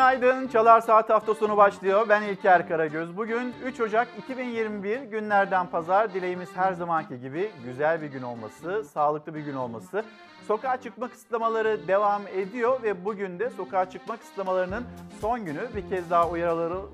Günaydın. 0.00 0.48
Çalar 0.48 0.80
Saat 0.80 1.10
hafta 1.10 1.34
sonu 1.34 1.56
başlıyor. 1.56 2.06
Ben 2.08 2.22
İlker 2.22 2.68
Karagöz. 2.68 3.16
Bugün 3.16 3.54
3 3.64 3.80
Ocak 3.80 4.08
2021 4.18 5.00
günlerden 5.00 5.66
pazar. 5.66 6.14
Dileğimiz 6.14 6.48
her 6.56 6.72
zamanki 6.72 7.20
gibi 7.20 7.50
güzel 7.64 8.02
bir 8.02 8.06
gün 8.06 8.22
olması, 8.22 8.84
sağlıklı 8.84 9.34
bir 9.34 9.40
gün 9.40 9.54
olması. 9.54 10.04
Sokağa 10.48 10.76
çıkma 10.76 11.08
kısıtlamaları 11.08 11.88
devam 11.88 12.22
ediyor 12.26 12.82
ve 12.82 13.04
bugün 13.04 13.38
de 13.38 13.50
sokağa 13.50 13.90
çıkma 13.90 14.16
kısıtlamalarının 14.16 14.84
son 15.20 15.44
günü 15.44 15.60
bir 15.76 15.88
kez 15.88 16.10
daha 16.10 16.28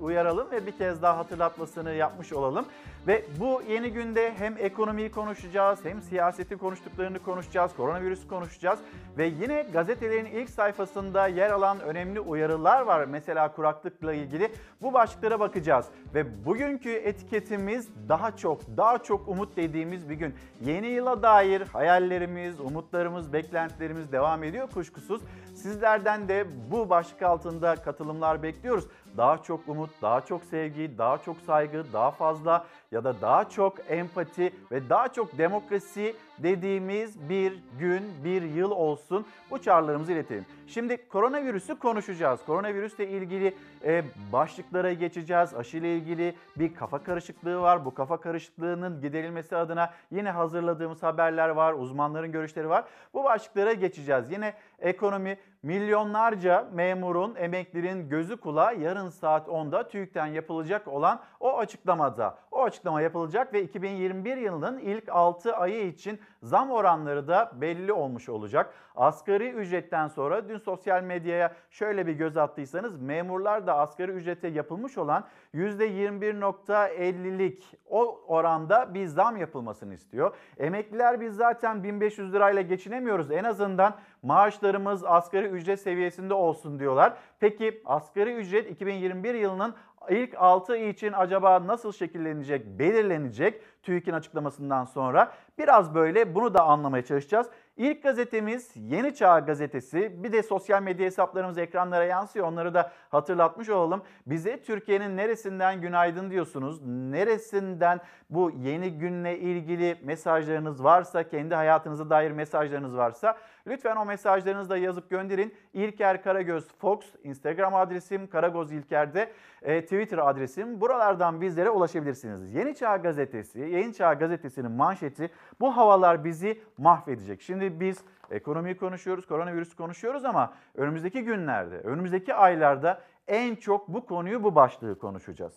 uyaralım, 0.00 0.50
ve 0.50 0.66
bir 0.66 0.72
kez 0.72 1.02
daha 1.02 1.18
hatırlatmasını 1.18 1.92
yapmış 1.92 2.32
olalım. 2.32 2.66
Ve 3.06 3.24
bu 3.40 3.62
yeni 3.68 3.92
günde 3.92 4.34
hem 4.38 4.54
ekonomiyi 4.58 5.10
konuşacağız 5.10 5.78
hem 5.82 6.02
siyaseti 6.02 6.56
konuştuklarını 6.56 7.18
konuşacağız, 7.18 7.72
koronavirüsü 7.76 8.28
konuşacağız 8.28 8.78
ve 9.18 9.26
yine 9.26 9.62
gazetelerin 9.72 10.26
ilk 10.26 10.50
sayfasında 10.50 11.26
yer 11.26 11.50
alan 11.50 11.80
önemli 11.80 12.20
uyarılar 12.20 12.80
var. 12.80 12.95
Mesela 13.04 13.52
kuraklıkla 13.52 14.12
ilgili 14.12 14.52
bu 14.82 14.92
başlıklara 14.92 15.40
bakacağız 15.40 15.86
ve 16.14 16.44
bugünkü 16.44 16.90
etiketimiz 16.90 17.88
daha 18.08 18.36
çok, 18.36 18.60
daha 18.76 18.98
çok 18.98 19.28
umut 19.28 19.56
dediğimiz 19.56 20.08
bir 20.08 20.14
gün. 20.14 20.34
Yeni 20.60 20.86
yıla 20.86 21.22
dair 21.22 21.60
hayallerimiz, 21.60 22.60
umutlarımız, 22.60 23.32
beklentilerimiz 23.32 24.12
devam 24.12 24.44
ediyor 24.44 24.70
kuşkusuz. 24.70 25.22
Sizlerden 25.54 26.28
de 26.28 26.46
bu 26.70 26.90
başlık 26.90 27.22
altında 27.22 27.76
katılımlar 27.76 28.42
bekliyoruz. 28.42 28.84
Daha 29.16 29.42
çok 29.42 29.68
umut, 29.68 29.90
daha 30.02 30.20
çok 30.20 30.44
sevgi, 30.44 30.98
daha 30.98 31.18
çok 31.18 31.36
saygı, 31.40 31.84
daha 31.92 32.10
fazla 32.10 32.66
ya 32.92 33.04
da 33.04 33.20
daha 33.20 33.48
çok 33.48 33.74
empati 33.88 34.52
ve 34.72 34.90
daha 34.90 35.08
çok 35.08 35.38
demokrasi 35.38 36.16
dediğimiz 36.38 37.28
bir 37.28 37.62
gün, 37.78 38.02
bir 38.24 38.42
yıl 38.42 38.70
olsun. 38.70 39.26
Bu 39.50 39.62
çağrılarımızı 39.62 40.12
iletelim. 40.12 40.46
Şimdi 40.66 41.08
koronavirüsü 41.08 41.78
konuşacağız. 41.78 42.40
Koronavirüsle 42.46 43.08
ilgili 43.08 43.54
e, 43.84 44.04
başlıklara 44.32 44.92
geçeceğiz. 44.92 45.54
Aşı 45.54 45.76
ile 45.76 45.96
ilgili 45.96 46.34
bir 46.56 46.74
kafa 46.74 47.02
karışıklığı 47.02 47.60
var. 47.60 47.84
Bu 47.84 47.94
kafa 47.94 48.20
karışıklığının 48.20 49.00
giderilmesi 49.00 49.56
adına 49.56 49.90
yine 50.10 50.30
hazırladığımız 50.30 51.02
haberler 51.02 51.48
var. 51.48 51.72
Uzmanların 51.72 52.32
görüşleri 52.32 52.68
var. 52.68 52.84
Bu 53.14 53.24
başlıklara 53.24 53.72
geçeceğiz. 53.72 54.30
Yine 54.30 54.54
ekonomi, 54.78 55.38
milyonlarca 55.62 56.68
memurun, 56.72 57.34
emeklinin 57.34 58.08
gözü 58.08 58.36
kulağı 58.36 58.78
yarın 58.78 59.08
saat 59.08 59.48
10'da 59.48 59.88
TÜİK'ten 59.88 60.26
yapılacak 60.26 60.88
olan 60.88 61.20
o 61.40 61.58
açıklamada. 61.58 62.38
O 62.50 62.62
açıklama 62.62 63.00
yapılacak 63.00 63.52
ve 63.52 63.62
2021 63.62 64.36
yılının 64.36 64.78
ilk 64.78 65.08
6 65.08 65.56
ayı 65.56 65.86
için 65.86 66.20
zam 66.42 66.70
oranları 66.70 67.28
da 67.28 67.52
belli 67.54 67.92
olmuş 67.92 68.28
olacak. 68.28 68.74
Asgari 68.96 69.50
ücretten 69.50 70.08
sonra 70.08 70.48
dün 70.48 70.58
sosyal 70.58 71.02
medyaya 71.02 71.52
şöyle 71.70 72.06
bir 72.06 72.12
göz 72.12 72.36
attıysanız 72.36 73.00
memurlar 73.00 73.66
da 73.66 73.78
asgari 73.78 74.12
ücrete 74.12 74.48
yapılmış 74.48 74.98
olan 74.98 75.24
%21.50'lik 75.54 77.74
o 77.90 78.20
oranda 78.26 78.94
bir 78.94 79.06
zam 79.06 79.36
yapılmasını 79.36 79.94
istiyor. 79.94 80.36
Emekliler 80.58 81.20
biz 81.20 81.36
zaten 81.36 81.84
1500 81.84 82.32
lirayla 82.32 82.62
geçinemiyoruz. 82.62 83.30
En 83.30 83.44
azından 83.44 83.94
maaşlarımız 84.22 85.04
asgari 85.04 85.46
ücret 85.46 85.80
seviyesinde 85.80 86.34
olsun 86.34 86.78
diyorlar. 86.78 87.16
Peki 87.40 87.82
asgari 87.84 88.34
ücret 88.34 88.70
2021 88.70 89.34
yılının 89.34 89.74
ilk 90.10 90.34
6 90.36 90.72
ay 90.72 90.90
için 90.90 91.12
acaba 91.12 91.66
nasıl 91.66 91.92
şekillenecek, 91.92 92.66
belirlenecek 92.66 93.62
TÜİK'in 93.86 94.12
açıklamasından 94.12 94.84
sonra? 94.84 95.32
Biraz 95.58 95.94
böyle 95.94 96.34
bunu 96.34 96.54
da 96.54 96.62
anlamaya 96.62 97.04
çalışacağız. 97.04 97.46
İlk 97.76 98.02
gazetemiz 98.02 98.70
Yeni 98.76 99.14
Çağ 99.14 99.38
Gazetesi. 99.38 100.24
Bir 100.24 100.32
de 100.32 100.42
sosyal 100.42 100.82
medya 100.82 101.06
hesaplarımız 101.06 101.58
ekranlara 101.58 102.04
yansıyor. 102.04 102.46
Onları 102.46 102.74
da 102.74 102.92
hatırlatmış 103.10 103.68
olalım. 103.68 104.02
Bize 104.26 104.62
Türkiye'nin 104.62 105.16
neresinden 105.16 105.80
günaydın 105.80 106.30
diyorsunuz? 106.30 106.80
Neresinden 106.86 108.00
bu 108.30 108.50
yeni 108.50 108.98
günle 108.98 109.38
ilgili 109.38 109.98
mesajlarınız 110.02 110.84
varsa, 110.84 111.28
kendi 111.28 111.54
hayatınıza 111.54 112.10
dair 112.10 112.30
mesajlarınız 112.30 112.96
varsa 112.96 113.36
lütfen 113.66 113.96
o 113.96 114.04
mesajlarınızı 114.04 114.70
da 114.70 114.76
yazıp 114.76 115.10
gönderin. 115.10 115.54
İlker 115.72 116.22
Karagöz 116.22 116.68
Fox 116.78 117.00
Instagram 117.24 117.74
adresim, 117.74 118.26
Karagoz 118.26 118.72
İlker'de 118.72 119.32
e, 119.62 119.82
Twitter 119.82 120.18
adresim. 120.18 120.80
Buralardan 120.80 121.40
bizlere 121.40 121.70
ulaşabilirsiniz. 121.70 122.54
Yeni 122.54 122.74
Çağ 122.74 122.96
Gazetesi, 122.96 123.60
Yeni 123.60 123.94
Çağ 123.94 124.14
Gazetesi'nin 124.14 124.70
manşeti 124.70 125.30
bu 125.60 125.76
havalar 125.76 126.24
bizi 126.24 126.60
mahvedecek. 126.78 127.42
Şimdi 127.42 127.80
biz 127.80 128.04
ekonomiyi 128.30 128.76
konuşuyoruz, 128.76 129.26
koronavirüsü 129.26 129.76
konuşuyoruz 129.76 130.24
ama 130.24 130.52
önümüzdeki 130.74 131.24
günlerde, 131.24 131.78
önümüzdeki 131.78 132.34
aylarda 132.34 133.00
en 133.28 133.54
çok 133.54 133.88
bu 133.88 134.06
konuyu, 134.06 134.42
bu 134.42 134.54
başlığı 134.54 134.98
konuşacağız. 134.98 135.54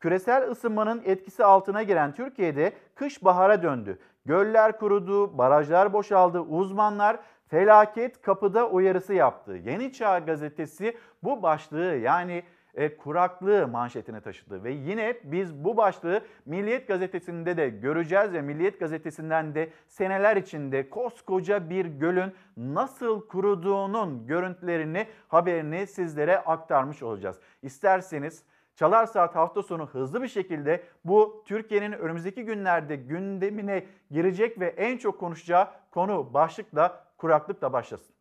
Küresel 0.00 0.50
ısınmanın 0.50 1.02
etkisi 1.04 1.44
altına 1.44 1.82
giren 1.82 2.14
Türkiye'de 2.14 2.72
kış 2.94 3.24
bahara 3.24 3.62
döndü. 3.62 3.98
Göller 4.26 4.78
kurudu, 4.78 5.38
barajlar 5.38 5.92
boşaldı. 5.92 6.40
Uzmanlar 6.40 7.18
felaket 7.52 8.22
kapıda 8.22 8.68
uyarısı 8.68 9.14
yaptı. 9.14 9.52
Yeni 9.52 9.92
Çağ 9.92 10.18
gazetesi 10.18 10.96
bu 11.22 11.42
başlığı 11.42 11.96
yani 11.96 12.42
e, 12.74 12.96
kuraklığı 12.96 13.68
manşetine 13.68 14.20
taşıdı. 14.20 14.64
Ve 14.64 14.72
yine 14.72 15.16
biz 15.24 15.64
bu 15.64 15.76
başlığı 15.76 16.20
Milliyet 16.46 16.88
Gazetesi'nde 16.88 17.56
de 17.56 17.68
göreceğiz 17.68 18.32
ve 18.32 18.42
Milliyet 18.42 18.80
Gazetesi'nden 18.80 19.54
de 19.54 19.70
seneler 19.88 20.36
içinde 20.36 20.90
koskoca 20.90 21.70
bir 21.70 21.86
gölün 21.86 22.32
nasıl 22.56 23.28
kuruduğunun 23.28 24.26
görüntülerini, 24.26 25.06
haberini 25.28 25.86
sizlere 25.86 26.38
aktarmış 26.38 27.02
olacağız. 27.02 27.36
İsterseniz 27.62 28.44
Çalar 28.76 29.06
Saat 29.06 29.36
hafta 29.36 29.62
sonu 29.62 29.86
hızlı 29.86 30.22
bir 30.22 30.28
şekilde 30.28 30.82
bu 31.04 31.44
Türkiye'nin 31.46 31.92
önümüzdeki 31.92 32.44
günlerde 32.44 32.96
gündemine 32.96 33.86
girecek 34.10 34.60
ve 34.60 34.66
en 34.66 34.98
çok 34.98 35.20
konuşacağı 35.20 35.68
konu 35.90 36.34
başlıkla 36.34 37.11
kuraklıkla 37.22 37.72
başlasın. 37.72 38.14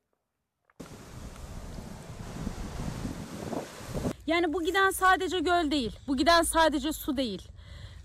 Yani 4.28 4.54
bu 4.54 4.64
giden 4.64 4.90
sadece 4.90 5.40
göl 5.40 5.72
değil. 5.72 6.00
Bu 6.08 6.18
giden 6.18 6.42
sadece 6.42 6.94
su 6.94 7.18
değil. 7.18 7.48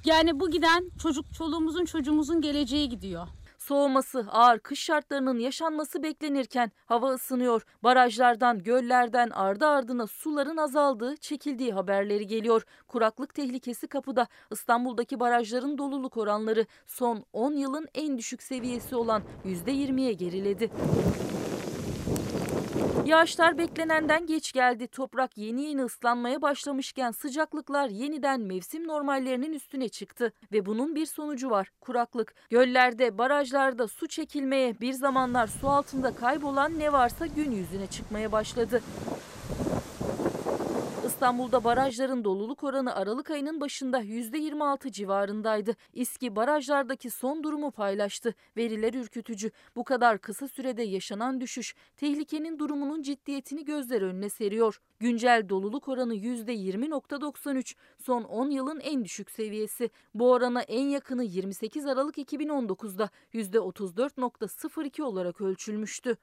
Yani 0.05 0.41
bu 0.41 0.51
giden 0.51 0.91
çocuk 1.03 1.35
çoluğumuzun 1.35 1.85
çocuğumuzun 1.85 2.41
geleceği 2.41 2.89
gidiyor. 2.89 3.27
Soğuması, 3.59 4.27
ağır 4.31 4.59
kış 4.59 4.81
şartlarının 4.81 5.39
yaşanması 5.39 6.03
beklenirken 6.03 6.73
hava 6.87 7.11
ısınıyor. 7.11 7.63
Barajlardan, 7.83 8.63
göllerden 8.63 9.31
ardı 9.31 9.67
ardına 9.67 10.07
suların 10.07 10.57
azaldığı, 10.57 11.17
çekildiği 11.17 11.73
haberleri 11.73 12.27
geliyor. 12.27 12.67
Kuraklık 12.89 13.35
tehlikesi 13.35 13.87
kapıda. 13.87 14.27
İstanbul'daki 14.51 15.21
barajların 15.21 15.79
doluluk 15.79 16.17
oranları 16.17 16.67
son 16.87 17.25
10 17.33 17.53
yılın 17.53 17.89
en 17.95 18.19
düşük 18.19 18.43
seviyesi 18.43 18.97
olan 18.97 19.23
%20'ye 19.45 20.13
geriledi. 20.13 20.71
Yağışlar 23.07 23.59
beklenenden 23.59 24.27
geç 24.27 24.53
geldi. 24.53 24.87
Toprak 24.87 25.39
yeni 25.39 25.63
yeni 25.63 25.85
ıslanmaya 25.85 26.43
başlamışken 26.43 27.11
sıcaklıklar 27.11 27.89
yeniden 27.89 28.41
mevsim 28.41 28.87
normallerinin 28.87 29.53
üstüne 29.53 29.89
çıktı. 29.89 30.33
Ve 30.53 30.67
bunun 30.67 30.95
bir 30.95 31.07
sonucu 31.07 31.51
var. 31.51 31.71
Kuraklık. 31.81 32.35
Göllerde, 32.51 33.19
barajlarda 33.19 33.89
su 33.89 34.07
çekilmeye, 34.07 34.81
bir 34.81 34.93
zamanlar 34.93 35.47
su 35.47 35.69
altında 35.69 36.15
kaybolan 36.15 36.79
ne 36.79 36.93
varsa 36.93 37.27
gün 37.27 37.51
yüzüne 37.51 37.87
çıkmaya 37.87 38.33
başladı. 38.33 38.83
İstanbul'da 41.17 41.65
barajların 41.65 42.25
doluluk 42.25 42.65
oranı 42.65 42.95
Aralık 42.95 43.31
ayının 43.31 43.61
başında 43.61 44.01
%26 44.03 44.93
civarındaydı. 44.93 45.77
İSKİ 45.93 46.37
barajlardaki 46.37 47.11
son 47.11 47.43
durumu 47.45 47.71
paylaştı. 47.71 48.35
Veriler 48.57 48.95
ürkütücü. 48.95 49.51
Bu 49.77 49.85
kadar 49.85 50.19
kısa 50.19 50.49
sürede 50.49 50.83
yaşanan 50.83 51.41
düşüş 51.41 51.75
tehlikenin 51.97 52.59
durumunun 52.59 53.03
ciddiyetini 53.03 53.65
gözler 53.65 54.03
önüne 54.03 54.29
seriyor. 54.29 54.81
Güncel 54.99 55.49
doluluk 55.49 55.89
oranı 55.89 56.15
%20.93. 56.15 57.75
Son 57.99 58.23
10 58.23 58.51
yılın 58.51 58.81
en 58.81 59.05
düşük 59.05 59.31
seviyesi. 59.31 59.91
Bu 60.15 60.33
orana 60.33 60.63
en 60.63 60.89
yakını 60.89 61.25
28 61.25 61.87
Aralık 61.87 62.19
2019'da 62.19 63.11
%34.02 63.35 65.03
olarak 65.03 65.41
ölçülmüştü. 65.41 66.17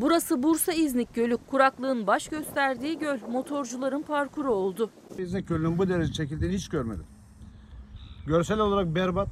Burası 0.00 0.42
Bursa 0.42 0.72
İznik 0.72 1.14
Gölü. 1.14 1.36
Kuraklığın 1.36 2.06
baş 2.06 2.28
gösterdiği 2.28 2.98
göl 2.98 3.18
motorcuların 3.32 4.02
parkuru 4.02 4.52
oldu. 4.52 4.90
İznik 5.18 5.48
Gölü'nün 5.48 5.78
bu 5.78 5.88
derece 5.88 6.12
çekildiğini 6.12 6.54
hiç 6.54 6.68
görmedim. 6.68 7.04
Görsel 8.26 8.58
olarak 8.58 8.94
berbat. 8.94 9.28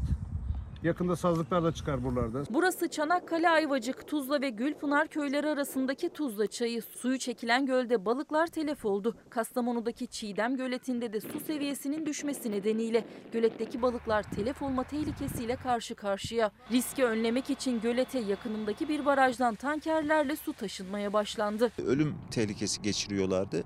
Yakında 0.82 1.16
sazlıklar 1.16 1.64
da 1.64 1.72
çıkar 1.72 2.04
buralarda. 2.04 2.42
Burası 2.50 2.88
Çanakkale 2.88 3.50
Ayvacık, 3.50 4.08
Tuzla 4.08 4.40
ve 4.40 4.50
Gülpınar 4.50 5.08
köyleri 5.08 5.48
arasındaki 5.48 6.08
Tuzla 6.08 6.46
çayı. 6.46 6.82
Suyu 6.82 7.18
çekilen 7.18 7.66
gölde 7.66 8.04
balıklar 8.04 8.46
telef 8.46 8.84
oldu. 8.84 9.16
Kastamonu'daki 9.30 10.06
Çiğdem 10.06 10.56
göletinde 10.56 11.12
de 11.12 11.20
su 11.20 11.40
seviyesinin 11.40 12.06
düşmesi 12.06 12.50
nedeniyle 12.50 13.04
göletteki 13.32 13.82
balıklar 13.82 14.22
telef 14.22 14.62
olma 14.62 14.84
tehlikesiyle 14.84 15.56
karşı 15.56 15.94
karşıya. 15.94 16.50
Riski 16.72 17.04
önlemek 17.04 17.50
için 17.50 17.80
gölete 17.80 18.18
yakınındaki 18.18 18.88
bir 18.88 19.06
barajdan 19.06 19.54
tankerlerle 19.54 20.36
su 20.36 20.52
taşınmaya 20.52 21.12
başlandı. 21.12 21.72
ölüm 21.86 22.14
tehlikesi 22.30 22.82
geçiriyorlardı. 22.82 23.64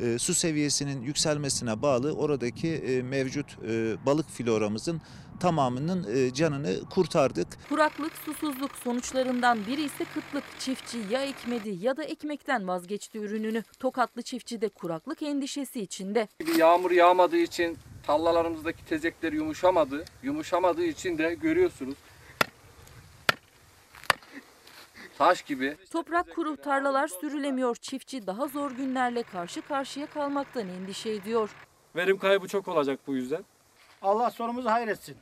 E, 0.00 0.18
su 0.18 0.34
seviyesinin 0.34 1.02
yükselmesine 1.02 1.82
bağlı 1.82 2.12
oradaki 2.12 2.68
e, 2.68 3.02
mevcut 3.02 3.58
e, 3.68 3.96
balık 4.06 4.28
floramızın 4.28 5.00
tamamının 5.42 6.06
e, 6.14 6.34
canını 6.34 6.88
kurtardık. 6.90 7.46
Kuraklık, 7.68 8.12
susuzluk 8.16 8.70
sonuçlarından 8.84 9.66
biri 9.66 9.82
ise 9.82 10.04
kıtlık. 10.04 10.44
Çiftçi 10.58 10.98
ya 11.10 11.22
ekmedi 11.22 11.76
ya 11.80 11.96
da 11.96 12.04
ekmekten 12.04 12.68
vazgeçti 12.68 13.18
ürününü. 13.18 13.62
Tokatlı 13.78 14.22
çiftçi 14.22 14.60
de 14.60 14.68
kuraklık 14.68 15.22
endişesi 15.22 15.80
içinde. 15.80 16.28
Yağmur 16.56 16.90
yağmadığı 16.90 17.36
için 17.36 17.78
tarlalarımızdaki 18.06 18.84
tezekler 18.84 19.32
yumuşamadı. 19.32 20.04
Yumuşamadığı 20.22 20.84
için 20.84 21.18
de 21.18 21.34
görüyorsunuz. 21.34 21.96
Taş 25.18 25.42
gibi. 25.42 25.76
Toprak 25.90 26.34
kuru, 26.34 26.56
tarlalar 26.56 27.08
sürülemiyor. 27.08 27.76
Çiftçi 27.76 28.26
daha 28.26 28.46
zor 28.46 28.70
günlerle 28.70 29.22
karşı 29.22 29.62
karşıya 29.62 30.06
kalmaktan 30.06 30.68
endişe 30.68 31.10
ediyor. 31.10 31.50
Verim 31.96 32.18
kaybı 32.18 32.48
çok 32.48 32.68
olacak 32.68 33.00
bu 33.06 33.14
yüzden. 33.14 33.44
Allah 34.02 34.30
sonumuzu 34.30 34.70
hayretsin. 34.70 35.16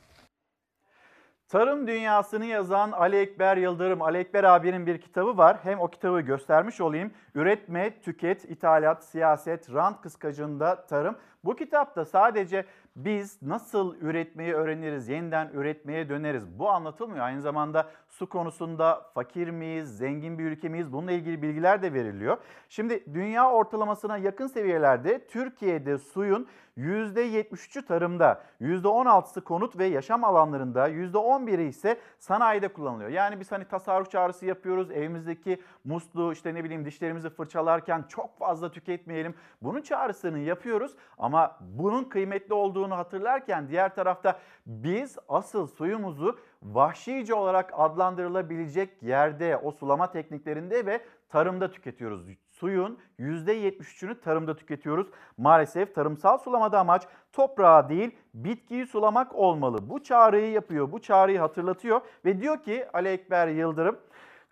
Tarım 1.51 1.87
dünyasını 1.87 2.45
yazan 2.45 2.91
Ali 2.91 3.15
Ekber 3.15 3.57
Yıldırım, 3.57 4.01
Ali 4.01 4.17
Ekber 4.17 4.43
abinin 4.43 4.85
bir 4.85 5.01
kitabı 5.01 5.37
var. 5.37 5.57
Hem 5.63 5.79
o 5.79 5.87
kitabı 5.87 6.21
göstermiş 6.21 6.81
olayım. 6.81 7.11
Üretme, 7.35 7.99
tüket, 8.01 8.45
ithalat, 8.45 9.03
siyaset, 9.03 9.73
rant 9.73 10.01
kıskacında 10.01 10.85
tarım. 10.85 11.15
Bu 11.43 11.55
kitapta 11.55 12.05
sadece 12.05 12.65
biz 12.95 13.41
nasıl 13.41 13.95
üretmeyi 14.01 14.53
öğreniriz, 14.53 15.09
yeniden 15.09 15.49
üretmeye 15.53 16.09
döneriz. 16.09 16.59
Bu 16.59 16.69
anlatılmıyor. 16.69 17.25
Aynı 17.25 17.41
zamanda 17.41 17.87
su 18.11 18.29
konusunda 18.29 19.01
fakir 19.13 19.49
miyiz, 19.49 19.97
zengin 19.97 20.39
bir 20.39 20.43
ülke 20.43 20.69
miyiz? 20.69 20.93
Bununla 20.93 21.11
ilgili 21.11 21.41
bilgiler 21.41 21.81
de 21.81 21.93
veriliyor. 21.93 22.37
Şimdi 22.69 23.05
dünya 23.13 23.51
ortalamasına 23.51 24.17
yakın 24.17 24.47
seviyelerde 24.47 25.27
Türkiye'de 25.27 25.97
suyun 25.97 26.47
%73'ü 26.77 27.85
tarımda, 27.85 28.43
%16'sı 28.61 29.41
konut 29.41 29.77
ve 29.77 29.85
yaşam 29.85 30.23
alanlarında, 30.23 30.89
%11'i 30.89 31.67
ise 31.67 31.99
sanayide 32.19 32.67
kullanılıyor. 32.67 33.09
Yani 33.09 33.39
biz 33.39 33.51
hani 33.51 33.65
tasarruf 33.65 34.11
çağrısı 34.11 34.45
yapıyoruz. 34.45 34.91
Evimizdeki 34.91 35.61
musluğu 35.85 36.33
işte 36.33 36.53
ne 36.53 36.63
bileyim 36.63 36.85
dişlerimizi 36.85 37.29
fırçalarken 37.29 38.03
çok 38.09 38.37
fazla 38.37 38.71
tüketmeyelim. 38.71 39.35
Bunun 39.61 39.81
çağrısını 39.81 40.39
yapıyoruz 40.39 40.95
ama 41.17 41.57
bunun 41.61 42.03
kıymetli 42.03 42.53
olduğunu 42.53 42.97
hatırlarken 42.97 43.69
diğer 43.69 43.95
tarafta 43.95 44.39
biz 44.65 45.17
asıl 45.29 45.67
suyumuzu 45.67 46.39
vahşice 46.63 47.33
olarak 47.33 47.73
adlandırılabilecek 47.77 49.03
yerde 49.03 49.57
o 49.57 49.71
sulama 49.71 50.11
tekniklerinde 50.11 50.85
ve 50.85 51.01
tarımda 51.29 51.71
tüketiyoruz. 51.71 52.25
Suyun 52.49 52.99
%73'ünü 53.19 54.21
tarımda 54.21 54.55
tüketiyoruz. 54.55 55.07
Maalesef 55.37 55.95
tarımsal 55.95 56.37
sulamada 56.37 56.79
amaç 56.79 57.07
toprağı 57.33 57.89
değil 57.89 58.15
bitkiyi 58.33 58.87
sulamak 58.87 59.35
olmalı. 59.35 59.89
Bu 59.89 60.03
çağrıyı 60.03 60.51
yapıyor, 60.51 60.91
bu 60.91 61.01
çağrıyı 61.01 61.39
hatırlatıyor 61.39 62.01
ve 62.25 62.41
diyor 62.41 62.63
ki 62.63 62.85
Ali 62.93 63.07
Ekber 63.07 63.47
Yıldırım 63.47 63.99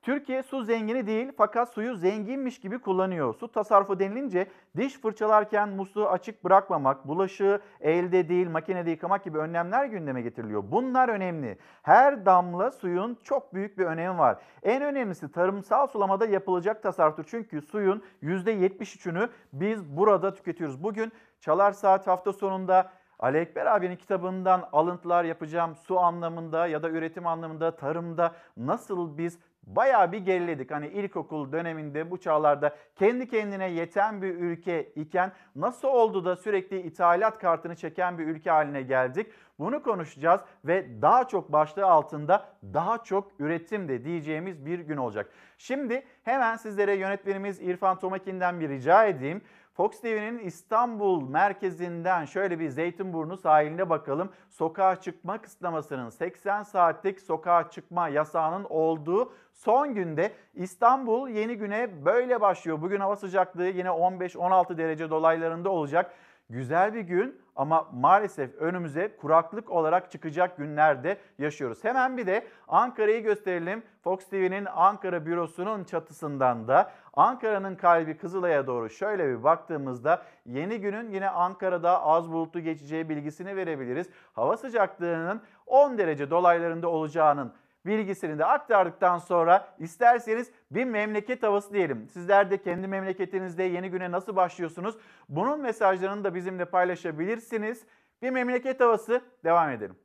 Türkiye 0.01 0.43
su 0.43 0.63
zengini 0.63 1.07
değil 1.07 1.31
fakat 1.37 1.69
suyu 1.69 1.95
zenginmiş 1.95 2.59
gibi 2.59 2.79
kullanıyor. 2.79 3.33
Su 3.33 3.51
tasarrufu 3.51 3.99
denilince 3.99 4.47
diş 4.77 4.99
fırçalarken 4.99 5.69
musluğu 5.69 6.07
açık 6.07 6.43
bırakmamak, 6.43 7.07
bulaşığı 7.07 7.59
elde 7.81 8.29
değil 8.29 8.49
makinede 8.49 8.89
yıkamak 8.89 9.23
gibi 9.23 9.37
önlemler 9.37 9.85
gündeme 9.85 10.21
getiriliyor. 10.21 10.63
Bunlar 10.71 11.09
önemli. 11.09 11.57
Her 11.83 12.25
damla 12.25 12.71
suyun 12.71 13.17
çok 13.23 13.53
büyük 13.53 13.77
bir 13.77 13.85
önemi 13.85 14.17
var. 14.17 14.37
En 14.63 14.81
önemlisi 14.81 15.31
tarımsal 15.31 15.87
sulamada 15.87 16.25
yapılacak 16.25 16.83
tasarruftur. 16.83 17.25
Çünkü 17.27 17.61
suyun 17.61 18.03
%73'ünü 18.23 19.29
biz 19.53 19.97
burada 19.97 20.33
tüketiyoruz. 20.33 20.83
Bugün 20.83 21.11
Çalar 21.39 21.71
Saat 21.71 22.07
hafta 22.07 22.33
sonunda 22.33 22.91
Ali 23.19 23.37
Ekber 23.37 23.65
abinin 23.65 23.95
kitabından 23.95 24.69
alıntılar 24.71 25.23
yapacağım. 25.23 25.75
Su 25.75 25.99
anlamında 25.99 26.67
ya 26.67 26.83
da 26.83 26.89
üretim 26.89 27.27
anlamında, 27.27 27.75
tarımda 27.75 28.31
nasıl 28.57 29.17
biz 29.17 29.39
bayağı 29.75 30.11
bir 30.11 30.17
geriledik. 30.17 30.71
Hani 30.71 30.87
ilkokul 30.87 31.51
döneminde 31.51 32.11
bu 32.11 32.17
çağlarda 32.17 32.75
kendi 32.95 33.27
kendine 33.27 33.71
yeten 33.71 34.21
bir 34.21 34.35
ülke 34.35 34.83
iken 34.83 35.31
nasıl 35.55 35.87
oldu 35.87 36.25
da 36.25 36.35
sürekli 36.35 36.81
ithalat 36.81 37.39
kartını 37.39 37.75
çeken 37.75 38.17
bir 38.17 38.27
ülke 38.27 38.49
haline 38.49 38.81
geldik? 38.81 39.27
Bunu 39.59 39.83
konuşacağız 39.83 40.41
ve 40.65 41.01
daha 41.01 41.27
çok 41.27 41.51
başlığı 41.51 41.85
altında 41.85 42.45
daha 42.73 43.03
çok 43.03 43.31
üretim 43.39 43.87
de 43.87 44.03
diyeceğimiz 44.03 44.65
bir 44.65 44.79
gün 44.79 44.97
olacak. 44.97 45.29
Şimdi 45.57 46.03
hemen 46.23 46.55
sizlere 46.55 46.95
yönetmenimiz 46.95 47.61
İrfan 47.61 47.99
Tomakin'den 47.99 48.59
bir 48.59 48.69
rica 48.69 49.05
edeyim. 49.05 49.41
Fox 49.79 50.01
TV'nin 50.01 50.39
İstanbul 50.39 51.29
merkezinden 51.29 52.25
şöyle 52.25 52.59
bir 52.59 52.69
Zeytinburnu 52.69 53.37
sahiline 53.37 53.89
bakalım. 53.89 54.29
Sokağa 54.49 54.95
çıkma 54.95 55.41
kısıtlamasının 55.41 56.09
80 56.09 56.63
saatlik 56.63 57.19
sokağa 57.19 57.69
çıkma 57.69 58.09
yasağının 58.09 58.65
olduğu 58.69 59.33
son 59.53 59.93
günde 59.93 60.33
İstanbul 60.53 61.29
yeni 61.29 61.55
güne 61.55 62.05
böyle 62.05 62.41
başlıyor. 62.41 62.81
Bugün 62.81 62.99
hava 62.99 63.15
sıcaklığı 63.15 63.67
yine 63.67 63.87
15-16 63.87 64.77
derece 64.77 65.09
dolaylarında 65.09 65.69
olacak. 65.69 66.13
Güzel 66.49 66.93
bir 66.93 67.01
gün 67.01 67.41
ama 67.59 67.87
maalesef 67.93 68.55
önümüze 68.55 69.15
kuraklık 69.17 69.69
olarak 69.69 70.11
çıkacak 70.11 70.57
günlerde 70.57 71.17
yaşıyoruz. 71.37 71.83
Hemen 71.83 72.17
bir 72.17 72.27
de 72.27 72.47
Ankara'yı 72.67 73.23
gösterelim. 73.23 73.83
Fox 74.03 74.29
TV'nin 74.29 74.65
Ankara 74.65 75.25
bürosunun 75.25 75.83
çatısından 75.83 76.67
da 76.67 76.91
Ankara'nın 77.13 77.75
kalbi 77.75 78.17
Kızılay'a 78.17 78.67
doğru 78.67 78.89
şöyle 78.89 79.29
bir 79.29 79.43
baktığımızda 79.43 80.23
yeni 80.45 80.81
günün 80.81 81.11
yine 81.11 81.29
Ankara'da 81.29 82.03
az 82.03 82.31
bulutlu 82.31 82.59
geçeceği 82.59 83.09
bilgisini 83.09 83.55
verebiliriz. 83.55 84.09
Hava 84.33 84.57
sıcaklığının 84.57 85.41
10 85.65 85.97
derece 85.97 86.29
dolaylarında 86.29 86.89
olacağının 86.89 87.53
bilgisini 87.85 88.39
de 88.39 88.45
aktardıktan 88.45 89.17
sonra 89.17 89.75
isterseniz 89.79 90.51
bir 90.71 90.85
memleket 90.85 91.43
havası 91.43 91.73
diyelim. 91.73 92.07
Sizler 92.09 92.51
de 92.51 92.61
kendi 92.61 92.87
memleketinizde 92.87 93.63
yeni 93.63 93.89
güne 93.89 94.11
nasıl 94.11 94.35
başlıyorsunuz? 94.35 94.95
Bunun 95.29 95.61
mesajlarını 95.61 96.23
da 96.23 96.35
bizimle 96.35 96.65
paylaşabilirsiniz. 96.65 97.85
Bir 98.21 98.29
memleket 98.29 98.79
havası 98.79 99.21
devam 99.43 99.69
edelim. 99.69 99.95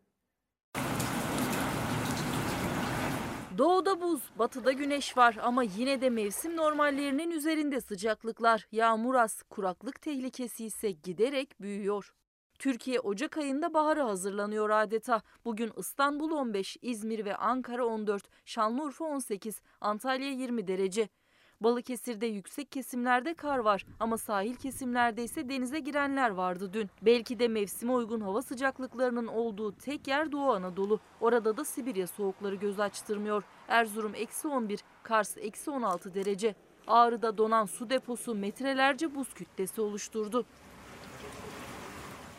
Doğuda 3.58 4.00
buz, 4.00 4.20
batıda 4.38 4.72
güneş 4.72 5.16
var 5.16 5.36
ama 5.42 5.62
yine 5.62 6.00
de 6.00 6.10
mevsim 6.10 6.56
normallerinin 6.56 7.30
üzerinde 7.30 7.80
sıcaklıklar. 7.80 8.66
Yağmur 8.72 9.14
az, 9.14 9.42
kuraklık 9.42 10.02
tehlikesi 10.02 10.64
ise 10.64 10.90
giderek 10.90 11.60
büyüyor. 11.60 12.14
Türkiye 12.64 13.00
Ocak 13.00 13.38
ayında 13.38 13.74
bahara 13.74 14.04
hazırlanıyor 14.04 14.70
adeta. 14.70 15.22
Bugün 15.44 15.72
İstanbul 15.76 16.30
15, 16.30 16.76
İzmir 16.82 17.24
ve 17.24 17.36
Ankara 17.36 17.86
14, 17.86 18.22
Şanlıurfa 18.44 19.04
18, 19.04 19.62
Antalya 19.80 20.30
20 20.30 20.66
derece. 20.68 21.08
Balıkesir'de 21.60 22.26
yüksek 22.26 22.72
kesimlerde 22.72 23.34
kar 23.34 23.58
var 23.58 23.86
ama 24.00 24.18
sahil 24.18 24.54
kesimlerde 24.54 25.24
ise 25.24 25.48
denize 25.48 25.78
girenler 25.78 26.30
vardı 26.30 26.70
dün. 26.72 26.90
Belki 27.02 27.38
de 27.38 27.48
mevsime 27.48 27.92
uygun 27.92 28.20
hava 28.20 28.42
sıcaklıklarının 28.42 29.26
olduğu 29.26 29.72
tek 29.72 30.08
yer 30.08 30.32
Doğu 30.32 30.52
Anadolu. 30.52 31.00
Orada 31.20 31.56
da 31.56 31.64
Sibirya 31.64 32.06
soğukları 32.06 32.54
göz 32.54 32.80
açtırmıyor. 32.80 33.42
Erzurum 33.68 34.14
eksi 34.14 34.48
11, 34.48 34.80
Kars 35.02 35.36
eksi 35.36 35.70
16 35.70 36.14
derece. 36.14 36.54
Ağrı'da 36.86 37.38
donan 37.38 37.66
su 37.66 37.90
deposu 37.90 38.34
metrelerce 38.34 39.14
buz 39.14 39.34
kütlesi 39.34 39.80
oluşturdu. 39.80 40.46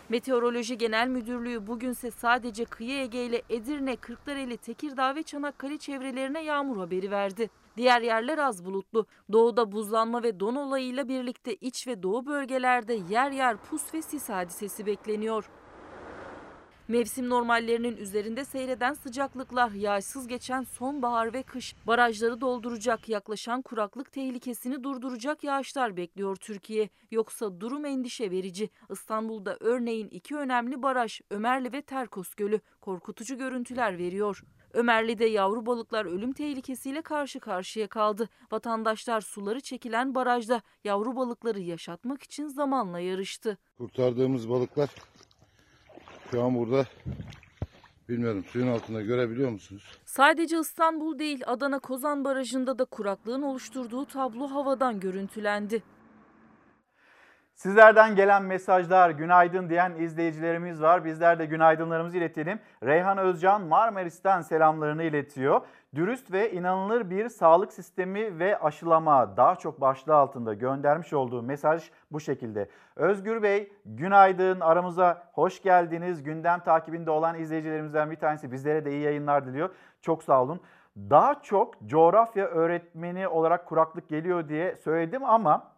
Meteoroloji 0.09 0.77
Genel 0.77 1.07
Müdürlüğü 1.07 1.67
bugünse 1.67 2.11
sadece 2.11 2.65
kıyı 2.65 2.99
Ege 2.99 3.25
ile 3.25 3.41
Edirne, 3.49 3.95
Kırklareli, 3.95 4.57
Tekirdağ 4.57 5.15
ve 5.15 5.23
Çanakkale 5.23 5.77
çevrelerine 5.77 6.43
yağmur 6.43 6.77
haberi 6.77 7.11
verdi. 7.11 7.49
Diğer 7.77 8.01
yerler 8.01 8.37
az 8.37 8.65
bulutlu. 8.65 9.05
Doğuda 9.31 9.71
buzlanma 9.71 10.23
ve 10.23 10.39
don 10.39 10.55
olayıyla 10.55 11.07
birlikte 11.07 11.55
iç 11.55 11.87
ve 11.87 12.03
doğu 12.03 12.25
bölgelerde 12.25 12.99
yer 13.09 13.31
yer 13.31 13.57
pus 13.57 13.93
ve 13.93 14.01
sis 14.01 14.29
hadisesi 14.29 14.85
bekleniyor. 14.85 15.49
Mevsim 16.87 17.29
normallerinin 17.29 17.97
üzerinde 17.97 18.45
seyreden 18.45 18.93
sıcaklıklar, 18.93 19.71
yağsız 19.71 20.27
geçen 20.27 20.63
sonbahar 20.63 21.33
ve 21.33 21.43
kış, 21.43 21.75
barajları 21.87 22.41
dolduracak, 22.41 23.09
yaklaşan 23.09 23.61
kuraklık 23.61 24.11
tehlikesini 24.11 24.83
durduracak 24.83 25.43
yağışlar 25.43 25.97
bekliyor 25.97 26.35
Türkiye. 26.35 26.89
Yoksa 27.11 27.59
durum 27.59 27.85
endişe 27.85 28.31
verici. 28.31 28.69
İstanbul'da 28.89 29.57
örneğin 29.59 30.07
iki 30.09 30.35
önemli 30.35 30.83
baraj, 30.83 31.21
Ömerli 31.29 31.73
ve 31.73 31.81
Terkos 31.81 32.35
Gölü, 32.35 32.59
korkutucu 32.81 33.37
görüntüler 33.37 33.97
veriyor. 33.97 34.43
Ömerli'de 34.73 35.25
yavru 35.25 35.65
balıklar 35.65 36.05
ölüm 36.05 36.33
tehlikesiyle 36.33 37.01
karşı 37.01 37.39
karşıya 37.39 37.87
kaldı. 37.87 38.29
Vatandaşlar 38.51 39.21
suları 39.21 39.61
çekilen 39.61 40.15
barajda 40.15 40.61
yavru 40.83 41.15
balıkları 41.15 41.59
yaşatmak 41.59 42.23
için 42.23 42.47
zamanla 42.47 42.99
yarıştı. 42.99 43.57
Kurtardığımız 43.77 44.49
balıklar 44.49 44.89
şu 46.35 46.43
an 46.43 46.55
burada 46.55 46.85
bilmiyorum 48.09 48.45
suyun 48.51 48.67
altında 48.67 49.01
görebiliyor 49.01 49.49
musunuz? 49.49 49.83
Sadece 50.05 50.59
İstanbul 50.59 51.19
değil 51.19 51.43
Adana 51.45 51.79
Kozan 51.79 52.25
Barajı'nda 52.25 52.79
da 52.79 52.85
kuraklığın 52.85 53.41
oluşturduğu 53.41 54.05
tablo 54.05 54.47
havadan 54.47 54.99
görüntülendi. 54.99 55.83
Sizlerden 57.55 58.15
gelen 58.15 58.43
mesajlar, 58.43 59.09
günaydın 59.09 59.69
diyen 59.69 59.95
izleyicilerimiz 59.95 60.81
var. 60.81 61.05
Bizler 61.05 61.39
de 61.39 61.45
günaydınlarımızı 61.45 62.17
iletelim. 62.17 62.59
Reyhan 62.83 63.17
Özcan 63.17 63.61
Marmaris'ten 63.61 64.41
selamlarını 64.41 65.03
iletiyor. 65.03 65.61
Dürüst 65.95 66.31
ve 66.31 66.51
inanılır 66.51 67.09
bir 67.09 67.29
sağlık 67.29 67.73
sistemi 67.73 68.39
ve 68.39 68.59
aşılama 68.59 69.37
daha 69.37 69.55
çok 69.55 69.81
başlığı 69.81 70.15
altında 70.15 70.53
göndermiş 70.53 71.13
olduğu 71.13 71.41
mesaj 71.41 71.89
bu 72.11 72.19
şekilde. 72.19 72.69
Özgür 72.95 73.43
Bey 73.43 73.73
günaydın 73.85 74.59
aramıza 74.59 75.23
hoş 75.33 75.61
geldiniz. 75.61 76.23
Gündem 76.23 76.59
takibinde 76.59 77.11
olan 77.11 77.39
izleyicilerimizden 77.39 78.11
bir 78.11 78.15
tanesi 78.15 78.51
bizlere 78.51 78.85
de 78.85 78.91
iyi 78.91 79.01
yayınlar 79.01 79.45
diliyor. 79.45 79.69
Çok 80.01 80.23
sağ 80.23 80.43
olun. 80.43 80.61
Daha 80.97 81.41
çok 81.41 81.81
coğrafya 81.85 82.45
öğretmeni 82.45 83.27
olarak 83.27 83.65
kuraklık 83.65 84.09
geliyor 84.09 84.49
diye 84.49 84.75
söyledim 84.75 85.23
ama 85.23 85.74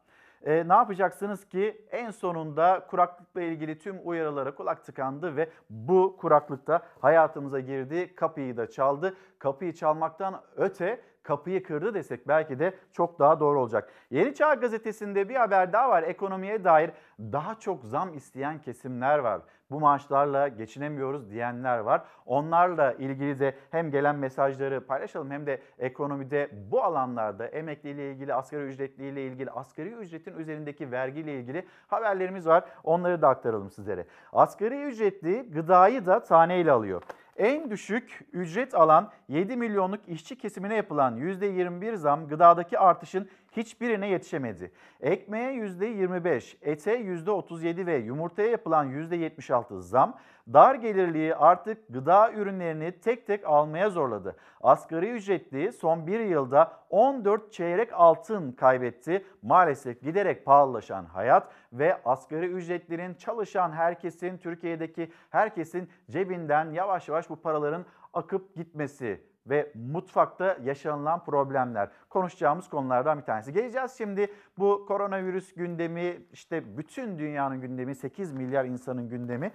e, 0.48 0.68
ne 0.68 0.74
yapacaksınız 0.74 1.46
ki 1.46 1.86
en 1.92 2.12
sonunda 2.12 2.86
kuraklıkla 2.90 3.42
ilgili 3.42 3.80
tüm 3.80 4.00
uyarılara 4.04 4.56
kulak 4.56 4.86
tıkandı 4.86 5.36
ve 5.36 5.50
bu 5.70 6.18
kuraklıkta 6.20 6.82
hayatımıza 7.00 7.60
girdi, 7.60 8.16
kapıyı 8.16 8.58
da 8.58 8.70
çaldı. 8.70 9.18
Kapıyı 9.40 9.74
çalmaktan 9.74 10.42
öte 10.56 11.02
kapıyı 11.28 11.64
kırdı 11.64 11.94
desek 11.94 12.28
belki 12.28 12.60
de 12.60 12.74
çok 12.92 13.20
daha 13.20 13.40
doğru 13.40 13.60
olacak. 13.60 13.90
Yeni 14.12 14.34
Çağ 14.34 14.54
Gazetesi'nde 14.54 15.30
bir 15.30 15.36
haber 15.36 15.74
daha 15.74 15.90
var. 15.90 16.04
Ekonomiye 16.04 16.64
dair 16.64 16.92
daha 17.20 17.56
çok 17.56 17.84
zam 17.84 18.14
isteyen 18.14 18.62
kesimler 18.62 19.20
var. 19.20 19.42
Bu 19.72 19.80
maaşlarla 19.80 20.48
geçinemiyoruz 20.48 21.30
diyenler 21.32 21.78
var. 21.80 22.02
Onlarla 22.26 22.94
ilgili 22.94 23.40
de 23.40 23.56
hem 23.72 23.92
gelen 23.92 24.16
mesajları 24.16 24.88
paylaşalım 24.88 25.32
hem 25.32 25.46
de 25.46 25.62
ekonomide 25.80 26.50
bu 26.72 26.84
alanlarda 26.84 27.48
emekliyle 27.48 28.12
ilgili, 28.12 28.34
asgari 28.34 28.64
ücretliyle 28.64 29.26
ilgili, 29.26 29.52
asgari 29.52 29.90
ücretin 29.90 30.38
üzerindeki 30.38 30.92
vergiyle 30.92 31.40
ilgili 31.40 31.66
haberlerimiz 31.88 32.48
var. 32.48 32.64
Onları 32.84 33.22
da 33.22 33.30
aktaralım 33.30 33.72
sizlere. 33.72 34.06
Asgari 34.34 34.84
ücretli 34.84 35.52
gıdayı 35.52 36.06
da 36.06 36.24
taneyle 36.24 36.72
alıyor. 36.72 37.04
En 37.38 37.70
düşük 37.70 38.26
ücret 38.34 38.76
alan 38.76 39.12
7 39.28 39.56
milyonluk 39.56 40.08
işçi 40.08 40.38
kesimine 40.38 40.76
yapılan 40.76 41.18
%21 41.18 41.96
zam 41.96 42.28
gıdadaki 42.28 42.80
artışın 42.80 43.30
hiçbirine 43.58 44.08
yetişemedi. 44.08 44.72
Ekmeğe 45.02 45.54
%25, 45.54 46.58
ete 46.62 47.02
%37 47.02 47.86
ve 47.86 47.98
yumurtaya 47.98 48.50
yapılan 48.50 48.90
%76 48.92 49.82
zam 49.82 50.18
dar 50.54 50.76
gelirliği 50.76 51.36
artık 51.36 51.78
gıda 51.90 52.32
ürünlerini 52.32 52.92
tek 52.92 53.28
tek 53.28 53.46
almaya 53.46 53.90
zorladı. 53.90 54.36
Asgari 54.62 55.10
ücretli 55.10 55.72
son 55.72 56.08
bir 56.08 56.20
yılda 56.20 56.74
14 56.90 57.54
çeyrek 57.54 57.90
altın 57.94 58.52
kaybetti. 58.52 59.26
Maalesef 59.42 60.02
giderek 60.02 60.46
pahalılaşan 60.46 61.06
hayat 61.06 61.52
ve 61.74 62.02
asgari 62.06 62.46
ücretlerin 62.46 63.14
çalışan 63.14 63.72
herkesin, 63.72 64.38
Türkiye'deki 64.38 65.12
herkesin 65.30 65.90
cebinden 66.12 66.72
yavaş 66.72 67.08
yavaş 67.08 67.30
bu 67.30 67.36
paraların 67.36 67.86
akıp 68.14 68.56
gitmesi 68.56 69.22
ve 69.50 69.72
mutfakta 69.92 70.58
yaşanılan 70.64 71.24
problemler 71.24 71.90
konuşacağımız 72.10 72.70
konulardan 72.70 73.18
bir 73.18 73.24
tanesi. 73.24 73.54
Geleceğiz 73.54 73.92
şimdi 73.98 74.34
bu 74.58 74.86
koronavirüs 74.88 75.54
gündemi 75.54 76.18
işte 76.34 76.78
bütün 76.78 77.20
dünyanın 77.20 77.62
gündemi 77.62 77.96
8 77.96 78.34
milyar 78.34 78.66
insanın 78.66 79.10
gündemi. 79.10 79.52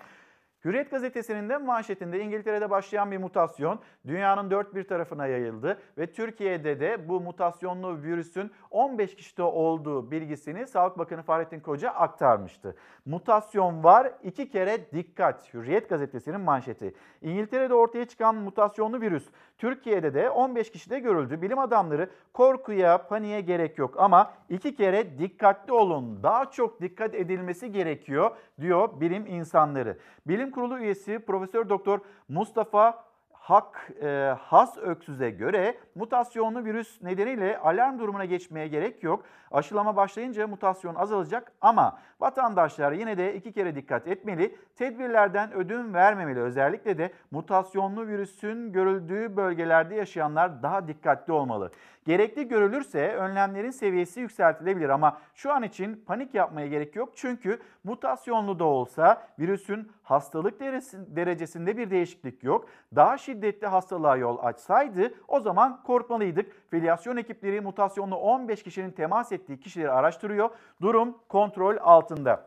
Hürriyet 0.65 0.91
gazetesinin 0.91 1.49
de 1.49 1.59
manşetinde 1.59 2.21
İngiltere'de 2.21 2.71
başlayan 2.71 3.11
bir 3.11 3.19
mutasyon 3.19 3.81
dünyanın 4.07 4.51
dört 4.51 4.75
bir 4.75 4.85
tarafına 4.85 5.27
yayıldı 5.27 5.79
ve 5.99 6.13
Türkiye'de 6.13 6.81
de 6.81 7.09
bu 7.09 7.21
mutasyonlu 7.21 8.03
virüsün 8.03 8.51
15 8.71 9.17
kişide 9.17 9.43
olduğu 9.43 10.11
bilgisini 10.11 10.67
Sağlık 10.67 10.99
Bakanı 10.99 11.23
Fahrettin 11.23 11.61
Koca 11.61 11.91
aktarmıştı. 11.91 12.77
Mutasyon 13.07 13.85
var 13.85 14.13
iki 14.23 14.51
kere 14.51 14.93
dikkat 14.93 15.55
Hürriyet 15.55 15.89
gazetesinin 15.89 16.41
manşeti. 16.41 16.95
İngiltere'de 17.23 17.75
ortaya 17.75 18.05
çıkan 18.05 18.35
mutasyonlu 18.35 19.01
virüs 19.01 19.29
Türkiye'de 19.59 20.15
de 20.15 20.31
15 20.31 20.71
kişide 20.71 20.99
görüldü. 20.99 21.43
Bilim 21.43 21.59
adamları 21.59 22.11
korkuya, 22.33 23.07
paniğe 23.09 23.41
gerek 23.41 23.79
yok 23.79 23.95
ama 23.99 24.33
iki 24.49 24.75
kere 24.75 25.19
dikkatli 25.19 25.73
olun. 25.73 26.23
Daha 26.23 26.51
çok 26.51 26.81
dikkat 26.81 27.15
edilmesi 27.15 27.73
gerekiyor 27.73 28.37
diyor 28.61 29.01
bilim 29.01 29.27
insanları. 29.27 29.99
Bilim 30.27 30.52
Kurulu 30.53 30.79
üyesi 30.79 31.19
Profesör 31.19 31.69
Doktor 31.69 32.01
Mustafa 32.29 33.05
Hak 33.43 33.91
e, 34.03 34.35
Has 34.39 34.79
Öksüz'e 34.79 35.31
göre 35.31 35.79
mutasyonlu 35.95 36.65
virüs 36.65 37.03
nedeniyle 37.03 37.59
alarm 37.59 37.99
durumuna 37.99 38.25
geçmeye 38.25 38.69
gerek 38.69 39.03
yok. 39.03 39.25
Aşılama 39.51 39.97
başlayınca 39.97 40.47
mutasyon 40.47 40.95
azalacak 40.95 41.53
ama 41.61 41.99
vatandaşlar 42.21 42.93
yine 42.93 43.19
de 43.19 43.35
iki 43.35 43.53
kere 43.53 43.75
dikkat 43.75 44.09
etmeli. 44.09 44.57
Tedbirlerden 44.77 45.53
ödün 45.53 45.95
vermemeli. 45.95 46.41
Özellikle 46.41 46.99
de 46.99 47.13
mutasyonlu 47.31 48.07
virüsün 48.07 48.73
görüldüğü 48.73 49.37
bölgelerde 49.37 49.95
yaşayanlar 49.95 50.63
daha 50.63 50.89
dikkatli 50.89 51.33
olmalı. 51.33 51.71
Gerekli 52.05 52.49
görülürse 52.49 53.09
önlemlerin 53.09 53.71
seviyesi 53.71 54.21
yükseltilebilir 54.21 54.89
ama 54.89 55.19
şu 55.35 55.53
an 55.53 55.63
için 55.63 56.05
panik 56.07 56.35
yapmaya 56.35 56.67
gerek 56.67 56.97
yok. 56.97 57.13
Çünkü 57.17 57.61
mutasyonlu 57.85 58.59
da 58.59 58.65
olsa 58.65 59.29
virüsün 59.39 59.93
hastalık 60.03 60.61
derecesinde 60.91 61.77
bir 61.77 61.91
değişiklik 61.91 62.45
yok. 62.45 62.69
Daha 62.95 63.19
şiddetli 63.19 63.67
hastalığa 63.67 64.17
yol 64.17 64.39
açsaydı 64.43 65.15
o 65.29 65.41
zaman 65.41 65.83
korkmalıydık. 65.83 66.71
Filyasyon 66.71 67.17
ekipleri 67.17 67.61
mutasyonlu 67.61 68.17
15 68.17 68.63
kişinin 68.63 68.91
temas 68.91 69.33
ettiği 69.33 69.61
kişileri 69.61 69.91
araştırıyor. 69.91 70.51
Durum 70.81 71.19
kontrol 71.29 71.77
altında. 71.81 72.47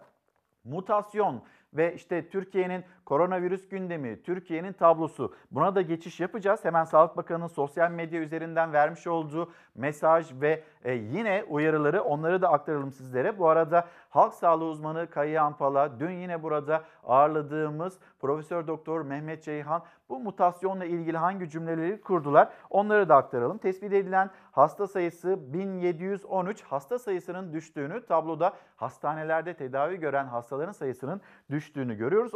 Mutasyon 0.64 1.44
ve 1.74 1.96
işte 1.96 2.30
Türkiye'nin 2.30 2.84
koronavirüs 3.06 3.70
gündemi, 3.70 4.24
Türkiye'nin 4.24 4.74
tablosu. 4.74 5.34
Buna 5.52 5.76
da 5.76 5.82
geçiş 5.82 6.20
yapacağız. 6.20 6.66
Hemen 6.66 6.84
Sağlık 6.84 7.18
Bakanı'nın 7.18 7.48
sosyal 7.48 7.92
medya 7.92 8.22
üzerinden 8.22 8.74
vermiş 8.74 9.08
olduğu 9.08 9.52
mesaj 9.76 10.42
ve 10.42 10.64
e, 10.84 10.94
yine 10.94 11.46
uyarıları 11.50 12.04
onları 12.04 12.42
da 12.42 12.50
aktaralım 12.50 12.92
sizlere. 12.92 13.40
Bu 13.40 13.50
arada 13.50 13.88
halk 14.10 14.34
sağlığı 14.34 14.66
uzmanı 14.66 15.10
Kayı 15.10 15.42
Ampala 15.42 16.00
dün 16.00 16.12
yine 16.12 16.44
burada 16.44 16.84
ağırladığımız 17.04 18.00
Profesör 18.20 18.68
Doktor 18.68 19.02
Mehmet 19.02 19.44
Ceyhan 19.44 19.84
bu 20.10 20.20
mutasyonla 20.20 20.86
ilgili 20.86 21.18
hangi 21.18 21.50
cümleleri 21.50 22.02
kurdular 22.02 22.50
onları 22.70 23.10
da 23.10 23.16
aktaralım. 23.16 23.58
Tespit 23.58 23.94
edilen 23.94 24.30
hasta 24.52 24.88
sayısı 24.88 25.54
1713 25.54 26.64
hasta 26.64 27.00
sayısının 27.00 27.54
düştüğünü 27.54 28.06
tabloda 28.06 28.54
hastanelerde 28.76 29.54
tedavi 29.54 30.00
gören 30.00 30.26
hastaların 30.26 30.72
sayısının 30.72 31.22
düştüğünü 31.50 31.96
görüyoruz. 31.96 32.34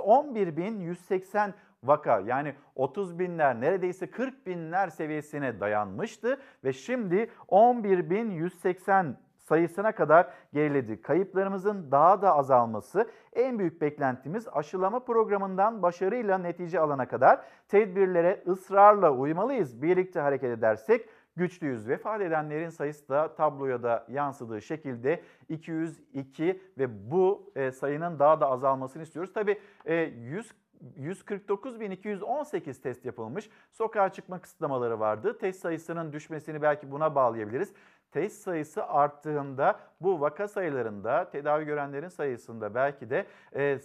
11.180 0.59 1.53
vaka 1.83 2.19
yani 2.19 2.55
30 2.75 3.19
binler 3.19 3.61
neredeyse 3.61 4.11
40 4.11 4.47
binler 4.47 4.87
seviyesine 4.87 5.59
dayanmıştı 5.59 6.37
ve 6.63 6.73
şimdi 6.73 7.31
11.180 7.47 9.13
sayısına 9.37 9.91
kadar 9.91 10.29
geriledi. 10.53 11.01
Kayıplarımızın 11.01 11.91
daha 11.91 12.21
da 12.21 12.35
azalması 12.35 13.09
en 13.33 13.59
büyük 13.59 13.81
beklentimiz 13.81 14.47
aşılama 14.53 14.99
programından 14.99 15.81
başarıyla 15.81 16.37
netice 16.37 16.79
alana 16.79 17.07
kadar 17.07 17.41
tedbirlere 17.67 18.43
ısrarla 18.47 19.11
uymalıyız. 19.11 19.81
Birlikte 19.81 20.19
hareket 20.19 20.57
edersek 20.57 21.09
güçlüyüz. 21.39 21.87
Vefat 21.87 22.21
edenlerin 22.21 22.69
sayısı 22.69 23.09
da 23.09 23.35
tabloya 23.35 23.83
da 23.83 24.05
yansıdığı 24.09 24.61
şekilde 24.61 25.21
202 25.49 26.61
ve 26.77 27.11
bu 27.11 27.51
e, 27.55 27.71
sayının 27.71 28.19
daha 28.19 28.41
da 28.41 28.49
azalmasını 28.49 29.03
istiyoruz. 29.03 29.33
Tabii 29.33 29.59
e, 29.85 29.95
100 29.95 30.53
149.218 30.99 32.81
test 32.81 33.05
yapılmış. 33.05 33.49
Sokağa 33.71 34.09
çıkma 34.09 34.41
kısıtlamaları 34.41 34.99
vardı. 34.99 35.37
Test 35.37 35.61
sayısının 35.61 36.13
düşmesini 36.13 36.61
belki 36.61 36.91
buna 36.91 37.15
bağlayabiliriz. 37.15 37.73
Test 38.11 38.41
sayısı 38.41 38.85
arttığında 38.85 39.79
bu 40.01 40.21
vaka 40.21 40.47
sayılarında 40.47 41.29
tedavi 41.29 41.65
görenlerin 41.65 42.07
sayısında 42.07 42.75
belki 42.75 43.09
de 43.09 43.25
e, 43.55 43.79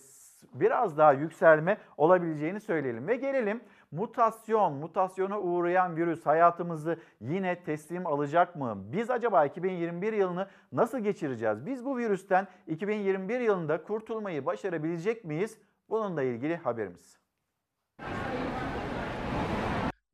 biraz 0.54 0.98
daha 0.98 1.12
yükselme 1.12 1.78
olabileceğini 1.96 2.60
söyleyelim. 2.60 3.08
Ve 3.08 3.16
gelelim 3.16 3.60
mutasyon, 3.94 4.72
mutasyona 4.72 5.40
uğrayan 5.40 5.96
virüs 5.96 6.26
hayatımızı 6.26 6.98
yine 7.20 7.64
teslim 7.64 8.06
alacak 8.06 8.56
mı? 8.56 8.84
Biz 8.92 9.10
acaba 9.10 9.44
2021 9.44 10.12
yılını 10.12 10.48
nasıl 10.72 10.98
geçireceğiz? 10.98 11.66
Biz 11.66 11.84
bu 11.84 11.98
virüsten 11.98 12.48
2021 12.66 13.40
yılında 13.40 13.82
kurtulmayı 13.82 14.46
başarabilecek 14.46 15.24
miyiz? 15.24 15.58
Bununla 15.88 16.22
ilgili 16.22 16.56
haberimiz. 16.56 17.18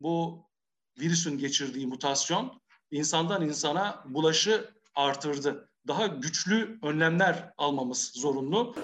Bu 0.00 0.44
virüsün 1.00 1.38
geçirdiği 1.38 1.86
mutasyon 1.86 2.60
insandan 2.90 3.42
insana 3.42 4.04
bulaşı 4.08 4.70
artırdı. 4.94 5.68
Daha 5.88 6.06
güçlü 6.06 6.78
önlemler 6.82 7.52
almamız 7.58 8.12
zorunlu. 8.14 8.74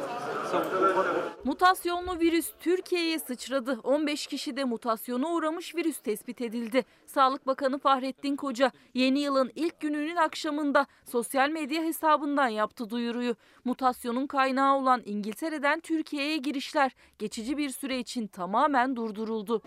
Mutasyonlu 1.45 2.21
virüs 2.21 2.51
Türkiye'ye 2.61 3.19
sıçradı. 3.19 3.81
15 3.83 4.27
kişide 4.27 4.65
mutasyona 4.65 5.29
uğramış 5.29 5.75
virüs 5.75 5.99
tespit 5.99 6.41
edildi. 6.41 6.85
Sağlık 7.07 7.47
Bakanı 7.47 7.79
Fahrettin 7.79 8.37
Koca 8.37 8.71
yeni 8.95 9.21
yılın 9.21 9.53
ilk 9.55 9.81
gününün 9.81 10.17
akşamında 10.17 10.87
sosyal 11.05 11.51
medya 11.51 11.83
hesabından 11.83 12.49
yaptı 12.49 12.91
duyuruyu. 12.91 13.37
Mutasyonun 13.65 14.27
kaynağı 14.27 14.77
olan 14.77 15.03
İngiltere'den 15.05 15.81
Türkiye'ye 15.81 16.37
girişler 16.37 16.93
geçici 17.19 17.57
bir 17.57 17.71
süre 17.71 17.99
için 17.99 18.27
tamamen 18.27 18.97
durduruldu. 18.97 19.63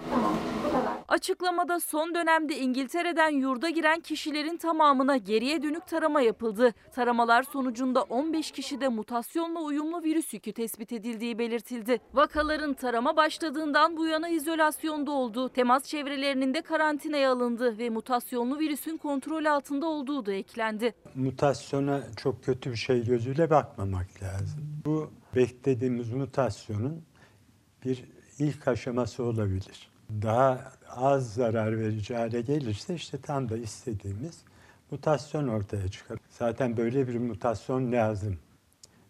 Açıklamada 1.08 1.80
son 1.80 2.16
dönemde 2.16 2.58
İngiltere'den 2.60 3.30
yurda 3.30 3.70
giren 3.70 4.00
kişilerin 4.00 4.58
tamamına 4.58 5.18
geriye 5.18 5.64
dönük 5.64 5.88
tarama 5.88 6.22
yapıldı. 6.22 6.74
Taramalar 6.96 7.44
sonucunda 7.44 8.02
15 8.02 8.52
kişide 8.52 8.88
mutasyonla 8.88 9.60
uyumlu 9.60 10.04
virüs 10.04 10.34
yükü 10.34 10.54
tespit 10.54 10.92
edildiği 10.92 11.40
belirtildi. 11.40 12.00
Vakaların 12.14 12.74
tarama 12.74 13.16
başladığından 13.18 13.98
bu 13.98 14.06
yana 14.06 14.30
izolasyonda 14.30 15.12
olduğu, 15.12 15.50
temas 15.50 15.84
çevrelerinin 15.84 16.54
de 16.54 16.62
karantinaya 16.62 17.32
alındı 17.32 17.78
ve 17.78 17.90
mutasyonlu 17.90 18.60
virüsün 18.60 18.98
kontrol 18.98 19.46
altında 19.46 19.86
olduğu 19.86 20.26
da 20.26 20.34
eklendi. 20.34 20.94
Mutasyona 21.16 22.02
çok 22.18 22.44
kötü 22.44 22.72
bir 22.72 22.78
şey 22.78 23.06
gözüyle 23.06 23.50
bakmamak 23.50 24.08
lazım. 24.24 24.82
Bu 24.86 25.12
beklediğimiz 25.36 26.14
mutasyonun 26.14 27.04
bir 27.86 28.04
ilk 28.40 28.68
aşaması 28.68 29.24
olabilir. 29.24 29.90
Daha 30.10 30.72
az 30.90 31.34
zarar 31.34 31.80
verici 31.80 32.16
hale 32.16 32.42
gelirse 32.42 32.96
işte 32.96 33.22
tam 33.22 33.50
da 33.50 33.58
istediğimiz 33.58 34.44
mutasyon 34.92 35.48
ortaya 35.48 35.88
çıkar. 35.88 36.20
Zaten 36.30 36.78
böyle 36.78 37.08
bir 37.08 37.18
mutasyon 37.18 37.92
lazım 37.92 38.40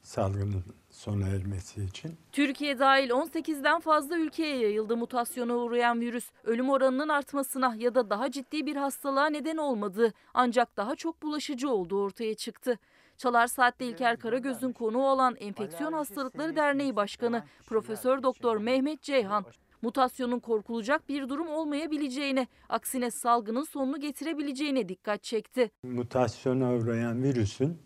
salgının 0.02 0.64
sona 0.90 1.28
ermesi 1.28 1.84
için. 1.84 2.18
Türkiye 2.32 2.80
dahil 2.80 3.10
18'den 3.10 3.80
fazla 3.80 4.18
ülkeye 4.18 4.58
yayıldı 4.58 4.98
mutasyona 4.98 5.56
uğrayan 5.56 6.02
virüs. 6.02 6.32
Ölüm 6.44 6.70
oranının 6.70 7.10
artmasına 7.10 7.76
ya 7.78 7.96
da 7.96 8.10
daha 8.10 8.32
ciddi 8.32 8.66
bir 8.66 8.76
hastalığa 8.76 9.30
neden 9.30 9.58
olmadığı 9.58 10.14
ancak 10.34 10.78
daha 10.78 10.96
çok 10.96 11.22
bulaşıcı 11.22 11.70
olduğu 11.70 12.04
ortaya 12.04 12.36
çıktı. 12.36 12.80
Çalar 13.18 13.48
Saat'te 13.48 13.86
İlker 13.86 14.20
Karagöz'ün 14.20 14.72
konuğu 14.72 15.08
olan 15.08 15.36
Enfeksiyon 15.36 15.94
Hastalıkları 15.94 16.56
Derneği 16.56 16.96
Başkanı 16.96 17.44
Profesör 17.66 18.24
Doktor 18.24 18.58
Mehmet 18.58 19.02
Ceyhan 19.02 19.46
mutasyonun 19.82 20.40
korkulacak 20.40 21.10
bir 21.10 21.30
durum 21.30 21.48
olmayabileceğine, 21.48 22.48
aksine 22.70 23.12
salgının 23.12 23.64
sonunu 23.64 24.00
getirebileceğine 24.00 24.90
dikkat 24.90 25.24
çekti. 25.24 25.72
Mutasyona 25.84 26.74
uğrayan 26.74 27.24
virüsün 27.24 27.78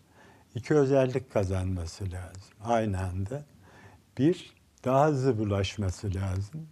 iki 0.54 0.74
özellik 0.74 1.32
kazanması 1.32 2.04
lazım 2.04 2.54
aynı 2.64 3.00
anda. 3.00 3.44
Bir, 4.18 4.54
daha 4.84 5.06
hızlı 5.06 5.38
bulaşması 5.38 6.14
lazım. 6.14 6.68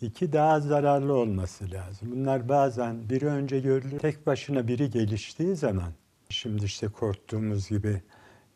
İki, 0.00 0.32
daha 0.32 0.60
zararlı 0.60 1.14
olması 1.14 1.70
lazım. 1.70 2.08
Bunlar 2.12 2.48
bazen 2.48 3.08
biri 3.10 3.26
önce 3.26 3.60
görülür, 3.60 3.98
tek 3.98 4.26
başına 4.26 4.68
biri 4.68 4.90
geliştiği 4.90 5.56
zaman, 5.56 5.92
şimdi 6.28 6.64
işte 6.64 6.88
korktuğumuz 6.88 7.68
gibi 7.68 8.02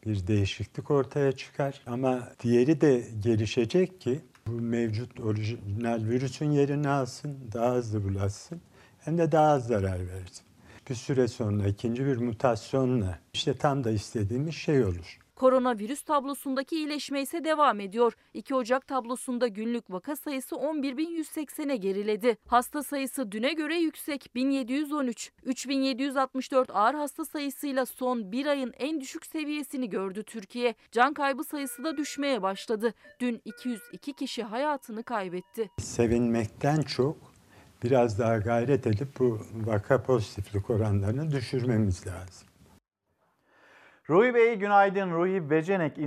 bir 0.07 0.26
değişiklik 0.26 0.90
ortaya 0.90 1.33
çıkar. 1.33 1.83
Ama 1.87 2.28
diğeri 2.43 2.81
de 2.81 3.04
gelişecek 3.21 4.00
ki 4.00 4.21
bu 4.47 4.53
mevcut 4.53 5.21
orijinal 5.21 6.05
virüsün 6.05 6.51
yerini 6.51 6.89
alsın, 6.89 7.39
daha 7.53 7.75
hızlı 7.75 8.05
bulaşsın 8.05 8.61
hem 9.01 9.19
de 9.19 9.33
daha 9.33 9.53
az 9.53 9.67
zarar 9.67 10.09
versin. 10.09 10.45
Bir 10.91 10.95
süre 10.95 11.29
sonra 11.29 11.69
ikinci 11.69 12.07
bir 12.07 12.17
mutasyonla 12.17 13.19
işte 13.35 13.55
tam 13.55 13.85
da 13.85 13.91
istediğimiz 13.91 14.55
şey 14.55 14.85
olur. 14.85 15.19
Koronavirüs 15.37 16.03
tablosundaki 16.03 16.77
iyileşme 16.77 17.23
ise 17.23 17.44
devam 17.44 17.81
ediyor. 17.81 18.12
2 18.35 18.55
Ocak 18.55 18.87
tablosunda 18.87 19.49
günlük 19.49 19.90
vaka 19.90 20.16
sayısı 20.16 20.55
11.180'e 20.55 21.77
geriledi. 21.77 22.37
Hasta 22.47 22.83
sayısı 22.83 23.33
düne 23.33 23.53
göre 23.53 23.77
yüksek 23.77 24.31
1713. 24.35 25.33
3764 25.44 26.70
ağır 26.70 26.94
hasta 26.94 27.25
sayısıyla 27.25 27.87
son 27.87 28.33
bir 28.33 28.47
ayın 28.47 28.73
en 28.79 29.01
düşük 29.01 29.27
seviyesini 29.27 29.90
gördü 29.90 30.23
Türkiye. 30.23 30.75
Can 30.92 31.14
kaybı 31.14 31.44
sayısı 31.44 31.85
da 31.85 31.97
düşmeye 31.97 32.42
başladı. 32.42 32.94
Dün 33.20 33.42
202 33.44 34.12
kişi 34.12 34.42
hayatını 34.42 35.03
kaybetti. 35.03 35.70
Sevinmekten 35.79 36.83
çok 36.83 37.16
biraz 37.85 38.18
daha 38.18 38.38
gayret 38.38 38.87
edip 38.87 39.09
bu 39.18 39.40
vaka 39.55 40.03
pozitiflik 40.03 40.70
oranlarını 40.70 41.31
düşürmemiz 41.31 42.07
lazım. 42.07 42.49
Ruhi 44.11 44.35
Bey 44.35 44.55
günaydın. 44.55 45.11
Ruhi 45.11 45.51
Becenek 45.51 45.99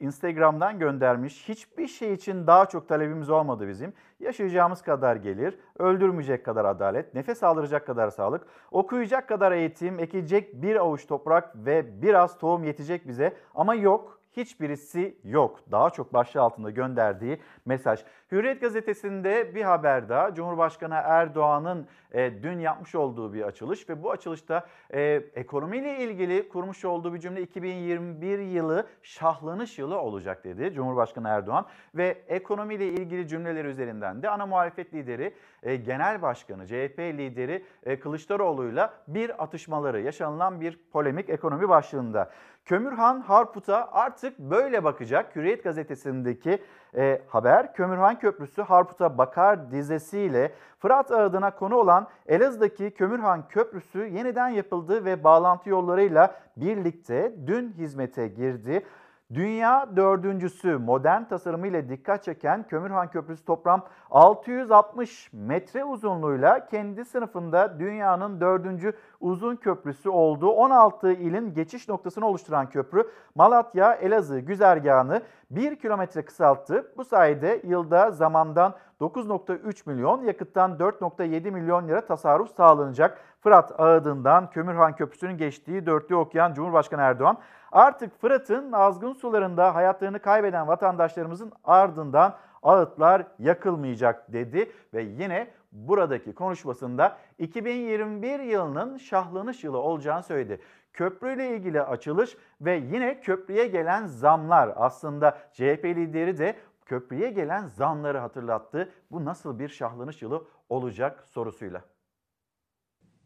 Instagram'dan 0.00 0.78
göndermiş. 0.78 1.48
Hiçbir 1.48 1.86
şey 1.86 2.12
için 2.12 2.46
daha 2.46 2.66
çok 2.66 2.88
talebimiz 2.88 3.30
olmadı 3.30 3.68
bizim. 3.68 3.92
Yaşayacağımız 4.20 4.82
kadar 4.82 5.16
gelir, 5.16 5.58
öldürmeyecek 5.78 6.44
kadar 6.44 6.64
adalet, 6.64 7.14
nefes 7.14 7.42
aldıracak 7.42 7.86
kadar 7.86 8.10
sağlık, 8.10 8.46
okuyacak 8.70 9.28
kadar 9.28 9.52
eğitim, 9.52 9.98
ekecek 9.98 10.62
bir 10.62 10.76
avuç 10.76 11.06
toprak 11.06 11.56
ve 11.56 12.02
biraz 12.02 12.38
tohum 12.38 12.64
yetecek 12.64 13.08
bize. 13.08 13.36
Ama 13.54 13.74
yok, 13.74 14.19
hiçbirisi 14.36 15.18
yok. 15.24 15.60
Daha 15.70 15.90
çok 15.90 16.12
başlığı 16.12 16.40
altında 16.40 16.70
gönderdiği 16.70 17.40
mesaj. 17.64 18.00
Hürriyet 18.32 18.60
gazetesinde 18.60 19.54
bir 19.54 19.62
haber 19.62 20.08
daha. 20.08 20.34
Cumhurbaşkanı 20.34 20.94
Erdoğan'ın 20.94 21.86
e, 22.12 22.42
dün 22.42 22.58
yapmış 22.58 22.94
olduğu 22.94 23.32
bir 23.32 23.42
açılış 23.42 23.88
ve 23.88 24.02
bu 24.02 24.10
açılışta 24.10 24.66
e, 24.94 25.00
ekonomiyle 25.34 25.98
ilgili 25.98 26.48
kurmuş 26.48 26.84
olduğu 26.84 27.14
bir 27.14 27.20
cümle 27.20 27.42
2021 27.42 28.38
yılı 28.38 28.86
şahlanış 29.02 29.78
yılı 29.78 30.00
olacak 30.00 30.44
dedi 30.44 30.72
Cumhurbaşkanı 30.74 31.28
Erdoğan 31.28 31.66
ve 31.94 32.24
ekonomiyle 32.28 32.88
ilgili 32.88 33.28
cümleler 33.28 33.64
üzerinden 33.64 34.22
de 34.22 34.30
ana 34.30 34.46
muhalefet 34.46 34.94
lideri 34.94 35.34
e, 35.62 35.76
Genel 35.76 36.22
Başkanı 36.22 36.66
CHP 36.66 36.98
lideri 36.98 37.64
e, 37.82 38.00
Kılıçdaroğlu'yla 38.00 38.94
bir 39.08 39.42
atışmaları 39.42 40.00
yaşanılan 40.00 40.60
bir 40.60 40.78
polemik 40.92 41.30
ekonomi 41.30 41.68
başlığında. 41.68 42.30
Kömürhan 42.70 43.20
Harput'a 43.20 43.88
artık 43.92 44.38
böyle 44.38 44.84
bakacak. 44.84 45.36
Hürriyet 45.36 45.64
gazetesindeki 45.64 46.58
e, 46.96 47.22
haber 47.28 47.74
Kömürhan 47.74 48.18
Köprüsü 48.18 48.62
Harput'a 48.62 49.18
bakar 49.18 49.70
dizesiyle 49.70 50.52
Fırat 50.78 51.10
Ağıtı'na 51.10 51.50
konu 51.50 51.76
olan 51.76 52.08
Elazığ'daki 52.26 52.90
Kömürhan 52.90 53.48
Köprüsü 53.48 53.98
yeniden 53.98 54.48
yapıldı 54.48 55.04
ve 55.04 55.24
bağlantı 55.24 55.70
yollarıyla 55.70 56.40
birlikte 56.56 57.34
dün 57.46 57.72
hizmete 57.72 58.28
girdi. 58.28 58.86
Dünya 59.34 59.96
dördüncüsü 59.96 60.78
modern 60.78 61.24
tasarımıyla 61.24 61.88
dikkat 61.88 62.24
çeken 62.24 62.62
Kömürhan 62.68 63.10
Köprüsü 63.10 63.44
toplam 63.44 63.86
660 64.10 65.30
metre 65.32 65.84
uzunluğuyla 65.84 66.66
kendi 66.66 67.04
sınıfında 67.04 67.78
dünyanın 67.78 68.40
dördüncü 68.40 68.92
uzun 69.20 69.56
köprüsü 69.56 70.08
olduğu 70.08 70.50
16 70.50 71.12
ilin 71.12 71.54
geçiş 71.54 71.88
noktasını 71.88 72.26
oluşturan 72.26 72.70
köprü 72.70 73.10
Malatya 73.34 73.94
Elazığ 73.94 74.40
güzergahını 74.40 75.22
1 75.50 75.76
kilometre 75.76 76.24
kısalttı. 76.24 76.92
Bu 76.96 77.04
sayede 77.04 77.60
yılda 77.64 78.10
zamandan 78.10 78.74
9.3 79.00 79.90
milyon, 79.90 80.22
yakıttan 80.22 80.72
4.7 80.72 81.50
milyon 81.50 81.88
lira 81.88 82.00
tasarruf 82.00 82.54
sağlanacak. 82.54 83.18
Fırat 83.40 83.80
Ağıdı'ndan 83.80 84.50
Kömürhan 84.50 84.96
Köprüsü'nün 84.96 85.38
geçtiği 85.38 85.86
dörtlü 85.86 86.16
okuyan 86.16 86.54
Cumhurbaşkanı 86.54 87.00
Erdoğan 87.02 87.38
artık 87.72 88.20
Fırat'ın 88.20 88.72
azgın 88.72 89.12
sularında 89.12 89.74
hayatlarını 89.74 90.18
kaybeden 90.18 90.68
vatandaşlarımızın 90.68 91.52
ardından 91.64 92.36
ağıtlar 92.62 93.26
yakılmayacak 93.38 94.32
dedi 94.32 94.72
ve 94.94 95.02
yine 95.02 95.50
buradaki 95.72 96.34
konuşmasında 96.34 97.18
2021 97.38 98.40
yılının 98.40 98.96
şahlanış 98.96 99.64
yılı 99.64 99.78
olacağını 99.78 100.22
söyledi. 100.22 100.60
Köprüyle 100.92 101.56
ilgili 101.56 101.82
açılış 101.82 102.36
ve 102.60 102.82
yine 102.92 103.20
köprüye 103.20 103.66
gelen 103.66 104.06
zamlar 104.06 104.72
aslında 104.76 105.38
CHP 105.52 105.84
lideri 105.84 106.38
de 106.38 106.56
köprüye 106.86 107.30
gelen 107.30 107.66
zamları 107.66 108.18
hatırlattı. 108.18 108.92
Bu 109.10 109.24
nasıl 109.24 109.58
bir 109.58 109.68
şahlanış 109.68 110.22
yılı 110.22 110.44
olacak 110.68 111.24
sorusuyla. 111.26 111.82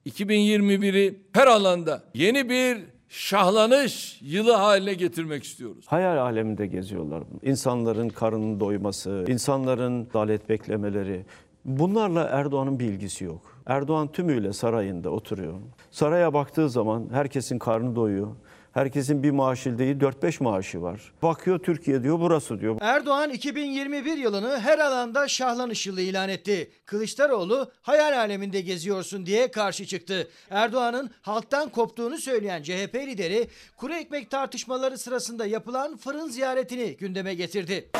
2021'i 0.06 1.26
her 1.32 1.46
alanda 1.46 2.02
yeni 2.14 2.48
bir 2.48 2.93
şahlanış 3.14 4.18
yılı 4.22 4.52
haline 4.52 4.94
getirmek 4.94 5.44
istiyoruz. 5.44 5.84
Hayal 5.88 6.18
aleminde 6.18 6.66
geziyorlar. 6.66 7.22
İnsanların 7.42 8.08
karnının 8.08 8.60
doyması, 8.60 9.24
insanların 9.28 10.08
adalet 10.10 10.48
beklemeleri. 10.48 11.24
Bunlarla 11.64 12.24
Erdoğan'ın 12.24 12.78
bir 12.78 12.84
ilgisi 12.84 13.24
yok. 13.24 13.40
Erdoğan 13.66 14.12
tümüyle 14.12 14.52
sarayında 14.52 15.10
oturuyor. 15.10 15.54
Saraya 15.90 16.34
baktığı 16.34 16.70
zaman 16.70 17.08
herkesin 17.12 17.58
karnı 17.58 17.96
doyuyor. 17.96 18.28
Herkesin 18.74 19.22
bir 19.22 19.30
maaşı 19.30 19.78
değil 19.78 19.96
4-5 19.96 20.42
maaşı 20.42 20.82
var. 20.82 21.00
Bakıyor 21.22 21.58
Türkiye 21.58 22.02
diyor 22.02 22.20
burası 22.20 22.60
diyor. 22.60 22.76
Erdoğan 22.80 23.30
2021 23.30 24.16
yılını 24.16 24.60
her 24.60 24.78
alanda 24.78 25.28
şahlanış 25.28 25.86
yılı 25.86 26.00
ilan 26.00 26.28
etti. 26.28 26.72
Kılıçdaroğlu 26.86 27.70
hayal 27.82 28.18
aleminde 28.18 28.60
geziyorsun 28.60 29.26
diye 29.26 29.50
karşı 29.50 29.86
çıktı. 29.86 30.28
Erdoğan'ın 30.50 31.10
halktan 31.22 31.68
koptuğunu 31.68 32.18
söyleyen 32.18 32.62
CHP 32.62 32.94
lideri 32.94 33.48
kuru 33.76 33.94
ekmek 33.94 34.30
tartışmaları 34.30 34.98
sırasında 34.98 35.46
yapılan 35.46 35.96
fırın 35.96 36.28
ziyaretini 36.28 36.96
gündeme 36.96 37.34
getirdi. 37.34 37.90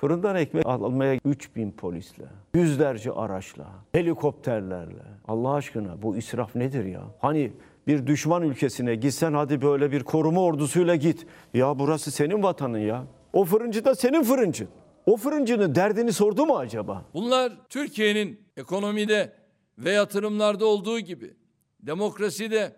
Fırından 0.00 0.36
ekmek 0.36 0.66
almaya 0.66 1.18
3000 1.24 1.70
polisle, 1.70 2.24
yüzlerce 2.54 3.12
araçla, 3.12 3.66
helikopterlerle. 3.92 5.02
Allah 5.28 5.54
aşkına 5.54 6.02
bu 6.02 6.16
israf 6.16 6.54
nedir 6.54 6.84
ya? 6.84 7.02
Hani 7.20 7.52
bir 7.86 8.06
düşman 8.06 8.42
ülkesine 8.42 8.94
gitsen 8.94 9.32
hadi 9.32 9.62
böyle 9.62 9.92
bir 9.92 10.02
koruma 10.02 10.40
ordusuyla 10.42 10.96
git. 10.96 11.26
Ya 11.54 11.78
burası 11.78 12.10
senin 12.10 12.42
vatanın 12.42 12.78
ya. 12.78 13.04
O 13.32 13.44
fırıncı 13.44 13.84
da 13.84 13.94
senin 13.94 14.22
fırıncın. 14.22 14.68
O 15.06 15.16
fırıncının 15.16 15.74
derdini 15.74 16.12
sordu 16.12 16.46
mu 16.46 16.56
acaba? 16.56 17.04
Bunlar 17.14 17.52
Türkiye'nin 17.68 18.40
ekonomide 18.56 19.32
ve 19.78 19.92
yatırımlarda 19.92 20.66
olduğu 20.66 21.00
gibi 21.00 21.36
demokraside, 21.80 22.72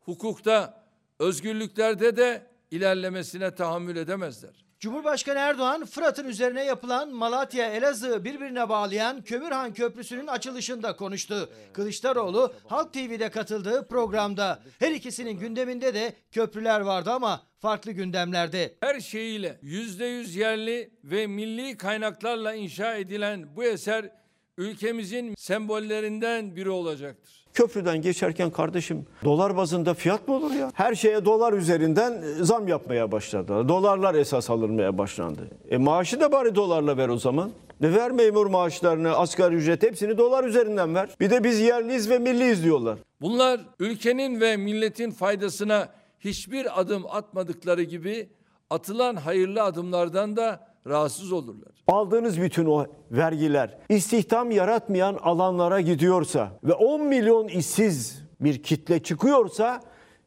hukukta, 0.00 0.84
özgürlüklerde 1.18 2.16
de 2.16 2.42
ilerlemesine 2.70 3.54
tahammül 3.54 3.96
edemezler. 3.96 4.64
Cumhurbaşkanı 4.84 5.38
Erdoğan 5.38 5.84
Fırat'ın 5.84 6.28
üzerine 6.28 6.64
yapılan 6.64 7.10
Malatya 7.10 7.70
Elazığ 7.70 8.24
birbirine 8.24 8.68
bağlayan 8.68 9.22
Kömürhan 9.22 9.74
Köprüsü'nün 9.74 10.26
açılışında 10.26 10.96
konuştu. 10.96 11.50
Kılıçdaroğlu 11.72 12.54
Halk 12.68 12.92
TV'de 12.92 13.30
katıldığı 13.30 13.88
programda 13.88 14.62
her 14.78 14.90
ikisinin 14.90 15.38
gündeminde 15.38 15.94
de 15.94 16.12
köprüler 16.32 16.80
vardı 16.80 17.10
ama 17.10 17.42
farklı 17.58 17.92
gündemlerde. 17.92 18.74
Her 18.80 19.00
şeyiyle 19.00 19.58
yüzde 19.62 20.04
yüz 20.04 20.36
yerli 20.36 20.90
ve 21.04 21.26
milli 21.26 21.76
kaynaklarla 21.76 22.54
inşa 22.54 22.96
edilen 22.96 23.56
bu 23.56 23.64
eser 23.64 24.10
ülkemizin 24.58 25.34
sembollerinden 25.38 26.56
biri 26.56 26.70
olacaktır. 26.70 27.43
Köprüden 27.54 28.02
geçerken 28.02 28.50
kardeşim 28.50 29.06
dolar 29.24 29.56
bazında 29.56 29.94
fiyat 29.94 30.28
mı 30.28 30.34
olur 30.34 30.50
ya? 30.50 30.70
Her 30.74 30.94
şeye 30.94 31.24
dolar 31.24 31.52
üzerinden 31.52 32.22
e, 32.22 32.44
zam 32.44 32.68
yapmaya 32.68 33.12
başladılar. 33.12 33.68
Dolarlar 33.68 34.14
esas 34.14 34.50
alınmaya 34.50 34.98
başlandı. 34.98 35.40
E 35.70 35.76
maaşı 35.76 36.20
da 36.20 36.32
bari 36.32 36.54
dolarla 36.54 36.96
ver 36.96 37.08
o 37.08 37.16
zaman. 37.16 37.50
Ne 37.80 37.94
ver 37.94 38.10
memur 38.10 38.46
maaşlarını, 38.46 39.16
asgari 39.16 39.54
ücret 39.54 39.82
hepsini 39.82 40.18
dolar 40.18 40.44
üzerinden 40.44 40.94
ver. 40.94 41.08
Bir 41.20 41.30
de 41.30 41.44
biz 41.44 41.60
yerliyiz 41.60 42.10
ve 42.10 42.18
milliyiz 42.18 42.64
diyorlar. 42.64 42.98
Bunlar 43.20 43.60
ülkenin 43.78 44.40
ve 44.40 44.56
milletin 44.56 45.10
faydasına 45.10 45.88
hiçbir 46.20 46.80
adım 46.80 47.06
atmadıkları 47.10 47.82
gibi 47.82 48.28
atılan 48.70 49.16
hayırlı 49.16 49.62
adımlardan 49.62 50.36
da 50.36 50.73
rahatsız 50.86 51.32
olurlar. 51.32 51.72
Aldığınız 51.86 52.40
bütün 52.40 52.66
o 52.66 52.86
vergiler 53.10 53.78
istihdam 53.88 54.50
yaratmayan 54.50 55.14
alanlara 55.14 55.80
gidiyorsa 55.80 56.52
ve 56.64 56.72
10 56.72 57.02
milyon 57.02 57.48
işsiz 57.48 58.22
bir 58.40 58.62
kitle 58.62 59.02
çıkıyorsa 59.02 59.82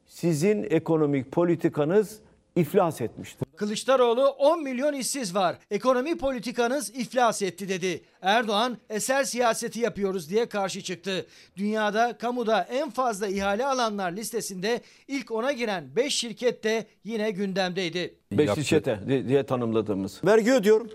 sizin 0.06 0.64
ekonomik 0.64 1.32
politikanız 1.32 2.20
iflas 2.56 3.02
etmiştir. 3.02 3.47
Kılıçdaroğlu 3.58 4.28
10 4.28 4.64
milyon 4.64 4.94
işsiz 4.94 5.36
var. 5.36 5.56
Ekonomi 5.72 6.18
politikanız 6.18 6.90
iflas 6.90 7.42
etti 7.42 7.70
dedi. 7.70 8.02
Erdoğan 8.22 8.78
eser 8.90 9.24
siyaseti 9.24 9.80
yapıyoruz 9.80 10.30
diye 10.30 10.46
karşı 10.46 10.82
çıktı. 10.82 11.26
Dünyada 11.58 12.18
kamuda 12.18 12.62
en 12.72 12.90
fazla 12.90 13.28
ihale 13.28 13.66
alanlar 13.66 14.12
listesinde 14.12 14.82
ilk 15.08 15.32
ona 15.32 15.52
giren 15.52 15.96
5 15.96 16.16
şirket 16.16 16.64
de 16.64 16.86
yine 17.04 17.32
gündemdeydi. 17.32 18.16
Beşli 18.32 18.66
çete 18.66 19.00
diye 19.28 19.44
tanımladığımız. 19.46 20.22
Vergi 20.26 20.54
ödüyorum. 20.54 20.90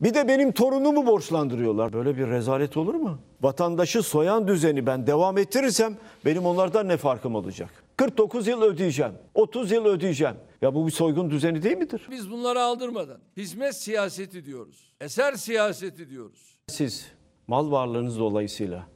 Bir 0.00 0.14
de 0.14 0.28
benim 0.28 0.52
torunumu 0.52 1.06
borçlandırıyorlar. 1.06 1.92
Böyle 1.92 2.16
bir 2.16 2.26
rezalet 2.26 2.76
olur 2.76 2.94
mu? 2.94 3.18
Vatandaşı 3.42 4.02
soyan 4.02 4.48
düzeni 4.48 4.86
ben 4.86 5.06
devam 5.06 5.38
ettirirsem 5.38 5.96
benim 6.24 6.46
onlardan 6.46 6.88
ne 6.88 6.96
farkım 6.96 7.34
olacak? 7.34 7.87
49 7.98 8.46
yıl 8.48 8.62
ödeyeceğim. 8.62 9.12
30 9.34 9.72
yıl 9.72 9.84
ödeyeceğim. 9.84 10.36
Ya 10.62 10.74
bu 10.74 10.86
bir 10.86 10.92
soygun 10.92 11.30
düzeni 11.30 11.62
değil 11.62 11.76
midir? 11.76 12.06
Biz 12.10 12.30
bunları 12.30 12.60
aldırmadan 12.60 13.20
hizmet 13.36 13.74
siyaseti 13.74 14.44
diyoruz. 14.44 14.94
Eser 15.00 15.32
siyaseti 15.32 16.10
diyoruz. 16.10 16.58
Siz 16.68 17.12
mal 17.46 17.70
varlığınız 17.70 18.18
dolayısıyla 18.18 18.86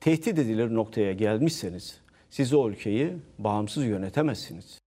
tehdit 0.00 0.38
edilir 0.38 0.74
noktaya 0.74 1.12
gelmişseniz 1.12 2.00
siz 2.30 2.54
o 2.54 2.68
ülkeyi 2.68 3.16
bağımsız 3.38 3.84
yönetemezsiniz. 3.84 4.78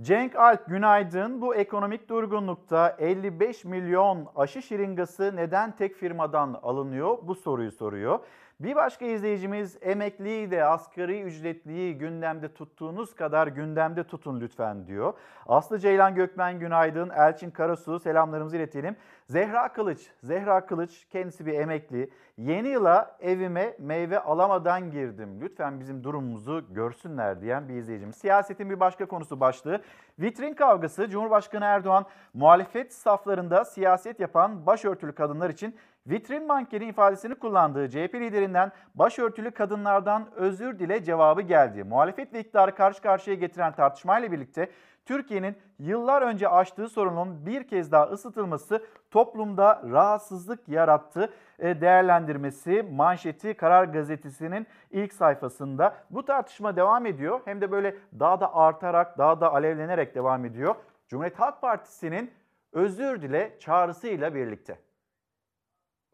Cenk 0.00 0.36
Alp 0.36 0.66
günaydın. 0.66 1.40
Bu 1.40 1.54
ekonomik 1.54 2.08
durgunlukta 2.08 2.96
55 2.98 3.64
milyon 3.64 4.28
aşı 4.36 4.62
şırıngası 4.62 5.36
neden 5.36 5.76
tek 5.76 5.96
firmadan 5.96 6.60
alınıyor? 6.62 7.18
Bu 7.22 7.34
soruyu 7.34 7.72
soruyor. 7.72 8.20
Bir 8.60 8.76
başka 8.76 9.04
izleyicimiz 9.04 9.78
emekliyi 9.82 10.50
de 10.50 10.64
asgari 10.64 11.22
ücretliyi 11.22 11.98
gündemde 11.98 12.54
tuttuğunuz 12.54 13.14
kadar 13.14 13.46
gündemde 13.46 14.04
tutun 14.04 14.40
lütfen 14.40 14.86
diyor. 14.86 15.14
Aslı 15.46 15.78
Ceylan 15.78 16.14
Gökmen 16.14 16.58
günaydın. 16.58 17.10
Elçin 17.10 17.50
Karasu 17.50 17.98
selamlarımızı 17.98 18.56
iletelim. 18.56 18.96
Zehra 19.26 19.72
Kılıç, 19.72 20.10
Zehra 20.22 20.66
Kılıç 20.66 21.06
kendisi 21.10 21.46
bir 21.46 21.54
emekli. 21.54 22.10
Yeni 22.36 22.68
yıla 22.68 23.16
evime 23.20 23.74
meyve 23.78 24.18
alamadan 24.18 24.90
girdim. 24.90 25.40
Lütfen 25.40 25.80
bizim 25.80 26.04
durumumuzu 26.04 26.64
görsünler 26.70 27.40
diyen 27.40 27.68
bir 27.68 27.74
izleyicimiz. 27.74 28.16
Siyasetin 28.16 28.70
bir 28.70 28.80
başka 28.80 29.06
konusu 29.06 29.40
başlığı. 29.40 29.82
Vitrin 30.18 30.54
kavgası 30.54 31.08
Cumhurbaşkanı 31.08 31.64
Erdoğan 31.64 32.04
muhalefet 32.34 32.94
saflarında 32.94 33.64
siyaset 33.64 34.20
yapan 34.20 34.66
başörtülü 34.66 35.12
kadınlar 35.12 35.50
için 35.50 35.76
vitrin 36.06 36.46
mankeni 36.46 36.84
ifadesini 36.84 37.34
kullandığı 37.34 37.88
CHP 37.88 38.14
liderinden 38.14 38.72
başörtülü 38.94 39.50
kadınlardan 39.50 40.28
özür 40.34 40.78
dile 40.78 41.04
cevabı 41.04 41.42
geldi. 41.42 41.84
Muhalefet 41.84 42.32
ve 42.32 42.40
iktidarı 42.40 42.74
karşı 42.74 43.02
karşıya 43.02 43.36
getiren 43.36 43.74
tartışmayla 43.74 44.32
birlikte 44.32 44.70
Türkiye'nin 45.06 45.56
yıllar 45.78 46.22
önce 46.22 46.48
aştığı 46.48 46.88
sorunun 46.88 47.46
bir 47.46 47.68
kez 47.68 47.92
daha 47.92 48.04
ısıtılması 48.04 48.86
toplumda 49.10 49.82
rahatsızlık 49.90 50.68
yarattı 50.68 51.32
e, 51.58 51.80
değerlendirmesi 51.80 52.82
manşeti 52.92 53.54
Karar 53.54 53.84
Gazetesi'nin 53.84 54.66
ilk 54.90 55.12
sayfasında. 55.12 55.96
Bu 56.10 56.24
tartışma 56.24 56.76
devam 56.76 57.06
ediyor 57.06 57.40
hem 57.44 57.60
de 57.60 57.70
böyle 57.70 57.96
daha 58.18 58.40
da 58.40 58.54
artarak 58.54 59.18
daha 59.18 59.40
da 59.40 59.54
alevlenerek 59.54 60.14
devam 60.14 60.44
ediyor. 60.44 60.74
Cumhuriyet 61.08 61.40
Halk 61.40 61.60
Partisi'nin 61.60 62.30
özür 62.72 63.22
dile 63.22 63.56
çağrısıyla 63.58 64.34
birlikte. 64.34 64.89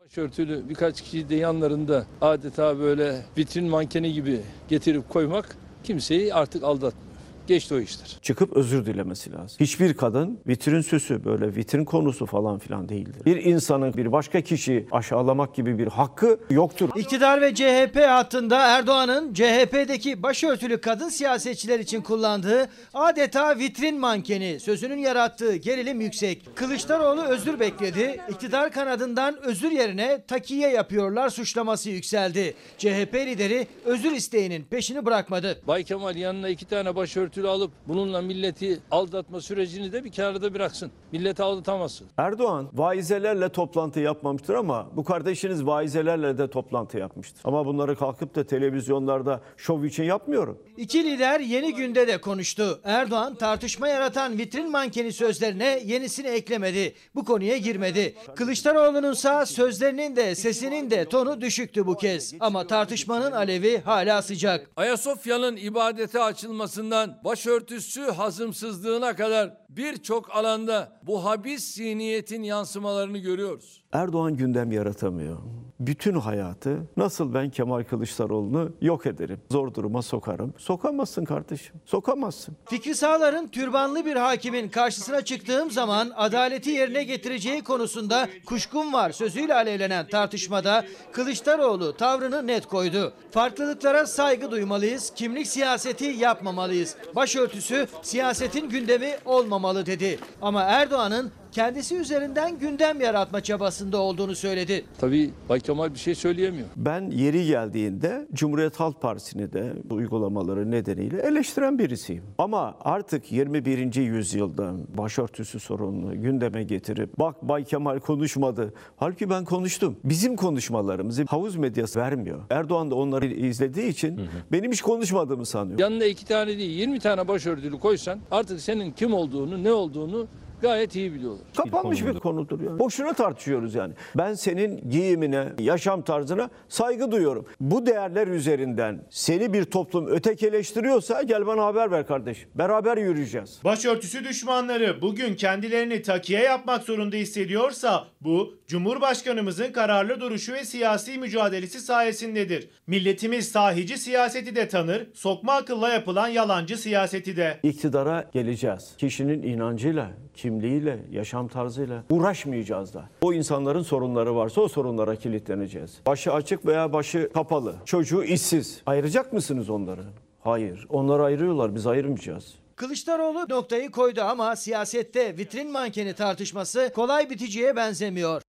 Başörtülü 0.06 0.68
birkaç 0.68 1.02
kişi 1.02 1.28
de 1.28 1.34
yanlarında 1.34 2.06
adeta 2.20 2.78
böyle 2.78 3.24
vitrin 3.38 3.68
mankeni 3.68 4.12
gibi 4.12 4.40
getirip 4.68 5.08
koymak 5.08 5.56
kimseyi 5.84 6.34
artık 6.34 6.64
aldatmıyor. 6.64 7.15
Geçti 7.46 7.74
o 7.74 7.78
işler. 7.78 8.18
Çıkıp 8.22 8.56
özür 8.56 8.86
dilemesi 8.86 9.32
lazım. 9.32 9.56
Hiçbir 9.60 9.94
kadın 9.94 10.40
vitrin 10.46 10.80
süsü 10.80 11.24
böyle 11.24 11.54
vitrin 11.56 11.84
konusu 11.84 12.26
falan 12.26 12.58
filan 12.58 12.88
değildir. 12.88 13.24
Bir 13.26 13.36
insanın 13.44 13.94
bir 13.94 14.12
başka 14.12 14.40
kişiyi 14.40 14.86
aşağılamak 14.92 15.54
gibi 15.54 15.78
bir 15.78 15.86
hakkı 15.86 16.38
yoktur. 16.50 16.88
İktidar 16.96 17.40
ve 17.40 17.54
CHP 17.54 17.96
hattında 18.08 18.58
Erdoğan'ın 18.66 19.34
CHP'deki 19.34 20.22
başörtülü 20.22 20.80
kadın 20.80 21.08
siyasetçiler 21.08 21.78
için 21.80 22.02
kullandığı 22.02 22.68
adeta 22.94 23.58
vitrin 23.58 24.00
mankeni 24.00 24.60
sözünün 24.60 24.98
yarattığı 24.98 25.56
gerilim 25.56 26.00
yüksek. 26.00 26.56
Kılıçdaroğlu 26.56 27.22
özür 27.22 27.60
bekledi. 27.60 28.20
İktidar 28.30 28.72
kanadından 28.72 29.36
özür 29.42 29.70
yerine 29.70 30.22
takiye 30.28 30.70
yapıyorlar 30.70 31.28
suçlaması 31.28 31.90
yükseldi. 31.90 32.54
CHP 32.78 33.14
lideri 33.14 33.66
özür 33.84 34.12
isteğinin 34.12 34.64
peşini 34.64 35.04
bırakmadı. 35.04 35.58
Bay 35.66 35.84
Kemal 35.84 36.16
yanına 36.16 36.48
iki 36.48 36.64
tane 36.64 36.96
başörtülü 36.96 37.35
başörtülü 37.36 37.48
alıp 37.48 37.70
bununla 37.88 38.22
milleti 38.22 38.80
aldatma 38.90 39.40
sürecini 39.40 39.92
de 39.92 40.04
bir 40.04 40.12
kenarda 40.12 40.54
bıraksın. 40.54 40.90
Milleti 41.12 41.42
aldatamazsın. 41.42 42.06
Erdoğan 42.16 42.68
vaizelerle 42.72 43.48
toplantı 43.48 44.00
yapmamıştır 44.00 44.54
ama 44.54 44.86
bu 44.96 45.04
kardeşiniz 45.04 45.66
vaizelerle 45.66 46.38
de 46.38 46.50
toplantı 46.50 46.98
yapmıştır. 46.98 47.40
Ama 47.44 47.66
bunları 47.66 47.96
kalkıp 47.96 48.34
da 48.34 48.46
televizyonlarda 48.46 49.40
şov 49.56 49.84
için 49.84 50.04
yapmıyorum. 50.04 50.58
İki 50.76 51.04
lider 51.04 51.40
yeni 51.40 51.74
günde 51.74 52.08
de 52.08 52.20
konuştu. 52.20 52.80
Erdoğan 52.84 53.34
tartışma 53.34 53.88
yaratan 53.88 54.38
vitrin 54.38 54.70
mankeni 54.70 55.12
sözlerine 55.12 55.82
yenisini 55.84 56.26
eklemedi. 56.26 56.94
Bu 57.14 57.24
konuya 57.24 57.56
girmedi. 57.56 58.14
Kılıçdaroğlu'nun 58.36 59.12
sağ 59.12 59.46
sözlerinin 59.46 60.16
de 60.16 60.34
sesinin 60.34 60.90
de 60.90 61.04
tonu 61.04 61.40
düşüktü 61.40 61.86
bu 61.86 61.96
kez. 61.96 62.34
Ama 62.40 62.66
tartışmanın 62.66 63.32
alevi 63.32 63.80
hala 63.80 64.22
sıcak. 64.22 64.70
Ayasofya'nın 64.76 65.56
ibadete 65.56 66.22
açılmasından 66.22 67.18
başörtüsü 67.26 68.00
hazımsızlığına 68.00 69.16
kadar 69.16 69.56
birçok 69.68 70.36
alanda 70.36 70.92
bu 71.02 71.24
habis 71.24 71.74
zihniyetin 71.74 72.42
yansımalarını 72.42 73.18
görüyoruz. 73.18 73.84
Erdoğan 73.92 74.36
gündem 74.36 74.72
yaratamıyor. 74.72 75.38
Bütün 75.80 76.14
hayatı 76.14 76.78
nasıl 76.96 77.34
ben 77.34 77.50
Kemal 77.50 77.84
Kılıçdaroğlu'nu 77.84 78.72
yok 78.80 79.06
ederim, 79.06 79.40
zor 79.50 79.74
duruma 79.74 80.02
sokarım. 80.02 80.54
Sokamazsın 80.58 81.24
kardeşim, 81.24 81.74
sokamazsın. 81.84 82.56
Fikri 82.66 82.94
Sağlar'ın 82.94 83.48
türbanlı 83.48 84.06
bir 84.06 84.16
hakimin 84.16 84.68
karşısına 84.68 85.24
çıktığım 85.24 85.70
zaman 85.70 86.12
adaleti 86.16 86.70
yerine 86.70 87.04
getireceği 87.04 87.62
konusunda 87.62 88.28
kuşkum 88.46 88.92
var 88.92 89.10
sözüyle 89.10 89.54
alevlenen 89.54 90.06
tartışmada 90.06 90.84
Kılıçdaroğlu 91.12 91.96
tavrını 91.96 92.46
net 92.46 92.66
koydu. 92.66 93.12
Farklılıklara 93.30 94.06
saygı 94.06 94.50
duymalıyız, 94.50 95.12
kimlik 95.16 95.46
siyaseti 95.46 96.04
yapmamalıyız. 96.04 96.96
Başörtüsü 97.16 97.86
siyasetin 98.02 98.68
gündemi 98.68 99.16
olmamalı 99.24 99.86
dedi. 99.86 100.18
Ama 100.42 100.62
Erdoğan'ın 100.62 101.32
kendisi 101.56 101.96
üzerinden 101.96 102.58
gündem 102.58 103.00
yaratma 103.00 103.40
çabasında 103.40 103.98
olduğunu 103.98 104.34
söyledi. 104.34 104.84
Tabii 104.98 105.30
Bay 105.48 105.60
Kemal 105.60 105.94
bir 105.94 105.98
şey 105.98 106.14
söyleyemiyor. 106.14 106.66
Ben 106.76 107.10
yeri 107.10 107.46
geldiğinde 107.46 108.26
Cumhuriyet 108.32 108.80
Halk 108.80 109.02
Partisi'ni 109.02 109.52
de 109.52 109.72
uygulamaları 109.90 110.70
nedeniyle 110.70 111.22
eleştiren 111.22 111.78
birisiyim. 111.78 112.24
Ama 112.38 112.74
artık 112.80 113.32
21. 113.32 113.94
yüzyılda 113.94 114.72
başörtüsü 114.98 115.60
sorununu 115.60 116.22
gündeme 116.22 116.62
getirip 116.62 117.18
bak 117.18 117.42
Bay 117.42 117.64
Kemal 117.64 117.98
konuşmadı. 117.98 118.74
Halbuki 118.96 119.30
ben 119.30 119.44
konuştum. 119.44 119.96
Bizim 120.04 120.36
konuşmalarımızı 120.36 121.24
havuz 121.28 121.56
medyası 121.56 122.00
vermiyor. 122.00 122.40
Erdoğan 122.50 122.90
da 122.90 122.94
onları 122.94 123.26
izlediği 123.26 123.88
için 123.88 124.20
benim 124.52 124.72
hiç 124.72 124.82
konuşmadığımı 124.82 125.46
sanıyor. 125.46 125.78
Yanına 125.78 126.04
iki 126.04 126.24
tane 126.24 126.58
değil 126.58 126.78
20 126.78 127.00
tane 127.00 127.28
başörtülü 127.28 127.78
koysan 127.78 128.18
artık 128.30 128.60
senin 128.60 128.90
kim 128.90 129.14
olduğunu 129.14 129.64
ne 129.64 129.72
olduğunu 129.72 130.26
gayet 130.62 130.96
iyi 130.96 131.14
biliyorlar. 131.14 131.42
Kapanmış 131.56 132.06
bir 132.06 132.14
konudur 132.14 132.60
yani. 132.60 132.78
Boşuna 132.78 133.12
tartışıyoruz 133.12 133.74
yani. 133.74 133.94
Ben 134.14 134.34
senin 134.34 134.90
giyimine, 134.90 135.48
yaşam 135.58 136.02
tarzına 136.02 136.50
saygı 136.68 137.10
duyuyorum. 137.12 137.46
Bu 137.60 137.86
değerler 137.86 138.26
üzerinden 138.26 139.06
seni 139.10 139.52
bir 139.52 139.64
toplum 139.64 140.06
ötekileştiriyorsa 140.06 141.22
gel 141.22 141.46
bana 141.46 141.64
haber 141.64 141.90
ver 141.90 142.06
kardeşim. 142.06 142.48
Beraber 142.54 142.96
yürüyeceğiz. 142.96 143.60
Başörtüsü 143.64 144.24
düşmanları 144.24 145.02
bugün 145.02 145.34
kendilerini 145.34 146.02
takiye 146.02 146.40
yapmak 146.40 146.82
zorunda 146.82 147.16
hissediyorsa 147.16 148.04
bu 148.20 148.54
Cumhurbaşkanımızın 148.66 149.72
kararlı 149.72 150.20
duruşu 150.20 150.52
ve 150.52 150.64
siyasi 150.64 151.18
mücadelesi 151.18 151.80
sayesindedir. 151.80 152.68
Milletimiz 152.86 153.48
sahici 153.48 153.98
siyaseti 153.98 154.56
de 154.56 154.68
tanır, 154.68 155.06
sokma 155.14 155.52
akılla 155.52 155.88
yapılan 155.88 156.28
yalancı 156.28 156.76
siyaseti 156.76 157.36
de. 157.36 157.60
İktidara 157.62 158.30
geleceğiz. 158.32 158.94
Kişinin 158.98 159.42
inancıyla, 159.42 160.10
kimliğiyle, 160.36 160.98
yaşam 161.10 161.48
tarzıyla 161.48 162.02
uğraşmayacağız 162.10 162.94
da. 162.94 163.04
O 163.22 163.32
insanların 163.32 163.82
sorunları 163.82 164.36
varsa 164.36 164.60
o 164.60 164.68
sorunlara 164.68 165.16
kilitleneceğiz. 165.16 166.00
Başı 166.06 166.32
açık 166.32 166.66
veya 166.66 166.92
başı 166.92 167.30
kapalı. 167.34 167.74
Çocuğu 167.84 168.24
işsiz. 168.24 168.82
Ayıracak 168.86 169.32
mısınız 169.32 169.70
onları? 169.70 170.04
Hayır. 170.40 170.86
Onları 170.90 171.22
ayırıyorlar. 171.22 171.74
Biz 171.74 171.86
ayırmayacağız. 171.86 172.54
Kılıçdaroğlu 172.76 173.46
noktayı 173.48 173.90
koydu 173.90 174.20
ama 174.22 174.56
siyasette 174.56 175.38
vitrin 175.38 175.72
mankeni 175.72 176.14
tartışması 176.14 176.92
kolay 176.94 177.30
biticiye 177.30 177.76
benzemiyor. 177.76 178.42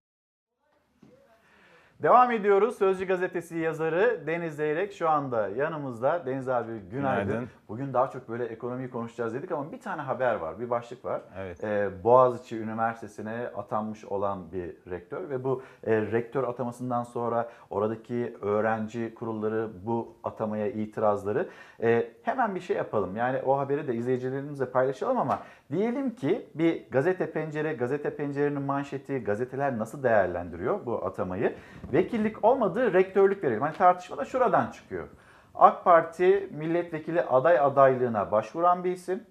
Devam 2.04 2.32
ediyoruz. 2.32 2.78
Sözcü 2.78 3.06
gazetesi 3.06 3.58
yazarı 3.58 4.23
Deniz 4.28 4.56
Zeyrek 4.56 4.93
şu 4.93 5.10
anda 5.10 5.47
yanımızda. 5.50 6.23
Deniz 6.26 6.50
abi 6.50 6.71
günaydın. 6.91 7.28
Günaydın. 7.28 7.50
Bugün 7.69 7.93
daha 7.93 8.10
çok 8.10 8.30
böyle 8.30 8.45
ekonomiyi 8.45 8.89
konuşacağız 8.89 9.34
dedik 9.34 9.51
ama 9.51 9.71
bir 9.71 9.80
tane 9.80 10.01
haber 10.01 10.36
var, 10.36 10.60
bir 10.60 10.69
başlık 10.69 11.06
var. 11.06 11.21
Evet. 11.38 11.63
Ee, 11.63 11.89
Boğaziçi 12.03 12.58
Üniversitesi'ne 12.58 13.47
atanmış 13.56 14.06
olan 14.06 14.51
bir 14.51 14.91
rektör 14.91 15.30
ve 15.30 15.43
bu 15.43 15.62
e, 15.84 16.01
rektör 16.01 16.43
atamasından 16.43 17.03
sonra 17.03 17.49
oradaki 17.69 18.38
öğrenci 18.41 19.15
kurulları 19.15 19.69
bu 19.86 20.15
atamaya 20.23 20.67
itirazları. 20.67 21.49
E, 21.82 22.12
hemen 22.23 22.56
bir 22.56 22.60
şey 22.60 22.77
yapalım. 22.77 23.15
Yani 23.15 23.41
o 23.45 23.58
haberi 23.58 23.88
de 23.88 23.95
izleyicilerimizle 23.95 24.65
paylaşalım 24.65 25.17
ama 25.17 25.39
diyelim 25.71 26.15
ki 26.15 26.49
bir 26.56 26.89
gazete 26.91 27.32
pencere, 27.32 27.73
gazete 27.73 28.15
pencerenin 28.15 28.62
manşeti, 28.62 29.23
gazeteler 29.23 29.77
nasıl 29.77 30.03
değerlendiriyor 30.03 30.86
bu 30.86 31.06
atamayı? 31.06 31.56
Vekillik 31.93 32.45
olmadığı 32.45 32.93
rektörlük 32.93 33.43
verelim. 33.43 33.62
Hani 33.62 33.77
tartışma 33.77 34.17
da 34.17 34.25
şuradan 34.25 34.71
çıkıyor. 34.71 35.08
AK 35.60 35.84
Parti 35.84 36.50
milletvekili 36.52 37.22
aday 37.22 37.60
adaylığına 37.60 38.32
başvuran 38.32 38.84
bir 38.84 38.91
isim. 38.91 39.24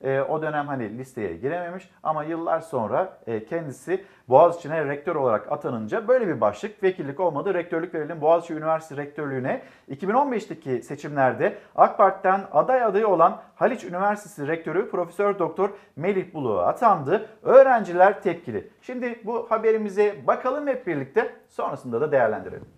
E, 0.00 0.20
o 0.20 0.42
dönem 0.42 0.66
hani 0.66 0.98
listeye 0.98 1.36
girememiş 1.36 1.90
ama 2.02 2.24
yıllar 2.24 2.60
sonra 2.60 3.18
e, 3.26 3.44
kendisi 3.44 4.04
Boğaziçi'ne 4.28 4.84
rektör 4.84 5.16
olarak 5.16 5.52
atanınca 5.52 6.08
böyle 6.08 6.28
bir 6.28 6.40
başlık 6.40 6.82
vekillik 6.82 7.20
olmadı 7.20 7.54
rektörlük 7.54 7.94
verelim 7.94 8.20
Boğaziçi 8.20 8.54
Üniversitesi 8.54 9.00
rektörlüğüne 9.00 9.62
2015'teki 9.90 10.82
seçimlerde 10.82 11.58
AK 11.76 11.98
Parti'den 11.98 12.44
aday 12.52 12.82
adayı 12.82 13.08
olan 13.08 13.42
Haliç 13.54 13.84
Üniversitesi 13.84 14.48
rektörü 14.48 14.90
Profesör 14.90 15.38
Doktor 15.38 15.70
Melih 15.96 16.34
Buluğa 16.34 16.66
atandı. 16.66 17.28
Öğrenciler 17.42 18.22
tepkili. 18.22 18.70
Şimdi 18.82 19.20
bu 19.24 19.50
haberimize 19.50 20.26
bakalım 20.26 20.66
hep 20.66 20.86
birlikte 20.86 21.34
sonrasında 21.48 22.00
da 22.00 22.12
değerlendirelim. 22.12 22.68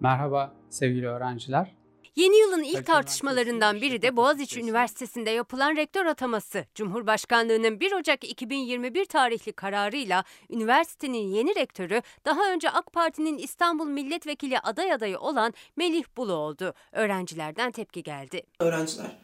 Merhaba 0.00 0.50
sevgili 0.68 1.08
öğrenciler. 1.08 1.79
Yeni 2.16 2.38
yılın 2.38 2.62
ilk 2.62 2.86
tartışmalarından 2.86 3.80
biri 3.80 4.02
de 4.02 4.16
Boğaziçi 4.16 4.60
Üniversitesi'nde 4.60 5.30
yapılan 5.30 5.76
rektör 5.76 6.06
ataması. 6.06 6.66
Cumhurbaşkanlığının 6.74 7.80
1 7.80 7.92
Ocak 7.92 8.24
2021 8.24 9.04
tarihli 9.04 9.52
kararıyla 9.52 10.24
üniversitenin 10.50 11.28
yeni 11.28 11.54
rektörü 11.54 12.02
daha 12.24 12.52
önce 12.52 12.70
AK 12.70 12.92
Parti'nin 12.92 13.38
İstanbul 13.38 13.86
Milletvekili 13.86 14.58
aday 14.58 14.92
adayı 14.92 15.18
olan 15.18 15.54
Melih 15.76 16.04
Bulu 16.16 16.32
oldu. 16.32 16.74
Öğrencilerden 16.92 17.72
tepki 17.72 18.02
geldi. 18.02 18.42
Öğrenciler, 18.60 19.18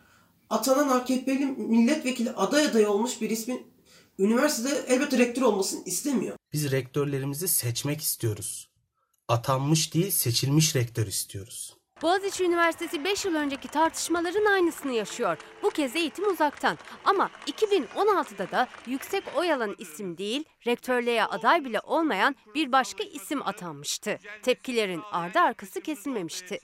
atanan 0.51 0.89
AKP'li 0.89 1.47
milletvekili 1.47 2.31
aday 2.31 2.67
adayı 2.67 2.91
olmuş 2.91 3.21
bir 3.21 3.31
ismin 3.31 3.67
üniversitede 4.19 4.85
elbette 4.89 5.19
rektör 5.19 5.43
olmasını 5.43 5.85
istemiyor. 5.85 6.37
Biz 6.53 6.71
rektörlerimizi 6.73 7.49
seçmek 7.49 8.01
istiyoruz. 8.01 8.69
Atanmış 9.29 9.95
değil 9.95 10.11
seçilmiş 10.11 10.77
rektör 10.77 11.07
istiyoruz. 11.07 11.76
Boğaziçi 12.03 12.45
Üniversitesi 12.45 13.05
5 13.05 13.25
yıl 13.25 13.35
önceki 13.35 13.69
tartışmaların 13.69 14.45
aynısını 14.45 14.93
yaşıyor. 14.93 15.39
Bu 15.63 15.71
kez 15.71 15.97
eğitim 15.97 16.29
uzaktan. 16.29 16.79
Ama 17.05 17.31
2016'da 17.47 18.51
da 18.51 18.69
yüksek 18.87 19.25
oy 19.37 19.53
alan 19.53 19.75
isim 19.79 20.19
değil, 20.19 20.45
rektörlüğe 20.67 21.25
aday 21.25 21.65
bile 21.65 21.81
olmayan 21.81 22.37
bir 22.55 22.73
başka 22.73 23.05
isim 23.05 23.43
atanmıştı. 23.43 24.19
Tepkilerin 24.43 25.03
ardı 25.13 25.41
arkası 25.41 25.81
kesilmemişti. 25.81 26.61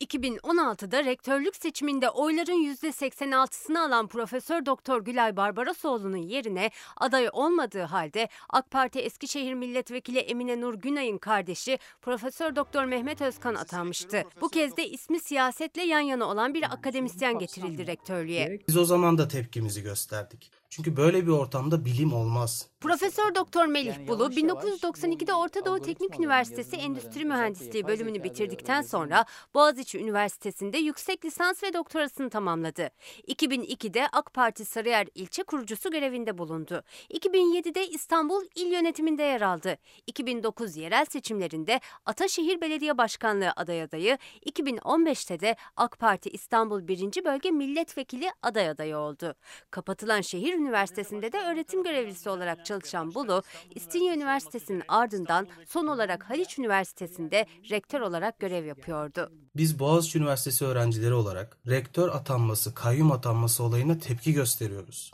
2016'da 0.00 1.04
rektörlük 1.04 1.56
seçiminde 1.56 2.10
oyların 2.10 2.74
%86'sını 2.74 3.78
alan 3.86 4.08
Profesör 4.08 4.66
Doktor 4.66 5.04
Gülay 5.04 5.36
Barbarosoğlu'nun 5.36 6.16
yerine 6.16 6.70
aday 6.96 7.28
olmadığı 7.32 7.82
halde 7.82 8.28
AK 8.50 8.70
Parti 8.70 8.98
Eskişehir 8.98 9.54
Milletvekili 9.54 10.18
Emine 10.18 10.60
Nur 10.60 10.74
Günay'ın 10.74 11.18
kardeşi 11.18 11.78
Profesör 12.02 12.56
Doktor 12.56 12.84
Mehmet 12.84 13.20
Özkan 13.20 13.54
atanmıştı. 13.54 14.22
Bu 14.40 14.48
kez 14.48 14.76
de 14.76 14.88
ismi 14.88 15.20
siyasetle 15.20 15.82
yan 15.82 16.00
yana 16.00 16.24
olan 16.24 16.54
bir 16.54 16.62
akademisyen 16.72 17.38
getirildi 17.38 17.86
rektörlüğe. 17.86 18.58
Biz 18.68 18.76
o 18.76 18.84
zaman 18.84 19.18
da 19.18 19.28
tepkimizi 19.28 19.82
gösterdik. 19.82 20.50
Çünkü 20.70 20.96
böyle 20.96 21.26
bir 21.26 21.32
ortamda 21.32 21.84
bilim 21.84 22.12
olmaz. 22.12 22.68
Profesör 22.80 23.34
Doktor 23.34 23.66
Melih 23.66 24.08
Bulu 24.08 24.26
1992'de 24.26 25.34
Orta 25.34 25.64
Doğu 25.64 25.80
Teknik 25.80 26.18
Üniversitesi 26.18 26.76
Endüstri 26.76 27.24
Mühendisliği 27.24 27.86
bölümünü 27.86 28.24
bitirdikten 28.24 28.82
sonra 28.82 29.24
Boğaziçi 29.54 29.98
Üniversitesi'nde 29.98 30.78
yüksek 30.78 31.24
lisans 31.24 31.62
ve 31.62 31.72
doktorasını 31.72 32.30
tamamladı. 32.30 32.90
2002'de 33.28 34.08
AK 34.12 34.34
Parti 34.34 34.64
Sarıyer 34.64 35.06
ilçe 35.14 35.42
kurucusu 35.42 35.90
görevinde 35.90 36.38
bulundu. 36.38 36.82
2007'de 37.10 37.88
İstanbul 37.88 38.44
İl 38.54 38.72
Yönetiminde 38.72 39.22
yer 39.22 39.40
aldı. 39.40 39.78
2009 40.06 40.76
yerel 40.76 41.04
seçimlerinde 41.04 41.80
Ataşehir 42.06 42.60
Belediye 42.60 42.98
Başkanlığı 42.98 43.52
aday 43.56 43.82
adayı, 43.82 44.18
2015'te 44.46 45.40
de 45.40 45.56
AK 45.76 45.98
Parti 45.98 46.30
İstanbul 46.30 46.88
1. 46.88 47.24
Bölge 47.24 47.50
Milletvekili 47.50 48.30
aday 48.42 48.68
adayı 48.68 48.96
oldu. 48.96 49.34
Kapatılan 49.70 50.20
şehir 50.20 50.57
üniversitesinde 50.58 51.32
de 51.32 51.38
öğretim 51.38 51.82
görevlisi 51.82 52.30
olarak 52.30 52.66
çalışan 52.66 53.14
Bulu, 53.14 53.42
İstinye 53.74 54.14
Üniversitesi'nin 54.14 54.82
ardından 54.88 55.46
son 55.66 55.86
olarak 55.86 56.30
Haliç 56.30 56.58
Üniversitesi'nde 56.58 57.46
rektör 57.70 58.00
olarak 58.00 58.38
görev 58.38 58.64
yapıyordu. 58.64 59.32
Biz 59.56 59.78
Boğaziçi 59.78 60.18
Üniversitesi 60.18 60.64
öğrencileri 60.64 61.14
olarak 61.14 61.58
rektör 61.68 62.08
atanması, 62.08 62.74
kayyum 62.74 63.12
atanması 63.12 63.64
olayına 63.64 63.98
tepki 63.98 64.32
gösteriyoruz. 64.32 65.12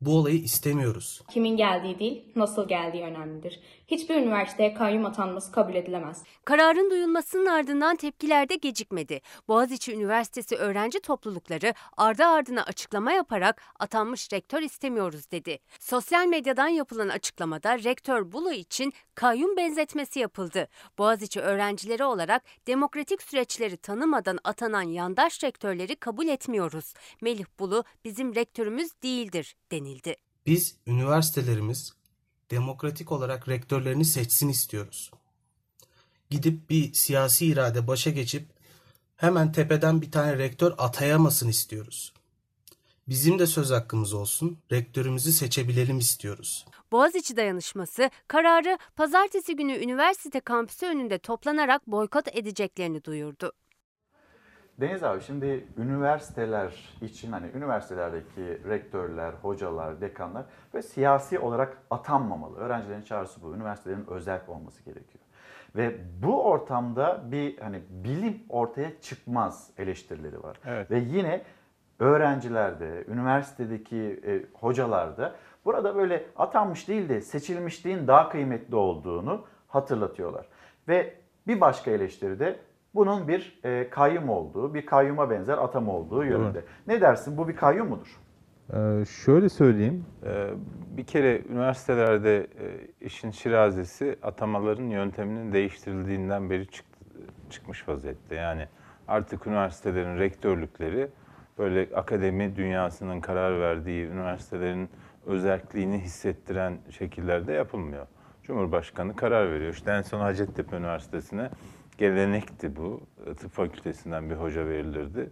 Bu 0.00 0.18
olayı 0.18 0.36
istemiyoruz. 0.36 1.22
Kimin 1.30 1.56
geldiği 1.56 1.98
değil, 1.98 2.24
nasıl 2.36 2.68
geldiği 2.68 3.02
önemlidir. 3.02 3.60
Hiçbir 3.86 4.14
üniversiteye 4.14 4.74
kayyum 4.74 5.06
atanması 5.06 5.52
kabul 5.52 5.74
edilemez. 5.74 6.22
Kararın 6.44 6.90
duyulmasının 6.90 7.46
ardından 7.46 7.96
tepkiler 7.96 8.48
de 8.48 8.54
gecikmedi. 8.54 9.20
Boğaziçi 9.48 9.94
Üniversitesi 9.94 10.56
öğrenci 10.56 11.00
toplulukları 11.00 11.74
ardı 11.96 12.24
ardına 12.24 12.62
açıklama 12.62 13.12
yaparak 13.12 13.62
atanmış 13.78 14.32
rektör 14.32 14.62
istemiyoruz 14.62 15.30
dedi. 15.30 15.58
Sosyal 15.80 16.26
medyadan 16.26 16.68
yapılan 16.68 17.08
açıklamada 17.08 17.78
rektör 17.78 18.32
Bulu 18.32 18.52
için 18.52 18.92
kayyum 19.14 19.56
benzetmesi 19.56 20.20
yapıldı. 20.20 20.68
Boğaziçi 20.98 21.40
öğrencileri 21.40 22.04
olarak 22.04 22.42
demokratik 22.66 23.22
süreçleri 23.22 23.76
tanımadan 23.76 24.38
atanan 24.44 24.82
yandaş 24.82 25.44
rektörleri 25.44 25.96
kabul 25.96 26.26
etmiyoruz. 26.26 26.94
Melih 27.22 27.44
Bulu 27.58 27.84
bizim 28.04 28.34
rektörümüz 28.34 28.90
değildir 29.02 29.56
denildi. 29.72 30.16
Biz 30.46 30.76
üniversitelerimiz 30.86 31.92
demokratik 32.50 33.12
olarak 33.12 33.48
rektörlerini 33.48 34.04
seçsin 34.04 34.48
istiyoruz. 34.48 35.10
Gidip 36.30 36.70
bir 36.70 36.92
siyasi 36.92 37.46
irade 37.46 37.86
başa 37.86 38.10
geçip 38.10 38.46
hemen 39.16 39.52
tepeden 39.52 40.02
bir 40.02 40.10
tane 40.10 40.38
rektör 40.38 40.74
atayamasın 40.78 41.48
istiyoruz. 41.48 42.12
Bizim 43.08 43.38
de 43.38 43.46
söz 43.46 43.70
hakkımız 43.70 44.12
olsun, 44.12 44.58
rektörümüzü 44.72 45.32
seçebilelim 45.32 45.98
istiyoruz. 45.98 46.66
Boğaziçi 46.92 47.36
dayanışması 47.36 48.10
kararı 48.28 48.78
pazartesi 48.96 49.56
günü 49.56 49.72
üniversite 49.72 50.40
kampüsü 50.40 50.86
önünde 50.86 51.18
toplanarak 51.18 51.86
boykot 51.86 52.28
edeceklerini 52.36 53.04
duyurdu. 53.04 53.52
Deniz 54.80 55.04
abi 55.04 55.20
şimdi 55.20 55.66
üniversiteler 55.78 56.96
için 57.00 57.32
hani 57.32 57.46
üniversitelerdeki 57.54 58.68
rektörler, 58.68 59.32
hocalar, 59.32 60.00
dekanlar 60.00 60.44
ve 60.74 60.82
siyasi 60.82 61.38
olarak 61.38 61.78
atanmamalı. 61.90 62.56
Öğrencilerin 62.56 63.02
çağrısı 63.02 63.42
bu. 63.42 63.54
Üniversitelerin 63.54 64.06
özel 64.06 64.40
olması 64.48 64.84
gerekiyor. 64.84 65.24
Ve 65.76 65.96
bu 66.22 66.44
ortamda 66.44 67.22
bir 67.32 67.58
hani 67.58 67.82
bilim 67.90 68.42
ortaya 68.48 69.00
çıkmaz 69.00 69.70
eleştirileri 69.78 70.42
var. 70.42 70.58
Evet. 70.66 70.90
Ve 70.90 70.98
yine 70.98 71.42
öğrencilerde, 71.98 73.04
üniversitedeki 73.08 74.20
e, 74.26 74.44
hocalarda 74.54 75.34
burada 75.64 75.96
böyle 75.96 76.26
atanmış 76.36 76.88
değil 76.88 77.08
de 77.08 77.20
seçilmişliğin 77.20 78.06
daha 78.06 78.28
kıymetli 78.28 78.76
olduğunu 78.76 79.44
hatırlatıyorlar. 79.68 80.46
Ve 80.88 81.14
bir 81.46 81.60
başka 81.60 81.90
eleştiri 81.90 82.38
de 82.38 82.56
bunun 82.94 83.28
bir 83.28 83.60
e, 83.64 83.90
kayyum 83.90 84.28
olduğu, 84.28 84.74
bir 84.74 84.86
kayyuma 84.86 85.30
benzer 85.30 85.58
atama 85.58 85.92
olduğu 85.92 86.24
yönünde. 86.24 86.64
Ne 86.86 87.00
dersin? 87.00 87.36
Bu 87.36 87.48
bir 87.48 87.56
kayyum 87.56 87.88
mudur? 87.88 88.20
Ee, 88.72 89.04
şöyle 89.24 89.48
söyleyeyim, 89.48 90.04
ee, 90.26 90.50
bir 90.96 91.04
kere 91.04 91.42
üniversitelerde 91.50 92.38
e, 92.38 92.46
işin 93.00 93.30
şirazesi 93.30 94.18
atamaların 94.22 94.84
yönteminin 94.84 95.52
değiştirildiğinden 95.52 96.50
beri 96.50 96.66
çıktı, 96.66 96.98
çıkmış 97.50 97.88
vaziyette. 97.88 98.34
Yani 98.34 98.66
artık 99.08 99.46
üniversitelerin 99.46 100.18
rektörlükleri 100.18 101.08
böyle 101.58 101.96
akademi 101.96 102.56
dünyasının 102.56 103.20
karar 103.20 103.60
verdiği 103.60 104.06
üniversitelerin 104.06 104.88
özelliğini 105.26 105.98
hissettiren 105.98 106.78
şekillerde 106.90 107.52
yapılmıyor. 107.52 108.06
Cumhurbaşkanı 108.42 109.16
karar 109.16 109.52
veriyor. 109.52 109.72
İşte 109.72 109.90
en 109.90 110.02
son 110.02 110.20
Hacettepe 110.20 110.76
Üniversitesi'ne 110.76 111.50
gelenekti 111.98 112.76
bu. 112.76 113.00
Tıp 113.36 113.50
fakültesinden 113.50 114.30
bir 114.30 114.34
hoca 114.34 114.66
verilirdi. 114.66 115.30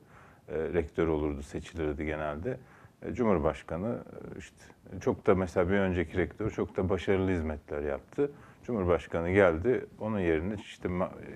E, 0.49 0.55
rektör 0.59 1.09
olurdu, 1.09 1.43
seçilirdi 1.43 2.07
genelde. 2.07 2.59
E, 3.03 3.13
Cumhurbaşkanı 3.15 3.99
e, 4.35 4.39
işte 4.39 4.57
çok 5.01 5.27
da 5.27 5.35
mesela 5.35 5.69
bir 5.69 5.75
önceki 5.75 6.19
rektör 6.19 6.51
çok 6.51 6.77
da 6.77 6.89
başarılı 6.89 7.31
hizmetler 7.31 7.83
yaptı. 7.83 8.31
Cumhurbaşkanı 8.65 9.31
geldi, 9.31 9.87
onun 10.01 10.19
yerine 10.19 10.55
işte 10.55 10.89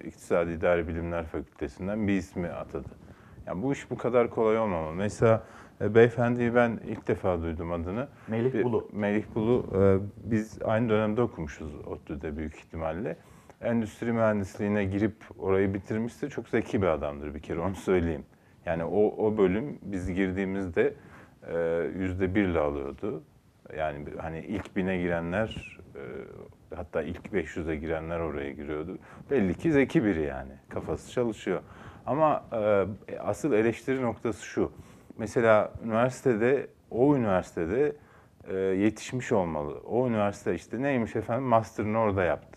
İktisadi 0.05 0.51
İdari 0.51 0.89
Bilimler 0.89 1.25
Fakültesinden 1.25 2.09
bir 2.09 2.13
ismi 2.13 2.49
atadı. 2.49 2.89
Yani 3.47 3.63
bu 3.63 3.73
iş 3.73 3.91
bu 3.91 3.97
kadar 3.97 4.31
kolay 4.31 4.59
olmamalı. 4.59 4.95
Mesela 4.95 5.43
e, 5.81 5.95
beyefendiyi 5.95 6.55
ben 6.55 6.81
ilk 6.87 7.09
defa 7.09 7.43
duydum 7.43 7.73
adını. 7.73 8.09
Melih 8.29 8.53
Bir- 8.55 8.65
Bulu. 8.65 8.89
Melih 8.93 9.25
Bulu, 9.35 9.67
e, 9.75 9.99
biz 10.31 10.59
aynı 10.65 10.89
dönemde 10.89 11.23
okumuşuz 11.23 11.75
ODTÜ'de 11.87 12.37
büyük 12.37 12.55
ihtimalle. 12.57 13.17
Endüstri 13.61 14.13
mühendisliğine 14.13 14.85
girip 14.85 15.17
orayı 15.39 15.75
bitirmişse 15.75 16.29
çok 16.29 16.49
zeki 16.49 16.83
bir 16.83 16.87
adamdır 16.87 17.35
bir 17.35 17.41
kere 17.41 17.61
onu 17.61 17.75
söyleyeyim. 17.75 18.25
Yani 18.67 18.85
o, 18.85 19.27
o 19.27 19.39
bölüm 19.39 19.79
biz 19.83 20.13
girdiğimizde 20.13 20.95
e, 21.53 21.59
yüzde 21.99 22.35
birle 22.35 22.59
alıyordu. 22.59 23.23
Yani 23.77 24.05
hani 24.21 24.41
ilk 24.41 24.77
bine 24.77 24.99
girenler 24.99 25.79
e, 25.95 26.01
hatta 26.77 27.03
ilk 27.03 27.27
500'e 27.27 27.77
girenler 27.77 28.21
oraya 28.21 28.51
giriyordu. 28.51 28.99
Belli 29.31 29.55
ki 29.55 29.73
zeki 29.73 30.05
biri 30.05 30.23
yani 30.23 30.53
kafası 30.69 31.13
çalışıyor. 31.13 31.61
Ama 32.07 32.45
e, 32.53 33.19
asıl 33.19 33.53
eleştiri 33.53 34.03
noktası 34.03 34.45
şu. 34.45 34.73
Mesela 35.19 35.73
üniversitede 35.85 36.67
o 36.91 37.17
üniversitede 37.17 37.93
e, 38.49 38.57
yetişmiş 38.57 39.33
olmalı. 39.33 39.81
O 39.87 40.09
üniversite 40.09 40.55
işte 40.55 40.83
neymiş 40.83 41.17
efendim 41.17 41.45
master'ını 41.45 41.99
orada 41.99 42.25
yaptı. 42.25 42.56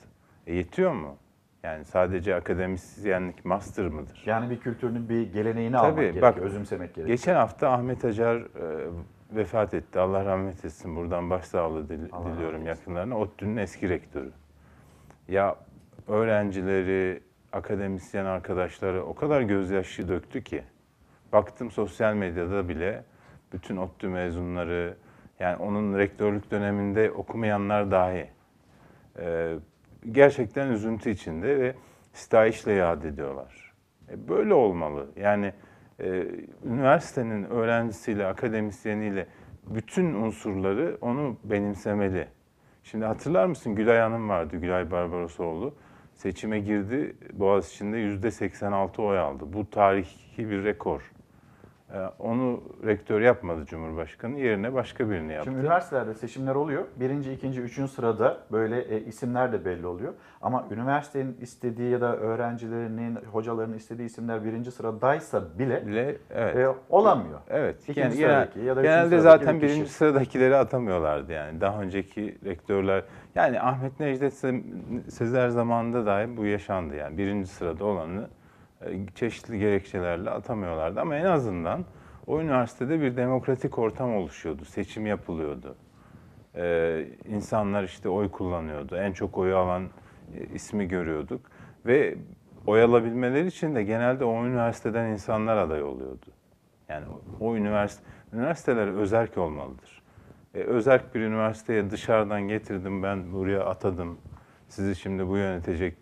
E, 0.50 0.56
yetiyor 0.56 0.92
mu? 0.92 1.18
Yani 1.64 1.86
sadece 1.86 2.36
akademisyenlik 2.36 3.46
master 3.46 3.88
mıdır? 3.88 4.24
Yani 4.26 4.50
bir 4.50 4.60
kültürünün 4.60 5.10
bir 5.10 5.34
geleneğini 5.34 5.78
almak 5.78 5.92
Tabii, 5.92 6.02
gerekiyor, 6.02 6.24
bak, 6.24 6.38
özümsemek 6.38 6.96
gerekiyor. 6.96 7.08
Geçen 7.18 7.36
hafta 7.36 7.70
Ahmet 7.72 8.06
Acar 8.06 8.36
e, 8.36 8.46
vefat 9.32 9.74
etti. 9.74 10.00
Allah 10.00 10.26
rahmet 10.26 10.66
etsin. 10.66 10.96
Buradan 10.96 11.30
başsağlığı 11.30 11.90
dil- 11.90 12.10
Allah 12.12 12.36
diliyorum 12.36 12.66
yakınlarına. 12.66 13.18
ODTÜ'nün 13.18 13.58
eski 13.58 13.90
rektörü. 13.90 14.32
Ya 15.28 15.56
öğrencileri, 16.08 17.24
akademisyen 17.52 18.26
arkadaşları 18.26 19.06
o 19.06 19.16
kadar 19.16 19.42
gözyaşı 19.42 20.08
döktü 20.08 20.44
ki. 20.44 20.64
Baktım 21.34 21.72
sosyal 21.72 22.14
medyada 22.14 22.70
bile 22.70 23.04
bütün 23.54 23.78
ODTÜ 23.78 24.08
mezunları, 24.08 24.98
yani 25.40 25.56
onun 25.56 25.98
rektörlük 25.98 26.52
döneminde 26.52 27.12
okumayanlar 27.12 27.92
dahi 27.92 28.30
e, 29.20 29.56
gerçekten 30.12 30.70
üzüntü 30.70 31.10
içinde 31.10 31.60
ve 31.60 31.76
sitayişle 32.14 32.72
yad 32.74 33.04
ediyorlar. 33.04 33.74
E, 34.10 34.28
böyle 34.28 34.54
olmalı. 34.54 35.08
Yani 35.16 35.54
e, 36.00 36.26
üniversitenin 36.66 37.44
öğrencisiyle, 37.44 38.26
akademisyeniyle 38.26 39.28
bütün 39.68 40.14
unsurları 40.14 40.98
onu 41.02 41.38
benimsemeli. 41.44 42.28
Şimdi 42.84 43.06
hatırlar 43.06 43.46
mısın 43.46 43.76
Gülay 43.76 43.98
Hanım 43.98 44.30
vardı, 44.30 44.58
Gülay 44.58 44.92
Barbarosoğlu. 44.92 45.76
Seçime 46.16 46.60
girdi, 46.60 47.16
Boğaziçi'nde 47.34 47.98
yüzde 47.98 48.32
86 48.32 49.02
oy 49.02 49.20
aldı. 49.20 49.54
Bu 49.54 49.70
tarihi 49.70 50.50
bir 50.50 50.64
rekor. 50.64 51.12
E, 51.93 51.99
onu 52.19 52.63
rektör 52.86 53.21
yapmadı 53.21 53.65
Cumhurbaşkanı, 53.65 54.39
yerine 54.39 54.73
başka 54.73 55.10
birini 55.10 55.34
yaptı. 55.34 55.49
Şimdi 55.49 55.62
üniversitelerde 55.62 56.13
seçimler 56.13 56.56
oluyor. 56.56 56.84
Birinci, 56.95 57.34
ikinci, 57.34 57.62
üçüncü 57.62 57.91
sırada 57.91 58.38
böyle 58.52 58.82
e, 58.82 58.99
isimler 59.02 59.54
de 59.54 59.65
belli 59.65 59.88
oluyor. 59.88 60.13
Ama 60.41 60.67
üniversitenin 60.71 61.38
istediği 61.41 61.91
ya 61.91 62.02
da 62.02 62.17
öğrencilerinin, 62.17 63.15
hocaların 63.32 63.73
istediği 63.73 64.06
isimler 64.06 64.45
birinci 64.45 64.71
sıradaysa 64.71 65.60
bile, 65.60 65.88
Bile, 65.88 66.17
evet. 66.32 66.56
e, 66.56 66.67
olamıyor. 66.89 67.39
Evet. 67.49 67.89
İkinci 67.89 67.99
Yani 67.99 68.13
sıradaki 68.15 68.60
ya 68.60 68.75
da 68.75 68.82
genelde 68.82 69.19
zaten 69.19 69.62
bir 69.62 69.67
birinci 69.67 69.89
sıradakileri 69.89 70.56
atamıyorlardı 70.56 71.32
yani. 71.32 71.62
Daha 71.62 71.82
önceki 71.82 72.38
rektörler 72.45 73.04
yani 73.36 73.62
Ahmet 73.62 73.99
Necdet 73.99 74.34
Se- 74.34 74.63
Sezer 75.12 75.49
zamanında 75.49 76.06
dahi 76.06 76.38
bu 76.38 76.45
yaşandı 76.45 76.95
yani. 76.95 77.17
Birinci 77.17 77.49
sırada 77.49 77.86
olanı 77.86 78.28
çeşitli 79.15 79.60
gerekçelerle 79.60 80.30
atamıyorlardı 80.30 81.02
ama 81.02 81.15
en 81.15 81.26
azından 81.26 81.86
O 82.30 82.42
üniversitede 82.42 83.02
bir 83.02 83.18
demokratik 83.18 83.80
ortam 83.80 84.15
oluşuyordu, 84.15 84.65
seçim 84.65 85.06
yapılıyordu. 85.06 85.76
Ee, 86.56 87.06
insanlar 87.30 87.84
işte 87.84 88.10
oy 88.10 88.32
kullanıyordu. 88.32 88.96
En 88.96 89.12
çok 89.12 89.38
oyu 89.38 89.58
alan 89.58 89.84
e, 89.84 90.54
ismi 90.54 90.88
görüyorduk. 90.88 91.42
Ve 91.86 92.15
oy 92.68 92.84
alabilmeleri 92.84 93.48
için 93.48 93.76
de 93.76 93.84
genelde 93.84 94.26
o 94.26 94.46
üniversiteden 94.46 95.08
insanlar 95.10 95.58
aday 95.58 95.84
oluyordu. 95.84 96.26
Yani 96.89 97.06
o 97.39 97.56
üniversite, 97.56 98.04
üniversiteler 98.34 98.88
özerk 98.88 99.38
olmalıdır. 99.38 100.02
E, 100.56 100.60
özerk 100.60 101.15
bir 101.15 101.20
üniversiteye 101.22 101.92
dışarıdan 101.92 102.42
getirdim 102.42 103.04
ben 103.04 103.34
buraya 103.34 103.65
atadım. 103.65 104.18
Sizi 104.68 104.96
şimdi 104.96 105.28
bu 105.28 105.38
yönetecek 105.38 105.96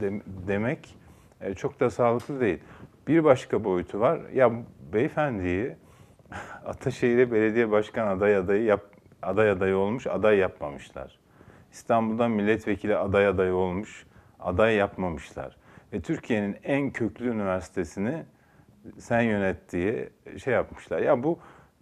de- 0.00 0.22
demek 0.48 0.96
e, 1.40 1.54
çok 1.54 1.80
da 1.80 1.90
sağlıklı 1.90 2.40
değil. 2.40 2.58
Bir 3.08 3.24
başka 3.24 3.64
boyutu 3.64 4.00
var. 4.00 4.20
Ya 4.34 4.52
beyefendiyi 4.92 5.76
Ataşehir'e 6.66 7.32
belediye 7.32 7.70
başkan 7.70 8.06
aday 8.06 8.36
adayı 8.36 8.62
yap, 8.62 8.82
aday 9.22 9.50
adayı 9.50 9.76
olmuş, 9.76 10.06
aday 10.06 10.36
yapmamışlar. 10.38 11.18
İstanbul'dan 11.72 12.30
milletvekili 12.30 12.96
aday 12.96 13.26
adayı 13.26 13.54
olmuş, 13.54 14.06
aday 14.40 14.74
yapmamışlar. 14.74 15.56
Ve 15.92 16.00
Türkiye'nin 16.00 16.56
en 16.64 16.90
köklü 16.90 17.28
üniversitesini 17.28 18.24
sen 18.98 19.20
yönet 19.20 19.72
diye 19.72 20.08
şey 20.44 20.54
yapmışlar. 20.54 20.98
Ya 20.98 21.22
bu 21.22 21.38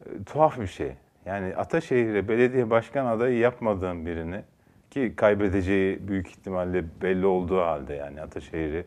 e, 0.06 0.24
tuhaf 0.24 0.60
bir 0.60 0.66
şey. 0.66 0.92
Yani 1.24 1.56
Ataşehir'e 1.56 2.28
belediye 2.28 2.70
başkan 2.70 3.06
adayı 3.06 3.38
yapmadığın 3.38 4.06
birini 4.06 4.42
ki 4.90 5.12
kaybedeceği 5.16 6.08
büyük 6.08 6.28
ihtimalle 6.28 6.84
belli 7.02 7.26
olduğu 7.26 7.60
halde 7.60 7.94
yani 7.94 8.22
Ataşehir'i 8.22 8.84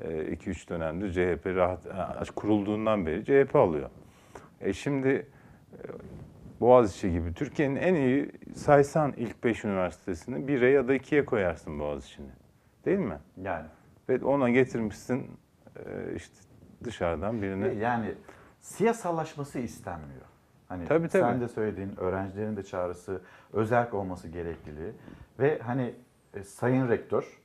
2-3 0.00 0.68
dönemdir 0.68 1.12
CHP 1.12 1.46
rahat 1.46 1.86
e, 1.86 2.32
kurulduğundan 2.36 3.06
beri 3.06 3.24
CHP 3.24 3.56
alıyor. 3.56 3.90
E 4.60 4.72
şimdi 4.72 5.08
e, 5.08 5.26
Boğaziçi 6.60 7.12
gibi 7.12 7.34
Türkiye'nin 7.34 7.76
en 7.76 7.94
iyi 7.94 8.30
saysan 8.54 9.12
ilk 9.16 9.44
5 9.44 9.64
üniversitesini 9.64 10.36
1'e 10.36 10.70
ya 10.70 10.88
da 10.88 10.96
2'ye 10.96 11.24
koyarsın 11.24 11.78
Boğaziçi'ni. 11.78 12.30
Değil 12.84 12.98
mi? 12.98 13.18
Yani. 13.42 13.66
Ve 14.08 14.24
ona 14.24 14.50
getirmişsin 14.50 15.30
e, 15.76 16.14
işte 16.14 16.34
dışarıdan 16.84 17.42
birini. 17.42 17.78
Yani 17.78 18.14
siyasallaşması 18.60 19.58
istenmiyor. 19.58 20.26
Hani 20.68 20.84
Tabii, 20.84 21.08
tabii. 21.08 21.22
sen 21.22 21.40
de 21.40 21.48
söylediğin 21.48 21.96
öğrencilerin 21.96 22.56
de 22.56 22.62
çağrısı 22.62 23.22
özerk 23.52 23.94
olması 23.94 24.28
gerekliliği 24.28 24.92
ve 25.38 25.58
hani 25.58 25.94
e, 26.34 26.42
sayın 26.42 26.88
rektör 26.88 27.38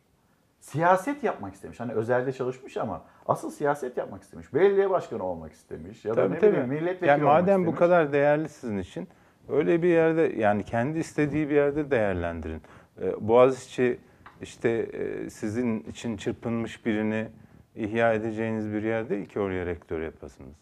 siyaset 0.61 1.23
yapmak 1.23 1.53
istemiş. 1.53 1.79
Hani 1.79 1.93
özelde 1.93 2.31
çalışmış 2.31 2.77
ama 2.77 3.01
asıl 3.25 3.51
siyaset 3.51 3.97
yapmak 3.97 4.23
istemiş. 4.23 4.53
Belediye 4.53 4.89
başkanı 4.89 5.23
olmak 5.23 5.51
istemiş 5.51 6.05
ya 6.05 6.11
da 6.11 6.15
Tabii, 6.15 6.35
ne 6.35 6.39
tabii. 6.39 6.51
bileyim 6.51 6.69
milletvekili 6.69 7.07
yani 7.09 7.23
olmak 7.23 7.41
madem 7.41 7.59
bu 7.59 7.61
istemiş. 7.61 7.79
kadar 7.79 8.13
değerli 8.13 8.49
sizin 8.49 8.77
için 8.77 9.07
öyle 9.49 9.83
bir 9.83 9.87
yerde 9.87 10.21
yani 10.21 10.63
kendi 10.63 10.99
istediği 10.99 11.49
bir 11.49 11.55
yerde 11.55 11.91
değerlendirin. 11.91 12.61
Ee, 13.01 13.27
Boğaziçi 13.27 13.99
işte 14.41 14.69
e, 14.69 15.29
sizin 15.29 15.79
için 15.79 16.17
çırpınmış 16.17 16.85
birini 16.85 17.27
ihya 17.75 18.13
edeceğiniz 18.13 18.73
bir 18.73 18.83
yer 18.83 19.09
değil 19.09 19.25
ki 19.25 19.39
oraya 19.39 19.65
rektör 19.65 20.01
yapasınız. 20.01 20.55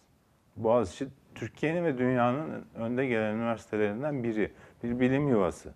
Boğaziçi 0.55 1.07
Türkiye'nin 1.35 1.85
ve 1.85 1.97
dünyanın 1.97 2.65
önde 2.75 3.05
gelen 3.05 3.35
üniversitelerinden 3.35 4.23
biri. 4.23 4.51
Bir 4.83 4.99
bilim 4.99 5.27
yuvası. 5.27 5.73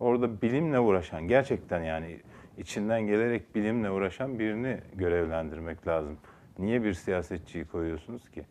Orada 0.00 0.42
bilimle 0.42 0.80
uğraşan, 0.80 1.28
gerçekten 1.28 1.82
yani 1.82 2.20
içinden 2.60 3.02
gelerek 3.02 3.54
bilimle 3.54 3.90
uğraşan 3.90 4.38
birini 4.38 4.78
görevlendirmek 4.94 5.86
lazım. 5.86 6.18
Niye 6.58 6.82
bir 6.82 6.94
siyasetçiyi 6.94 7.64
koyuyorsunuz 7.64 8.30
ki? 8.30 8.44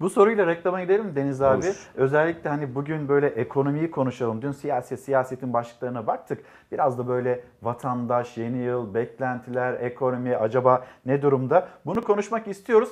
Bu 0.00 0.10
soruyla 0.10 0.46
reklama 0.46 0.82
gidelim 0.82 1.16
Deniz 1.16 1.42
abi. 1.42 1.66
Olur. 1.66 1.88
Özellikle 1.94 2.50
hani 2.50 2.74
bugün 2.74 3.08
böyle 3.08 3.26
ekonomiyi 3.26 3.90
konuşalım. 3.90 4.42
Dün 4.42 4.52
siyaset, 4.52 5.00
siyasetin 5.00 5.52
başlıklarına 5.52 6.06
baktık. 6.06 6.44
Biraz 6.72 6.98
da 6.98 7.08
böyle 7.08 7.44
vatandaş, 7.62 8.36
yeni 8.36 8.58
yıl, 8.58 8.94
beklentiler, 8.94 9.80
ekonomi 9.80 10.36
acaba 10.36 10.86
ne 11.06 11.22
durumda? 11.22 11.68
Bunu 11.86 12.02
konuşmak 12.02 12.48
istiyoruz. 12.48 12.88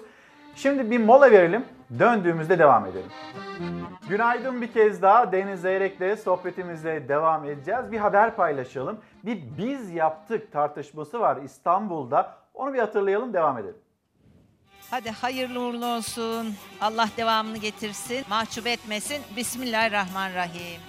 Şimdi 0.56 0.90
bir 0.90 0.98
mola 0.98 1.30
verelim. 1.30 1.64
Döndüğümüzde 1.98 2.58
devam 2.58 2.86
edelim. 2.86 3.10
Günaydın 4.08 4.62
bir 4.62 4.72
kez 4.72 5.02
daha 5.02 5.32
Deniz 5.32 5.60
Zeyrek'le 5.60 6.18
sohbetimize 6.18 7.08
devam 7.08 7.44
edeceğiz. 7.44 7.92
Bir 7.92 7.98
haber 7.98 8.36
paylaşalım. 8.36 9.00
Bir 9.24 9.38
biz 9.58 9.90
yaptık 9.90 10.52
tartışması 10.52 11.20
var 11.20 11.38
İstanbul'da. 11.44 12.34
Onu 12.54 12.74
bir 12.74 12.78
hatırlayalım 12.78 13.32
devam 13.32 13.58
edelim. 13.58 13.76
Hadi 14.90 15.10
hayırlı 15.10 15.60
uğurlu 15.60 15.86
olsun. 15.86 16.54
Allah 16.80 17.08
devamını 17.16 17.58
getirsin. 17.58 18.24
Mahcup 18.28 18.66
etmesin. 18.66 19.22
Bismillahirrahmanirrahim. 19.36 20.80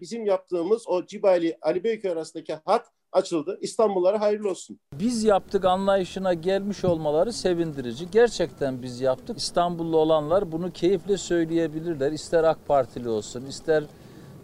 Bizim 0.00 0.26
yaptığımız 0.26 0.88
o 0.88 1.06
Cibali 1.06 1.58
Ali 1.62 1.84
Beyköy 1.84 2.10
arasındaki 2.10 2.54
hat 2.64 2.86
açıldı. 3.16 3.58
İstanbullara 3.60 4.20
hayırlı 4.20 4.50
olsun. 4.50 4.78
Biz 4.92 5.24
yaptık 5.24 5.64
anlayışına 5.64 6.34
gelmiş 6.34 6.84
olmaları 6.84 7.32
sevindirici. 7.32 8.10
Gerçekten 8.10 8.82
biz 8.82 9.00
yaptık. 9.00 9.38
İstanbullu 9.38 9.98
olanlar 9.98 10.52
bunu 10.52 10.70
keyifle 10.72 11.16
söyleyebilirler. 11.16 12.12
İster 12.12 12.44
AK 12.44 12.66
Partili 12.66 13.08
olsun, 13.08 13.46
ister 13.46 13.84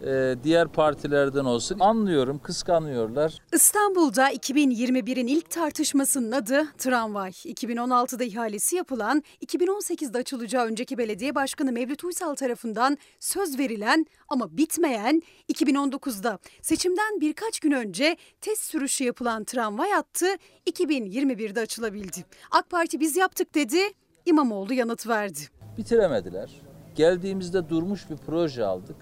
e, 0.05 0.35
diğer 0.43 0.67
partilerden 0.67 1.45
olsun. 1.45 1.79
Anlıyorum, 1.79 2.39
kıskanıyorlar. 2.39 3.39
İstanbul'da 3.53 4.31
2021'in 4.31 5.27
ilk 5.27 5.49
tartışmasının 5.49 6.31
adı 6.31 6.63
tramvay. 6.77 7.29
2016'da 7.29 8.23
ihalesi 8.23 8.75
yapılan, 8.75 9.23
2018'de 9.45 10.17
açılacağı 10.17 10.65
önceki 10.65 10.97
belediye 10.97 11.35
başkanı 11.35 11.71
Mevlüt 11.71 12.03
Uysal 12.03 12.35
tarafından 12.35 12.97
söz 13.19 13.59
verilen 13.59 14.05
ama 14.29 14.57
bitmeyen 14.57 15.21
2019'da 15.53 16.39
seçimden 16.61 17.21
birkaç 17.21 17.59
gün 17.59 17.71
önce 17.71 18.17
test 18.41 18.61
sürüşü 18.61 19.03
yapılan 19.03 19.43
tramvay 19.43 19.91
hattı 19.91 20.25
2021'de 20.71 21.59
açılabildi. 21.59 22.25
AK 22.51 22.69
Parti 22.69 22.99
biz 22.99 23.15
yaptık 23.15 23.55
dedi, 23.55 23.79
İmamoğlu 24.25 24.73
yanıt 24.73 25.07
verdi. 25.07 25.39
Bitiremediler. 25.77 26.51
Geldiğimizde 26.95 27.69
durmuş 27.69 28.09
bir 28.09 28.17
proje 28.17 28.65
aldık. 28.65 28.95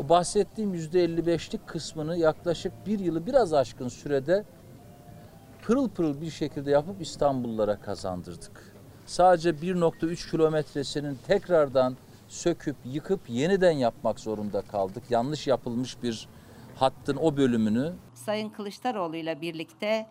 O 0.00 0.08
bahsettiğim 0.08 0.74
%55'lik 0.74 1.66
kısmını 1.66 2.16
yaklaşık 2.16 2.86
bir 2.86 2.98
yılı 2.98 3.26
biraz 3.26 3.52
aşkın 3.52 3.88
sürede 3.88 4.44
pırıl 5.62 5.88
pırıl 5.88 6.20
bir 6.20 6.30
şekilde 6.30 6.70
yapıp 6.70 7.00
İstanbullulara 7.00 7.80
kazandırdık. 7.80 8.76
Sadece 9.06 9.50
1.3 9.50 10.30
kilometresinin 10.30 11.18
tekrardan 11.26 11.96
söküp 12.28 12.76
yıkıp 12.84 13.20
yeniden 13.28 13.70
yapmak 13.70 14.20
zorunda 14.20 14.62
kaldık. 14.62 15.02
Yanlış 15.10 15.46
yapılmış 15.46 16.02
bir 16.02 16.28
hattın 16.76 17.16
o 17.16 17.36
bölümünü 17.36 17.92
Sayın 18.14 18.50
Kılıçdaroğlu 18.50 19.16
ile 19.16 19.40
birlikte 19.40 20.06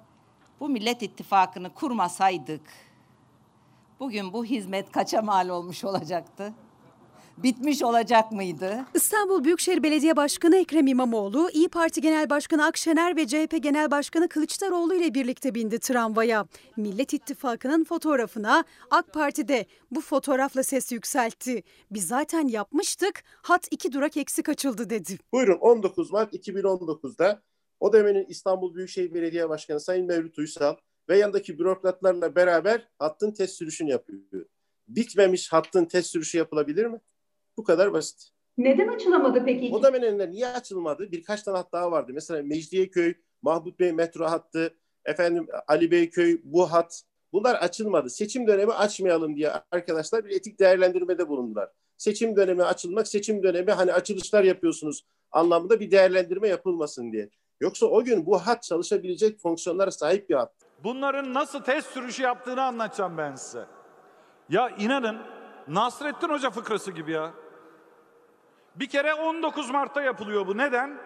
bu 0.60 0.70
Millet 0.70 1.02
İttifakı'nı 1.02 1.74
kurmasaydık 1.74 2.62
bugün 4.00 4.34
bu 4.34 4.46
hizmet 4.46 4.92
kaça 4.92 5.22
mal 5.22 5.50
olmuş 5.50 5.84
olacaktı? 5.84 6.54
Bitmiş 7.44 7.84
olacak 7.84 8.32
mıydı? 8.32 8.86
İstanbul 8.94 9.44
Büyükşehir 9.44 9.84
Belediye 9.84 10.16
Başkanı 10.16 10.58
Ekrem 10.58 10.88
İmamoğlu, 10.88 11.50
İyi 11.54 11.70
Parti 11.70 12.02
Genel 12.02 12.30
Başkanı 12.30 12.66
Akşener 12.66 13.16
ve 13.16 13.28
CHP 13.28 13.64
Genel 13.64 13.92
Başkanı 13.92 14.30
Kılıçdaroğlu 14.30 14.96
ile 14.96 15.14
birlikte 15.14 15.56
bindi 15.56 15.80
tramvaya. 15.80 16.46
Millet 16.78 17.14
İttifakı'nın 17.14 17.84
fotoğrafına 17.84 18.64
AK 18.92 19.14
Parti'de 19.14 19.66
bu 19.92 20.02
fotoğrafla 20.02 20.64
ses 20.64 20.92
yükseltti. 20.92 21.64
Biz 21.92 22.08
zaten 22.08 22.48
yapmıştık, 22.48 23.24
hat 23.42 23.68
iki 23.72 23.92
durak 23.92 24.18
eksik 24.18 24.50
açıldı 24.50 24.90
dedi. 24.90 25.18
Buyurun 25.34 25.58
19 25.58 26.12
Mart 26.12 26.34
2019'da 26.34 27.42
o 27.80 27.94
dönemin 27.94 28.26
İstanbul 28.30 28.76
Büyükşehir 28.76 29.14
Belediye 29.14 29.50
Başkanı 29.50 29.80
Sayın 29.80 30.06
Mevlüt 30.08 30.40
Uysal 30.40 30.76
ve 31.10 31.18
yanındaki 31.18 31.60
bürokratlarla 31.60 32.36
beraber 32.36 32.88
hattın 33.00 33.32
test 33.32 33.56
sürüşünü 33.56 33.90
yapıyor. 33.90 34.46
Bitmemiş 34.88 35.54
hattın 35.54 35.86
test 35.86 36.10
sürüşü 36.10 36.38
yapılabilir 36.38 36.86
mi? 36.86 37.00
Bu 37.58 37.64
kadar 37.64 37.94
basit. 37.94 38.30
Neden 38.58 38.88
açılamadı 38.88 39.46
peki? 39.46 39.70
O 39.74 39.84
dönemde 39.84 40.32
niye 40.32 40.48
açılmadı? 40.48 41.12
Birkaç 41.12 41.44
tane 41.44 41.58
hat 41.58 41.72
daha 41.74 41.92
vardı. 41.92 42.12
Mesela 42.16 42.44
Mecidiyeköy, 42.44 43.14
Mahmut 43.42 43.80
Bey 43.80 43.92
metro 43.92 44.26
hattı, 44.26 44.74
efendim 45.06 45.48
Ali 45.68 45.92
Beyköy 45.92 46.42
bu 46.44 46.72
hat. 46.72 47.04
Bunlar 47.34 47.56
açılmadı. 47.56 48.10
Seçim 48.10 48.48
dönemi 48.48 48.74
açmayalım 48.74 49.36
diye 49.36 49.52
arkadaşlar 49.72 50.26
bir 50.26 50.36
etik 50.36 50.60
değerlendirmede 50.60 51.30
bulundular. 51.30 51.70
Seçim 51.98 52.36
dönemi 52.36 52.64
açılmak, 52.64 53.08
seçim 53.08 53.44
dönemi 53.44 53.72
hani 53.72 53.94
açılışlar 53.94 54.44
yapıyorsunuz 54.44 55.06
anlamında 55.32 55.80
bir 55.80 55.92
değerlendirme 55.92 56.48
yapılmasın 56.48 57.12
diye. 57.12 57.30
Yoksa 57.62 57.86
o 57.86 58.04
gün 58.04 58.26
bu 58.26 58.40
hat 58.40 58.64
çalışabilecek 58.64 59.40
fonksiyonlara 59.40 59.92
sahip 59.92 60.30
bir 60.30 60.36
hat. 60.36 60.54
Bunların 60.84 61.34
nasıl 61.34 61.60
test 61.60 61.88
sürüşü 61.88 62.24
yaptığını 62.24 62.64
anlatacağım 62.64 63.18
ben 63.18 63.36
size. 63.36 63.66
Ya 64.50 64.70
inanın 64.70 65.18
Nasrettin 65.70 66.30
Hoca 66.30 66.50
fıkrası 66.50 66.92
gibi 66.92 67.12
ya. 67.12 67.32
Bir 68.76 68.90
kere 68.90 69.14
19 69.14 69.70
Mart'ta 69.70 70.02
yapılıyor 70.02 70.48
bu. 70.48 70.58
Neden? 70.58 70.98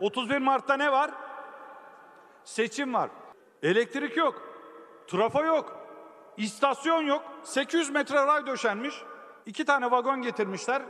31 0.00 0.38
Mart'ta 0.38 0.76
ne 0.76 0.92
var? 0.92 1.10
Seçim 2.44 2.94
var. 2.94 3.10
Elektrik 3.62 4.16
yok. 4.16 4.42
Trafo 5.06 5.44
yok. 5.44 5.76
istasyon 6.36 7.02
yok. 7.02 7.22
800 7.42 7.90
metre 7.90 8.26
ray 8.26 8.46
döşenmiş. 8.46 9.02
iki 9.46 9.64
tane 9.64 9.90
vagon 9.90 10.22
getirmişler. 10.22 10.82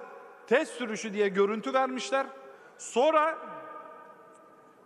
Test 0.47 0.73
sürüşü 0.73 1.13
diye 1.13 1.29
görüntü 1.29 1.75
vermişler. 1.75 2.27
Sonra 2.79 3.39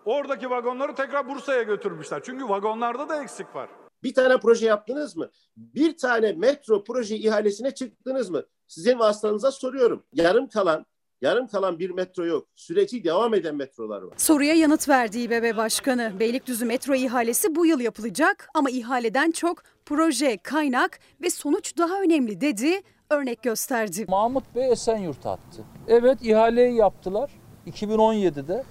oradaki 0.04 0.50
vagonları 0.50 0.94
tekrar 0.94 1.28
Bursa'ya 1.28 1.62
götürmüşler. 1.62 2.22
Çünkü 2.22 2.48
vagonlarda 2.48 3.08
da 3.08 3.22
eksik 3.22 3.54
var. 3.54 3.68
Bir 4.02 4.14
tane 4.14 4.36
proje 4.36 4.66
yaptınız 4.66 5.16
mı? 5.16 5.30
Bir 5.56 5.96
tane 5.96 6.32
metro 6.32 6.84
proje 6.84 7.16
ihalesine 7.16 7.70
çıktınız 7.70 8.30
mı? 8.30 8.42
Sizin 8.66 8.98
vasıtanıza 8.98 9.50
soruyorum. 9.50 10.02
Yarım 10.12 10.48
kalan 10.48 10.86
yarım 11.20 11.46
kalan 11.46 11.78
bir 11.78 11.90
metro 11.90 12.24
yok. 12.26 12.48
Süreci 12.56 13.04
devam 13.04 13.34
eden 13.34 13.54
metrolar 13.54 14.02
var. 14.02 14.14
Soruya 14.16 14.54
yanıt 14.54 14.88
verdi 14.88 15.18
İBB 15.20 15.56
Başkanı. 15.56 16.12
Beylikdüzü 16.20 16.64
metro 16.64 16.94
ihalesi 16.94 17.54
bu 17.54 17.66
yıl 17.66 17.80
yapılacak 17.80 18.48
ama 18.54 18.70
ihaleden 18.70 19.30
çok 19.30 19.62
proje, 19.86 20.36
kaynak 20.36 20.98
ve 21.22 21.30
sonuç 21.30 21.78
daha 21.78 22.00
önemli 22.00 22.40
dedi, 22.40 22.80
örnek 23.10 23.42
gösterdi. 23.42 24.04
Mahmut 24.08 24.54
Bey 24.54 24.72
Esenyurt 24.72 25.26
attı. 25.26 25.64
Evet 25.88 26.18
ihaleyi 26.22 26.74
yaptılar 26.76 27.30
2017'de. 27.66 28.64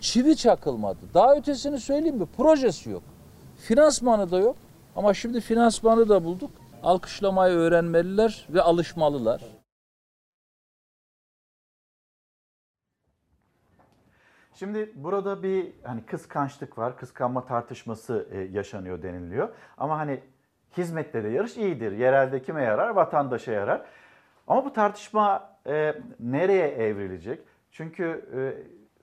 Çivi 0.00 0.36
çakılmadı. 0.36 0.98
Daha 1.14 1.36
ötesini 1.36 1.80
söyleyeyim 1.80 2.16
mi? 2.16 2.26
Projesi 2.36 2.90
yok. 2.90 3.02
Finansmanı 3.60 4.30
da 4.30 4.38
yok. 4.38 4.56
Ama 4.96 5.14
şimdi 5.14 5.40
finansmanı 5.40 6.08
da 6.08 6.24
bulduk. 6.24 6.50
Alkışlamayı 6.82 7.56
öğrenmeliler 7.56 8.46
ve 8.50 8.62
alışmalılar. 8.62 9.42
Şimdi 14.54 14.92
burada 14.94 15.42
bir 15.42 15.72
hani 15.82 16.06
kıskançlık 16.06 16.78
var, 16.78 16.96
kıskanma 16.96 17.46
tartışması 17.46 18.28
e, 18.32 18.38
yaşanıyor 18.40 19.02
deniliyor. 19.02 19.48
Ama 19.78 19.98
hani 19.98 20.20
hizmette 20.76 21.24
de 21.24 21.28
yarış 21.28 21.56
iyidir. 21.56 21.92
Yerelde 21.92 22.42
kime 22.42 22.62
yarar? 22.62 22.88
Vatandaşa 22.88 23.52
yarar. 23.52 23.86
Ama 24.46 24.64
bu 24.64 24.72
tartışma 24.72 25.56
e, 25.66 25.94
nereye 26.20 26.68
evrilecek? 26.68 27.40
Çünkü 27.70 28.04
e, 28.36 28.40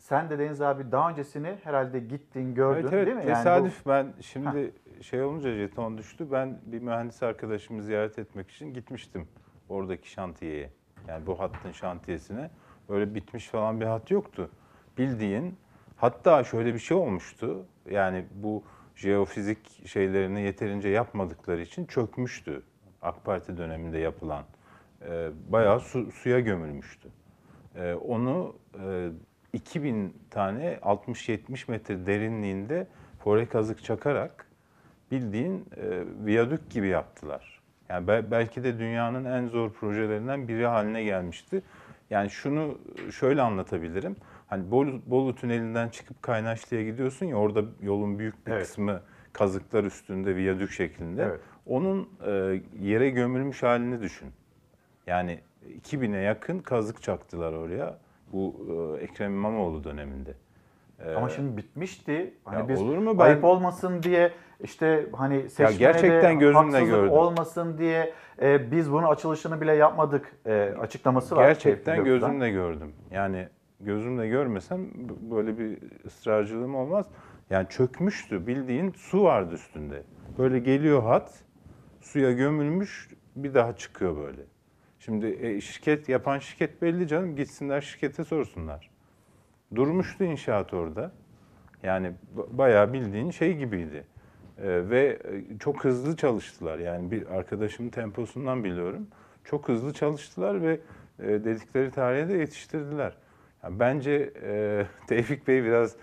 sen 0.07 0.29
de 0.29 0.39
Deniz 0.39 0.61
abi 0.61 0.91
daha 0.91 1.09
öncesini 1.09 1.55
herhalde 1.63 1.99
gittin, 1.99 2.55
gördün 2.55 2.81
Evet, 2.81 2.93
evet. 2.93 3.05
değil 3.07 3.17
mi? 3.17 3.23
Yani 3.23 3.29
bu- 3.29 3.33
Tesadüf 3.33 3.85
ben 3.87 4.13
şimdi 4.21 4.71
şey 5.01 5.21
olunca 5.23 5.55
jeton 5.55 5.97
düştü. 5.97 6.27
Ben 6.31 6.59
bir 6.65 6.79
mühendis 6.79 7.23
arkadaşımı 7.23 7.83
ziyaret 7.83 8.19
etmek 8.19 8.51
için 8.51 8.73
gitmiştim 8.73 9.27
oradaki 9.69 10.11
şantiyeye. 10.11 10.69
Yani 11.07 11.27
bu 11.27 11.39
hattın 11.39 11.71
şantiyesine. 11.71 12.49
Öyle 12.89 13.15
bitmiş 13.15 13.47
falan 13.47 13.81
bir 13.81 13.85
hat 13.85 14.11
yoktu. 14.11 14.49
Bildiğin 14.97 15.55
hatta 15.97 16.43
şöyle 16.43 16.73
bir 16.73 16.79
şey 16.79 16.97
olmuştu. 16.97 17.65
Yani 17.91 18.25
bu 18.35 18.63
jeofizik 18.95 19.87
şeylerini 19.87 20.41
yeterince 20.41 20.89
yapmadıkları 20.89 21.61
için 21.61 21.85
çökmüştü. 21.85 22.61
AK 23.01 23.25
Parti 23.25 23.57
döneminde 23.57 23.97
yapılan. 23.97 24.43
Ee, 25.01 25.29
bayağı 25.49 25.79
su- 25.79 26.11
suya 26.11 26.39
gömülmüştü. 26.39 27.09
Ee, 27.75 27.93
onu 27.93 28.55
e, 28.83 29.09
2000 29.53 30.13
tane 30.29 30.79
60-70 30.81 31.71
metre 31.71 32.05
derinliğinde 32.05 32.87
fore 33.23 33.45
kazık 33.45 33.83
çakarak 33.83 34.47
bildiğin 35.11 35.65
e, 35.77 36.03
viyadük 36.25 36.69
gibi 36.69 36.87
yaptılar. 36.87 37.61
Yani 37.89 38.07
bel- 38.07 38.31
belki 38.31 38.63
de 38.63 38.79
dünyanın 38.79 39.25
en 39.25 39.47
zor 39.47 39.73
projelerinden 39.73 40.47
biri 40.47 40.65
haline 40.65 41.03
gelmişti. 41.03 41.61
Yani 42.09 42.29
şunu 42.29 42.77
şöyle 43.11 43.41
anlatabilirim. 43.41 44.15
Hani 44.47 44.71
Bolu, 44.71 45.01
Bolu 45.05 45.35
Tüneli'nden 45.35 45.89
çıkıp 45.89 46.21
Kaynaşlı'ya 46.21 46.83
gidiyorsun 46.83 47.25
ya 47.25 47.35
orada 47.35 47.63
yolun 47.81 48.19
büyük 48.19 48.47
bir 48.47 48.51
kısmı 48.59 49.01
kazıklar 49.33 49.83
üstünde 49.83 50.35
viyadük 50.35 50.71
şeklinde. 50.71 51.23
Evet. 51.23 51.39
Onun 51.65 52.09
e, 52.25 52.61
yere 52.79 53.09
gömülmüş 53.09 53.63
halini 53.63 54.01
düşün. 54.01 54.27
Yani 55.07 55.39
2000'e 55.83 56.19
yakın 56.21 56.59
kazık 56.59 57.01
çaktılar 57.01 57.53
oraya. 57.53 57.97
Bu 58.33 58.55
e, 58.99 59.03
Ekrem 59.03 59.31
İmamoğlu 59.31 59.83
döneminde. 59.83 60.33
E, 61.05 61.13
Ama 61.13 61.29
şimdi 61.29 61.57
bitmişti. 61.57 62.33
Hani 62.43 62.59
Ya 62.59 62.67
biz 62.69 62.81
olur 62.81 62.97
mu? 62.97 63.19
Ben- 63.19 63.23
ayıp 63.23 63.43
olmasın 63.43 64.03
diye 64.03 64.31
işte 64.63 65.09
hani 65.13 65.49
seçmene 65.49 65.77
gerçekten 65.77 66.35
de 66.35 66.39
gözümle 66.39 66.85
gördüm. 66.85 67.11
olmasın 67.11 67.77
diye 67.77 68.13
e, 68.41 68.71
biz 68.71 68.91
bunun 68.91 69.07
açılışını 69.07 69.61
bile 69.61 69.75
yapmadık 69.75 70.35
e, 70.45 70.73
açıklaması 70.79 71.35
var. 71.35 71.47
Gerçekten 71.47 71.95
Tevfik 71.95 72.05
Göksu'dan. 72.05 72.31
gözümle 72.31 72.51
gördüm. 72.51 72.93
Yani 73.11 73.47
gözümle 73.79 74.27
görmesem 74.27 74.87
böyle 75.31 75.57
bir 75.57 75.77
ısrarcılığım 76.05 76.75
olmaz. 76.75 77.05
Yani 77.49 77.67
çökmüştü 77.69 78.47
bildiğin 78.47 78.91
su 78.91 79.23
vardı 79.23 79.53
üstünde. 79.53 80.03
Böyle 80.37 80.59
geliyor 80.59 81.03
hat 81.03 81.33
suya 82.01 82.31
gömülmüş 82.31 83.09
bir 83.35 83.53
daha 83.53 83.75
çıkıyor 83.75 84.17
böyle. 84.17 84.41
Şimdi 85.07 85.37
e, 85.41 85.61
şirket 85.61 86.09
yapan 86.09 86.39
şirket 86.39 86.81
belli 86.81 87.07
canım 87.07 87.35
gitsinler 87.35 87.81
şirkete 87.81 88.23
sorsunlar. 88.23 88.89
Durmuştu 89.75 90.23
inşaat 90.23 90.73
orada. 90.73 91.11
Yani 91.83 92.11
bayağı 92.51 92.93
bildiğin 92.93 93.31
şey 93.31 93.57
gibiydi. 93.57 94.03
Ee, 94.57 94.89
ve 94.89 95.19
e, 95.23 95.57
çok 95.59 95.83
hızlı 95.85 96.15
çalıştılar. 96.15 96.79
Yani 96.79 97.11
bir 97.11 97.27
arkadaşımın 97.27 97.89
temposundan 97.89 98.63
biliyorum. 98.63 99.07
Çok 99.43 99.67
hızlı 99.67 99.93
çalıştılar 99.93 100.61
ve 100.61 100.79
e, 101.19 101.27
dedikleri 101.27 101.91
tarihe 101.91 102.29
de 102.29 102.33
yetiştirdiler. 102.33 103.17
Yani 103.63 103.79
bence 103.79 104.33
e, 104.43 104.85
Tevfik 105.07 105.47
Bey 105.47 105.63
biraz 105.63 105.95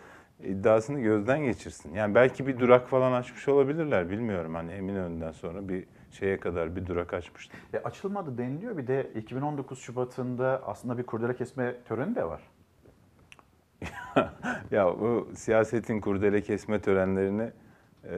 iddiasını 0.45 1.01
gözden 1.01 1.45
geçirsin. 1.45 1.95
Yani 1.95 2.15
belki 2.15 2.47
bir 2.47 2.59
durak 2.59 2.89
falan 2.89 3.13
açmış 3.13 3.49
olabilirler 3.49 4.11
bilmiyorum. 4.11 4.55
Hani 4.55 4.73
Eminönü'nden 4.73 5.33
sonra 5.33 5.69
bir 5.69 5.85
şeye 6.15 6.41
kadar 6.41 6.77
bir 6.77 6.87
durak 6.87 7.15
açmışlar. 7.15 7.57
E, 7.75 7.79
açılmadı 7.79 8.39
deniliyor. 8.39 8.77
Bir 8.77 8.87
de 8.87 9.11
2019 9.15 9.79
Şubat'ında 9.79 10.63
aslında 10.67 10.99
bir 10.99 11.03
kurdele 11.03 11.37
kesme 11.37 11.75
töreni 11.89 12.15
de 12.15 12.25
var. 12.25 12.41
ya 14.71 14.87
bu 15.01 15.29
siyasetin 15.35 16.01
kurdele 16.01 16.43
kesme 16.43 16.81
törenlerini 16.81 17.51
e, 18.05 18.15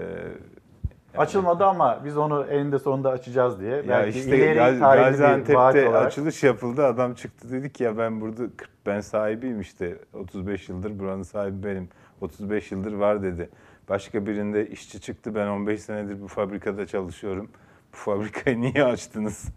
Açılmadı 1.18 1.64
ama 1.64 2.00
biz 2.04 2.16
onu 2.16 2.44
eninde 2.44 2.78
sonunda 2.78 3.10
açacağız 3.10 3.60
diye. 3.60 3.76
Ya 3.76 3.88
Belki 3.88 4.18
işte 4.18 4.36
ileri 4.36 4.78
Gaziantep'te 4.78 5.88
açılış 5.88 6.42
yapıldı. 6.42 6.86
Adam 6.86 7.14
çıktı 7.14 7.50
dedi 7.50 7.72
ki 7.72 7.84
ya 7.84 7.98
ben 7.98 8.20
burada 8.20 8.42
40 8.56 8.70
ben 8.86 9.00
sahibiyim 9.00 9.60
işte 9.60 9.98
35 10.12 10.68
yıldır 10.68 10.98
buranın 10.98 11.22
sahibi 11.22 11.66
benim. 11.66 11.88
35 12.20 12.72
yıldır 12.72 12.92
var 12.92 13.22
dedi. 13.22 13.50
Başka 13.88 14.26
birinde 14.26 14.66
işçi 14.66 15.00
çıktı 15.00 15.34
ben 15.34 15.46
15 15.46 15.82
senedir 15.82 16.22
bu 16.22 16.28
fabrikada 16.28 16.86
çalışıyorum. 16.86 17.50
Bu 17.96 18.00
fabrikayı 18.00 18.60
niye 18.60 18.84
açtınız? 18.84 19.48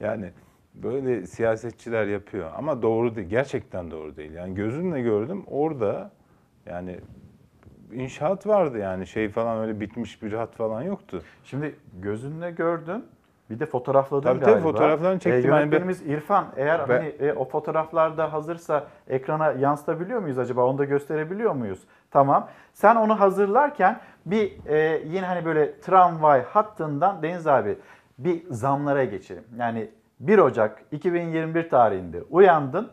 yani 0.00 0.30
böyle 0.74 1.26
siyasetçiler 1.26 2.06
yapıyor 2.06 2.50
ama 2.56 2.82
doğru 2.82 3.16
değil. 3.16 3.28
Gerçekten 3.28 3.90
doğru 3.90 4.16
değil. 4.16 4.32
Yani 4.32 4.54
gözümle 4.54 5.00
gördüm 5.00 5.44
orada 5.50 6.10
yani 6.66 7.00
inşaat 7.92 8.46
vardı 8.46 8.78
yani 8.78 9.06
şey 9.06 9.28
falan 9.28 9.58
öyle 9.58 9.80
bitmiş 9.80 10.22
bir 10.22 10.32
hat 10.32 10.54
falan 10.56 10.82
yoktu. 10.82 11.22
Şimdi 11.44 11.74
gözünle 12.02 12.50
gördün. 12.50 13.04
Bir 13.50 13.60
de 13.60 13.66
fotoğrafladın 13.66 14.22
Tabii 14.22 14.40
tabii, 14.40 14.50
galiba. 14.52 14.68
fotoğraflarını 14.68 15.18
çektim. 15.18 15.50
E, 15.50 15.54
Yani 15.54 15.60
yönetmenimiz 15.60 16.02
İrfan 16.02 16.46
eğer 16.56 16.88
Ben- 16.88 16.96
hani 16.96 17.08
e, 17.08 17.32
o 17.32 17.44
fotoğraflarda 17.44 18.32
hazırsa 18.32 18.86
ekrana 19.08 19.52
yansıtabiliyor 19.52 20.20
muyuz 20.20 20.38
acaba? 20.38 20.64
Onu 20.66 20.78
da 20.78 20.84
gösterebiliyor 20.84 21.52
muyuz? 21.52 21.78
Tamam. 22.10 22.48
Sen 22.72 22.96
onu 22.96 23.20
hazırlarken 23.20 24.00
bir 24.26 24.66
e, 24.66 25.02
yine 25.06 25.26
hani 25.26 25.44
böyle 25.44 25.80
tramvay 25.80 26.42
hattından 26.42 27.22
Deniz 27.22 27.46
abi 27.46 27.78
bir 28.18 28.42
zamlara 28.50 29.04
geçelim. 29.04 29.44
Yani 29.58 29.90
1 30.20 30.38
Ocak 30.38 30.82
2021 30.92 31.68
tarihinde 31.70 32.22
uyandın. 32.22 32.90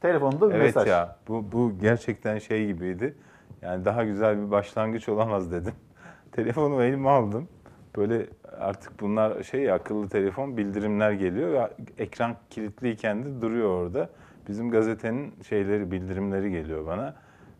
Telefonunda 0.00 0.48
bir 0.50 0.54
Evet 0.54 0.64
mesaj. 0.64 0.88
ya 0.88 1.16
bu, 1.28 1.52
bu 1.52 1.72
gerçekten 1.80 2.38
şey 2.38 2.66
gibiydi. 2.66 3.14
Yani 3.62 3.84
daha 3.84 4.04
güzel 4.04 4.46
bir 4.46 4.50
başlangıç 4.50 5.08
olamaz 5.08 5.52
dedim. 5.52 5.74
Telefonu 6.32 6.82
elime 6.82 7.08
aldım. 7.08 7.48
Böyle 7.96 8.26
artık 8.60 9.00
bunlar 9.00 9.42
şey 9.42 9.72
akıllı 9.72 10.08
telefon 10.08 10.56
bildirimler 10.56 11.12
geliyor. 11.12 11.50
Ya, 11.50 11.70
ekran 11.98 12.36
kilitliyken 12.50 13.24
de 13.24 13.42
duruyor 13.42 13.68
orada. 13.68 14.08
Bizim 14.48 14.70
gazetenin 14.70 15.34
şeyleri 15.48 15.90
bildirimleri 15.90 16.50
geliyor 16.50 16.86
bana. 16.86 17.14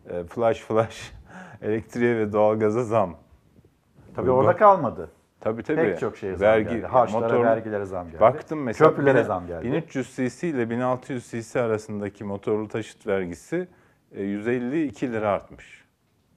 E, 0.09 0.23
flash 0.23 0.59
flash 0.59 1.13
elektriğe 1.61 2.17
ve 2.17 2.33
doğalgaza 2.33 2.83
zam. 2.83 3.15
Tabii 4.15 4.31
orada 4.31 4.55
kalmadı. 4.55 5.09
Tabii 5.39 5.63
tabii. 5.63 5.81
Pek 5.81 5.99
çok 5.99 6.17
şeye 6.17 6.35
zam 6.35 6.63
geldi. 6.63 6.87
Harçlara, 6.87 7.43
vergilere 7.43 7.85
zam 7.85 8.07
geldi. 8.07 8.19
Baktım 8.19 8.63
mesela. 8.63 8.89
Köprülere 8.89 9.23
zam 9.23 9.47
geldi. 9.47 9.65
1300 9.65 10.15
cc 10.15 10.47
ile 10.47 10.69
1600 10.69 11.31
cc 11.31 11.61
arasındaki 11.61 12.23
motorlu 12.23 12.67
taşıt 12.67 13.07
vergisi 13.07 13.67
e, 14.11 14.23
152 14.23 15.11
lira 15.11 15.29
artmış. 15.29 15.85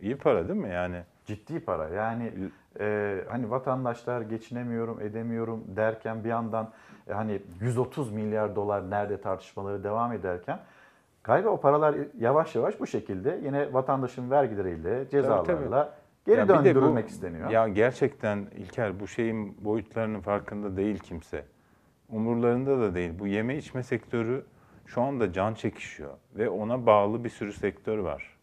İyi 0.01 0.17
para 0.17 0.49
değil 0.49 0.61
mi 0.61 0.69
yani? 0.69 1.03
Ciddi 1.27 1.61
para. 1.61 1.89
Yani 1.89 2.33
e, 2.81 3.19
hani 3.29 3.51
vatandaşlar 3.51 4.21
geçinemiyorum, 4.21 5.01
edemiyorum 5.01 5.65
derken 5.69 6.25
bir 6.25 6.29
yandan 6.29 6.71
e, 7.09 7.13
hani 7.13 7.43
130 7.61 8.13
milyar 8.13 8.57
dolar 8.57 8.91
nerede 8.91 9.21
tartışmaları 9.21 9.85
devam 9.85 10.13
ederken 10.13 10.59
galiba 11.25 11.49
o 11.49 11.61
paralar 11.61 11.95
yavaş 12.19 12.55
yavaş 12.55 12.81
bu 12.81 12.87
şekilde 12.87 13.41
yine 13.45 13.73
vatandaşın 13.73 14.31
vergileriyle, 14.31 15.09
cezalarla 15.11 15.95
geri 16.27 16.39
Ya 16.39 16.45
bir 16.45 16.49
de 16.49 16.59
bu- 16.59 16.65
döndürülmek 16.65 17.09
isteniyor. 17.09 17.51
Ya 17.51 17.69
gerçekten 17.69 18.39
İlker 18.57 19.01
bu 19.01 19.07
şeyin 19.09 19.65
boyutlarının 19.65 20.21
farkında 20.21 20.77
değil 20.77 20.99
kimse. 20.99 21.45
Umurlarında 22.09 22.79
da 22.81 22.95
değil. 22.95 23.19
Bu 23.19 23.27
yeme 23.27 23.57
içme 23.57 23.83
sektörü 23.83 24.45
şu 24.87 25.03
anda 25.03 25.33
can 25.33 25.55
çekişiyor 25.55 26.11
ve 26.37 26.49
ona 26.51 26.87
bağlı 26.87 27.25
bir 27.25 27.29
sürü 27.29 27.53
sektör 27.53 27.99
var. 27.99 28.37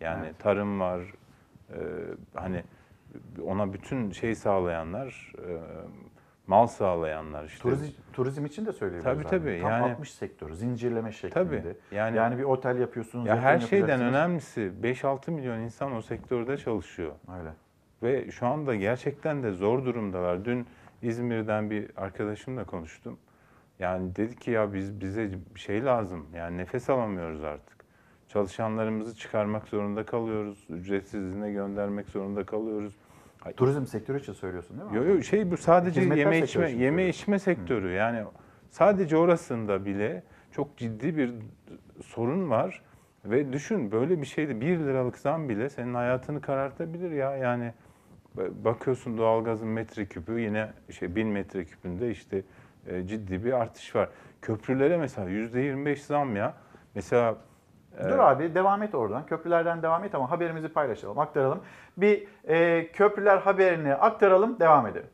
Yani 0.00 0.24
Evet. 0.26 0.38
tarım 0.38 0.80
var, 0.80 1.00
e, 1.70 1.76
hani 2.34 2.62
ona 3.46 3.72
bütün 3.72 4.10
şey 4.10 4.34
sağlayanlar, 4.34 5.32
e, 5.38 5.48
mal 6.50 6.66
sağlayanlar 6.66 7.44
işte. 7.44 7.62
Turizm, 7.62 7.92
turizm 8.12 8.44
için 8.44 8.66
de 8.66 8.72
söyleyebiliriz. 8.72 9.04
Tabii 9.04 9.20
abi. 9.20 9.28
tabii. 9.28 9.60
Tam 9.62 9.70
Yani 9.70 9.92
60 9.92 10.14
sektör, 10.14 10.52
zincirleme 10.52 11.12
şeklinde. 11.12 11.34
Tabii. 11.34 11.76
Yani, 11.92 12.16
Yani 12.16 12.38
bir 12.38 12.42
otel 12.42 12.78
yapıyorsunuz. 12.78 13.26
Ya 13.26 13.40
her 13.40 13.58
şeyden 13.58 14.00
önemlisi 14.00 14.72
5-6 14.82 15.30
milyon 15.30 15.58
insan 15.58 15.92
o 15.96 16.02
sektörde 16.02 16.56
çalışıyor. 16.56 17.12
Öyle. 17.38 17.50
Ve 18.02 18.30
şu 18.30 18.46
anda 18.46 18.74
gerçekten 18.74 19.42
de 19.42 19.52
zor 19.52 19.84
durumdalar. 19.84 20.44
Dün 20.44 20.66
İzmir'den 21.02 21.70
bir 21.70 21.90
arkadaşımla 21.96 22.64
konuştum. 22.64 23.18
Yani 23.78 24.16
dedi 24.16 24.36
ki 24.36 24.50
ya 24.50 24.74
biz 24.74 25.00
bize 25.00 25.30
bir 25.54 25.60
şey 25.60 25.84
lazım. 25.84 26.26
Yani 26.34 26.56
nefes 26.56 26.90
alamıyoruz 26.90 27.44
artık. 27.44 27.84
Çalışanlarımızı 28.28 29.16
çıkarmak 29.16 29.68
zorunda 29.68 30.06
kalıyoruz. 30.06 30.66
Ücretsiz 30.68 31.24
izne 31.24 31.52
göndermek 31.52 32.08
zorunda 32.08 32.46
kalıyoruz. 32.46 32.94
Ay- 33.42 33.52
Turizm 33.52 33.86
sektörü 33.86 34.20
için 34.20 34.32
söylüyorsun 34.32 34.78
değil 34.78 34.90
mi? 34.90 34.96
Yo 34.96 35.04
yo 35.04 35.22
şey 35.22 35.50
bu 35.50 35.56
sadece 35.56 36.00
Hizmetler 36.00 36.24
yeme 36.24 36.46
sektörü 36.46 36.64
içme 36.64 36.68
için 36.70 36.80
yeme 36.80 37.08
içme 37.08 37.38
sektörü. 37.38 37.92
Yani 37.92 38.24
sadece 38.70 39.16
orasında 39.16 39.84
bile 39.84 40.22
çok 40.52 40.76
ciddi 40.76 41.16
bir 41.16 41.32
sorun 42.04 42.50
var 42.50 42.82
ve 43.24 43.52
düşün 43.52 43.92
böyle 43.92 44.20
bir 44.20 44.26
şeyde 44.26 44.60
1 44.60 44.78
liralık 44.78 45.18
zam 45.18 45.48
bile 45.48 45.70
senin 45.70 45.94
hayatını 45.94 46.40
karartabilir 46.40 47.10
ya. 47.10 47.36
Yani 47.36 47.72
bakıyorsun 48.36 49.18
doğalgazın 49.18 49.68
metreküpü 49.68 50.40
yine 50.40 50.70
şey 50.90 51.16
1000 51.16 51.26
metreküpünde 51.26 52.10
işte 52.10 52.42
e, 52.86 53.06
ciddi 53.06 53.44
bir 53.44 53.52
artış 53.52 53.94
var. 53.96 54.08
Köprülere 54.42 54.96
mesela 54.96 55.30
%25 55.30 55.96
zam 55.96 56.36
ya. 56.36 56.54
Mesela 56.94 57.36
Dur 57.98 58.18
abi 58.18 58.54
devam 58.54 58.82
et 58.82 58.94
oradan. 58.94 59.26
Köprülerden 59.26 59.82
devam 59.82 60.04
et 60.04 60.14
ama 60.14 60.30
haberimizi 60.30 60.68
paylaşalım, 60.68 61.18
aktaralım. 61.18 61.60
Bir 61.96 62.26
e, 62.48 62.86
köprüler 62.92 63.38
haberini 63.38 63.94
aktaralım, 63.94 64.60
devam 64.60 64.86
edelim. 64.86 65.08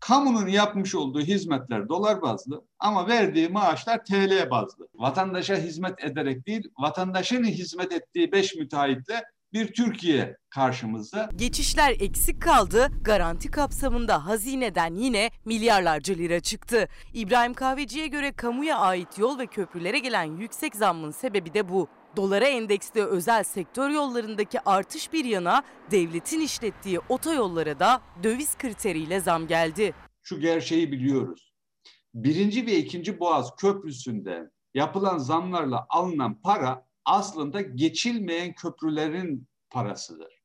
Kamunun 0.00 0.46
yapmış 0.46 0.94
olduğu 0.94 1.20
hizmetler 1.20 1.88
dolar 1.88 2.22
bazlı 2.22 2.62
ama 2.78 3.08
verdiği 3.08 3.48
maaşlar 3.48 4.04
TL 4.04 4.50
bazlı. 4.50 4.88
Vatandaşa 4.94 5.54
hizmet 5.54 6.04
ederek 6.04 6.46
değil, 6.46 6.70
vatandaşın 6.78 7.44
hizmet 7.44 7.92
ettiği 7.92 8.32
beş 8.32 8.54
müteahhitle 8.54 9.22
bir 9.52 9.72
Türkiye 9.72 10.36
karşımızda. 10.50 11.28
Geçişler 11.36 11.96
eksik 12.00 12.42
kaldı. 12.42 12.88
Garanti 13.02 13.50
kapsamında 13.50 14.26
hazineden 14.26 14.94
yine 14.94 15.30
milyarlarca 15.44 16.14
lira 16.14 16.40
çıktı. 16.40 16.88
İbrahim 17.14 17.54
Kahveci'ye 17.54 18.06
göre 18.06 18.32
kamuya 18.32 18.78
ait 18.78 19.18
yol 19.18 19.38
ve 19.38 19.46
köprülere 19.46 19.98
gelen 19.98 20.36
yüksek 20.36 20.76
zammın 20.76 21.10
sebebi 21.10 21.54
de 21.54 21.68
bu. 21.68 21.88
Dolara 22.16 22.46
endeksli 22.46 23.04
özel 23.04 23.44
sektör 23.44 23.90
yollarındaki 23.90 24.60
artış 24.60 25.12
bir 25.12 25.24
yana 25.24 25.62
devletin 25.90 26.40
işlettiği 26.40 27.00
otoyollara 27.08 27.78
da 27.78 28.00
döviz 28.22 28.56
kriteriyle 28.58 29.20
zam 29.20 29.46
geldi. 29.46 29.94
Şu 30.22 30.40
gerçeği 30.40 30.92
biliyoruz. 30.92 31.54
Birinci 32.14 32.66
ve 32.66 32.76
ikinci 32.76 33.20
Boğaz 33.20 33.56
Köprüsü'nde 33.56 34.50
yapılan 34.74 35.18
zamlarla 35.18 35.86
alınan 35.88 36.40
para 36.42 36.85
aslında 37.06 37.60
geçilmeyen 37.60 38.52
köprülerin 38.54 39.46
parasıdır. 39.70 40.36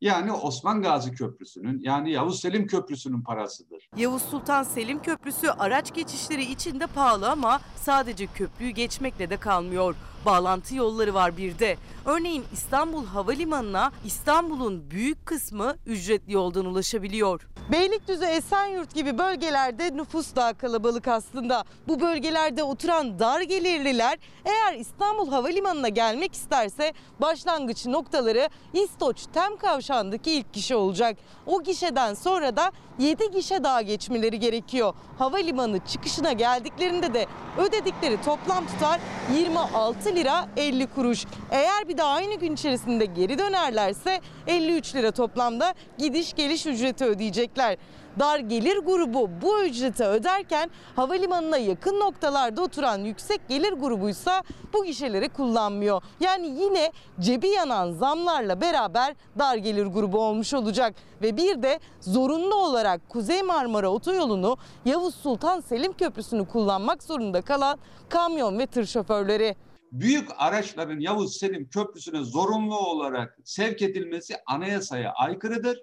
Yani 0.00 0.32
Osman 0.32 0.82
Gazi 0.82 1.12
Köprüsü'nün 1.12 1.80
yani 1.82 2.12
Yavuz 2.12 2.40
Selim 2.40 2.66
Köprüsü'nün 2.66 3.22
parasıdır. 3.22 3.88
Yavuz 3.96 4.22
Sultan 4.22 4.62
Selim 4.62 5.02
Köprüsü 5.02 5.48
araç 5.48 5.94
geçişleri 5.94 6.42
için 6.44 6.80
de 6.80 6.86
pahalı 6.86 7.30
ama 7.30 7.60
sadece 7.76 8.26
köprüyü 8.26 8.70
geçmekle 8.70 9.30
de 9.30 9.36
kalmıyor. 9.36 9.94
Bağlantı 10.26 10.74
yolları 10.74 11.14
var 11.14 11.36
bir 11.36 11.58
de. 11.58 11.76
Örneğin 12.04 12.44
İstanbul 12.52 13.06
Havalimanı'na 13.06 13.92
İstanbul'un 14.04 14.90
büyük 14.90 15.26
kısmı 15.26 15.76
ücretli 15.86 16.32
yoldan 16.32 16.64
ulaşabiliyor. 16.64 17.48
Beylikdüzü, 17.72 18.24
Esenyurt 18.24 18.94
gibi 18.94 19.18
bölgelerde 19.18 19.96
nüfus 19.96 20.36
daha 20.36 20.54
kalabalık 20.54 21.08
aslında. 21.08 21.64
Bu 21.88 22.00
bölgelerde 22.00 22.62
oturan 22.62 23.18
dar 23.18 23.40
gelirliler 23.40 24.18
eğer 24.44 24.78
İstanbul 24.78 25.30
Havalimanı'na 25.30 25.88
gelmek 25.88 26.34
isterse 26.34 26.92
başlangıç 27.20 27.86
noktaları 27.86 28.48
İstoç 28.72 29.26
Tem 29.32 29.56
Kavşağı'ndaki 29.56 30.30
ilk 30.30 30.52
gişe 30.52 30.76
olacak. 30.76 31.16
O 31.46 31.62
gişeden 31.62 32.14
sonra 32.14 32.56
da 32.56 32.72
7 32.98 33.30
gişe 33.30 33.64
daha 33.64 33.82
geçmeleri 33.82 34.38
gerekiyor. 34.38 34.94
Havalimanı 35.18 35.78
çıkışına 35.86 36.32
geldiklerinde 36.32 37.14
de 37.14 37.26
ödedikleri 37.58 38.22
toplam 38.22 38.66
tutar 38.66 39.00
26 39.34 40.14
lira 40.16 40.48
50 40.56 40.86
kuruş. 40.86 41.24
Eğer 41.50 41.88
bir 41.88 41.98
de 41.98 42.02
aynı 42.02 42.34
gün 42.34 42.54
içerisinde 42.54 43.04
geri 43.04 43.38
dönerlerse 43.38 44.20
53 44.46 44.94
lira 44.94 45.10
toplamda 45.10 45.74
gidiş 45.98 46.32
geliş 46.34 46.66
ücreti 46.66 47.04
ödeyecekler. 47.04 47.76
Dar 48.18 48.38
gelir 48.38 48.78
grubu 48.78 49.30
bu 49.42 49.62
ücreti 49.62 50.04
öderken 50.04 50.70
havalimanına 50.96 51.58
yakın 51.58 52.00
noktalarda 52.00 52.62
oturan 52.62 52.98
yüksek 52.98 53.48
gelir 53.48 53.72
grubuysa 53.72 54.42
bu 54.72 54.84
gişeleri 54.84 55.28
kullanmıyor. 55.28 56.02
Yani 56.20 56.46
yine 56.46 56.92
cebi 57.20 57.48
yanan 57.48 57.92
zamlarla 57.92 58.60
beraber 58.60 59.14
dar 59.38 59.56
gelir 59.56 59.86
grubu 59.86 60.20
olmuş 60.20 60.54
olacak. 60.54 60.94
Ve 61.22 61.36
bir 61.36 61.62
de 61.62 61.80
zorunlu 62.00 62.54
olarak 62.54 63.08
Kuzey 63.08 63.42
Marmara 63.42 63.88
Otoyolu'nu 63.88 64.56
Yavuz 64.84 65.14
Sultan 65.14 65.60
Selim 65.60 65.92
Köprüsü'nü 65.92 66.48
kullanmak 66.48 67.02
zorunda 67.02 67.42
kalan 67.42 67.78
kamyon 68.08 68.58
ve 68.58 68.66
tır 68.66 68.86
şoförleri. 68.86 69.56
Büyük 69.92 70.28
araçların 70.38 71.00
Yavuz 71.00 71.36
Selim 71.36 71.68
Köprüsü'ne 71.68 72.24
zorunlu 72.24 72.78
olarak 72.78 73.38
sevk 73.44 73.82
edilmesi 73.82 74.34
anayasaya 74.46 75.12
aykırıdır. 75.12 75.78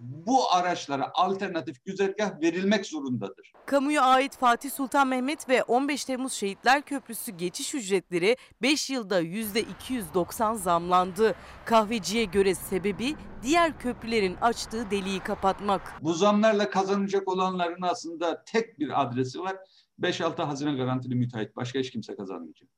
Bu 0.00 0.52
araçlara 0.52 1.10
alternatif 1.14 1.84
güzergah 1.84 2.40
verilmek 2.42 2.86
zorundadır. 2.86 3.52
Kamuya 3.66 4.02
ait 4.02 4.36
Fatih 4.36 4.70
Sultan 4.70 5.08
Mehmet 5.08 5.48
ve 5.48 5.62
15 5.62 6.04
Temmuz 6.04 6.32
Şehitler 6.32 6.82
Köprüsü 6.82 7.32
geçiş 7.32 7.74
ücretleri 7.74 8.36
5 8.62 8.90
yılda 8.90 9.22
%290 9.22 10.56
zamlandı. 10.56 11.34
Kahveciye 11.64 12.24
göre 12.24 12.54
sebebi 12.54 13.14
diğer 13.42 13.78
köprülerin 13.78 14.36
açtığı 14.36 14.90
deliği 14.90 15.20
kapatmak. 15.20 16.02
Bu 16.02 16.14
zamlarla 16.14 16.70
kazanacak 16.70 17.28
olanların 17.28 17.82
aslında 17.82 18.44
tek 18.44 18.78
bir 18.78 19.02
adresi 19.02 19.40
var. 19.40 19.56
5-6 20.00 20.42
hazine 20.42 20.74
garantili 20.74 21.14
müteahhit. 21.14 21.56
Başka 21.56 21.78
hiç 21.78 21.90
kimse 21.90 22.16
kazanmayacak. 22.16 22.68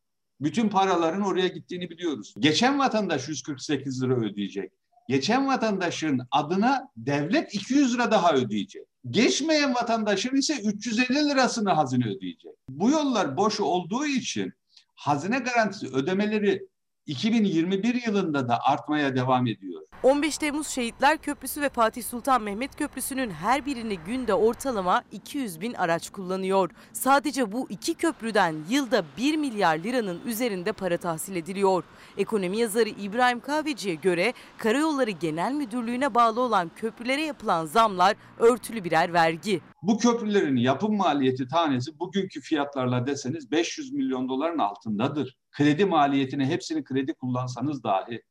Bütün 0.41 0.69
paraların 0.69 1.23
oraya 1.23 1.49
gittiğini 1.49 1.91
biliyoruz. 1.91 2.35
Geçen 2.39 2.79
vatandaş 2.79 3.29
148 3.29 4.03
lira 4.03 4.15
ödeyecek. 4.15 4.73
Geçen 5.09 5.47
vatandaşın 5.47 6.21
adına 6.31 6.89
devlet 6.97 7.55
200 7.55 7.95
lira 7.95 8.11
daha 8.11 8.33
ödeyecek. 8.33 8.83
Geçmeyen 9.11 9.75
vatandaşın 9.75 10.37
ise 10.37 10.55
350 10.63 11.29
lirasını 11.29 11.71
hazine 11.71 12.05
ödeyecek. 12.05 12.53
Bu 12.69 12.91
yollar 12.91 13.37
boş 13.37 13.61
olduğu 13.61 14.07
için 14.07 14.53
hazine 14.95 15.39
garantisi 15.39 15.87
ödemeleri 15.87 16.67
2021 17.07 18.07
yılında 18.07 18.49
da 18.49 18.59
artmaya 18.63 19.17
devam 19.17 19.47
ediyor. 19.47 19.83
15 20.03 20.39
Temmuz 20.39 20.67
Şehitler 20.69 21.19
Köprüsü 21.19 21.61
ve 21.63 21.69
Fatih 21.69 22.03
Sultan 22.03 22.43
Mehmet 22.43 22.77
Köprüsü'nün 22.77 23.31
her 23.31 23.67
birini 23.67 23.99
günde 23.99 24.35
ortalama 24.35 25.03
200 25.13 25.61
bin 25.61 25.75
araç 25.75 26.11
kullanıyor. 26.11 26.71
Sadece 26.93 27.53
bu 27.53 27.67
iki 27.71 27.95
köprüden 27.95 28.55
yılda 28.71 29.05
1 29.19 29.37
milyar 29.37 29.79
liranın 29.79 30.21
üzerinde 30.27 30.73
para 30.73 30.97
tahsil 30.97 31.37
ediliyor. 31.37 31.85
Ekonomi 32.17 32.59
yazarı 32.59 32.89
İbrahim 32.89 33.41
Kahveci'ye 33.41 33.95
göre 33.95 34.33
Karayolları 34.59 35.11
Genel 35.11 35.53
Müdürlüğü'ne 35.53 36.15
bağlı 36.15 36.41
olan 36.41 36.71
köprülere 36.77 37.23
yapılan 37.23 37.67
zamlar 37.67 38.17
örtülü 38.39 38.85
birer 38.85 39.13
vergi. 39.13 39.61
Bu 39.83 39.99
köprülerin 39.99 40.57
yapım 40.57 40.97
maliyeti 40.97 41.49
tanesi 41.49 41.99
bugünkü 41.99 42.41
fiyatlarla 42.41 43.07
deseniz 43.07 43.51
500 43.51 43.93
milyon 43.93 44.29
doların 44.29 44.59
altındadır. 44.59 45.37
Kredi 45.57 45.85
maliyetini 45.85 46.47
hepsini 46.47 46.85
kredi 46.85 47.15
kullansanız 47.15 47.83
dahi 47.83 48.23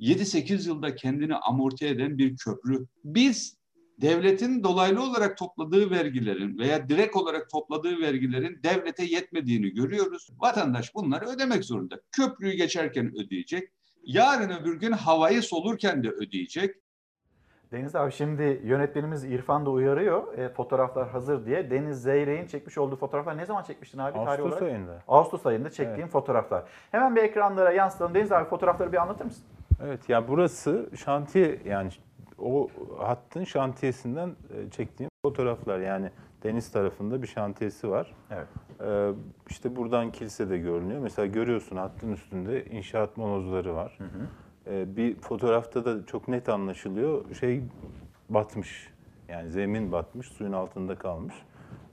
7-8 0.00 0.68
yılda 0.68 0.94
kendini 0.94 1.34
amorti 1.34 1.86
eden 1.86 2.18
bir 2.18 2.36
köprü. 2.36 2.86
Biz 3.04 3.56
devletin 4.00 4.64
dolaylı 4.64 5.02
olarak 5.02 5.38
topladığı 5.38 5.90
vergilerin 5.90 6.58
veya 6.58 6.88
direkt 6.88 7.16
olarak 7.16 7.50
topladığı 7.50 8.00
vergilerin 8.00 8.60
devlete 8.62 9.04
yetmediğini 9.04 9.74
görüyoruz. 9.74 10.28
Vatandaş 10.38 10.94
bunları 10.94 11.26
ödemek 11.26 11.64
zorunda. 11.64 12.00
Köprüyü 12.12 12.52
geçerken 12.52 13.16
ödeyecek. 13.16 13.68
Yarın 14.02 14.50
öbür 14.50 14.80
gün 14.80 14.92
havayı 14.92 15.42
solurken 15.42 16.04
de 16.04 16.08
ödeyecek. 16.08 16.74
Deniz 17.72 17.96
abi 17.96 18.12
şimdi 18.12 18.60
yönetmenimiz 18.64 19.24
İrfan 19.24 19.66
da 19.66 19.70
uyarıyor. 19.70 20.38
E, 20.38 20.48
fotoğraflar 20.48 21.08
hazır 21.08 21.46
diye. 21.46 21.70
Deniz 21.70 22.02
Zeyrek'in 22.02 22.46
çekmiş 22.46 22.78
olduğu 22.78 22.96
fotoğraflar 22.96 23.36
ne 23.36 23.46
zaman 23.46 23.62
çekmiştin 23.62 23.98
abi 23.98 24.12
tarih 24.12 24.28
Ağustos 24.28 24.46
olarak? 24.46 24.62
ayında. 24.62 25.02
Ağustos 25.08 25.46
ayında 25.46 25.70
çektiğim 25.70 26.00
Evet. 26.00 26.12
fotoğraflar. 26.12 26.64
Hemen 26.90 27.16
bir 27.16 27.22
ekranlara 27.22 27.72
yansıtalım. 27.72 28.14
Deniz 28.14 28.32
abi 28.32 28.48
fotoğrafları 28.48 28.92
bir 28.92 29.02
anlatır 29.02 29.24
mısın? 29.24 29.44
Evet 29.84 30.08
ya 30.08 30.28
burası 30.28 30.90
şantiye 30.96 31.58
yani 31.64 31.90
o 32.38 32.68
hattın 32.98 33.44
şantiyesinden 33.44 34.28
e, 34.28 34.70
çektiğim 34.70 35.10
fotoğraflar 35.24 35.78
yani 35.78 36.10
deniz 36.42 36.72
tarafında 36.72 37.22
bir 37.22 37.26
şantiyesi 37.26 37.90
var. 37.90 38.14
Evet. 38.30 38.46
Ee, 38.80 39.10
işte 39.50 39.76
buradan 39.76 40.10
kilise 40.12 40.50
de 40.50 40.58
görünüyor. 40.58 41.00
Mesela 41.00 41.26
görüyorsun 41.26 41.76
hattın 41.76 42.12
üstünde 42.12 42.64
inşaat 42.64 43.16
molozları 43.16 43.74
var. 43.74 43.98
Ee, 44.70 44.96
bir 44.96 45.16
fotoğrafta 45.16 45.84
da 45.84 46.06
çok 46.06 46.28
net 46.28 46.48
anlaşılıyor. 46.48 47.34
Şey 47.34 47.62
batmış. 48.28 48.92
Yani 49.28 49.50
zemin 49.50 49.92
batmış, 49.92 50.26
suyun 50.28 50.52
altında 50.52 50.94
kalmış. 50.94 51.34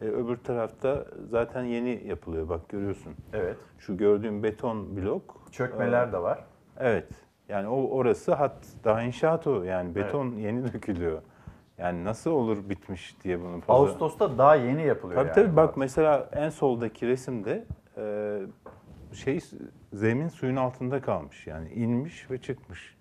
Ee, 0.02 0.06
öbür 0.06 0.38
tarafta 0.38 1.06
zaten 1.30 1.64
yeni 1.64 2.02
yapılıyor. 2.08 2.50
Bak 2.50 2.70
görüyorsun. 2.70 3.14
Evet. 3.34 3.58
Şu 3.80 3.98
gördüğüm 3.98 4.44
beton 4.44 4.98
blok. 4.98 5.42
Çökmeler 5.52 6.08
e, 6.08 6.12
de 6.12 6.18
var. 6.22 6.46
Evet. 6.80 7.08
Yani 7.50 7.68
o 7.68 7.88
orası 7.90 8.34
hat 8.34 8.56
daha 8.84 9.02
inşaat 9.02 9.48
o. 9.48 9.64
Yani 9.64 9.96
beton 9.96 10.32
yeni 10.32 10.74
dökülüyor. 10.74 11.22
Yani 11.78 12.06
nasıl 12.06 12.32
olur 12.32 12.70
bitmiş 12.70 13.16
diye 13.24 13.42
bunun 13.42 13.60
fazla- 13.60 13.84
Ağustos'ta 13.84 14.38
daha 14.38 14.56
yeni 14.56 14.84
yapılıyor 14.84 15.20
Tabii 15.20 15.28
yani. 15.40 15.48
tabii 15.48 15.56
bak 15.56 15.78
mesela 15.78 16.30
en 16.32 16.50
soldaki 16.50 17.08
resimde 17.08 17.66
e, 17.98 18.40
şey 19.14 19.40
zemin 19.94 20.28
suyun 20.28 20.56
altında 20.56 21.02
kalmış. 21.02 21.48
Yani 21.48 21.70
inmiş 21.70 22.32
ve 22.32 22.38
çıkmış. 22.38 22.96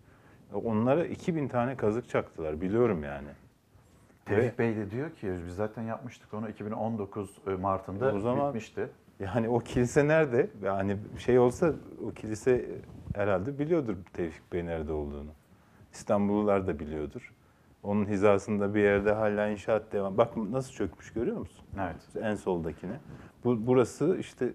Onlara 0.55 1.07
2000 1.07 1.49
tane 1.49 1.77
kazık 1.77 2.09
çaktılar 2.09 2.61
biliyorum 2.61 3.05
yani. 3.05 3.29
Tevfik 4.25 4.59
Bey 4.59 4.77
de 4.77 4.91
diyor 4.91 5.11
ki 5.11 5.33
biz 5.47 5.55
zaten 5.57 5.83
yapmıştık 5.83 6.35
onu 6.35 6.49
2019 6.51 7.39
Mart'ında 7.61 8.15
O 8.15 8.21
zaman- 8.21 8.49
bitmişti. 8.49 8.89
Yani 9.21 9.49
o 9.49 9.59
kilise 9.59 10.09
nerede? 10.09 10.51
Yani 10.63 10.97
şey 11.19 11.39
olsa 11.39 11.73
o 12.07 12.11
kilise 12.11 12.67
herhalde 13.15 13.59
biliyordur 13.59 13.97
Tevfik 14.13 14.53
Bey 14.53 14.67
nerede 14.67 14.93
olduğunu. 14.93 15.31
İstanbullular 15.93 16.67
da 16.67 16.79
biliyordur. 16.79 17.33
Onun 17.83 18.07
hizasında 18.07 18.75
bir 18.75 18.81
yerde 18.83 19.13
hala 19.13 19.49
inşaat 19.49 19.93
devam. 19.93 20.19
Bak 20.19 20.37
nasıl 20.37 20.73
çökmüş 20.73 21.13
görüyor 21.13 21.37
musun? 21.37 21.65
Evet. 21.81 22.25
En 22.25 22.35
soldakine. 22.35 23.01
Bu, 23.45 23.67
burası 23.67 24.17
işte 24.21 24.53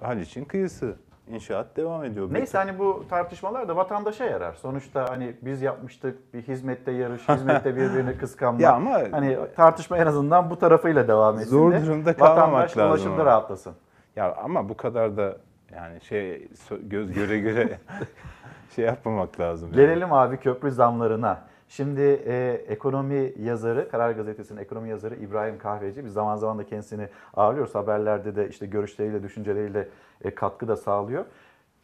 Haliç'in 0.00 0.44
kıyısı. 0.44 0.96
İnşaat 1.34 1.76
devam 1.76 2.04
ediyor. 2.04 2.28
Neyse 2.32 2.58
hani 2.58 2.78
bu 2.78 3.04
tartışmalar 3.10 3.68
da 3.68 3.76
vatandaşa 3.76 4.24
yarar. 4.24 4.52
Sonuçta 4.54 5.10
hani 5.10 5.36
biz 5.42 5.62
yapmıştık 5.62 6.34
bir 6.34 6.42
hizmette 6.42 6.92
yarış, 6.92 7.28
hizmette 7.28 7.76
birbirini 7.76 8.18
kıskanma. 8.18 8.60
Ya 8.62 8.72
ama- 8.72 9.00
hani 9.10 9.38
tartışma 9.56 9.98
en 9.98 10.06
azından 10.06 10.50
bu 10.50 10.58
tarafıyla 10.58 11.08
devam 11.08 11.38
etsin 11.38 11.50
Zor 11.50 11.72
de 11.72 11.86
durumda 11.86 12.16
kalmamak 12.16 12.38
vatandaş 12.52 12.76
lazım 12.76 12.90
ulaşımda 12.90 13.14
ama. 13.22 13.24
rahatlasın. 13.24 13.74
Ya 14.16 14.34
ama 14.44 14.68
bu 14.68 14.76
kadar 14.76 15.16
da 15.16 15.36
yani 15.74 16.00
şey 16.00 16.48
göz 16.82 17.12
göre 17.12 17.38
göre 17.38 17.78
şey 18.76 18.84
yapmamak 18.84 19.40
lazım. 19.40 19.68
yani. 19.72 19.76
Gelelim 19.76 20.12
abi 20.12 20.36
köprü 20.36 20.70
zamlarına. 20.70 21.38
Şimdi 21.70 22.00
e, 22.26 22.64
ekonomi 22.68 23.32
yazarı, 23.38 23.88
Karar 23.90 24.10
Gazetesi'nin 24.10 24.60
ekonomi 24.60 24.90
yazarı 24.90 25.16
İbrahim 25.16 25.58
Kahveci. 25.58 26.04
Biz 26.04 26.12
zaman 26.12 26.36
zaman 26.36 26.58
da 26.58 26.66
kendisini 26.66 27.08
ağırlıyoruz. 27.34 27.74
Haberlerde 27.74 28.36
de 28.36 28.48
işte 28.48 28.66
görüşleriyle, 28.66 29.22
düşünceleriyle 29.22 29.88
e, 30.24 30.34
katkı 30.34 30.68
da 30.68 30.76
sağlıyor. 30.76 31.24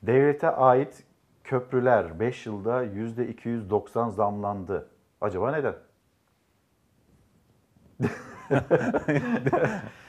Devlete 0.02 0.50
ait 0.50 1.04
köprüler 1.44 2.20
5 2.20 2.46
yılda 2.46 2.84
%290 2.84 4.10
zamlandı. 4.10 4.88
Acaba 5.20 5.52
neden? 5.52 5.74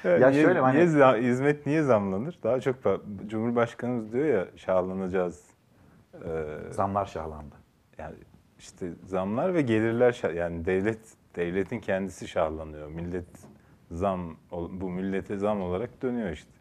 ya 0.04 0.30
niye, 0.30 0.44
şöyle 0.44 0.60
hani 0.60 0.76
niye 0.76 0.88
zam- 0.88 1.22
hizmet 1.22 1.66
niye 1.66 1.84
zamlanır? 1.84 2.40
Daha 2.44 2.60
çok 2.60 2.76
Cumhurbaşkanımız 3.28 4.14
diyor 4.14 4.26
ya 4.26 4.48
şahlanacağız. 4.56 5.44
Ee, 6.14 6.46
zamlar 6.72 7.06
şahlandı. 7.06 7.56
Yani 7.98 8.16
işte 8.60 8.88
zamlar 9.06 9.54
ve 9.54 9.62
gelirler 9.62 10.22
yani 10.36 10.66
devlet 10.66 11.00
devletin 11.36 11.80
kendisi 11.80 12.28
şahlanıyor. 12.28 12.88
Millet 12.90 13.26
zam 13.92 14.36
bu 14.52 14.90
millete 14.90 15.38
zam 15.38 15.62
olarak 15.62 16.02
dönüyor 16.02 16.30
işte. 16.30 16.52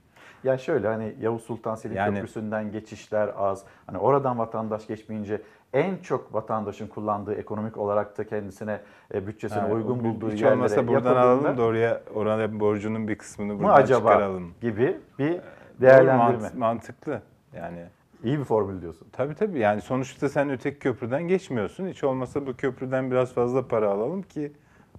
Ya 0.45 0.59
şöyle 0.59 0.89
hani 0.89 1.15
Yavuz 1.21 1.43
Sultan 1.43 1.75
Selim 1.75 1.97
Yani- 1.97 2.15
Köprüsü'nden 2.15 2.73
geçişler 2.73 3.31
az. 3.37 3.65
Hani 3.87 3.99
oradan 3.99 4.39
vatandaş 4.39 4.87
geçmeyince 4.87 5.43
en 5.73 5.97
çok 5.97 6.35
vatandaşın 6.35 6.87
kullandığı 6.87 7.35
ekonomik 7.35 7.77
olarak 7.77 8.19
da 8.19 8.27
kendisine 8.27 8.81
e, 9.15 9.27
bütçesine 9.27 9.61
Ha, 9.61 9.69
uygun 9.71 10.05
bulduğu 10.05 10.31
hiç 10.31 10.41
yerlere 10.41 10.55
olmasa 10.57 10.89
buradan 10.89 11.17
alalım 11.17 11.59
da 11.59 11.63
oraya 11.63 12.03
oraya 12.15 12.61
borcunun 12.61 13.09
bir 13.09 13.19
kısmını 13.19 13.55
mı 13.55 13.59
buradan 13.63 13.83
acaba 13.83 13.99
çıkaralım. 14.11 14.55
gibi 14.61 14.97
bir 15.19 15.41
değerlendirme. 15.81 16.49
mant- 16.49 16.59
mantıklı. 16.59 17.23
Yani 17.57 17.87
İyi 18.25 18.39
bir 18.39 18.45
formül 18.45 18.83
diyorsun. 18.83 19.09
Tabii 19.13 19.35
tabii 19.35 19.59
yani 19.59 19.81
sonuçta 19.81 20.29
sen 20.29 20.51
öteki 20.51 20.79
köprüden 20.79 21.29
geçmiyorsun. 21.29 21.89
Hiç 21.89 22.05
olmasa 22.05 22.47
bu 22.47 22.57
köprüden 22.57 23.11
biraz 23.11 23.33
fazla 23.35 23.69
para 23.69 23.91
alalım 23.91 24.23
ki 24.23 24.53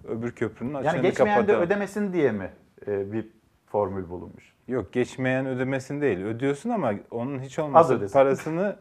öbür 0.08 0.32
köprünün 0.32 0.74
açığını 0.74 0.96
Yani 0.96 1.02
geçmeyen 1.02 1.36
de 1.36 1.46
kapatalım. 1.46 1.66
ödemesin 1.66 2.12
diye 2.12 2.32
mi 2.32 2.50
e, 2.86 3.12
bir 3.12 3.26
formül 3.66 4.08
bulunmuş? 4.08 4.54
Yok 4.68 4.92
geçmeyen 4.92 5.46
ödemesin 5.46 6.00
değil. 6.00 6.18
Ödüyorsun 6.18 6.70
ama 6.70 6.92
onun 7.10 7.40
hiç 7.40 7.58
ödesin. 7.58 8.12
parasını 8.12 8.76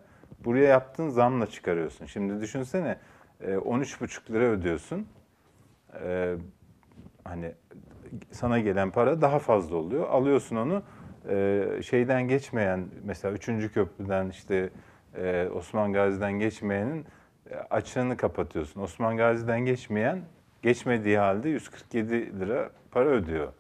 buraya 0.46 0.68
yaptığın 0.68 1.10
zamla 1.10 1.48
çıkarıyorsun. 1.48 2.06
Şimdi 2.06 2.42
düşünsene 2.42 2.98
e, 3.42 3.54
13,5 3.54 4.34
lira 4.34 4.44
ödüyorsun. 4.44 5.08
E, 6.04 6.36
Hani 7.24 7.52
sana 8.32 8.60
gelen 8.60 8.92
para 8.92 9.22
daha 9.22 9.40
fazla 9.40 9.76
oluyor. 9.76 10.10
Alıyorsun 10.10 10.56
onu 10.56 10.84
e, 11.30 11.66
şeyden 11.84 12.28
geçmeyen 12.28 12.86
mesela 13.04 13.34
3. 13.34 13.74
köprüden 13.74 14.30
işte 14.30 14.70
e, 15.16 15.48
Osman 15.56 15.94
Gazi'den 15.94 16.34
geçmeyenin 16.34 17.06
e, 17.50 17.56
açığını 17.56 18.18
kapatıyorsun. 18.18 18.82
Osman 18.82 19.18
Gazi'den 19.18 19.60
geçmeyen 19.60 20.22
geçmediği 20.62 21.18
halde 21.18 21.50
147 21.50 22.40
lira 22.40 22.70
para 22.92 23.10
ödüyor. 23.10 23.54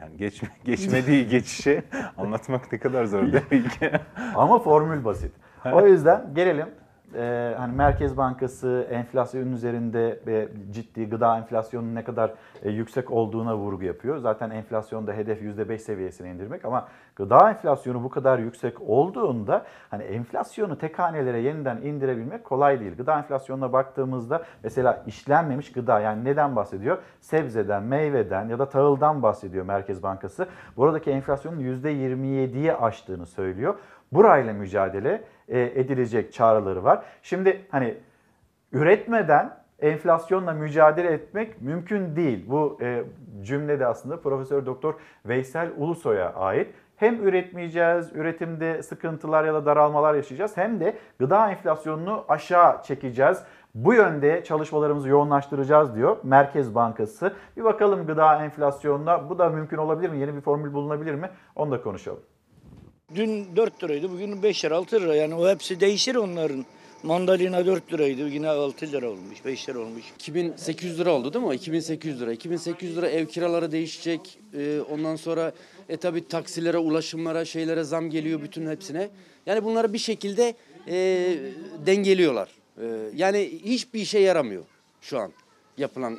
Yani 0.00 0.16
geçme, 0.16 0.48
geçmediği 0.64 1.28
geçişi 1.28 1.82
anlatmak 2.18 2.72
ne 2.72 2.78
kadar 2.78 3.04
zor 3.04 3.32
demek 3.32 3.70
ki. 3.70 3.90
Ama 4.34 4.58
formül 4.58 5.04
basit. 5.04 5.32
O 5.72 5.86
yüzden 5.86 6.34
gelelim 6.34 6.68
e, 7.16 7.54
hani 7.58 7.76
Merkez 7.76 8.16
Bankası 8.16 8.86
enflasyonun 8.90 9.52
üzerinde 9.52 10.20
ve 10.26 10.48
ciddi 10.70 11.08
gıda 11.08 11.36
enflasyonunun 11.36 11.94
ne 11.94 12.04
kadar 12.04 12.34
e, 12.62 12.70
yüksek 12.70 13.10
olduğuna 13.10 13.56
vurgu 13.56 13.84
yapıyor. 13.84 14.18
Zaten 14.18 14.50
enflasyonda 14.50 15.12
hedef 15.12 15.42
%5 15.42 15.78
seviyesine 15.78 16.30
indirmek 16.30 16.64
ama 16.64 16.88
gıda 17.16 17.50
enflasyonu 17.50 18.04
bu 18.04 18.10
kadar 18.10 18.38
yüksek 18.38 18.80
olduğunda 18.80 19.64
hani 19.90 20.02
enflasyonu 20.02 20.78
tek 20.78 20.98
hanelere 20.98 21.40
yeniden 21.40 21.76
indirebilmek 21.76 22.44
kolay 22.44 22.80
değil. 22.80 22.96
Gıda 22.96 23.18
enflasyonuna 23.18 23.72
baktığımızda 23.72 24.42
mesela 24.62 25.02
işlenmemiş 25.06 25.72
gıda 25.72 26.00
yani 26.00 26.24
neden 26.24 26.56
bahsediyor? 26.56 26.98
Sebzeden, 27.20 27.82
meyveden 27.82 28.48
ya 28.48 28.58
da 28.58 28.68
tahıldan 28.68 29.22
bahsediyor 29.22 29.64
Merkez 29.64 30.02
Bankası. 30.02 30.48
Buradaki 30.76 31.10
enflasyonun 31.10 31.60
%27'ye 31.60 32.76
aştığını 32.76 33.26
söylüyor. 33.26 33.74
Burayla 34.14 34.52
mücadele 34.52 35.24
e, 35.48 35.60
edilecek 35.60 36.32
çağrıları 36.32 36.84
var. 36.84 37.04
Şimdi 37.22 37.66
hani 37.70 37.94
üretmeden 38.72 39.56
enflasyonla 39.78 40.52
mücadele 40.52 41.12
etmek 41.12 41.62
mümkün 41.62 42.16
değil. 42.16 42.44
Bu 42.48 42.78
e, 42.80 43.04
cümle 43.42 43.80
de 43.80 43.86
aslında 43.86 44.20
Profesör 44.20 44.66
Doktor 44.66 44.94
Veysel 45.26 45.70
Ulusoy'a 45.76 46.34
ait. 46.34 46.74
Hem 46.96 47.28
üretmeyeceğiz, 47.28 48.12
üretimde 48.14 48.82
sıkıntılar 48.82 49.44
ya 49.44 49.54
da 49.54 49.66
daralmalar 49.66 50.14
yaşayacağız 50.14 50.56
hem 50.56 50.80
de 50.80 50.96
gıda 51.18 51.50
enflasyonunu 51.50 52.24
aşağı 52.28 52.82
çekeceğiz. 52.82 53.42
Bu 53.74 53.94
yönde 53.94 54.44
çalışmalarımızı 54.44 55.08
yoğunlaştıracağız 55.08 55.94
diyor 55.94 56.16
Merkez 56.22 56.74
Bankası. 56.74 57.32
Bir 57.56 57.64
bakalım 57.64 58.06
gıda 58.06 58.44
enflasyonuna 58.44 59.30
bu 59.30 59.38
da 59.38 59.48
mümkün 59.48 59.76
olabilir 59.76 60.10
mi? 60.10 60.18
Yeni 60.18 60.36
bir 60.36 60.40
formül 60.40 60.72
bulunabilir 60.72 61.14
mi? 61.14 61.30
Onu 61.56 61.70
da 61.70 61.82
konuşalım. 61.82 62.20
Dün 63.14 63.56
4 63.56 63.84
liraydı, 63.84 64.10
bugün 64.10 64.42
5 64.42 64.64
lira, 64.64 64.76
6 64.76 65.00
lira. 65.00 65.14
Yani 65.14 65.34
o 65.34 65.48
hepsi 65.48 65.80
değişir 65.80 66.14
onların. 66.14 66.64
Mandalina 67.02 67.66
4 67.66 67.92
liraydı, 67.92 68.28
yine 68.28 68.48
6 68.48 68.86
lira 68.92 69.10
olmuş, 69.10 69.44
5 69.44 69.68
lira 69.68 69.78
olmuş. 69.78 70.04
2800 70.14 70.98
lira 70.98 71.12
oldu 71.12 71.34
değil 71.34 71.44
mi? 71.44 71.54
2800 71.54 72.20
lira. 72.20 72.32
2800 72.32 72.96
lira 72.96 73.08
ev 73.08 73.26
kiraları 73.26 73.72
değişecek. 73.72 74.38
Ee, 74.54 74.80
ondan 74.80 75.16
sonra 75.16 75.52
e 75.88 75.96
tabi 75.96 76.28
taksilere, 76.28 76.78
ulaşımlara, 76.78 77.44
şeylere 77.44 77.84
zam 77.84 78.10
geliyor 78.10 78.42
bütün 78.42 78.70
hepsine. 78.70 79.10
Yani 79.46 79.64
bunları 79.64 79.92
bir 79.92 79.98
şekilde 79.98 80.54
e, 80.88 80.96
dengeliyorlar. 81.86 82.48
E, 82.80 82.84
yani 83.14 83.60
hiçbir 83.64 84.00
işe 84.00 84.18
yaramıyor 84.18 84.64
şu 85.00 85.18
an 85.18 85.32
yapılan 85.78 86.18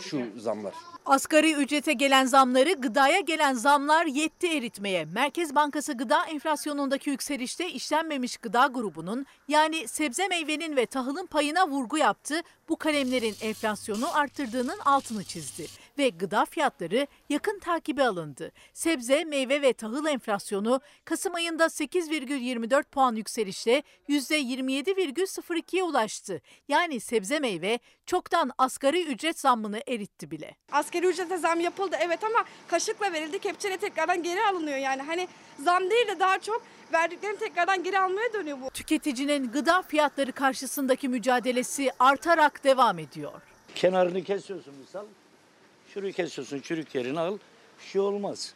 şu 0.00 0.22
zamlar. 0.36 0.74
Asgari 1.08 1.52
ücrete 1.52 1.92
gelen 1.92 2.24
zamları 2.24 2.72
gıdaya 2.72 3.20
gelen 3.20 3.54
zamlar 3.54 4.06
yetti 4.06 4.46
eritmeye. 4.46 5.04
Merkez 5.04 5.54
Bankası 5.54 5.92
gıda 5.92 6.24
enflasyonundaki 6.24 7.10
yükselişte 7.10 7.70
işlenmemiş 7.70 8.36
gıda 8.36 8.66
grubunun 8.66 9.26
yani 9.48 9.88
sebze 9.88 10.28
meyvenin 10.28 10.76
ve 10.76 10.86
tahılın 10.86 11.26
payına 11.26 11.68
vurgu 11.68 11.98
yaptı. 11.98 12.40
Bu 12.68 12.76
kalemlerin 12.76 13.36
enflasyonu 13.40 14.16
arttırdığının 14.16 14.78
altını 14.78 15.24
çizdi 15.24 15.66
ve 15.98 16.08
gıda 16.08 16.44
fiyatları 16.44 17.06
yakın 17.28 17.58
takibe 17.58 18.04
alındı. 18.06 18.52
Sebze, 18.72 19.24
meyve 19.24 19.62
ve 19.62 19.72
tahıl 19.72 20.06
enflasyonu 20.06 20.80
Kasım 21.04 21.34
ayında 21.34 21.64
8,24 21.64 22.82
puan 22.84 23.14
yükselişle 23.14 23.82
%27,02'ye 24.08 25.82
ulaştı. 25.82 26.40
Yani 26.68 27.00
sebze 27.00 27.40
meyve 27.40 27.78
çoktan 28.06 28.50
asgari 28.58 29.04
ücret 29.04 29.40
zammını 29.40 29.80
eritti 29.88 30.30
bile. 30.30 30.56
Asgari 30.72 31.06
ücrete 31.06 31.36
zam 31.36 31.60
yapıldı 31.60 31.96
evet 32.00 32.24
ama 32.24 32.44
kaşıkla 32.68 33.12
verildi 33.12 33.38
kepçeyle 33.38 33.76
tekrardan 33.76 34.22
geri 34.22 34.42
alınıyor 34.46 34.78
yani. 34.78 35.02
Hani 35.02 35.28
zam 35.58 35.90
değil 35.90 36.08
de 36.08 36.20
daha 36.20 36.38
çok 36.38 36.62
verdiklerini 36.92 37.38
tekrardan 37.38 37.82
geri 37.82 37.98
almaya 37.98 38.32
dönüyor 38.32 38.58
bu. 38.60 38.70
Tüketicinin 38.70 39.52
gıda 39.52 39.82
fiyatları 39.82 40.32
karşısındaki 40.32 41.08
mücadelesi 41.08 41.90
artarak 41.98 42.64
devam 42.64 42.98
ediyor. 42.98 43.32
Kenarını 43.74 44.24
kesiyorsun 44.24 44.74
misal. 44.74 45.04
Şurayı 45.94 46.12
kesiyorsun 46.12 46.60
çürük 46.60 46.94
yerini 46.94 47.20
al. 47.20 47.38
Bir 47.80 47.84
şey 47.84 48.00
olmaz. 48.00 48.54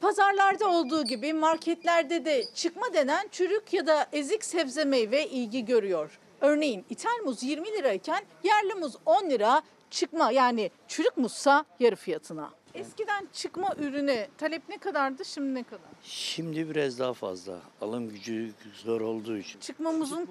Pazarlarda 0.00 0.68
olduğu 0.68 1.04
gibi 1.04 1.32
marketlerde 1.32 2.24
de 2.24 2.44
çıkma 2.54 2.94
denen 2.94 3.28
çürük 3.32 3.72
ya 3.72 3.86
da 3.86 4.06
ezik 4.12 4.44
sebze 4.44 4.84
meyve 4.84 5.28
ilgi 5.28 5.64
görüyor. 5.64 6.18
Örneğin 6.40 6.84
ithal 6.90 7.18
muz 7.24 7.42
20 7.42 7.72
lirayken 7.72 8.24
yerli 8.42 8.74
muz 8.74 8.96
10 9.06 9.30
lira, 9.30 9.62
çıkma 9.90 10.30
yani 10.30 10.70
çürük 10.88 11.16
muzsa 11.16 11.64
yarı 11.80 11.96
fiyatına. 11.96 12.50
Eskiden 12.74 13.28
çıkma 13.32 13.74
ürüne 13.78 14.28
talep 14.38 14.68
ne 14.68 14.78
kadardı 14.78 15.24
şimdi 15.24 15.54
ne 15.54 15.62
kadar? 15.62 15.88
Şimdi 16.02 16.70
biraz 16.70 16.98
daha 16.98 17.12
fazla. 17.14 17.58
Alım 17.80 18.08
gücü 18.08 18.52
zor 18.74 19.00
olduğu 19.00 19.36
için. 19.36 19.60
Çıkma 19.60 19.92
muzun 19.92 20.28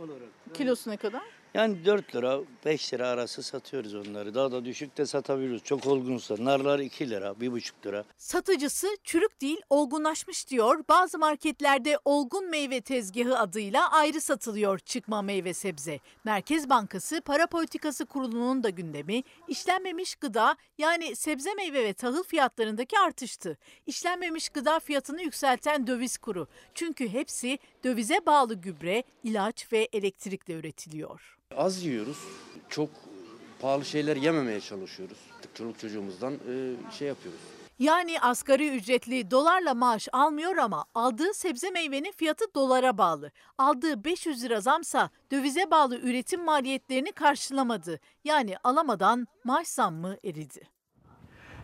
kilosu 0.54 0.90
ne 0.90 0.98
kadar? 0.98 1.22
Yani 1.54 1.86
4 1.86 2.16
lira 2.16 2.40
5 2.66 2.94
lira 2.94 3.08
arası 3.08 3.44
satıyoruz 3.44 3.96
onları. 3.96 4.36
Daha 4.36 4.52
da 4.52 4.66
düşük 4.66 4.98
de 4.98 5.06
satabiliyoruz. 5.06 5.64
Çok 5.64 5.88
olgunsa. 5.88 6.36
Narlar 6.40 6.80
2 6.80 7.10
lira 7.10 7.28
1,5 7.28 7.86
lira. 7.86 8.04
Satıcısı 8.18 8.88
çürük 9.04 9.42
değil 9.42 9.62
olgunlaşmış 9.70 10.50
diyor. 10.50 10.84
Bazı 10.90 11.20
marketlerde 11.20 12.00
olgun 12.06 12.50
meyve 12.50 12.82
tezgahı 12.82 13.40
adıyla 13.40 13.92
ayrı 13.92 14.22
satılıyor 14.22 14.80
çıkma 14.80 15.22
meyve 15.22 15.54
sebze. 15.54 16.00
Merkez 16.24 16.70
Bankası 16.70 17.22
Para 17.22 17.48
Politikası 17.48 18.06
Kurulu'nun 18.06 18.64
da 18.64 18.70
gündemi 18.70 19.24
işlenmemiş 19.48 20.16
gıda 20.16 20.56
yani 20.78 21.16
sebze 21.16 21.54
meyve 21.54 21.84
ve 21.84 21.94
tahıl 21.94 22.24
fiyatlarındaki 22.24 23.00
artıştı. 23.00 23.58
İşlenmemiş 23.88 24.50
gıda 24.50 24.80
fiyatını 24.80 25.22
yükselten 25.22 25.88
döviz 25.88 26.18
kuru. 26.18 26.48
Çünkü 26.74 27.10
hepsi 27.10 27.60
dövize 27.84 28.26
bağlı 28.26 28.56
gübre, 28.56 29.04
ilaç 29.24 29.72
ve 29.74 29.90
elektrikle 29.94 30.54
üretiliyor. 30.54 31.38
Az 31.58 31.84
yiyoruz. 31.84 32.18
Çok 32.70 32.90
pahalı 33.62 33.86
şeyler 33.86 34.16
yememeye 34.16 34.62
çalışıyoruz. 34.62 35.18
Çoluk 35.54 35.80
çocuğumuzdan 35.80 36.34
e, 36.34 36.76
şey 36.92 37.08
yapıyoruz. 37.08 37.40
Yani 37.80 38.20
asgari 38.20 38.70
ücretli 38.70 39.32
dolarla 39.32 39.74
maaş 39.74 40.08
almıyor 40.12 40.58
ama 40.58 40.86
aldığı 40.96 41.34
sebze 41.34 41.70
meyvenin 41.70 42.12
fiyatı 42.12 42.46
dolara 42.56 42.98
bağlı. 42.98 43.32
Aldığı 43.58 44.04
500 44.04 44.44
lira 44.44 44.62
zamsa 44.62 45.10
dövize 45.32 45.72
bağlı 45.72 45.98
üretim 45.98 46.44
maliyetlerini 46.44 47.12
karşılamadı. 47.12 48.00
Yani 48.24 48.56
alamadan 48.64 49.28
maaş 49.44 49.68
zammı 49.68 50.18
eridi. 50.24 50.73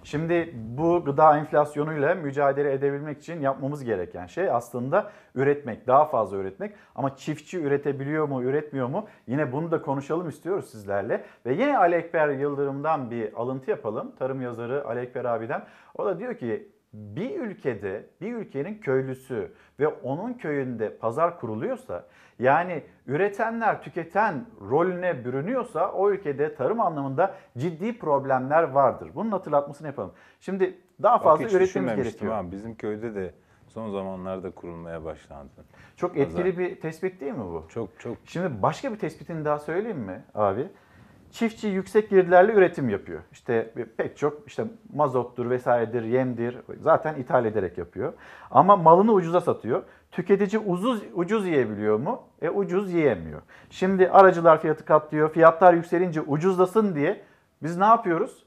Şimdi 0.03 0.53
bu 0.77 1.05
gıda 1.05 1.37
enflasyonuyla 1.37 2.15
mücadele 2.15 2.73
edebilmek 2.73 3.17
için 3.17 3.41
yapmamız 3.41 3.83
gereken 3.83 4.25
şey 4.25 4.49
aslında 4.51 5.11
üretmek, 5.35 5.87
daha 5.87 6.05
fazla 6.05 6.37
üretmek. 6.37 6.75
Ama 6.95 7.15
çiftçi 7.15 7.59
üretebiliyor 7.59 8.27
mu, 8.27 8.43
üretmiyor 8.43 8.87
mu? 8.87 9.07
Yine 9.27 9.51
bunu 9.51 9.71
da 9.71 9.81
konuşalım 9.81 10.29
istiyoruz 10.29 10.69
sizlerle. 10.69 11.23
Ve 11.45 11.53
yine 11.53 11.77
Ali 11.77 11.95
Ekber 11.95 12.29
Yıldırım'dan 12.29 13.11
bir 13.11 13.33
alıntı 13.33 13.71
yapalım. 13.71 14.11
Tarım 14.19 14.41
yazarı 14.41 14.87
Ali 14.87 14.99
Ekber 14.99 15.25
abiden. 15.25 15.65
O 15.95 16.05
da 16.05 16.19
diyor 16.19 16.35
ki 16.35 16.71
bir 16.93 17.39
ülkede 17.39 18.05
bir 18.21 18.33
ülkenin 18.33 18.77
köylüsü 18.77 19.51
ve 19.79 19.87
onun 19.87 20.33
köyünde 20.33 20.97
pazar 20.97 21.39
kuruluyorsa 21.39 22.05
yani 22.39 22.83
üretenler 23.07 23.81
tüketen 23.81 24.45
rolüne 24.69 25.25
bürünüyorsa 25.25 25.91
o 25.91 26.11
ülkede 26.11 26.55
tarım 26.55 26.79
anlamında 26.79 27.35
ciddi 27.57 27.99
problemler 27.99 28.63
vardır. 28.63 29.09
Bunun 29.15 29.31
hatırlatmasını 29.31 29.87
yapalım. 29.87 30.11
Şimdi 30.39 30.77
daha 31.03 31.15
Bak 31.15 31.23
fazla 31.23 31.45
hiç 31.45 31.53
üretmemiz 31.53 31.95
gerekiyor. 31.95 32.33
Abi. 32.33 32.51
Bizim 32.51 32.75
köyde 32.75 33.15
de 33.15 33.33
son 33.67 33.91
zamanlarda 33.91 34.51
kurulmaya 34.51 35.05
başlandı. 35.05 35.51
Çok 35.95 36.17
etkili 36.17 36.57
bir 36.57 36.79
tespit 36.79 37.21
değil 37.21 37.33
mi 37.33 37.45
bu? 37.45 37.65
Çok 37.69 37.99
çok. 37.99 38.17
Şimdi 38.25 38.61
başka 38.61 38.93
bir 38.93 38.99
tespitini 38.99 39.45
daha 39.45 39.59
söyleyeyim 39.59 39.99
mi 39.99 40.23
abi? 40.35 40.67
Çiftçi 41.31 41.67
yüksek 41.67 42.09
girdilerle 42.09 42.53
üretim 42.53 42.89
yapıyor. 42.89 43.21
İşte 43.31 43.73
pek 43.97 44.17
çok 44.17 44.47
işte 44.47 44.63
mazottur 44.93 45.49
vesairedir, 45.49 46.03
yemdir 46.03 46.57
zaten 46.79 47.15
ithal 47.15 47.45
ederek 47.45 47.77
yapıyor. 47.77 48.13
Ama 48.51 48.75
malını 48.75 49.13
ucuza 49.13 49.41
satıyor. 49.41 49.83
Tüketici 50.11 50.61
ucuz, 50.61 51.03
ucuz 51.13 51.47
yiyebiliyor 51.47 51.99
mu? 51.99 52.23
E 52.41 52.49
ucuz 52.49 52.93
yiyemiyor. 52.93 53.41
Şimdi 53.69 54.09
aracılar 54.09 54.61
fiyatı 54.61 54.85
katlıyor. 54.85 55.33
Fiyatlar 55.33 55.73
yükselince 55.73 56.21
ucuzlasın 56.21 56.95
diye 56.95 57.21
biz 57.63 57.77
ne 57.77 57.85
yapıyoruz? 57.85 58.45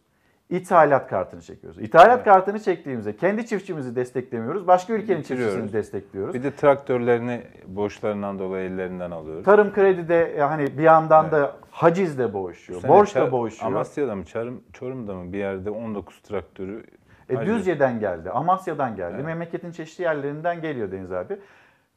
İthalat 0.53 1.09
kartını 1.11 1.42
çekiyoruz. 1.42 1.80
İthalat 1.82 2.09
Evet. 2.16 2.24
kartını 2.24 2.61
çektiğimizde 2.61 3.16
kendi 3.16 3.46
çiftçimizi 3.46 3.96
desteklemiyoruz. 3.96 4.66
Başka 4.66 4.92
ülkenin 4.92 5.22
çiftçisini 5.22 5.72
destekliyoruz. 5.72 6.34
Bir 6.34 6.42
de 6.42 6.50
traktörlerini 6.55 7.42
borçlarından 7.66 8.38
dolayı 8.38 8.70
ellerinden 8.70 9.11
alıyoruz. 9.11 9.44
Tarım 9.44 9.72
kredide 9.72 10.34
yani 10.38 10.78
bir 10.78 10.82
yandan 10.82 11.30
da 11.32 11.53
hacizle 11.70 12.32
boğuşuyor, 12.32 12.82
borçla 12.82 13.32
boğuşuyor. 13.32 13.72
Amasya'da 13.72 14.16
mı, 14.16 14.24
Çarım, 14.24 14.64
Çorum'da 14.72 15.14
mı 15.14 15.32
bir 15.32 15.38
yerde 15.38 15.70
19 15.70 16.22
traktörü 16.22 16.84
E, 17.30 17.34
haciz- 17.34 17.46
Düzce'den 17.57 18.00
geldi, 18.00 18.30
Amasya'dan 18.30 18.96
geldi, 18.96 19.22
memleketin 19.22 19.70
çeşitli 19.72 20.03
yerlerinden 20.03 20.61
geliyor 20.61 20.92
Deniz 20.92 21.12
abi. 21.12 21.36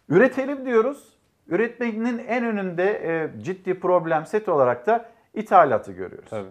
Üretelim 0.10 0.66
diyoruz. 0.66 1.14
Üretmenin 1.48 2.18
en 2.28 2.46
önünde 2.46 2.84
e, 2.84 3.42
ciddi 3.44 3.80
problem 3.80 4.26
set 4.26 4.50
olarak 4.50 4.88
da 4.88 5.06
ithalatı 5.34 5.92
görüyoruz. 5.92 6.30
Tabii. 6.30 6.50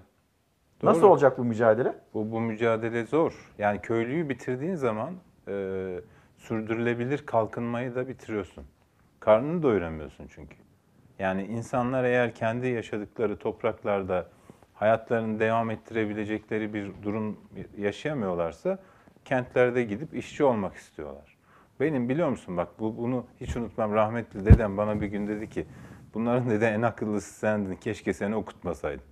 Nasıl 0.83 1.03
Doğru. 1.03 1.11
olacak 1.11 1.39
bu 1.39 1.45
mücadele? 1.45 1.95
Bu, 2.15 2.31
bu 2.33 2.41
mücadele 2.41 3.05
zor. 3.07 3.53
Yani 3.59 3.81
köylüyü 3.81 4.29
bitirdiğin 4.29 4.75
zaman 4.75 5.15
e, 5.49 6.01
sürdürülebilir 6.39 7.27
kalkınmayı 7.27 7.95
da 7.95 8.09
bitiriyorsun. 8.09 8.65
Karnını 9.21 9.63
doyuramıyorsun 9.63 10.27
çünkü. 10.35 10.57
Yani 11.19 11.45
insanlar 11.45 12.05
eğer 12.05 12.35
kendi 12.35 12.67
yaşadıkları 12.67 13.37
topraklarda 13.37 14.27
hayatlarını 14.75 15.41
devam 15.41 15.71
ettirebilecekleri 15.71 16.75
bir 16.75 16.91
durum 17.03 17.37
yaşayamıyorlarsa 17.79 18.79
kentlerde 19.25 19.83
gidip 19.83 20.15
işçi 20.15 20.45
olmak 20.45 20.75
istiyorlar. 20.75 21.37
Benim 21.81 22.09
biliyor 22.09 22.29
musun 22.29 22.57
bak 22.57 22.69
bu 22.79 22.97
bunu 22.97 23.27
hiç 23.41 23.57
unutmam 23.57 23.95
rahmetli 23.95 24.47
dedem 24.47 24.77
bana 24.77 25.01
bir 25.01 25.07
gün 25.07 25.29
dedi 25.29 25.51
ki 25.51 25.67
bunların 26.15 26.51
dedi 26.51 26.65
en 26.65 26.83
akıllısı 26.83 27.35
sendin 27.35 27.77
keşke 27.77 28.13
seni 28.13 28.37
okutmasaydım. 28.37 29.05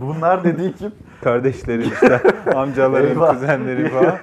Bunlar 0.00 0.44
dediği 0.44 0.72
kim? 0.72 0.92
Kardeşlerim 1.22 1.80
işte, 1.80 2.20
amcalarım, 2.54 3.06
Eyvah. 3.06 3.30
kuzenleri 3.30 3.88
falan. 3.88 4.18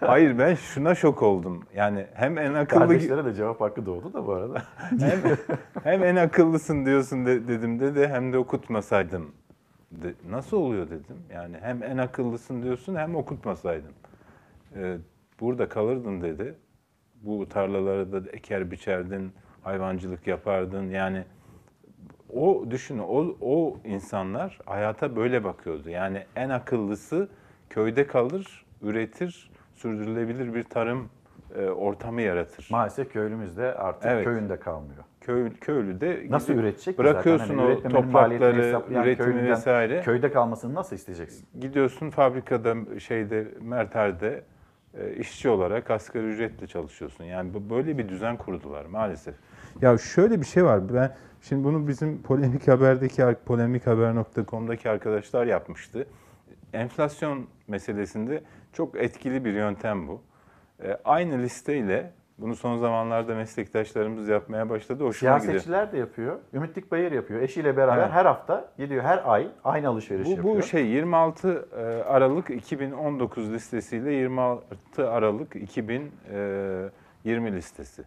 Hayır 0.00 0.38
ben 0.38 0.54
şuna 0.54 0.94
şok 0.94 1.22
oldum. 1.22 1.62
Yani 1.74 2.06
hem 2.14 2.38
en 2.38 2.54
akıllı 2.54 2.80
Kardeşlere 2.80 3.24
de 3.24 3.34
cevap 3.34 3.60
hakkı 3.60 3.86
doğdu 3.86 4.12
da 4.12 4.26
bu 4.26 4.32
arada. 4.32 4.62
hem, 5.00 5.20
hem 5.82 6.04
en 6.04 6.16
akıllısın 6.16 6.86
diyorsun 6.86 7.26
de, 7.26 7.48
dedim 7.48 7.80
dedi 7.80 8.08
hem 8.08 8.32
de 8.32 8.38
okutmasaydım. 8.38 9.32
De, 9.90 10.14
nasıl 10.30 10.56
oluyor 10.56 10.86
dedim. 10.86 11.16
Yani 11.34 11.56
hem 11.60 11.82
en 11.82 11.98
akıllısın 11.98 12.62
diyorsun 12.62 12.94
hem 12.94 13.16
okutmasaydın. 13.16 13.92
Ee, 14.76 14.96
burada 15.40 15.68
kalırdın 15.68 16.22
dedi. 16.22 16.54
Bu 17.22 17.48
tarlaları 17.48 18.12
da 18.12 18.30
eker 18.30 18.70
biçerdin, 18.70 19.32
hayvancılık 19.62 20.26
yapardın. 20.26 20.90
Yani 20.90 21.24
o 22.36 22.70
düşün 22.70 22.98
o, 22.98 23.36
o 23.40 23.76
insanlar 23.84 24.58
hayata 24.66 25.16
böyle 25.16 25.44
bakıyordu. 25.44 25.90
Yani 25.90 26.22
en 26.36 26.48
akıllısı 26.50 27.28
köyde 27.70 28.06
kalır, 28.06 28.64
üretir, 28.82 29.50
sürdürülebilir 29.74 30.54
bir 30.54 30.62
tarım 30.64 31.08
e, 31.58 31.66
ortamı 31.66 32.22
yaratır. 32.22 32.68
Maalesef 32.70 33.12
köylümüz 33.12 33.56
de 33.56 33.74
artık 33.74 34.10
Evet. 34.10 34.24
köyünde 34.24 34.56
kalmıyor. 34.60 35.04
Köy, 35.20 35.50
köylü 35.60 36.00
de 36.00 36.26
Nasıl 36.30 36.46
gidip 36.52 36.62
üretecek 36.64 36.96
ki 36.96 36.98
Bırakıyorsun 37.02 37.46
zaten? 37.46 37.58
Hani 37.58 37.96
o 37.96 38.00
maliyetini 38.00 38.02
toprakları, 38.12 38.62
hesaplayan 38.62 39.04
üretimi 39.04 39.32
köylüden 39.32 39.50
vesaire. 39.50 40.00
Köyde 40.02 40.32
kalmasını 40.32 40.74
nasıl 40.74 40.96
isteyeceksin? 40.96 41.46
Gidiyorsun 41.60 42.10
fabrikada 42.10 42.74
şeyde 43.00 43.48
Merter'de 43.60 44.42
e, 45.00 45.14
işçi 45.14 45.48
olarak 45.48 45.90
asgari 45.90 46.24
ücretle 46.26 46.66
çalışıyorsun. 46.66 47.24
Yani 47.24 47.54
bu- 47.54 47.70
böyle 47.74 47.98
bir 47.98 48.08
düzen 48.08 48.36
kurdular 48.36 48.84
maalesef. 48.86 49.34
Ya 49.82 49.98
şöyle 49.98 50.40
bir 50.40 50.46
şey 50.46 50.64
var. 50.64 50.94
Ben 50.94 51.16
şimdi 51.42 51.64
bunu 51.64 51.88
bizim 51.88 52.22
polemik 52.22 52.68
haberdeki 52.68 53.22
polemikhaber.com'daki 53.46 54.90
arkadaşlar 54.90 55.46
yapmıştı. 55.46 56.06
enflasyon 56.72 57.46
meselesinde 57.68 58.42
çok 58.72 58.96
etkili 58.96 59.44
bir 59.44 59.52
yöntem 59.52 60.08
bu. 60.08 60.20
E, 60.82 60.98
aynı 61.04 61.38
listeyle 61.38 62.12
bunu 62.38 62.56
son 62.56 62.76
zamanlarda 62.76 63.34
meslektaşlarımız 63.34 64.28
yapmaya 64.28 64.68
başladı. 64.70 65.04
Hoşuma 65.04 65.38
gidiyor. 65.38 65.40
Siyasetçiler 65.50 65.92
de 65.92 65.98
yapıyor. 65.98 66.36
Ümit 66.54 66.76
Dikbayır 66.76 67.12
yapıyor. 67.12 67.40
Eşiyle 67.40 67.76
beraber 67.76 68.02
Evet. 68.02 68.12
her 68.12 68.24
hafta 68.26 68.72
gidiyor 68.78 69.04
her 69.04 69.22
ay 69.24 69.48
aynı 69.64 69.88
alışveriş 69.88 70.26
Bu, 70.26 70.30
yapıyor. 70.30 70.56
bu 70.56 70.62
şey 70.62 70.86
26 70.86 71.68
e, 71.76 71.82
Aralık 72.02 72.50
2019 72.50 73.52
listesiyle 73.52 74.12
26 74.12 75.10
Aralık 75.10 75.56
2020 75.56 77.52
listesi. 77.52 78.02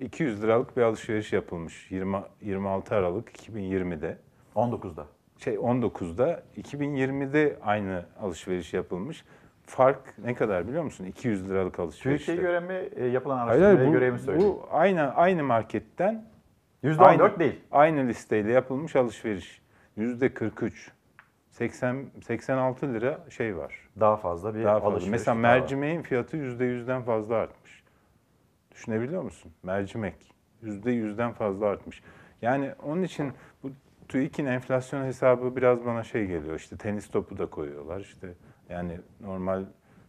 200 0.00 0.42
liralık 0.42 0.76
bir 0.76 0.82
alışveriş 0.82 1.32
yapılmış 1.32 1.90
20, 1.90 2.16
26 2.40 2.94
Aralık 2.94 3.30
2020'de. 3.48 4.18
19'da. 4.56 5.06
Şey 5.38 5.54
19'da 5.54 6.42
2020'de 6.56 7.56
aynı 7.62 8.04
alışveriş 8.20 8.74
yapılmış. 8.74 9.24
Fark 9.66 10.18
ne 10.18 10.34
kadar 10.34 10.68
biliyor 10.68 10.82
musun? 10.82 11.04
200 11.04 11.50
liralık 11.50 11.78
alışveriş. 11.80 12.26
TÜİK'e 12.26 12.42
göre 12.42 12.60
mi 12.60 12.88
e, 12.96 13.06
yapılan 13.06 13.38
Hayır, 13.38 13.62
araştırmaya 13.62 13.88
bu, 13.88 13.92
göre 13.92 14.10
mi 14.10 14.18
söyleyeyim? 14.18 14.50
bu 14.52 14.68
aynı 14.70 15.14
aynı 15.14 15.42
marketten 15.44 16.24
%14 16.84 17.02
aynı, 17.02 17.38
değil. 17.38 17.60
Aynı 17.72 18.08
listeyle 18.08 18.52
yapılmış 18.52 18.96
alışveriş. 18.96 19.62
Yüzde 19.96 20.34
43. 20.34 20.90
80 21.50 22.06
86 22.26 22.94
lira 22.94 23.18
şey 23.30 23.56
var. 23.56 23.88
Daha 24.00 24.16
fazla 24.16 24.54
bir 24.54 24.64
Daha 24.64 24.74
fazla. 24.74 24.88
alışveriş 24.88 25.10
Mesela 25.10 25.36
var. 25.36 25.40
mercimeğin 25.42 26.02
fiyatı 26.02 26.36
yüzde 26.36 26.64
yüzden 26.64 27.02
fazla 27.02 27.34
artmış. 27.34 27.59
Düşünebiliyor 28.80 29.22
musun? 29.22 29.52
Mercimek 29.62 30.34
yüzde 30.62 30.90
yüzden 30.90 31.32
fazla 31.32 31.66
artmış. 31.66 32.02
Yani 32.42 32.74
onun 32.82 33.02
için 33.02 33.32
bu 33.62 33.70
TÜİK'in 34.08 34.46
enflasyon 34.46 35.04
hesabı 35.04 35.56
biraz 35.56 35.84
bana 35.84 36.04
şey 36.04 36.26
geliyor. 36.26 36.54
İşte 36.54 36.76
tenis 36.76 37.08
topu 37.08 37.38
da 37.38 37.46
koyuyorlar. 37.46 38.00
İşte 38.00 38.34
yani 38.68 39.00
normal 39.20 39.64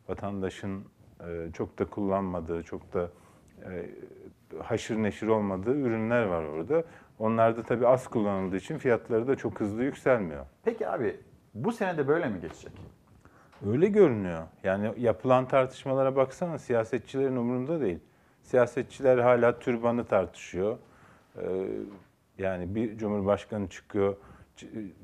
vatandaşın 0.09 0.83
e, 1.19 1.51
çok 1.53 1.79
da 1.79 1.85
kullanmadığı, 1.85 2.63
çok 2.63 2.93
da 2.93 3.09
e, 3.65 3.89
haşır 4.63 4.95
neşir 4.95 5.27
olmadığı 5.27 5.75
ürünler 5.75 6.23
var 6.23 6.43
orada. 6.43 6.83
Onlar 7.19 7.57
da 7.57 7.63
tabii 7.63 7.87
az 7.87 8.07
kullanıldığı 8.07 8.57
için 8.57 8.77
fiyatları 8.77 9.27
da 9.27 9.35
çok 9.35 9.59
hızlı 9.59 9.83
yükselmiyor. 9.83 10.45
Peki 10.63 10.87
abi 10.89 11.19
bu 11.53 11.71
sene 11.71 11.97
de 11.97 12.07
böyle 12.07 12.29
mi 12.29 12.41
geçecek? 12.41 12.71
Öyle 13.67 13.87
görünüyor. 13.87 14.43
Yani 14.63 14.93
yapılan 14.97 15.47
tartışmalara 15.47 16.15
baksana 16.15 16.57
siyasetçilerin 16.57 17.35
umurunda 17.35 17.81
değil. 17.81 17.99
Siyasetçiler 18.43 19.17
hala 19.17 19.59
türbanı 19.59 20.05
tartışıyor. 20.05 20.77
Ee, 21.37 21.41
yani 22.37 22.75
bir 22.75 22.97
cumhurbaşkanı 22.97 23.69
çıkıyor 23.69 24.15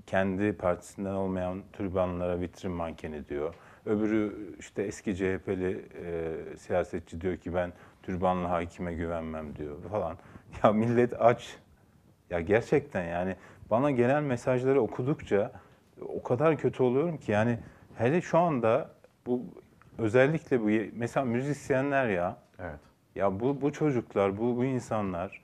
kendi 0.07 0.53
partisinden 0.53 1.13
olmayan 1.13 1.63
türbanlara 1.73 2.39
vitrin 2.39 2.71
mankeni 2.71 3.29
diyor. 3.29 3.53
Öbürü 3.85 4.55
işte 4.59 4.83
eski 4.83 5.15
CHP'li 5.15 5.85
e, 6.03 6.57
siyasetçi 6.57 7.21
diyor 7.21 7.37
ki 7.37 7.53
ben 7.53 7.73
türbanlı 8.03 8.47
hakime 8.47 8.93
güvenmem 8.93 9.55
diyor 9.55 9.75
falan. 9.91 10.17
Ya 10.63 10.71
millet 10.71 11.21
aç. 11.21 11.57
Ya 12.29 12.39
gerçekten 12.39 13.03
yani 13.03 13.35
bana 13.69 13.91
gelen 13.91 14.23
mesajları 14.23 14.81
okudukça 14.81 15.51
o 16.01 16.23
kadar 16.23 16.57
kötü 16.57 16.83
oluyorum 16.83 17.17
ki 17.17 17.31
yani 17.31 17.59
hele 17.95 18.21
şu 18.21 18.37
anda 18.37 18.89
bu 19.25 19.45
özellikle 19.97 20.61
bu 20.61 20.69
mesela 20.93 21.25
müzisyenler 21.25 22.07
ya. 22.07 22.37
Evet. 22.59 22.79
Ya 23.17 23.39
bu 23.39 23.61
bu 23.61 23.71
çocuklar, 23.71 24.37
bu 24.37 24.57
bu 24.57 24.65
insanlar 24.65 25.43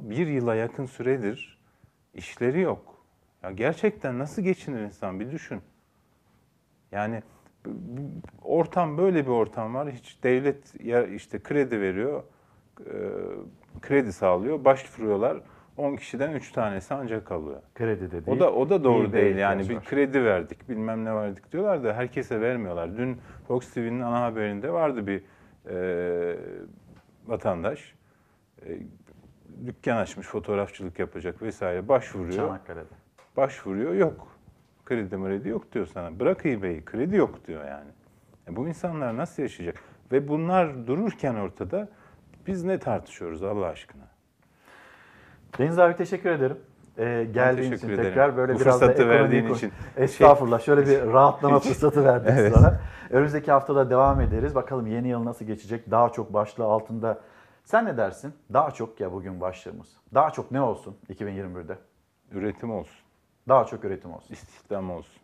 bir 0.00 0.26
yıla 0.26 0.54
yakın 0.54 0.86
süredir 0.86 1.58
işleri 2.14 2.60
yok. 2.60 3.04
Ya 3.42 3.50
gerçekten 3.50 4.18
nasıl 4.18 4.42
geçinir 4.42 4.80
insan 4.80 5.20
bir 5.20 5.30
düşün. 5.30 5.60
Yani 6.92 7.22
ortam 8.42 8.98
böyle 8.98 9.26
bir 9.26 9.30
ortam 9.30 9.74
var. 9.74 9.90
Hiç 9.90 10.18
devlet 10.22 10.84
ya 10.84 11.06
işte 11.06 11.42
kredi 11.42 11.80
veriyor, 11.80 12.22
e, 12.80 12.94
kredi 13.80 14.12
sağlıyor, 14.12 14.64
başvuruyorlar. 14.64 15.40
10 15.76 15.96
kişiden 15.96 16.32
3 16.32 16.52
tanesi 16.52 16.94
ancak 16.94 17.26
kalıyor. 17.26 17.62
Kredi 17.74 18.10
de 18.10 18.16
O 18.16 18.26
değil, 18.26 18.40
da 18.40 18.52
o 18.52 18.70
da 18.70 18.84
doğru 18.84 19.12
değil. 19.12 19.36
Yani 19.36 19.68
bir 19.68 19.76
var. 19.76 19.84
kredi 19.84 20.24
verdik, 20.24 20.68
bilmem 20.68 21.04
ne 21.04 21.14
verdik 21.14 21.52
diyorlar 21.52 21.84
da 21.84 21.92
herkese 21.92 22.40
vermiyorlar. 22.40 22.96
Dün 22.96 23.18
Fox 23.48 23.72
TV'nin 23.72 24.00
ana 24.00 24.22
haberinde 24.22 24.72
vardı 24.72 25.06
bir 25.06 25.22
e, 25.68 26.36
vatandaş. 27.26 27.94
E, 28.66 28.78
dükkan 29.66 29.96
açmış, 29.96 30.26
fotoğrafçılık 30.26 30.98
yapacak 30.98 31.42
vesaire 31.42 31.88
başvuruyor. 31.88 32.32
Çanakkale'de. 32.32 32.84
Başvuruyor, 33.36 33.94
yok. 33.94 34.28
Kredi 34.84 35.16
mredi 35.16 35.48
yok 35.48 35.72
diyor 35.72 35.86
sana. 35.86 36.20
Bırak 36.20 36.46
eBay'i, 36.46 36.84
kredi 36.84 37.16
yok 37.16 37.46
diyor 37.46 37.64
yani. 37.64 37.90
E 38.48 38.56
bu 38.56 38.68
insanlar 38.68 39.16
nasıl 39.16 39.42
yaşayacak? 39.42 39.76
Ve 40.12 40.28
bunlar 40.28 40.86
dururken 40.86 41.34
ortada 41.34 41.88
biz 42.46 42.64
ne 42.64 42.78
tartışıyoruz 42.78 43.42
Allah 43.42 43.66
aşkına? 43.66 44.02
Deniz 45.58 45.78
abi 45.78 45.96
teşekkür 45.96 46.30
ederim. 46.30 46.56
Ee, 46.98 47.26
geldiğin 47.34 47.72
için 47.72 47.88
ederim. 47.88 48.04
tekrar 48.04 48.36
böyle 48.36 48.54
Bu 48.54 48.60
biraz 48.60 48.80
da 48.80 48.92
ekonomiyi 48.92 49.20
verdiğin 49.20 49.54
için. 49.54 49.72
Estağfurullah. 49.96 50.60
Şöyle 50.60 50.86
bir 50.86 51.02
rahatlama 51.12 51.58
fırsatı 51.58 52.04
verdiniz 52.04 52.38
Evet. 52.38 52.54
bana. 52.56 52.80
Önümüzdeki 53.10 53.52
haftada 53.52 53.90
devam 53.90 54.20
ederiz. 54.20 54.54
Bakalım 54.54 54.86
yeni 54.86 55.08
yıl 55.08 55.24
nasıl 55.24 55.44
geçecek? 55.44 55.90
Daha 55.90 56.08
çok 56.08 56.32
başlığı 56.32 56.64
altında. 56.64 57.20
Sen 57.64 57.84
ne 57.84 57.96
dersin? 57.96 58.34
Daha 58.52 58.70
çok 58.70 59.00
ya 59.00 59.12
bugün 59.12 59.40
başlığımız. 59.40 59.96
Daha 60.14 60.30
çok 60.30 60.50
ne 60.50 60.60
olsun 60.60 60.96
2021'de? 61.08 61.78
Üretim 62.32 62.70
olsun. 62.72 63.00
Daha 63.48 63.64
çok 63.64 63.84
üretim 63.84 64.14
olsun. 64.14 64.34
İstihdam 64.34 64.90
olsun. 64.90 65.20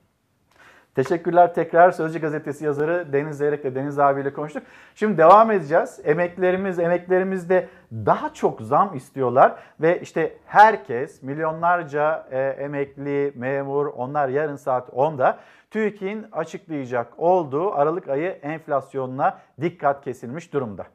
Teşekkürler 0.94 1.54
tekrar 1.54 1.90
Sözcü 1.90 2.20
Gazetesi 2.20 2.64
yazarı 2.64 3.12
Deniz 3.12 3.38
Zeyrek 3.38 3.64
ile 3.64 3.74
Deniz 3.74 3.98
abiyle 3.98 4.32
konuştuk. 4.32 4.62
Şimdi 4.94 5.18
devam 5.18 5.50
edeceğiz. 5.50 6.00
Emeklerimiz, 6.04 6.78
emeklerimizde 6.78 7.68
daha 7.92 8.34
çok 8.34 8.60
zam 8.60 8.96
istiyorlar 8.96 9.56
ve 9.80 10.00
işte 10.00 10.36
herkes, 10.46 11.22
milyonlarca 11.22 12.26
e, 12.30 12.38
emekli, 12.38 13.32
memur, 13.34 13.86
onlar 13.86 14.28
yarın 14.28 14.56
saat 14.56 14.88
10'da 14.88 15.38
TÜİK'in 15.76 16.26
açıklayacak 16.32 17.20
olduğu 17.20 17.72
Aralık 17.72 18.08
ayı 18.08 18.28
enflasyonuna 18.28 19.40
dikkat 19.60 20.04
kesilmiş 20.04 20.52
durumda. 20.52 20.86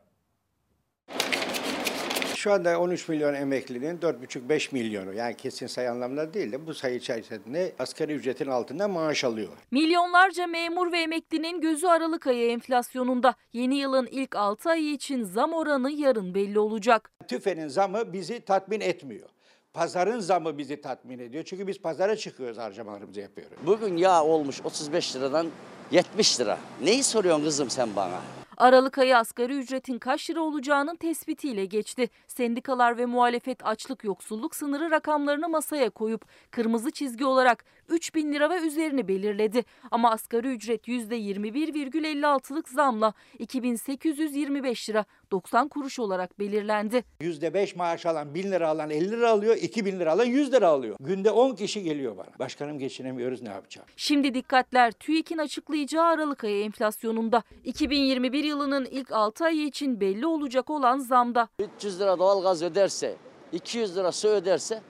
Şu 2.36 2.54
anda 2.54 2.80
13 2.80 3.10
milyon 3.10 3.34
emeklinin 3.34 3.98
4,5-5 3.98 4.74
milyonu 4.74 5.14
yani 5.14 5.38
kesin 5.38 5.68
sayı 5.68 5.92
anlamında 5.92 6.34
değil 6.34 6.52
de 6.52 6.68
bu 6.68 6.74
sayı 6.74 6.96
içerisinde 6.96 7.72
asgari 7.80 8.14
ücretin 8.14 8.48
altında 8.48 8.88
maaş 8.88 9.24
alıyor. 9.24 9.50
Milyonlarca 9.72 10.48
memur 10.48 10.92
ve 10.92 10.98
emeklinin 10.98 11.62
gözü 11.62 11.88
Aralık 11.88 12.28
ayı 12.28 12.52
enflasyonunda. 12.52 13.36
Yeni 13.54 13.76
yılın 13.76 14.08
ilk 14.12 14.36
6 14.36 14.70
ayı 14.70 14.94
için 14.94 15.24
zam 15.24 15.54
oranı 15.54 15.92
yarın 15.92 16.36
belli 16.36 16.60
olacak. 16.60 17.12
TÜFE'nin 17.28 17.68
zamı 17.68 18.14
bizi 18.14 18.40
tatmin 18.40 18.82
etmiyor. 18.82 19.30
Pazarın 19.74 20.20
zamı 20.20 20.58
bizi 20.58 20.82
tatmin 20.82 21.20
ediyor. 21.20 21.44
Çünkü 21.44 21.68
biz 21.68 21.82
pazara 21.82 22.16
çıkıyoruz 22.16 22.58
harcamalarımızı 22.58 23.20
yapıyoruz. 23.20 23.58
Bugün 23.66 23.98
yağ 23.98 24.24
olmuş 24.24 24.62
35 24.64 25.16
liradan 25.16 25.48
70 25.92 26.40
lira. 26.40 26.58
Neyi 26.84 27.04
soruyorsun 27.04 27.44
kızım 27.44 27.70
sen 27.70 27.96
bana? 27.96 28.22
Aralık 28.58 28.98
ayı 28.98 29.18
asgari 29.18 29.58
ücretin 29.58 30.00
kaç 30.00 30.30
lira 30.30 30.42
olacağının 30.42 30.96
tespitiyle 30.96 31.66
geçti. 31.66 32.10
Sendikalar 32.28 32.98
ve 32.98 33.06
muhalefet 33.06 33.66
açlık 33.66 34.04
yoksulluk 34.04 34.56
sınırı 34.56 34.92
rakamlarını 34.92 35.50
masaya 35.50 35.90
koyup 35.90 36.26
kırmızı 36.52 36.92
çizgi 36.92 37.26
olarak 37.26 37.66
3 37.92 38.16
bin 38.16 38.34
lira 38.34 38.50
ve 38.50 38.68
üzerini 38.68 39.08
belirledi. 39.08 39.66
Ama 39.92 40.12
asgari 40.12 40.48
ücret 40.48 40.88
%21,56'lık 40.88 42.70
zamla 42.70 43.14
2825 43.40 44.90
lira 44.90 45.06
90 45.32 45.68
kuruş 45.68 46.00
olarak 46.00 46.40
belirlendi. 46.40 47.04
%5 47.22 47.78
maaş 47.78 48.06
alan 48.06 48.36
1000 48.36 48.52
lira 48.52 48.70
alan 48.70 48.90
50 48.90 49.12
lira 49.12 49.30
alıyor, 49.30 49.56
2000 49.56 50.00
lira 50.00 50.12
alan 50.12 50.26
100 50.26 50.54
lira 50.54 50.68
alıyor. 50.68 50.96
Günde 51.00 51.32
10 51.32 51.56
kişi 51.56 51.84
geliyor 51.84 52.18
bana. 52.18 52.40
Başkanım 52.40 52.80
geçinemiyoruz 52.80 53.42
ne 53.42 53.50
yapacağım? 53.50 53.88
Şimdi 53.98 54.34
dikkatler 54.34 54.92
TÜİK'in 54.92 55.38
açıklayacağı 55.38 56.06
Aralık 56.06 56.44
ayı 56.44 56.64
enflasyonunda. 56.64 57.44
2021 57.64 58.44
yılının 58.44 58.86
ilk 58.86 59.12
6 59.12 59.46
ayı 59.46 59.66
için 59.66 60.00
belli 60.00 60.26
olacak 60.26 60.70
olan 60.70 60.98
zamda. 60.98 61.48
300 61.60 62.00
lira 62.00 62.20
doğalgaz 62.20 62.64
öderse, 62.64 63.16
200 63.52 63.98
lira 63.98 64.12
su 64.12 64.28
öderse 64.28 64.82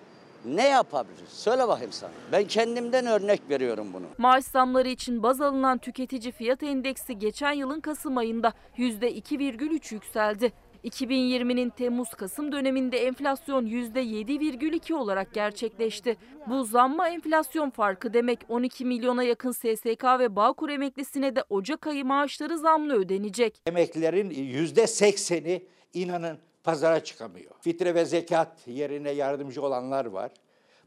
ne 0.45 0.67
yapabilir? 0.67 1.27
Söyle 1.27 1.67
bakayım 1.67 1.91
sana. 1.91 2.11
Ben 2.31 2.43
kendimden 2.43 3.05
örnek 3.05 3.41
veriyorum 3.49 3.87
bunu. 3.93 4.05
Maaş 4.17 4.45
zamları 4.45 4.89
için 4.89 5.23
baz 5.23 5.41
alınan 5.41 5.77
tüketici 5.77 6.31
fiyat 6.31 6.63
endeksi 6.63 7.19
geçen 7.19 7.51
yılın 7.51 7.79
Kasım 7.79 8.17
ayında 8.17 8.53
%2,3 8.77 9.93
yükseldi. 9.93 10.51
2020'nin 10.83 11.69
Temmuz-Kasım 11.69 12.51
döneminde 12.51 12.97
enflasyon 12.97 13.65
%7,2 13.65 14.93
olarak 14.93 15.33
gerçekleşti. 15.33 16.17
Bu 16.47 16.63
zamma 16.63 17.09
enflasyon 17.09 17.69
farkı 17.69 18.13
demek 18.13 18.39
12 18.49 18.85
milyona 18.85 19.23
yakın 19.23 19.51
SSK 19.51 20.03
ve 20.19 20.35
Bağkur 20.35 20.69
emeklisine 20.69 21.35
de 21.35 21.43
Ocak 21.49 21.87
ayı 21.87 22.05
maaşları 22.05 22.57
zamlı 22.57 22.93
ödenecek. 22.93 23.61
Emeklilerin 23.65 24.29
%80'i 24.29 25.67
inanın 25.93 26.37
pazara 26.63 27.03
çıkamıyor. 27.03 27.51
Fitre 27.61 27.95
ve 27.95 28.05
zekat 28.05 28.67
yerine 28.67 29.11
yardımcı 29.11 29.61
olanlar 29.61 30.05
var. 30.05 30.31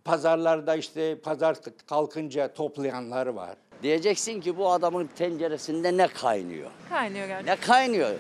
Pazarlarda 0.05 0.75
işte 0.77 1.21
pazar 1.21 1.57
kalkınca 1.87 2.53
toplayanlar 2.55 3.27
var. 3.27 3.57
Diyeceksin 3.83 4.41
ki 4.41 4.57
bu 4.57 4.71
adamın 4.71 5.07
tenceresinde 5.07 5.97
ne 5.97 6.09
kaynıyor? 6.09 6.71
Kaynıyor 6.89 7.27
gerçekten. 7.27 7.57
Ne 7.57 7.61
kaynıyor? 7.61 8.11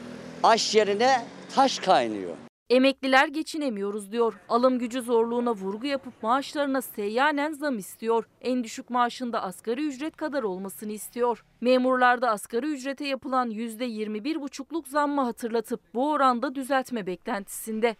Aş 0.42 0.74
yerine 0.74 1.24
taş 1.54 1.78
kaynıyor. 1.78 2.36
Emekliler 2.70 3.28
geçinemiyoruz 3.28 4.12
diyor. 4.12 4.34
Alım 4.48 4.78
gücü 4.78 5.02
zorluğuna 5.02 5.52
vurgu 5.52 5.86
yapıp 5.86 6.22
maaşlarına 6.22 6.82
seyyanen 6.82 7.52
zam 7.52 7.78
istiyor. 7.78 8.24
En 8.40 8.64
düşük 8.64 8.90
maaşında 8.90 9.42
asgari 9.42 9.86
ücret 9.86 10.16
kadar 10.16 10.42
olmasını 10.42 10.92
istiyor. 10.92 11.44
Memurlarda 11.60 12.30
asgari 12.30 12.66
ücrete 12.66 13.06
yapılan 13.06 13.50
%21,5'luk 13.50 14.88
zammı 14.88 15.20
hatırlatıp 15.20 15.80
bu 15.94 16.10
oranda 16.10 16.54
düzeltme 16.54 17.06
beklentisinde. 17.06 17.96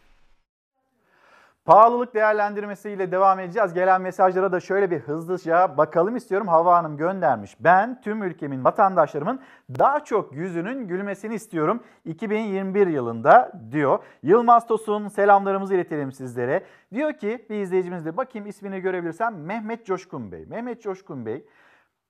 Pahalılık 1.65 2.15
değerlendirmesiyle 2.15 3.13
devam 3.13 3.41
edeceğiz. 3.41 3.73
Gelen 3.73 4.01
mesajlara 4.01 4.53
da 4.53 4.61
şöyle 4.61 4.91
bir 4.91 4.99
hızlıca 4.99 5.77
bakalım 5.77 6.17
istiyorum. 6.17 6.49
Hava 6.49 6.77
Hanım 6.77 6.97
göndermiş. 6.97 7.57
Ben 7.61 8.01
tüm 8.01 8.23
ülkemin 8.23 8.65
vatandaşlarımın 8.65 9.41
daha 9.79 10.05
çok 10.05 10.33
yüzünün 10.33 10.89
gülmesini 10.89 11.35
istiyorum 11.35 11.83
2021 12.05 12.87
yılında 12.87 13.53
diyor. 13.71 13.99
Yılmaz 14.23 14.67
Tosun 14.67 15.09
selamlarımızı 15.09 15.75
iletelim 15.75 16.13
sizlere. 16.13 16.65
Diyor 16.95 17.13
ki 17.13 17.47
bir 17.51 17.61
izleyicimiz 17.61 18.05
de 18.05 18.17
bakayım 18.17 18.47
ismini 18.47 18.81
görebilirsem 18.81 19.45
Mehmet 19.45 19.87
Coşkun 19.87 20.33
Bey. 20.33 20.47
Mehmet 20.47 20.83
Coşkun 20.83 21.27
Bey 21.27 21.47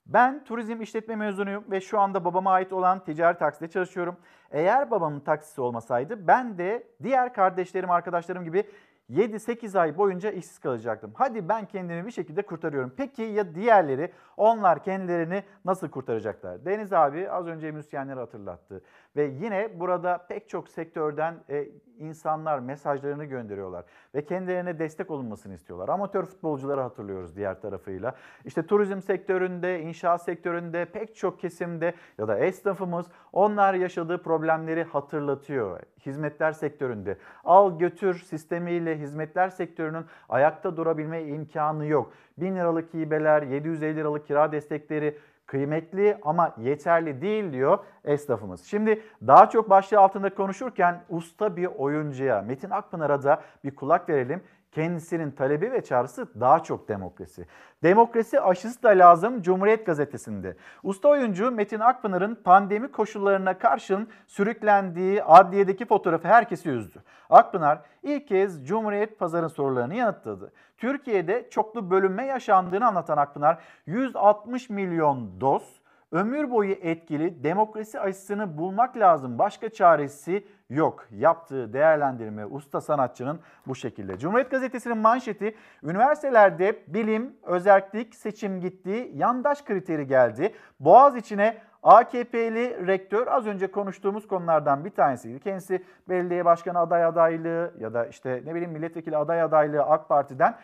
ben 0.06 0.44
turizm 0.44 0.82
işletme 0.82 1.16
mezunuyum 1.16 1.64
ve 1.70 1.80
şu 1.80 2.00
anda 2.00 2.24
babama 2.24 2.52
ait 2.52 2.72
olan 2.72 3.04
ticari 3.04 3.38
takside 3.38 3.68
çalışıyorum. 3.68 4.16
Eğer 4.50 4.90
babamın 4.90 5.20
taksisi 5.20 5.60
olmasaydı 5.60 6.26
ben 6.26 6.58
de 6.58 6.86
diğer 7.02 7.34
kardeşlerim, 7.34 7.90
arkadaşlarım 7.90 8.44
gibi 8.44 8.64
7-8 9.10 9.78
ay 9.78 9.98
boyunca 9.98 10.30
işsiz 10.30 10.58
kalacaktım. 10.58 11.12
Hadi 11.14 11.48
ben 11.48 11.66
kendimi 11.66 12.06
bir 12.06 12.10
şekilde 12.10 12.42
kurtarıyorum. 12.42 12.92
Peki 12.96 13.22
ya 13.22 13.54
diğerleri? 13.54 14.12
Onlar 14.36 14.84
kendilerini 14.84 15.42
nasıl 15.64 15.88
kurtaracaklar? 15.88 16.64
Deniz 16.64 16.92
abi 16.92 17.30
az 17.30 17.46
önce 17.46 17.70
müzisyenleri 17.70 18.20
hatırlattı. 18.20 18.82
Ve 19.16 19.24
yine 19.24 19.80
burada 19.80 20.26
pek 20.28 20.48
çok 20.48 20.68
sektörden 20.68 21.34
e, 21.50 21.68
insanlar 21.98 22.58
mesajlarını 22.58 23.24
gönderiyorlar. 23.24 23.84
Ve 24.14 24.24
kendilerine 24.24 24.78
destek 24.78 25.10
olunmasını 25.10 25.54
istiyorlar. 25.54 25.88
Amatör 25.88 26.24
futbolcuları 26.24 26.80
hatırlıyoruz 26.80 27.36
diğer 27.36 27.60
tarafıyla. 27.60 28.14
İşte 28.44 28.66
turizm 28.66 29.00
sektöründe, 29.00 29.80
inşaat 29.80 30.22
sektöründe 30.22 30.84
pek 30.84 31.16
çok 31.16 31.40
kesimde 31.40 31.94
ya 32.18 32.28
da 32.28 32.38
esnafımız 32.38 33.06
onlar 33.32 33.74
yaşadığı 33.74 34.22
problemleri 34.22 34.82
hatırlatıyor. 34.82 35.80
Hizmetler 36.06 36.52
sektöründe 36.52 37.18
al 37.44 37.78
götür 37.78 38.14
sistemiyle 38.18 38.98
hizmetler 38.98 39.48
sektörünün 39.48 40.04
ayakta 40.28 40.76
durabilme 40.76 41.22
imkanı 41.22 41.86
yok. 41.86 42.12
1000 42.38 42.56
liralık 42.56 42.94
hibeler, 42.94 43.42
750 43.42 43.96
liralık 43.96 44.26
kira 44.26 44.52
destekleri 44.52 45.18
kıymetli 45.46 46.18
ama 46.22 46.54
yeterli 46.58 47.20
değil 47.20 47.52
diyor 47.52 47.78
esnafımız. 48.04 48.64
Şimdi 48.64 49.02
daha 49.26 49.50
çok 49.50 49.70
başlığı 49.70 50.00
altında 50.00 50.34
konuşurken 50.34 51.04
usta 51.08 51.56
bir 51.56 51.66
oyuncuya 51.66 52.42
Metin 52.42 52.70
Akpınar'a 52.70 53.22
da 53.22 53.42
bir 53.64 53.74
kulak 53.74 54.08
verelim. 54.08 54.42
Kendisinin 54.74 55.30
talebi 55.30 55.72
ve 55.72 55.84
çağrısı 55.84 56.40
daha 56.40 56.62
çok 56.62 56.88
demokrasi. 56.88 57.46
Demokrasi 57.82 58.40
aşısı 58.40 58.82
da 58.82 58.88
lazım 58.88 59.42
Cumhuriyet 59.42 59.86
Gazetesi'nde. 59.86 60.56
Usta 60.82 61.08
oyuncu 61.08 61.50
Metin 61.50 61.80
Akpınar'ın 61.80 62.34
pandemi 62.34 62.92
koşullarına 62.92 63.58
karşın 63.58 64.08
sürüklendiği 64.26 65.22
adliyedeki 65.22 65.84
fotoğrafı 65.84 66.28
herkesi 66.28 66.70
üzdü. 66.70 67.02
Akpınar 67.30 67.82
ilk 68.02 68.28
kez 68.28 68.66
Cumhuriyet 68.66 69.18
Pazar'ın 69.18 69.48
sorularını 69.48 69.94
yanıtladı. 69.94 70.52
Türkiye'de 70.76 71.50
çoklu 71.50 71.90
bölünme 71.90 72.26
yaşandığını 72.26 72.86
anlatan 72.86 73.16
Akpınar 73.16 73.58
160 73.86 74.70
milyon 74.70 75.40
doz 75.40 75.83
ömür 76.14 76.50
boyu 76.50 76.72
etkili 76.72 77.44
demokrasi 77.44 78.00
aşısını 78.00 78.58
bulmak 78.58 78.96
lazım. 78.96 79.38
Başka 79.38 79.68
çaresi 79.68 80.46
yok. 80.70 81.06
Yaptığı 81.10 81.72
değerlendirme 81.72 82.46
usta 82.46 82.80
sanatçının 82.80 83.40
bu 83.66 83.74
şekilde. 83.74 84.18
Cumhuriyet 84.18 84.50
Gazetesi'nin 84.50 84.98
manşeti 84.98 85.54
üniversitelerde 85.82 86.82
bilim, 86.86 87.36
özellik, 87.42 88.14
seçim 88.14 88.60
gitti, 88.60 89.10
yandaş 89.14 89.64
kriteri 89.64 90.06
geldi. 90.06 90.54
Boğaz 90.80 91.16
içine 91.16 91.58
AKP'li 91.82 92.86
rektör 92.86 93.26
az 93.26 93.46
önce 93.46 93.70
konuştuğumuz 93.70 94.28
konulardan 94.28 94.84
bir 94.84 94.90
tanesiydi. 94.90 95.40
Kendisi 95.40 95.84
belediye 96.08 96.44
başkanı 96.44 96.78
aday 96.78 97.04
adaylığı 97.04 97.74
ya 97.78 97.94
da 97.94 98.06
işte 98.06 98.42
ne 98.44 98.54
bileyim 98.54 98.72
milletvekili 98.72 99.16
aday 99.16 99.42
adaylığı 99.42 99.82
AK 99.82 100.08
Parti'den 100.08 100.54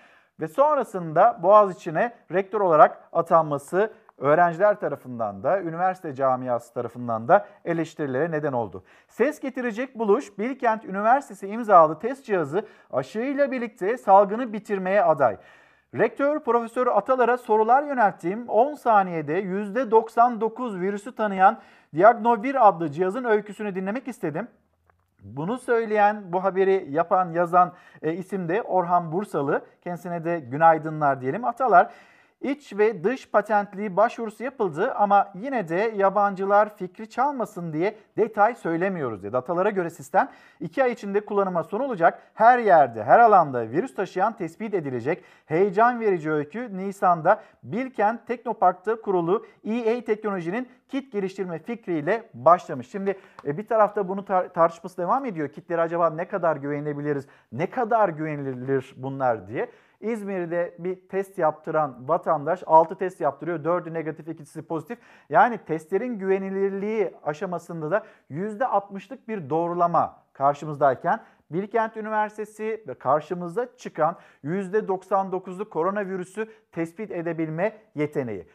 ve 0.40 0.48
sonrasında 0.48 1.38
Boğaz 1.42 1.76
içine 1.76 2.12
rektör 2.32 2.60
olarak 2.60 3.08
atanması 3.12 3.92
öğrenciler 4.20 4.80
tarafından 4.80 5.42
da, 5.42 5.60
üniversite 5.60 6.14
camiası 6.14 6.74
tarafından 6.74 7.28
da 7.28 7.46
eleştirilere 7.64 8.30
neden 8.30 8.52
oldu. 8.52 8.84
Ses 9.08 9.40
getirecek 9.40 9.98
buluş 9.98 10.38
Bilkent 10.38 10.84
Üniversitesi 10.84 11.46
imzalı 11.46 11.98
test 11.98 12.24
cihazı 12.24 12.66
aşıyla 12.92 13.52
birlikte 13.52 13.98
salgını 13.98 14.52
bitirmeye 14.52 15.02
aday. 15.02 15.36
Rektör 15.94 16.40
Profesör 16.40 16.86
Atalar'a 16.86 17.36
sorular 17.38 17.82
yönelttiğim 17.82 18.48
10 18.48 18.74
saniyede 18.74 19.42
%99 19.42 20.80
virüsü 20.80 21.14
tanıyan 21.14 21.58
Diagnovir 21.94 22.68
adlı 22.68 22.90
cihazın 22.90 23.24
öyküsünü 23.24 23.74
dinlemek 23.74 24.08
istedim. 24.08 24.48
Bunu 25.22 25.58
söyleyen, 25.58 26.32
bu 26.32 26.44
haberi 26.44 26.86
yapan, 26.90 27.32
yazan 27.32 27.72
e, 28.02 28.12
isim 28.12 28.48
de 28.48 28.62
Orhan 28.62 29.12
Bursalı. 29.12 29.64
Kendisine 29.80 30.24
de 30.24 30.40
günaydınlar 30.40 31.20
diyelim. 31.20 31.44
Atalar 31.44 31.90
İç 32.40 32.72
ve 32.78 33.04
dış 33.04 33.30
patentliği 33.30 33.96
başvurusu 33.96 34.44
yapıldı 34.44 34.94
ama 34.94 35.32
yine 35.34 35.68
de 35.68 35.92
yabancılar 35.96 36.76
fikri 36.76 37.10
çalmasın 37.10 37.72
diye 37.72 37.96
detay 38.16 38.54
söylemiyoruz 38.54 39.22
dedi. 39.22 39.32
Datalara 39.32 39.70
göre 39.70 39.90
sistem 39.90 40.28
2 40.60 40.84
ay 40.84 40.92
içinde 40.92 41.20
kullanıma 41.20 41.64
son 41.64 41.80
olacak. 41.80 42.22
Her 42.34 42.58
yerde, 42.58 43.04
her 43.04 43.18
alanda 43.18 43.70
virüs 43.70 43.94
taşıyan 43.94 44.36
tespit 44.36 44.74
edilecek. 44.74 45.24
Heyecan 45.46 46.00
verici 46.00 46.30
öykü 46.30 46.76
Nisan'da 46.76 47.42
Bilkent 47.62 48.26
Teknopark'ta 48.26 49.00
kurulu 49.00 49.46
EA 49.64 50.04
Teknoloji'nin 50.04 50.68
kit 50.88 51.12
geliştirme 51.12 51.58
fikriyle 51.58 52.22
başlamış. 52.34 52.90
Şimdi 52.90 53.18
e, 53.46 53.58
bir 53.58 53.66
tarafta 53.66 54.08
bunu 54.08 54.20
tar- 54.20 54.52
tartışması 54.52 54.96
devam 54.96 55.24
ediyor. 55.24 55.48
Kitleri 55.48 55.80
acaba 55.80 56.10
ne 56.10 56.28
kadar 56.28 56.56
güvenebiliriz, 56.56 57.26
ne 57.52 57.70
kadar 57.70 58.08
güvenilir 58.08 58.94
bunlar 58.96 59.48
diye. 59.48 59.70
İzmir'de 60.00 60.74
bir 60.78 61.08
test 61.08 61.38
yaptıran 61.38 62.08
vatandaş 62.08 62.62
6 62.66 62.94
test 62.94 63.20
yaptırıyor. 63.20 63.64
4'ü 63.64 63.94
negatif, 63.94 64.28
ikisi 64.28 64.62
pozitif. 64.62 64.98
Yani 65.28 65.58
testlerin 65.58 66.18
güvenilirliği 66.18 67.14
aşamasında 67.24 67.90
da 67.90 68.06
%60'lık 68.30 69.28
bir 69.28 69.50
doğrulama 69.50 70.16
karşımızdayken 70.32 71.20
Bilkent 71.50 71.96
Üniversitesi 71.96 72.84
ve 72.88 72.94
karşımıza 72.94 73.76
çıkan 73.76 74.16
%99'luk 74.44 75.68
koronavirüsü 75.68 76.48
tespit 76.72 77.10
edebilme 77.10 77.76
yeteneği. 77.94 78.46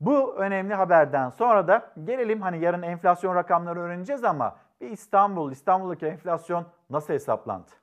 Bu 0.00 0.34
önemli 0.34 0.74
haberden 0.74 1.30
sonra 1.30 1.68
da 1.68 1.92
gelelim 2.04 2.42
hani 2.42 2.58
yarın 2.58 2.82
enflasyon 2.82 3.34
rakamları 3.34 3.80
öğreneceğiz 3.80 4.24
ama 4.24 4.56
bir 4.80 4.90
İstanbul, 4.90 5.52
İstanbul'daki 5.52 6.06
enflasyon 6.06 6.66
nasıl 6.90 7.14
hesaplandı? 7.14 7.77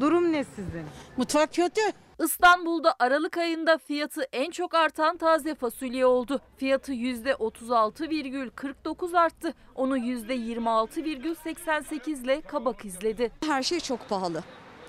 Durum 0.00 0.32
ne 0.32 0.44
sizin? 0.44 0.84
Mutfak 1.16 1.54
kötü. 1.54 1.80
İstanbul'da 2.24 2.94
Aralık 2.98 3.38
ayında 3.38 3.78
fiyatı 3.78 4.22
en 4.32 4.50
çok 4.50 4.74
artan 4.74 5.16
taze 5.16 5.54
fasulye 5.54 6.06
oldu. 6.06 6.40
Fiyatı 6.56 6.92
%36,49 6.92 9.18
arttı. 9.18 9.54
Onu 9.74 9.98
%26,88 9.98 12.24
ile 12.24 12.40
kabak 12.40 12.84
izledi. 12.84 13.30
Her 13.46 13.62
şey 13.62 13.80
çok 13.80 14.08
pahalı. 14.08 14.42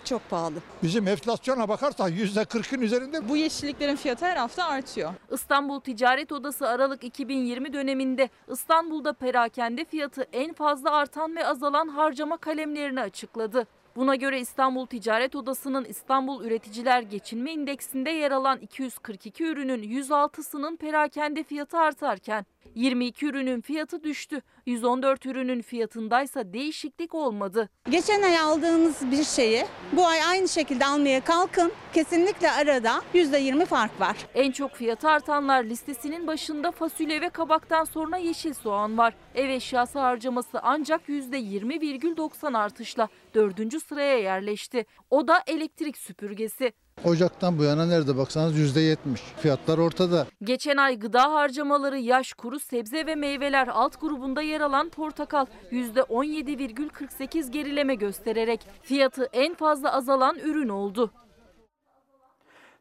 Çok 0.06 0.30
pahalı. 0.30 0.56
Bizim 0.84 1.08
enflasyona 1.08 1.70
bakarsak 1.70 2.12
yüzde 2.12 2.46
kırkın 2.46 2.82
üzerinde. 2.82 3.30
Bu 3.30 3.38
yeşilliklerin 3.38 3.96
fiyatı 3.96 4.26
her 4.26 4.38
hafta 4.38 4.66
artıyor. 4.66 5.14
İstanbul 5.32 5.80
Ticaret 5.80 6.32
Odası 6.32 6.68
Aralık 6.68 7.04
2020 7.04 7.74
döneminde 7.74 8.30
İstanbul'da 8.52 9.14
perakende 9.14 9.86
fiyatı 9.86 10.28
en 10.34 10.54
fazla 10.54 10.92
artan 10.92 11.36
ve 11.36 11.48
azalan 11.48 11.88
harcama 11.88 12.38
kalemlerini 12.38 13.02
açıkladı. 13.02 13.68
Buna 13.96 14.16
göre 14.16 14.40
İstanbul 14.40 14.86
Ticaret 14.86 15.36
Odası'nın 15.36 15.86
İstanbul 15.86 16.46
Üreticiler 16.46 17.02
Geçinme 17.02 17.52
İndeksinde 17.52 18.10
yer 18.10 18.32
alan 18.32 18.60
242 18.60 19.44
ürünün 19.44 19.84
106'sının 19.84 20.78
perakende 20.78 21.44
fiyatı 21.44 21.78
artarken 21.78 22.46
22 22.76 23.26
ürünün 23.26 23.62
fiyatı 23.62 24.04
düştü. 24.04 24.42
114 24.66 25.26
ürünün 25.26 25.62
fiyatındaysa 25.62 26.54
değişiklik 26.54 27.16
olmadı. 27.16 27.70
Geçen 27.90 28.22
ay 28.22 28.40
aldığınız 28.40 29.12
bir 29.12 29.24
şeyi 29.24 29.66
bu 29.92 30.08
ay 30.08 30.24
aynı 30.24 30.50
şekilde 30.50 30.86
almaya 30.86 31.24
kalkın. 31.24 31.72
Kesinlikle 31.94 32.52
arada 32.52 33.02
%20 33.14 33.66
fark 33.66 34.00
var. 34.00 34.18
En 34.36 34.52
çok 34.52 34.72
fiyatı 34.72 35.10
artanlar 35.10 35.64
listesinin 35.64 36.28
başında 36.28 36.72
fasulye 36.72 37.22
ve 37.22 37.30
kabaktan 37.30 37.84
sonra 37.84 38.18
yeşil 38.18 38.54
soğan 38.54 38.98
var. 38.98 39.14
Ev 39.36 39.50
eşyası 39.50 40.00
harcaması 40.00 40.60
ancak 40.64 41.10
%20,90 41.10 42.58
artışla 42.58 43.08
dördüncü 43.34 43.80
sıraya 43.80 44.18
yerleşti. 44.18 44.86
O 45.10 45.28
da 45.28 45.44
elektrik 45.48 45.98
süpürgesi. 45.98 46.74
Ocaktan 47.06 47.60
bu 47.60 47.64
yana 47.64 47.86
nerede 47.86 48.18
baksanız 48.18 48.78
%70. 48.78 48.98
Fiyatlar 49.38 49.78
ortada. 49.78 50.28
Geçen 50.44 50.78
ay 50.78 51.00
gıda 51.00 51.34
harcamaları 51.34 52.00
yaş, 52.00 52.34
kuru 52.34 52.60
sebze 52.60 53.06
ve 53.06 53.16
meyveler 53.16 53.68
alt 53.68 54.02
grubunda 54.02 54.42
yer 54.42 54.62
alan 54.62 54.90
portakal 54.90 55.46
%17,48 55.72 57.52
gerileme 57.52 57.96
göstererek 57.96 58.62
fiyatı 58.82 59.30
en 59.34 59.56
fazla 59.56 59.94
azalan 59.94 60.40
ürün 60.40 60.70
oldu. 60.70 61.12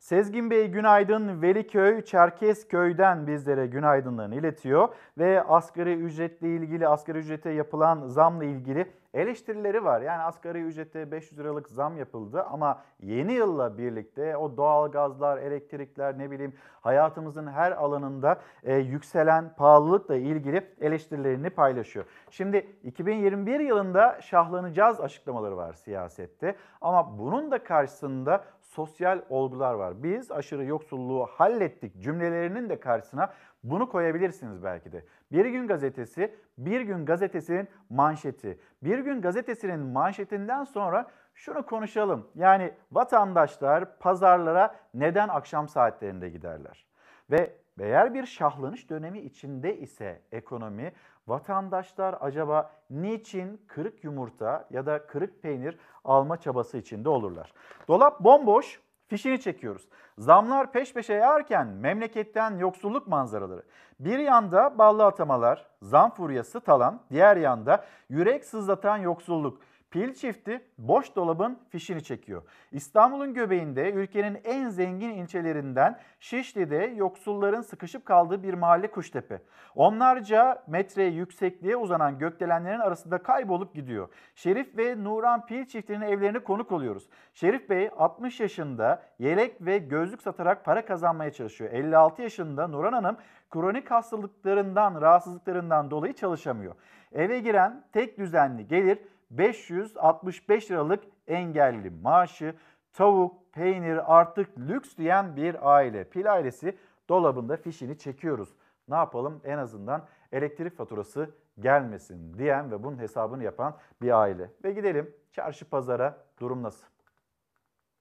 Sezgin 0.01 0.51
Bey 0.51 0.69
günaydın. 0.69 1.43
Veliköy, 1.43 2.05
Çerkezköy'den 2.05 3.27
bizlere 3.27 3.67
günaydınlarını 3.67 4.35
iletiyor 4.35 4.89
ve 5.19 5.43
asgari 5.43 5.95
ücretle 5.95 6.49
ilgili, 6.49 6.89
asgari 6.89 7.19
ücrete 7.19 7.51
yapılan 7.51 8.07
zamla 8.07 8.45
ilgili 8.45 8.87
eleştirileri 9.15 9.85
var. 9.85 10.01
Yani 10.01 10.23
asgari 10.23 10.63
ücrete 10.63 11.11
500 11.11 11.41
liralık 11.41 11.69
zam 11.69 11.97
yapıldı 11.97 12.43
ama 12.43 12.83
yeni 13.01 13.33
yılla 13.33 13.79
birlikte 13.79 14.37
o 14.37 14.57
doğalgazlar, 14.57 15.39
elektrikler 15.39 16.19
ne 16.19 16.31
bileyim 16.31 16.55
hayatımızın 16.81 17.47
her 17.47 17.73
alanında 17.73 18.41
e, 18.63 18.75
yükselen 18.75 19.55
pahalılıkla 19.57 20.17
ilgili 20.17 20.67
eleştirilerini 20.81 21.51
paylaşıyor. 21.51 22.05
Şimdi 22.31 22.67
2021 22.85 23.61
yılında 23.61 24.21
şahlanacağız 24.21 25.01
açıklamaları 25.01 25.57
var 25.57 25.73
siyasette 25.73 26.57
ama 26.81 27.19
bunun 27.19 27.51
da 27.51 27.65
karşısında 27.65 28.45
sosyal 28.87 29.23
olgular 29.29 29.75
var. 29.75 30.03
Biz 30.03 30.31
aşırı 30.31 30.65
yoksulluğu 30.65 31.27
hallettik 31.27 32.01
cümlelerinin 32.03 32.69
de 32.69 32.81
karşısına 32.81 33.33
bunu 33.65 33.89
koyabilirsiniz 33.89 34.65
belki 34.65 34.93
de. 34.93 35.05
Bir 35.33 35.45
Gün 35.45 35.67
Gazetesi, 35.67 36.35
Bir 36.59 36.81
Gün 36.81 37.07
Gazetesi'nin 37.07 37.69
manşeti. 37.91 38.59
Bir 38.83 38.99
Gün 38.99 39.23
Gazetesi'nin 39.23 39.81
manşetinden 39.81 40.65
sonra 40.65 41.11
şunu 41.35 41.67
konuşalım. 41.67 42.29
Yani 42.35 42.73
vatandaşlar 42.93 43.99
pazarlara 43.99 44.75
neden 44.95 45.29
akşam 45.29 45.69
saatlerinde 45.69 46.29
giderler? 46.29 46.87
Ve 47.31 47.57
eğer 47.81 48.15
bir 48.15 48.27
şahlanış 48.27 48.91
dönemi 48.91 49.21
içinde 49.21 49.77
ise 49.77 50.23
ekonomi, 50.33 50.93
vatandaşlar 51.29 52.17
acaba 52.21 52.71
niçin 52.91 53.61
kırık 53.67 54.05
yumurta 54.05 54.67
ya 54.71 54.87
da 54.87 55.07
kırık 55.07 55.43
peynir 55.43 55.79
alma 56.05 56.37
çabası 56.37 56.79
içinde 56.79 57.09
olurlar? 57.09 57.53
Dolap 57.89 58.21
bomboş, 58.21 58.81
fişini 59.09 59.41
çekiyoruz. 59.41 59.89
Zamlar 60.19 60.73
peş 60.73 60.95
peşe 60.95 61.15
yağarken 61.15 61.67
memleketten 61.67 62.59
yoksulluk 62.59 63.07
manzaraları. 63.07 63.63
Bir 64.01 64.19
yanda 64.19 64.79
ballı 64.79 65.05
atamalar, 65.05 65.67
zam 65.83 66.11
furyası 66.11 66.61
talan, 66.61 67.01
diğer 67.11 67.37
yanda 67.37 67.85
yürek 68.09 68.45
sızlatan 68.45 68.97
yoksulluk. 68.97 69.61
Pil 69.91 70.15
çifti 70.15 70.61
boş 70.79 71.17
dolabın 71.17 71.59
fişini 71.69 72.03
çekiyor. 72.03 72.43
İstanbul'un 72.73 73.35
göbeğinde 73.35 73.93
ülkenin 73.93 74.39
en 74.45 74.69
zengin 74.69 75.11
ilçelerinden 75.11 76.01
Şişli'de 76.21 76.95
yoksulların 76.97 77.61
sıkışıp 77.61 78.07
kaldığı 78.07 78.43
bir 78.43 78.55
mahalle 78.55 78.91
Kuştepe. 78.91 79.43
Onlarca 79.75 80.63
metre 80.67 81.05
yüksekliğe 81.05 81.77
uzanan 81.77 82.19
gökdelenlerin 82.19 82.79
arasında 82.81 83.19
kaybolup 83.19 83.75
gidiyor. 83.75 84.09
Şerif 84.35 84.77
ve 84.77 85.05
Nuran 85.05 85.47
Pil 85.47 85.67
çiftinin 85.67 86.01
evlerine 86.01 86.39
konuk 86.39 86.73
oluyoruz. 86.73 87.09
Şerif 87.35 87.71
Bey 87.71 87.91
60 87.97 88.41
yaşında 88.41 89.03
yelek 89.19 89.67
ve 89.67 89.79
gözlük 89.79 90.23
satarak 90.23 90.65
para 90.65 90.85
kazanmaya 90.85 91.33
çalışıyor. 91.33 91.71
56 91.73 92.23
yaşında 92.23 92.69
Nuran 92.69 92.93
Hanım 92.93 93.17
kronik 93.51 93.91
hastalıklarından, 93.91 95.01
rahatsızlıklarından 95.01 95.91
dolayı 95.91 96.13
çalışamıyor. 96.13 96.75
Eve 97.13 97.39
giren 97.39 97.85
tek 97.93 98.19
düzenli 98.19 98.69
gelir 98.69 98.99
565 99.31 100.71
liralık 100.71 101.05
engelli 101.27 101.91
maaşı, 101.91 102.55
tavuk, 102.93 103.53
peynir 103.53 104.19
artık 104.19 104.59
lüks 104.59 104.97
diyen 104.97 105.37
bir 105.37 105.77
aile. 105.77 106.05
Pil 106.05 106.33
ailesi 106.33 106.77
dolabında 107.09 107.57
fişini 107.57 107.99
çekiyoruz. 107.99 108.55
Ne 108.89 108.97
yapalım 108.97 109.41
en 109.45 109.59
azından 109.59 110.07
elektrik 110.33 110.77
faturası 110.77 111.31
gelmesin 111.61 112.39
diyen 112.39 112.71
ve 112.71 112.83
bunun 112.83 112.99
hesabını 112.99 113.45
yapan 113.45 113.77
bir 114.03 114.21
aile. 114.21 114.51
Ve 114.65 114.73
gidelim 114.73 115.15
çarşı 115.33 115.71
pazara 115.71 116.25
durum 116.41 116.63
nasıl? 116.63 116.87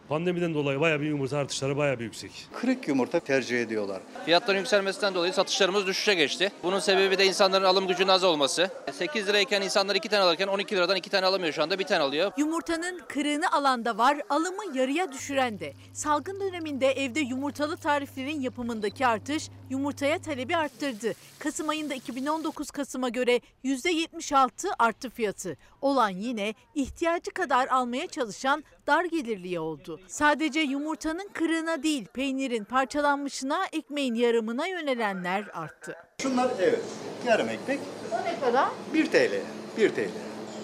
Pandemiden 0.09 0.53
dolayı 0.53 0.79
bayağı 0.79 1.01
bir 1.01 1.05
yumurta 1.05 1.37
artışları 1.37 1.77
bayağı 1.77 1.99
bir 1.99 2.03
yüksek. 2.03 2.47
Kırık 2.53 2.87
yumurta 2.87 3.19
tercih 3.19 3.61
ediyorlar. 3.61 4.01
Fiyatların 4.25 4.57
yükselmesinden 4.57 5.15
dolayı 5.15 5.33
satışlarımız 5.33 5.87
düşüşe 5.87 6.13
geçti. 6.13 6.51
Bunun 6.63 6.79
sebebi 6.79 7.17
de 7.17 7.25
insanların 7.25 7.63
alım 7.63 7.87
gücünün 7.87 8.07
az 8.07 8.23
olması. 8.23 8.69
8 8.91 9.27
lirayken 9.27 9.61
insanlar 9.61 9.95
2 9.95 10.09
tane 10.09 10.23
alırken 10.23 10.47
12 10.47 10.75
liradan 10.75 10.95
2 10.95 11.09
tane 11.09 11.25
alamıyor 11.25 11.53
şu 11.53 11.63
anda 11.63 11.79
bir 11.79 11.83
tane 11.83 12.03
alıyor. 12.03 12.31
Yumurtanın 12.37 13.01
kırığını 13.07 13.51
alan 13.51 13.85
da 13.85 13.97
var, 13.97 14.21
alımı 14.29 14.77
yarıya 14.77 15.11
düşüren 15.11 15.59
de. 15.59 15.73
Salgın 15.93 16.39
döneminde 16.39 16.91
evde 16.91 17.19
yumurtalı 17.19 17.77
tariflerin 17.77 18.41
yapımındaki 18.41 19.07
artış 19.07 19.49
yumurtaya 19.69 20.19
talebi 20.21 20.57
arttırdı. 20.57 21.13
Kasım 21.39 21.69
ayında 21.69 21.93
2019 21.93 22.71
Kasım'a 22.71 23.09
göre 23.09 23.41
%76 23.63 24.49
arttı 24.79 25.09
fiyatı. 25.09 25.57
Olan 25.81 26.09
yine 26.09 26.53
ihtiyacı 26.75 27.31
kadar 27.31 27.67
almaya 27.67 28.07
çalışan 28.07 28.63
dar 28.89 29.05
gelirliye 29.05 29.59
oldu. 29.59 29.99
Sadece 30.07 30.59
yumurtanın 30.59 31.29
kırığına 31.33 31.83
değil, 31.83 32.05
peynirin 32.13 32.63
parçalanmışına, 32.63 33.59
ekmeğin 33.73 34.15
yarımına 34.15 34.67
yönelenler 34.67 35.45
arttı. 35.53 35.95
Şunlar 36.21 36.51
evet. 36.59 36.83
Yarım 37.27 37.49
ekmek 37.49 37.79
O 38.13 38.25
ne 38.25 38.39
kadar? 38.39 38.67
1 38.93 39.05
TL. 39.05 39.31
1 39.77 39.89
TL. 39.89 40.09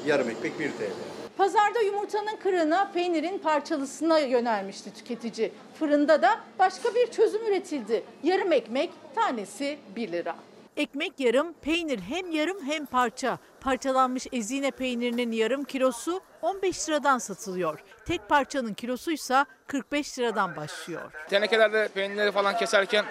Yarım 0.06 0.30
ekmek 0.30 0.60
1 0.60 0.70
TL. 0.70 0.92
Pazarda 1.38 1.80
yumurtanın 1.80 2.36
kırığına, 2.44 2.92
peynirin 2.94 3.38
parçalısına 3.38 4.20
yönelmişti 4.20 4.94
tüketici. 4.94 5.52
Fırında 5.80 6.22
da 6.22 6.40
başka 6.60 6.96
bir 6.96 7.12
çözüm 7.12 7.48
üretildi. 7.48 8.04
Yarım 8.24 8.52
ekmek 8.52 8.90
tanesi 9.16 9.78
1 9.96 10.12
lira. 10.12 10.36
Ekmek 10.78 11.20
yarım, 11.20 11.54
peynir 11.54 12.00
hem 12.00 12.32
yarım 12.32 12.64
hem 12.64 12.86
parça. 12.86 13.38
Parçalanmış 13.66 14.28
ezine 14.32 14.72
peynirinin 14.72 15.32
yarım 15.32 15.64
kilosu 15.64 16.22
15 16.42 16.90
liradan 16.90 17.18
satılıyor. 17.18 17.80
Tek 18.06 18.30
parçanın 18.30 18.74
kilosuysa 18.74 19.46
45 19.68 20.20
liradan 20.20 20.56
başlıyor. 20.56 21.12
Tenekelerde 21.30 21.88
peynirleri 21.94 22.32
falan 22.32 22.58
keserken 22.58 23.06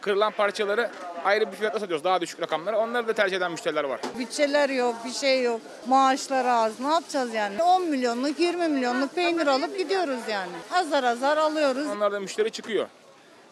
kırılan 0.00 0.32
parçaları 0.32 0.90
ayrı 1.24 1.52
bir 1.52 1.56
fiyatla 1.56 1.80
satıyoruz. 1.80 2.04
Daha 2.04 2.20
düşük 2.20 2.42
rakamlara. 2.42 2.78
Onları 2.78 3.08
da 3.08 3.12
tercih 3.12 3.36
eden 3.36 3.50
müşteriler 3.50 3.84
var. 3.84 4.00
Bütçeler 4.18 4.70
yok, 4.70 4.94
bir 5.04 5.12
şey 5.12 5.42
yok. 5.42 5.60
Maaşlar 5.86 6.44
az. 6.44 6.80
Ne 6.80 6.88
yapacağız 6.88 7.34
yani? 7.34 7.62
10 7.62 7.82
milyonluk, 7.82 8.40
20 8.40 8.68
milyonluk 8.68 9.14
peynir 9.14 9.46
alıp 9.46 9.78
gidiyoruz 9.78 10.20
yani. 10.30 10.52
Azar 10.72 11.04
azar 11.04 11.36
alıyoruz. 11.36 11.86
Onlardan 11.86 12.22
müşteri 12.22 12.50
çıkıyor. 12.50 12.86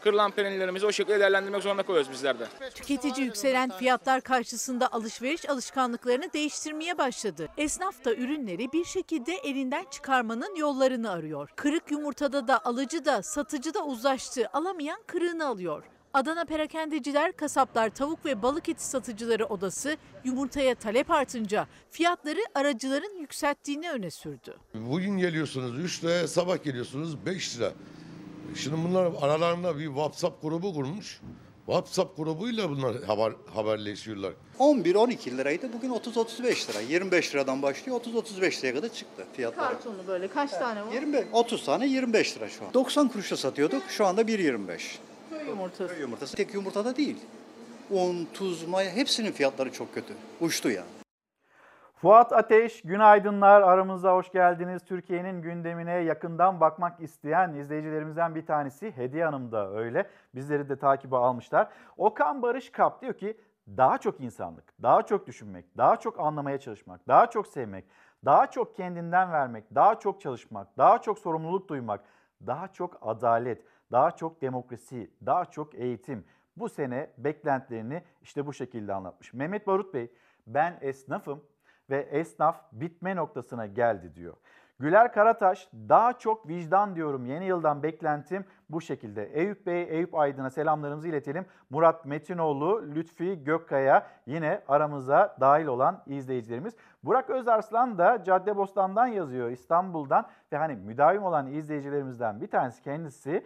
Kırılan 0.02 0.30
peynirlerimizi 0.30 0.86
o 0.86 0.92
şekilde 0.92 1.20
değerlendirmek 1.20 1.62
zorunda 1.62 1.82
kalıyoruz 1.82 2.10
bizler 2.12 2.38
de. 2.38 2.46
Tüketici 2.74 3.26
yükselen 3.26 3.70
fiyatlar 3.70 4.20
karşısında 4.20 4.92
alışveriş 4.92 5.48
alışkanlıklarını 5.48 6.32
değiştirmeye 6.32 6.98
başladı. 6.98 7.48
Esnaf 7.56 8.04
da 8.04 8.14
ürünleri 8.14 8.72
bir 8.72 8.84
şekilde 8.84 9.34
elinden 9.34 9.84
çıkarmanın 9.90 10.56
yollarını 10.56 11.10
arıyor. 11.10 11.48
Kırık 11.56 11.90
yumurtada 11.90 12.48
da 12.48 12.64
alıcı 12.64 13.04
da 13.04 13.22
satıcı 13.22 13.74
da 13.74 13.84
uzlaştı. 13.84 14.48
Alamayan 14.52 15.00
kırığını 15.06 15.46
alıyor. 15.46 15.82
Adana 16.14 16.44
Perakendeciler, 16.44 17.32
Kasaplar, 17.32 17.90
Tavuk 17.90 18.24
ve 18.24 18.42
Balık 18.42 18.68
Eti 18.68 18.86
Satıcıları 18.86 19.46
Odası 19.46 19.96
yumurtaya 20.24 20.74
talep 20.74 21.10
artınca 21.10 21.66
fiyatları 21.90 22.40
aracıların 22.54 23.18
yükselttiğini 23.20 23.90
öne 23.90 24.10
sürdü. 24.10 24.56
Bugün 24.74 25.18
geliyorsunuz 25.18 25.78
3 25.78 26.04
liraya, 26.04 26.28
sabah 26.28 26.64
geliyorsunuz 26.64 27.26
5 27.26 27.56
lira. 27.56 27.72
Şimdi 28.54 28.76
bunlar 28.88 29.12
aralarında 29.20 29.78
bir 29.78 29.86
WhatsApp 29.86 30.42
grubu 30.42 30.74
kurmuş. 30.74 31.20
WhatsApp 31.66 32.16
grubuyla 32.16 32.70
bunlar 32.70 33.02
haber, 33.04 33.32
haberleşiyorlar. 33.54 34.32
11-12 34.58 35.36
liraydı. 35.36 35.72
Bugün 35.72 35.90
30-35 35.90 36.70
lira. 36.70 36.80
25 36.80 37.34
liradan 37.34 37.62
başlıyor 37.62 38.00
30-35 38.00 38.60
liraya 38.62 38.74
kadar 38.74 38.88
çıktı 38.88 39.24
fiyatlar. 39.32 39.68
Kartonu 39.72 39.96
böyle 40.08 40.28
kaç 40.28 40.50
tane 40.50 40.86
var? 40.86 40.92
25, 40.92 41.24
30 41.32 41.64
tane 41.64 41.86
25 41.86 42.36
lira 42.36 42.48
şu 42.48 42.64
an. 42.64 42.74
90 42.74 43.08
kuruşa 43.08 43.36
satıyorduk. 43.36 43.82
Şu 43.88 44.06
anda 44.06 44.22
1.25. 44.22 44.78
Köy 45.30 45.46
yumurtası. 45.48 45.94
Köy 45.94 46.00
yumurtası. 46.00 46.36
Tek 46.36 46.54
yumurtada 46.54 46.96
değil. 46.96 47.16
Un, 47.90 48.28
tuz, 48.34 48.68
maya 48.68 48.90
hepsinin 48.90 49.32
fiyatları 49.32 49.72
çok 49.72 49.94
kötü. 49.94 50.14
Uçtu 50.40 50.70
yani. 50.70 50.97
Fuat 52.00 52.32
Ateş, 52.32 52.82
günaydınlar. 52.82 53.62
Aramıza 53.62 54.14
hoş 54.14 54.32
geldiniz. 54.32 54.84
Türkiye'nin 54.84 55.42
gündemine 55.42 55.92
yakından 55.92 56.60
bakmak 56.60 57.00
isteyen 57.00 57.54
izleyicilerimizden 57.54 58.34
bir 58.34 58.46
tanesi 58.46 58.96
Hediye 58.96 59.24
Hanım 59.24 59.52
da 59.52 59.70
öyle. 59.70 60.10
Bizleri 60.34 60.68
de 60.68 60.78
takibe 60.78 61.16
almışlar. 61.16 61.68
Okan 61.96 62.42
Barış 62.42 62.72
Kap 62.72 63.02
diyor 63.02 63.14
ki 63.14 63.40
daha 63.76 63.98
çok 63.98 64.20
insanlık, 64.20 64.82
daha 64.82 65.02
çok 65.02 65.26
düşünmek, 65.26 65.76
daha 65.76 65.96
çok 65.96 66.20
anlamaya 66.20 66.60
çalışmak, 66.60 67.08
daha 67.08 67.30
çok 67.30 67.46
sevmek, 67.46 67.84
daha 68.24 68.50
çok 68.50 68.76
kendinden 68.76 69.32
vermek, 69.32 69.74
daha 69.74 69.98
çok 69.98 70.20
çalışmak, 70.20 70.78
daha 70.78 70.98
çok 70.98 71.18
sorumluluk 71.18 71.68
duymak, 71.68 72.00
daha 72.46 72.68
çok 72.68 72.98
adalet, 73.02 73.64
daha 73.92 74.10
çok 74.10 74.42
demokrasi, 74.42 75.10
daha 75.26 75.44
çok 75.44 75.74
eğitim. 75.74 76.24
Bu 76.56 76.68
sene 76.68 77.10
beklentilerini 77.18 78.02
işte 78.22 78.46
bu 78.46 78.52
şekilde 78.52 78.94
anlatmış. 78.94 79.34
Mehmet 79.34 79.66
Barut 79.66 79.94
Bey, 79.94 80.12
ben 80.46 80.78
esnafım 80.80 81.42
ve 81.90 81.98
esnaf 82.00 82.72
bitme 82.72 83.16
noktasına 83.16 83.66
geldi 83.66 84.14
diyor. 84.14 84.34
Güler 84.80 85.12
Karataş 85.12 85.68
daha 85.88 86.18
çok 86.18 86.48
vicdan 86.48 86.96
diyorum 86.96 87.26
yeni 87.26 87.44
yıldan 87.44 87.82
beklentim 87.82 88.44
bu 88.70 88.80
şekilde. 88.80 89.24
Eyüp 89.24 89.66
Bey, 89.66 89.82
Eyüp 89.82 90.14
Aydın'a 90.14 90.50
selamlarımızı 90.50 91.08
iletelim. 91.08 91.46
Murat 91.70 92.04
Metinoğlu, 92.04 92.82
Lütfi 92.94 93.44
Gökkaya 93.44 94.06
yine 94.26 94.62
aramıza 94.68 95.36
dahil 95.40 95.66
olan 95.66 96.02
izleyicilerimiz. 96.06 96.76
Burak 97.04 97.30
Özarslan 97.30 97.98
da 97.98 98.24
Caddebostan'dan 98.24 99.06
yazıyor 99.06 99.50
İstanbul'dan 99.50 100.26
ve 100.52 100.56
hani 100.56 100.76
müdavim 100.76 101.22
olan 101.22 101.46
izleyicilerimizden 101.46 102.40
bir 102.40 102.48
tanesi 102.48 102.82
kendisi 102.82 103.44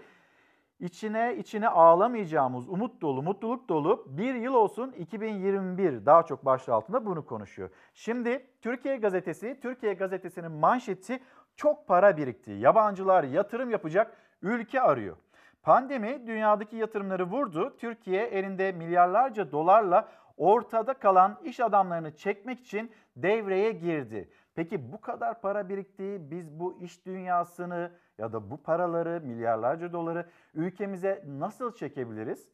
içine 0.83 1.37
içine 1.37 1.69
ağlamayacağımız 1.69 2.69
umut 2.69 3.03
dolu, 3.03 3.23
mutluluk 3.23 3.69
dolu 3.69 4.05
bir 4.09 4.35
yıl 4.35 4.55
olsun 4.55 4.93
2021 4.93 6.07
daha 6.07 6.23
çok 6.23 6.45
başlığı 6.45 6.75
altında 6.75 7.07
bunu 7.07 7.27
konuşuyor. 7.27 7.71
Şimdi 7.95 8.47
Türkiye 8.61 8.97
Gazetesi, 8.97 9.61
Türkiye 9.63 9.95
Gazetesi'nin 9.95 10.53
manşeti 10.53 11.21
çok 11.57 11.87
para 11.87 12.17
birikti. 12.17 12.51
Yabancılar 12.51 13.25
yatırım 13.25 13.71
yapacak 13.71 14.17
ülke 14.43 14.81
arıyor. 14.81 15.17
Pandemi 15.63 16.27
dünyadaki 16.27 16.77
yatırımları 16.77 17.25
vurdu. 17.25 17.77
Türkiye 17.79 18.25
elinde 18.27 18.73
milyarlarca 18.73 19.53
dolarla 19.53 20.09
ortada 20.37 20.95
kalan 20.95 21.39
iş 21.45 21.61
adamlarını 21.61 22.17
çekmek 22.17 22.61
için 22.61 22.93
devreye 23.17 23.73
girdi. 23.73 24.31
Peki 24.55 24.93
bu 24.93 25.01
kadar 25.01 25.41
para 25.41 25.69
birikti. 25.69 26.31
Biz 26.31 26.61
bu 26.61 26.79
iş 26.81 27.07
dünyasını 27.07 27.93
ya 28.19 28.33
da 28.33 28.51
bu 28.51 28.63
paraları, 28.63 29.21
milyarlarca 29.21 29.93
doları 29.93 30.27
ülkemize 30.55 31.25
nasıl 31.27 31.75
çekebiliriz? 31.75 32.49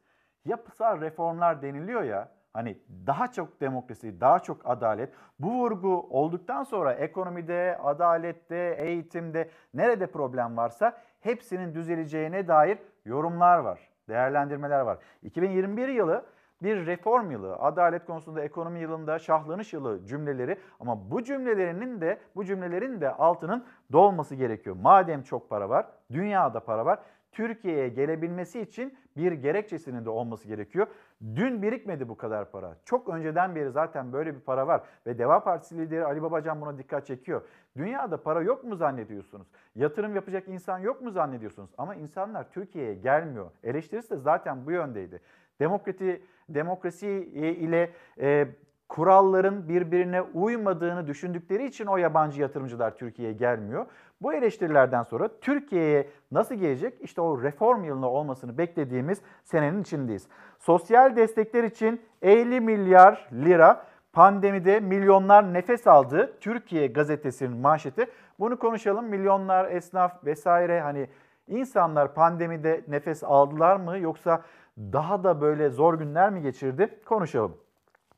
Yapısal 0.44 1.00
reformlar 1.00 1.62
deniliyor 1.62 2.02
ya. 2.02 2.28
Hani 2.52 2.78
daha 3.06 3.32
çok 3.32 3.60
demokrasi, 3.60 4.20
daha 4.20 4.38
çok 4.38 4.70
adalet. 4.70 5.12
Bu 5.38 5.50
vurgu 5.50 6.06
olduktan 6.10 6.62
sonra 6.62 6.92
ekonomide, 6.92 7.78
adalette, 7.82 8.76
eğitimde 8.78 9.50
nerede 9.74 10.06
problem 10.06 10.56
varsa 10.56 11.02
hepsinin 11.20 11.74
düzeleceğine 11.74 12.48
dair 12.48 12.78
yorumlar 13.04 13.58
var, 13.58 13.90
değerlendirmeler 14.08 14.80
var. 14.80 14.98
2021 15.22 15.88
yılı 15.88 16.24
bir 16.62 16.86
reform 16.86 17.30
yılı, 17.30 17.56
adalet 17.56 18.06
konusunda 18.06 18.42
ekonomi 18.42 18.80
yılında 18.80 19.18
şahlanış 19.18 19.72
yılı 19.72 20.06
cümleleri 20.06 20.58
ama 20.80 21.10
bu 21.10 21.24
cümlelerinin 21.24 22.00
de 22.00 22.18
bu 22.36 22.44
cümlelerin 22.44 23.00
de 23.00 23.10
altının 23.10 23.64
dolması 23.92 24.34
gerekiyor. 24.34 24.76
Madem 24.82 25.22
çok 25.22 25.50
para 25.50 25.68
var, 25.68 25.86
dünyada 26.12 26.60
para 26.60 26.86
var. 26.86 26.98
Türkiye'ye 27.32 27.88
gelebilmesi 27.88 28.60
için 28.60 28.98
bir 29.16 29.32
gerekçesinin 29.32 30.04
de 30.04 30.10
olması 30.10 30.48
gerekiyor. 30.48 30.86
Dün 31.34 31.62
birikmedi 31.62 32.08
bu 32.08 32.16
kadar 32.16 32.50
para. 32.50 32.76
Çok 32.84 33.08
önceden 33.08 33.54
beri 33.54 33.70
zaten 33.70 34.12
böyle 34.12 34.34
bir 34.34 34.40
para 34.40 34.66
var 34.66 34.82
ve 35.06 35.18
Deva 35.18 35.44
Partisi 35.44 35.78
lideri 35.78 36.04
Ali 36.04 36.22
Babacan 36.22 36.60
buna 36.60 36.78
dikkat 36.78 37.06
çekiyor. 37.06 37.42
Dünyada 37.76 38.22
para 38.22 38.42
yok 38.42 38.64
mu 38.64 38.76
zannediyorsunuz? 38.76 39.46
Yatırım 39.74 40.14
yapacak 40.14 40.48
insan 40.48 40.78
yok 40.78 41.02
mu 41.02 41.10
zannediyorsunuz? 41.10 41.70
Ama 41.78 41.94
insanlar 41.94 42.50
Türkiye'ye 42.50 42.94
gelmiyor. 42.94 43.50
Eleştirisi 43.62 44.10
de 44.10 44.16
zaten 44.16 44.66
bu 44.66 44.70
yöndeydi. 44.70 45.20
Demokrati, 45.60 46.22
demokrasi 46.48 47.08
ile 47.34 47.90
e, 48.20 48.48
kuralların 48.88 49.68
birbirine 49.68 50.22
uymadığını 50.22 51.06
düşündükleri 51.06 51.66
için 51.66 51.86
o 51.86 51.96
yabancı 51.96 52.40
yatırımcılar 52.40 52.96
Türkiye'ye 52.96 53.34
gelmiyor. 53.34 53.86
Bu 54.22 54.34
eleştirilerden 54.34 55.02
sonra 55.02 55.28
Türkiye'ye 55.40 56.08
nasıl 56.32 56.54
gelecek? 56.54 56.94
İşte 57.00 57.20
o 57.20 57.42
reform 57.42 57.84
yılında 57.84 58.06
olmasını 58.06 58.58
beklediğimiz 58.58 59.20
senenin 59.44 59.82
içindeyiz. 59.82 60.28
Sosyal 60.58 61.16
destekler 61.16 61.64
için 61.64 62.00
50 62.22 62.60
milyar 62.60 63.28
lira 63.32 63.84
pandemide 64.12 64.80
milyonlar 64.80 65.54
nefes 65.54 65.86
aldı. 65.86 66.36
Türkiye 66.40 66.86
gazetesinin 66.86 67.56
manşeti. 67.56 68.06
Bunu 68.40 68.58
konuşalım. 68.58 69.04
Milyonlar 69.04 69.70
esnaf 69.70 70.24
vesaire 70.24 70.80
hani 70.80 71.08
insanlar 71.48 72.14
pandemide 72.14 72.84
nefes 72.88 73.24
aldılar 73.24 73.76
mı 73.76 73.98
yoksa 73.98 74.42
daha 74.78 75.24
da 75.24 75.40
böyle 75.40 75.70
zor 75.70 75.94
günler 75.94 76.30
mi 76.30 76.42
geçirdi? 76.42 77.00
Konuşalım. 77.04 77.56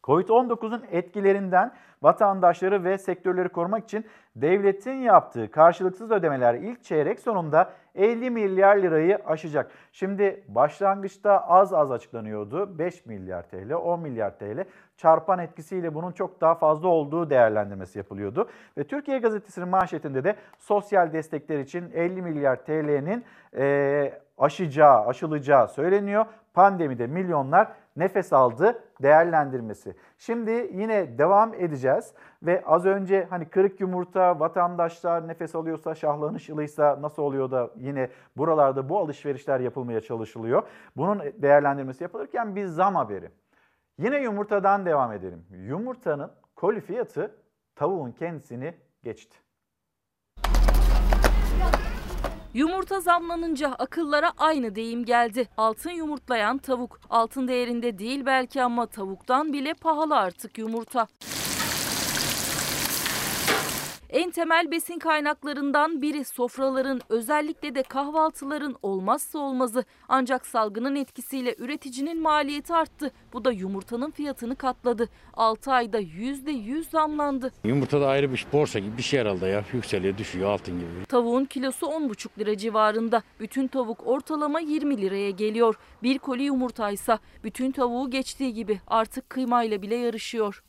Covid-19'un 0.02 0.84
etkilerinden 0.90 1.72
vatandaşları 2.02 2.84
ve 2.84 2.98
sektörleri 2.98 3.48
korumak 3.48 3.84
için 3.84 4.06
devletin 4.36 4.94
yaptığı 4.94 5.50
karşılıksız 5.50 6.10
ödemeler 6.10 6.54
ilk 6.54 6.84
çeyrek 6.84 7.20
sonunda 7.20 7.72
50 7.94 8.30
milyar 8.30 8.76
lirayı 8.76 9.18
aşacak. 9.26 9.70
Şimdi 9.92 10.44
başlangıçta 10.48 11.48
az 11.48 11.74
az 11.74 11.90
açıklanıyordu. 11.92 12.78
5 12.78 13.06
milyar 13.06 13.42
TL, 13.42 13.72
10 13.72 14.00
milyar 14.00 14.38
TL 14.38 14.64
çarpan 14.96 15.38
etkisiyle 15.38 15.94
bunun 15.94 16.12
çok 16.12 16.40
daha 16.40 16.54
fazla 16.54 16.88
olduğu 16.88 17.30
değerlendirmesi 17.30 17.98
yapılıyordu. 17.98 18.48
Ve 18.78 18.84
Türkiye 18.84 19.18
Gazetesi'nin 19.18 19.68
manşetinde 19.68 20.24
de 20.24 20.36
sosyal 20.58 21.12
destekler 21.12 21.58
için 21.58 21.90
50 21.94 22.22
milyar 22.22 22.56
TL'nin 22.56 23.24
e, 23.56 24.20
aşacağı, 24.40 25.06
aşılacağı 25.06 25.68
söyleniyor. 25.68 26.26
Pandemide 26.54 27.06
milyonlar 27.06 27.72
nefes 27.96 28.32
aldı 28.32 28.82
değerlendirmesi. 29.02 29.94
Şimdi 30.18 30.50
yine 30.72 31.18
devam 31.18 31.54
edeceğiz 31.54 32.14
ve 32.42 32.62
az 32.66 32.86
önce 32.86 33.26
hani 33.30 33.48
kırık 33.48 33.80
yumurta 33.80 34.40
vatandaşlar 34.40 35.28
nefes 35.28 35.54
alıyorsa 35.54 35.94
şahlanış 35.94 36.48
yılıysa 36.48 37.02
nasıl 37.02 37.22
oluyor 37.22 37.50
da 37.50 37.70
yine 37.76 38.10
buralarda 38.36 38.88
bu 38.88 38.98
alışverişler 38.98 39.60
yapılmaya 39.60 40.00
çalışılıyor. 40.00 40.62
Bunun 40.96 41.20
değerlendirmesi 41.42 42.04
yapılırken 42.04 42.56
bir 42.56 42.66
zam 42.66 42.94
haberi. 42.94 43.30
Yine 43.98 44.22
yumurtadan 44.22 44.86
devam 44.86 45.12
edelim. 45.12 45.46
Yumurtanın 45.50 46.30
koli 46.56 46.80
fiyatı 46.80 47.36
tavuğun 47.74 48.12
kendisini 48.12 48.74
geçti. 49.04 49.36
Yumurta 52.54 53.00
zamlanınca 53.00 53.68
akıllara 53.78 54.32
aynı 54.38 54.74
deyim 54.74 55.04
geldi. 55.04 55.48
Altın 55.56 55.90
yumurtlayan 55.90 56.58
tavuk. 56.58 57.00
Altın 57.10 57.48
değerinde 57.48 57.98
değil 57.98 58.26
belki 58.26 58.62
ama 58.62 58.86
tavuktan 58.86 59.52
bile 59.52 59.74
pahalı 59.74 60.16
artık 60.16 60.58
yumurta. 60.58 61.06
En 64.12 64.30
temel 64.30 64.70
besin 64.70 64.98
kaynaklarından 64.98 66.02
biri 66.02 66.24
sofraların 66.24 67.00
özellikle 67.08 67.74
de 67.74 67.82
kahvaltıların 67.82 68.76
olmazsa 68.82 69.38
olmazı. 69.38 69.84
Ancak 70.08 70.46
salgının 70.46 70.96
etkisiyle 70.96 71.54
üreticinin 71.58 72.22
maliyeti 72.22 72.74
arttı. 72.74 73.12
Bu 73.32 73.44
da 73.44 73.52
yumurtanın 73.52 74.10
fiyatını 74.10 74.56
katladı. 74.56 75.08
6 75.34 75.72
ayda 75.72 76.00
%100 76.00 76.90
zamlandı. 76.90 77.52
Yumurta 77.64 78.00
da 78.00 78.08
ayrı 78.08 78.32
bir 78.32 78.46
borsa 78.52 78.78
gibi 78.78 78.96
bir 78.96 79.02
şey 79.02 79.20
herhalde 79.20 79.46
ya. 79.46 79.64
Yükseliyor 79.72 80.18
düşüyor 80.18 80.50
altın 80.50 80.78
gibi. 80.78 81.06
Tavuğun 81.08 81.44
kilosu 81.44 81.86
10,5 81.86 82.38
lira 82.38 82.56
civarında. 82.56 83.22
Bütün 83.40 83.66
tavuk 83.66 84.06
ortalama 84.06 84.60
20 84.60 85.02
liraya 85.02 85.30
geliyor. 85.30 85.74
Bir 86.02 86.18
koli 86.18 86.42
yumurtaysa 86.42 87.18
bütün 87.44 87.70
tavuğu 87.70 88.10
geçtiği 88.10 88.54
gibi 88.54 88.80
artık 88.86 89.30
kıymayla 89.30 89.82
bile 89.82 89.96
yarışıyor. 89.96 90.62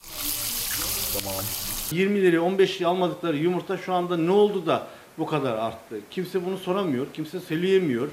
Tamam. 1.14 1.71
20 1.92 2.22
liraya 2.22 2.42
15 2.42 2.78
liraya 2.78 2.90
almadıkları 2.90 3.38
yumurta 3.38 3.78
şu 3.78 3.94
anda 3.94 4.18
ne 4.18 4.32
oldu 4.32 4.66
da 4.66 4.88
bu 5.18 5.26
kadar 5.26 5.58
arttı? 5.58 6.00
Kimse 6.12 6.46
bunu 6.46 6.58
soramıyor, 6.58 7.08
kimse 7.14 7.40
söyleyemiyor. 7.40 8.08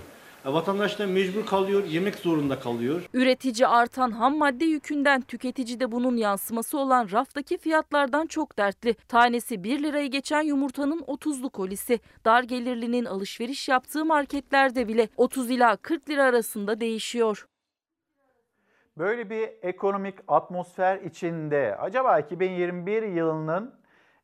E, 0.45 0.53
vatandaş 0.53 0.99
da 0.99 1.07
mecbur 1.07 1.47
kalıyor, 1.47 1.85
yemek 1.85 2.15
zorunda 2.15 2.61
kalıyor. 2.61 3.03
Üretici 3.15 3.67
artan 3.67 4.11
ham 4.11 4.39
madde 4.39 4.65
yükünden 4.65 5.21
tüketici 5.21 5.81
de 5.81 5.93
bunun 5.93 6.17
yansıması 6.17 6.79
olan 6.79 7.09
raftaki 7.13 7.59
fiyatlardan 7.59 8.27
çok 8.27 8.59
dertli. 8.59 8.95
Tanesi 8.95 9.65
1 9.65 9.83
lirayı 9.83 10.11
geçen 10.11 10.43
yumurtanın 10.43 11.01
30'lu 11.01 11.51
kolisi. 11.51 12.01
Dar 12.25 12.43
gelirlinin 12.43 13.05
alışveriş 13.05 13.69
yaptığı 13.69 14.05
marketlerde 14.05 14.89
bile 14.89 15.09
30 15.17 15.51
ila 15.51 15.77
40 15.77 16.11
lira 16.11 16.25
arasında 16.25 16.81
değişiyor. 16.81 17.47
Böyle 18.99 19.31
bir 19.31 19.51
ekonomik 19.62 20.19
atmosfer 20.29 20.97
içinde 20.97 21.77
acaba 21.77 22.19
2021 22.19 23.03
yılının 23.03 23.75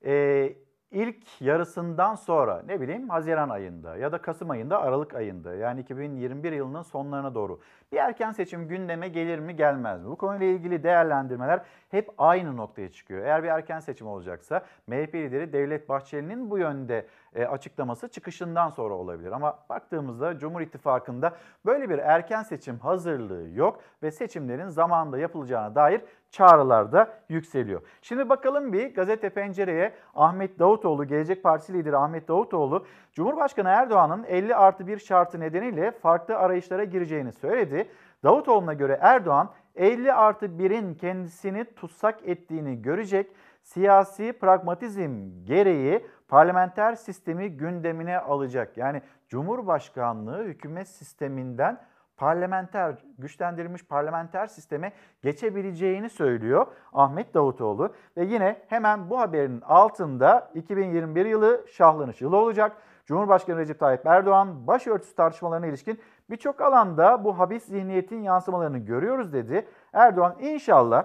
e, 0.04 0.52
ilk 0.90 1.40
yarısından 1.40 2.14
sonra 2.14 2.62
ne 2.66 2.80
bileyim 2.80 3.08
Haziran 3.08 3.48
ayında 3.48 3.96
ya 3.96 4.12
da 4.12 4.18
Kasım 4.18 4.50
ayında 4.50 4.80
Aralık 4.80 5.14
ayında 5.14 5.54
yani 5.54 5.80
2021 5.80 6.52
yılının 6.52 6.82
sonlarına 6.82 7.34
doğru 7.34 7.60
bir 7.92 7.96
erken 7.96 8.32
seçim 8.32 8.68
gündeme 8.68 9.08
gelir 9.08 9.38
mi 9.38 9.56
gelmez 9.56 10.02
mi? 10.02 10.10
Bu 10.10 10.16
konuyla 10.16 10.46
ilgili 10.46 10.82
değerlendirmeler 10.82 11.60
hep 11.90 12.10
aynı 12.18 12.56
noktaya 12.56 12.92
çıkıyor. 12.92 13.24
Eğer 13.24 13.42
bir 13.42 13.48
erken 13.48 13.80
seçim 13.80 14.06
olacaksa 14.06 14.64
MHP 14.86 15.14
lideri 15.14 15.52
Devlet 15.52 15.88
Bahçeli'nin 15.88 16.50
bu 16.50 16.58
yönde 16.58 17.06
e, 17.34 17.46
açıklaması 17.46 18.08
çıkışından 18.08 18.70
sonra 18.70 18.94
olabilir. 18.94 19.32
Ama 19.32 19.58
baktığımızda 19.68 20.38
Cumhur 20.38 20.60
İttifakı'nda 20.60 21.32
böyle 21.66 21.90
bir 21.90 21.98
erken 21.98 22.42
seçim 22.42 22.78
hazırlığı 22.78 23.48
yok 23.48 23.80
ve 24.02 24.10
seçimlerin 24.10 24.68
zamanında 24.68 25.18
yapılacağına 25.18 25.74
dair 25.74 26.00
çağrılar 26.30 26.92
da 26.92 27.08
yükseliyor. 27.28 27.82
Şimdi 28.02 28.28
bakalım 28.28 28.72
bir 28.72 28.94
gazete 28.94 29.28
pencereye 29.28 29.94
Ahmet 30.14 30.58
Davutoğlu, 30.58 31.04
Gelecek 31.04 31.42
Partisi 31.42 31.72
lideri 31.72 31.96
Ahmet 31.96 32.28
Davutoğlu, 32.28 32.86
Cumhurbaşkanı 33.12 33.68
Erdoğan'ın 33.68 34.24
50 34.24 34.54
artı 34.54 34.86
1 34.86 34.98
şartı 34.98 35.40
nedeniyle 35.40 35.90
farklı 35.90 36.36
arayışlara 36.36 36.84
gireceğini 36.84 37.32
söyledi. 37.32 37.88
Davutoğlu'na 38.24 38.72
göre 38.72 38.98
Erdoğan 39.00 39.50
50 39.76 40.12
artı 40.12 40.46
1'in 40.46 40.94
kendisini 40.94 41.64
tutsak 41.74 42.28
ettiğini 42.28 42.82
görecek, 42.82 43.30
siyasi 43.62 44.32
pragmatizm 44.32 45.44
gereği 45.44 46.06
parlamenter 46.28 46.94
sistemi 46.94 47.56
gündemine 47.56 48.18
alacak. 48.18 48.76
Yani 48.76 49.02
Cumhurbaşkanlığı 49.28 50.44
hükümet 50.44 50.88
sisteminden 50.88 51.80
parlamenter, 52.16 53.04
güçlendirilmiş 53.18 53.84
parlamenter 53.84 54.46
sisteme 54.46 54.92
geçebileceğini 55.22 56.10
söylüyor 56.10 56.66
Ahmet 56.92 57.34
Davutoğlu. 57.34 57.94
Ve 58.16 58.24
yine 58.24 58.62
hemen 58.68 59.10
bu 59.10 59.20
haberin 59.20 59.60
altında 59.60 60.50
2021 60.54 61.26
yılı 61.26 61.64
şahlanış 61.72 62.20
yılı 62.20 62.36
olacak. 62.36 62.76
Cumhurbaşkanı 63.06 63.58
Recep 63.58 63.80
Tayyip 63.80 64.06
Erdoğan 64.06 64.66
başörtüsü 64.66 65.14
tartışmalarına 65.14 65.66
ilişkin 65.66 66.00
birçok 66.30 66.60
alanda 66.60 67.24
bu 67.24 67.38
habis 67.38 67.64
zihniyetin 67.64 68.22
yansımalarını 68.22 68.78
görüyoruz 68.78 69.32
dedi. 69.32 69.68
Erdoğan 69.92 70.36
inşallah 70.40 71.04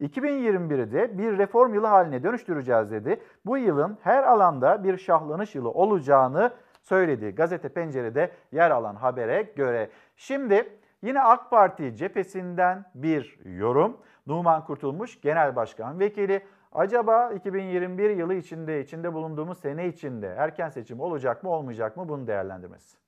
2021'i 0.00 0.92
de 0.92 1.18
bir 1.18 1.38
reform 1.38 1.74
yılı 1.74 1.86
haline 1.86 2.22
dönüştüreceğiz 2.22 2.90
dedi. 2.90 3.20
Bu 3.46 3.58
yılın 3.58 3.98
her 4.02 4.22
alanda 4.22 4.84
bir 4.84 4.96
şahlanış 4.96 5.54
yılı 5.54 5.70
olacağını 5.70 6.52
söyledi. 6.82 7.30
Gazete 7.30 7.68
Pencere'de 7.68 8.30
yer 8.52 8.70
alan 8.70 8.94
habere 8.94 9.42
göre. 9.42 9.90
Şimdi 10.16 10.72
yine 11.02 11.22
AK 11.22 11.50
Parti 11.50 11.96
cephesinden 11.96 12.84
bir 12.94 13.38
yorum. 13.44 13.96
Numan 14.26 14.64
Kurtulmuş 14.64 15.20
Genel 15.20 15.56
Başkan 15.56 16.00
Vekili 16.00 16.46
acaba 16.72 17.32
2021 17.32 18.10
yılı 18.10 18.34
içinde, 18.34 18.80
içinde 18.80 19.14
bulunduğumuz 19.14 19.58
sene 19.58 19.88
içinde 19.88 20.34
erken 20.38 20.68
seçim 20.68 21.00
olacak 21.00 21.42
mı 21.42 21.50
olmayacak 21.50 21.96
mı 21.96 22.08
bunu 22.08 22.26
değerlendirmesi. 22.26 22.99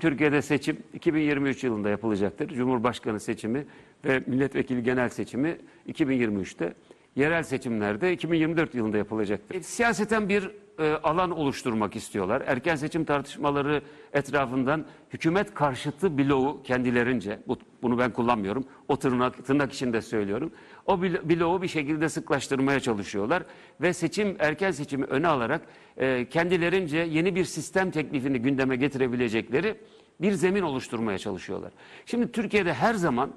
Türkiye'de 0.00 0.42
seçim 0.42 0.76
2023 0.94 1.64
yılında 1.64 1.88
yapılacaktır. 1.88 2.48
Cumhurbaşkanı 2.48 3.20
seçimi 3.20 3.66
ve 4.04 4.22
milletvekili 4.26 4.82
genel 4.82 5.08
seçimi 5.08 5.56
2023'te. 5.88 6.74
Yerel 7.16 7.42
seçimlerde 7.42 8.12
2024 8.12 8.74
yılında 8.74 8.96
yapılacaktır. 8.96 9.62
Siyaseten 9.62 10.28
bir 10.28 10.50
e, 10.78 10.92
alan 10.92 11.30
oluşturmak 11.30 11.96
istiyorlar. 11.96 12.42
Erken 12.46 12.76
seçim 12.76 13.04
tartışmaları 13.04 13.82
etrafından 14.12 14.84
hükümet 15.12 15.54
karşıtı 15.54 16.18
bloğu 16.18 16.62
kendilerince, 16.62 17.40
bu, 17.48 17.58
bunu 17.82 17.98
ben 17.98 18.10
kullanmıyorum, 18.10 18.64
o 18.88 18.96
tırnak, 18.96 19.46
tırnak 19.46 19.72
içinde 19.72 20.02
söylüyorum. 20.02 20.52
O 20.86 21.02
bloğu 21.02 21.62
bir 21.62 21.68
şekilde 21.68 22.08
sıklaştırmaya 22.08 22.80
çalışıyorlar 22.80 23.42
ve 23.80 23.92
seçim 23.92 24.36
erken 24.38 24.70
seçimi 24.70 25.04
öne 25.04 25.28
alarak 25.28 25.62
e, 25.96 26.28
kendilerince 26.28 26.98
yeni 26.98 27.34
bir 27.34 27.44
sistem 27.44 27.90
teklifini 27.90 28.38
gündeme 28.38 28.76
getirebilecekleri 28.76 29.76
bir 30.20 30.32
zemin 30.32 30.62
oluşturmaya 30.62 31.18
çalışıyorlar. 31.18 31.72
Şimdi 32.06 32.32
Türkiye'de 32.32 32.74
her 32.74 32.94
zaman 32.94 33.30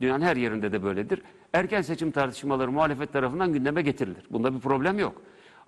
dünyanın 0.00 0.24
her 0.24 0.36
yerinde 0.36 0.72
de 0.72 0.82
böyledir. 0.82 1.22
Erken 1.52 1.82
seçim 1.82 2.10
tartışmaları 2.10 2.72
muhalefet 2.72 3.12
tarafından 3.12 3.52
gündeme 3.52 3.82
getirilir. 3.82 4.24
Bunda 4.30 4.54
bir 4.54 4.60
problem 4.60 4.98
yok. 4.98 5.22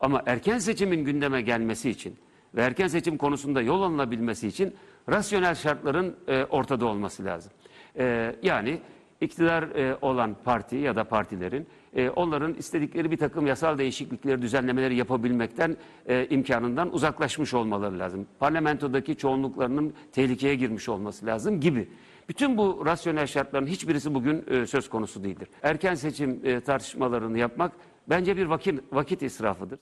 Ama 0.05 0.23
erken 0.27 0.59
seçimin 0.59 1.05
gündeme 1.05 1.43
gelmesi 1.43 1.91
için 1.91 2.17
ve 2.55 2.63
erken 2.63 2.87
seçim 2.87 3.17
konusunda 3.17 3.63
yol 3.63 3.83
alınabilmesi 3.83 4.49
için 4.49 4.75
rasyonel 5.09 5.55
şartların 5.55 6.17
e, 6.29 6.45
ortada 6.45 6.87
olması 6.87 7.25
lazım. 7.25 7.53
E, 7.99 8.37
yani 8.43 8.81
iktidar 9.21 9.63
e, 9.63 9.97
olan 10.03 10.37
parti 10.45 10.77
ya 10.77 10.97
da 10.97 11.05
partilerin 11.05 11.67
e, 11.97 12.11
onların 12.11 12.55
istedikleri 12.55 13.11
bir 13.11 13.17
takım 13.17 13.47
yasal 13.47 13.79
değişiklikleri, 13.79 14.43
düzenlemeleri 14.43 14.97
yapabilmekten 14.97 15.77
e, 16.07 16.27
imkanından 16.31 16.95
uzaklaşmış 16.95 17.55
olmaları 17.55 17.99
lazım. 17.99 18.27
Parlamentodaki 18.39 19.17
çoğunluklarının 19.17 19.95
tehlikeye 20.13 20.55
girmiş 20.55 20.89
olması 20.89 21.27
lazım 21.27 21.61
gibi. 21.61 21.89
Bütün 22.29 22.57
bu 22.57 22.83
rasyonel 22.87 23.27
şartların 23.27 23.67
hiçbirisi 23.67 24.15
bugün 24.15 24.45
e, 24.51 24.67
söz 24.67 24.89
konusu 24.89 25.25
değildir. 25.25 25.49
Erken 25.63 25.95
seçim 25.95 26.41
e, 26.45 26.61
tartışmalarını 26.61 27.39
yapmak 27.39 27.73
bence 28.09 28.37
bir 28.37 28.47
vakit, 28.47 28.81
vakit 28.93 29.23
israfıdır. 29.23 29.79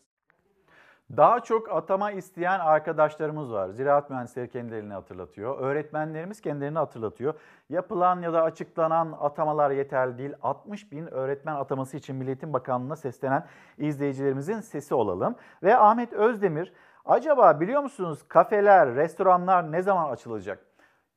Daha 1.17 1.41
çok 1.41 1.73
atama 1.73 2.11
isteyen 2.11 2.61
arkadaşlarımız 2.61 3.53
var. 3.53 3.69
Ziraat 3.69 4.11
mühendisleri 4.11 4.49
kendilerini 4.49 4.93
hatırlatıyor. 4.93 5.59
Öğretmenlerimiz 5.59 6.41
kendilerini 6.41 6.79
hatırlatıyor. 6.79 7.35
Yapılan 7.69 8.23
ya 8.23 8.33
da 8.33 8.43
açıklanan 8.43 9.17
atamalar 9.21 9.71
yeterli 9.71 10.19
değil. 10.19 10.33
60 10.43 10.93
bin 10.93 11.07
öğretmen 11.07 11.55
ataması 11.55 11.97
için 11.97 12.17
Milli 12.17 12.29
Eğitim 12.29 12.53
Bakanlığı'na 12.53 12.97
seslenen 12.97 13.47
izleyicilerimizin 13.79 14.61
sesi 14.61 14.95
olalım. 14.95 15.35
Ve 15.63 15.77
Ahmet 15.77 16.13
Özdemir, 16.13 16.73
acaba 17.05 17.61
biliyor 17.61 17.83
musunuz 17.83 18.25
kafeler, 18.29 18.95
restoranlar 18.95 19.73
ne 19.73 19.83
zaman 19.83 20.11
açılacak? 20.11 20.59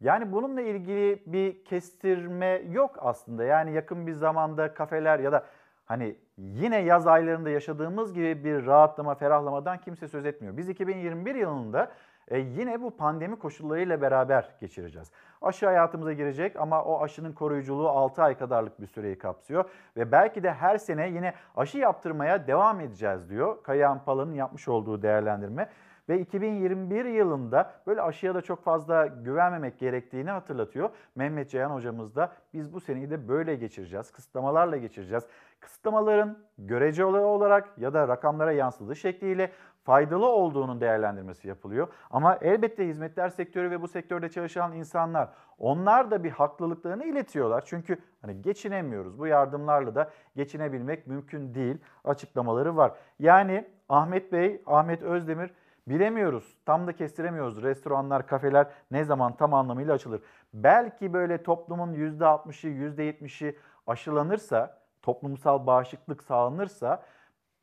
Yani 0.02 0.32
bununla 0.32 0.62
ilgili 0.62 1.24
bir 1.26 1.66
kestirme 1.66 2.62
yok 2.70 2.96
aslında. 3.00 3.44
Yani 3.44 3.74
yakın 3.74 4.08
bir 4.08 4.14
zamanda 4.14 4.74
kafeler 4.74 5.20
ya 5.20 5.32
da 5.32 5.46
hani 5.86 6.16
yine 6.38 6.78
yaz 6.78 7.08
aylarında 7.08 7.50
yaşadığımız 7.50 8.14
gibi 8.14 8.44
bir 8.44 8.66
rahatlama, 8.66 9.16
ferahlamadan 9.16 9.78
kimse 9.78 10.08
söz 10.08 10.26
etmiyor. 10.26 10.58
Biz 10.58 10.70
2021 10.70 11.36
yılında 11.36 11.92
e, 12.28 12.40
yine 12.40 12.82
bu 12.82 12.98
pandemi 12.98 13.40
koşullarıyla 13.40 14.02
beraber 14.02 14.50
geçireceğiz. 14.60 15.12
Aşı 15.42 15.66
hayatımıza 15.66 16.14
girecek 16.14 16.56
ama 16.56 16.84
o 16.84 17.04
aşının 17.04 17.34
koruyuculuğu 17.34 17.90
6 17.90 18.24
ay 18.24 18.38
kadarlık 18.38 18.82
bir 18.82 18.88
süreyi 18.88 19.18
kapsıyor. 19.18 19.70
Ve 19.98 20.12
belki 20.12 20.44
de 20.44 20.54
her 20.54 20.78
sene 20.78 21.10
yine 21.10 21.34
aşı 21.56 21.78
yaptırmaya 21.78 22.48
devam 22.48 22.82
edeceğiz 22.82 23.30
diyor 23.30 23.64
Kayahan 23.64 24.04
Pala'nın 24.04 24.34
yapmış 24.34 24.68
olduğu 24.68 25.02
değerlendirme. 25.02 25.70
Ve 26.10 26.20
2021 26.20 27.06
yılında 27.06 27.72
böyle 27.88 28.02
aşıya 28.02 28.36
da 28.36 28.42
çok 28.42 28.64
fazla 28.64 29.06
güvenmemek 29.06 29.80
gerektiğini 29.80 30.32
hatırlatıyor. 30.32 30.90
Mehmet 31.16 31.50
Ceyhan 31.50 31.70
hocamız 31.70 32.16
da 32.16 32.32
biz 32.54 32.74
bu 32.74 32.80
seneyi 32.80 33.10
de 33.10 33.28
böyle 33.28 33.56
geçireceğiz. 33.56 34.12
Kısıtlamalarla 34.12 34.78
geçireceğiz. 34.78 35.24
Kısıtlamaların 35.60 36.38
göreceli 36.58 37.06
olarak 37.06 37.78
ya 37.78 37.94
da 37.94 38.08
rakamlara 38.08 38.52
yansıdığı 38.52 38.96
şekliyle 38.96 39.52
faydalı 39.84 40.26
olduğunun 40.26 40.82
değerlendirmesi 40.82 41.48
yapılıyor. 41.48 41.88
Ama 42.12 42.38
elbette 42.42 42.88
hizmetler 42.88 43.30
sektörü 43.30 43.72
ve 43.72 43.82
bu 43.82 43.88
sektörde 43.88 44.30
çalışan 44.30 44.74
insanlar 44.74 45.30
onlar 45.58 46.12
da 46.12 46.24
bir 46.24 46.32
haklılıklarını 46.32 47.06
iletiyorlar. 47.06 47.64
Çünkü 47.66 47.98
hani 48.22 48.42
geçinemiyoruz. 48.42 49.20
Bu 49.20 49.28
yardımlarla 49.28 49.96
da 49.96 50.10
geçinebilmek 50.36 51.08
mümkün 51.08 51.54
değil 51.54 51.78
açıklamaları 52.04 52.78
var. 52.78 52.92
Yani 53.20 53.68
Ahmet 53.90 54.32
Bey, 54.32 54.62
Ahmet 54.66 55.04
Özdemir 55.04 55.52
Bilemiyoruz, 55.88 56.58
tam 56.66 56.88
da 56.88 56.94
kestiremiyoruz. 56.94 57.64
Restoranlar, 57.64 58.28
kafeler 58.28 58.68
ne 58.92 59.04
zaman 59.04 59.38
tam 59.38 59.54
anlamıyla 59.54 59.94
açılır? 59.94 60.22
Belki 60.54 61.14
böyle 61.14 61.44
toplumun 61.44 61.94
%60'ı, 61.94 62.70
%70'i 62.70 63.58
aşılanırsa, 63.88 64.85
toplumsal 65.06 65.68
bağışıklık 65.68 66.24
sağlanırsa 66.24 67.04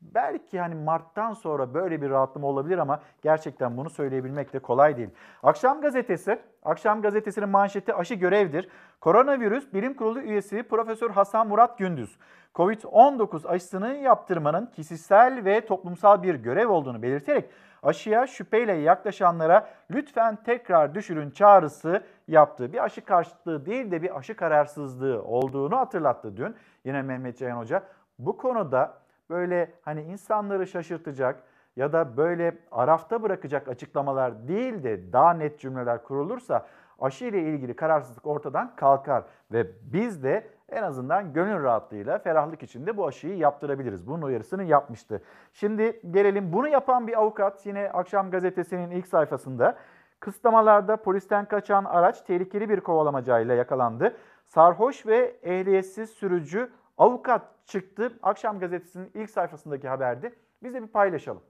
belki 0.01 0.59
hani 0.59 0.75
Mart'tan 0.75 1.33
sonra 1.33 1.73
böyle 1.73 2.01
bir 2.01 2.09
rahatlama 2.09 2.47
olabilir 2.47 2.77
ama 2.77 2.99
gerçekten 3.21 3.77
bunu 3.77 3.89
söyleyebilmek 3.89 4.53
de 4.53 4.59
kolay 4.59 4.97
değil. 4.97 5.09
Akşam 5.43 5.81
gazetesi, 5.81 6.39
Akşam 6.63 7.01
gazetesinin 7.01 7.49
manşeti 7.49 7.93
aşı 7.93 8.13
görevdir. 8.13 8.69
Koronavirüs 9.01 9.73
Bilim 9.73 9.93
Kurulu 9.93 10.21
üyesi 10.21 10.63
Profesör 10.63 11.09
Hasan 11.09 11.47
Murat 11.47 11.77
Gündüz, 11.77 12.17
Covid-19 12.55 13.47
aşısını 13.47 13.93
yaptırmanın 13.93 14.65
kişisel 14.65 15.45
ve 15.45 15.65
toplumsal 15.65 16.23
bir 16.23 16.35
görev 16.35 16.69
olduğunu 16.69 17.01
belirterek 17.01 17.49
aşıya 17.83 18.27
şüpheyle 18.27 18.73
yaklaşanlara 18.73 19.69
lütfen 19.91 20.35
tekrar 20.43 20.95
düşürün 20.95 21.29
çağrısı 21.29 22.03
yaptı. 22.27 22.73
Bir 22.73 22.83
aşı 22.83 23.05
karşıtlığı 23.05 23.65
değil 23.65 23.91
de 23.91 24.01
bir 24.01 24.17
aşı 24.17 24.35
kararsızlığı 24.35 25.23
olduğunu 25.23 25.77
hatırlattı 25.77 26.37
dün. 26.37 26.55
Yine 26.85 27.01
Mehmet 27.01 27.37
Ceyhan 27.37 27.57
Hoca 27.57 27.83
bu 28.19 28.37
konuda 28.37 28.93
böyle 29.29 29.71
hani 29.81 30.01
insanları 30.01 30.67
şaşırtacak 30.67 31.43
ya 31.75 31.93
da 31.93 32.17
böyle 32.17 32.57
arafta 32.71 33.23
bırakacak 33.23 33.67
açıklamalar 33.67 34.47
değil 34.47 34.83
de 34.83 35.13
daha 35.13 35.33
net 35.33 35.59
cümleler 35.59 36.03
kurulursa 36.03 36.65
aşı 36.99 37.25
ile 37.25 37.41
ilgili 37.41 37.75
kararsızlık 37.75 38.27
ortadan 38.27 38.75
kalkar 38.75 39.23
ve 39.51 39.67
biz 39.81 40.23
de 40.23 40.47
en 40.69 40.83
azından 40.83 41.33
gönül 41.33 41.63
rahatlığıyla 41.63 42.19
ferahlık 42.19 42.63
içinde 42.63 42.97
bu 42.97 43.07
aşıyı 43.07 43.37
yaptırabiliriz. 43.37 44.07
Bunun 44.07 44.21
uyarısını 44.21 44.63
yapmıştı. 44.63 45.21
Şimdi 45.53 46.01
gelelim 46.11 46.53
bunu 46.53 46.67
yapan 46.67 47.07
bir 47.07 47.19
avukat 47.19 47.65
yine 47.65 47.89
Akşam 47.89 48.31
Gazetesi'nin 48.31 48.91
ilk 48.91 49.07
sayfasında 49.07 49.77
kısıtlamalarda 50.19 50.97
polisten 50.97 51.45
kaçan 51.45 51.85
araç 51.85 52.21
tehlikeli 52.21 52.69
bir 52.69 52.79
kovalamacayla 52.79 53.55
yakalandı. 53.55 54.17
Sarhoş 54.47 55.05
ve 55.05 55.35
ehliyetsiz 55.43 56.09
sürücü 56.09 56.71
avukat 56.97 57.41
çıktı. 57.65 58.11
Akşam 58.23 58.59
Gazetesi'nin 58.59 59.11
ilk 59.13 59.29
sayfasındaki 59.29 59.87
haberde. 59.87 60.33
Biz 60.63 60.73
de 60.73 60.81
bir 60.81 60.87
paylaşalım. 60.87 61.41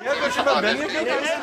Niye 0.00 0.20
kaçırmam? 0.20 0.62
Ben 0.62 0.76
niye 0.76 0.88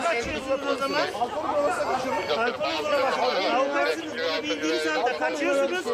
kaçıyorsunuz 0.03 0.67
o 0.71 0.76
zaman? 0.76 1.01
Alkol 1.13 1.43
olmasa 1.49 1.93
kaçırırım. 1.93 2.39
Alkol 2.39 3.45
Avukatsınız 3.55 4.13
bunu 4.13 4.43
bildiğiniz 4.43 4.85
halde 4.85 5.17
kaçıyorsunuz. 5.17 5.85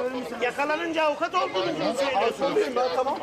Yakalanınca 0.41 1.03
avukat 1.03 1.35
olduğunuzu 1.35 1.97
söylüyorsunuz. 1.99 2.59
Tamam. 2.95 3.19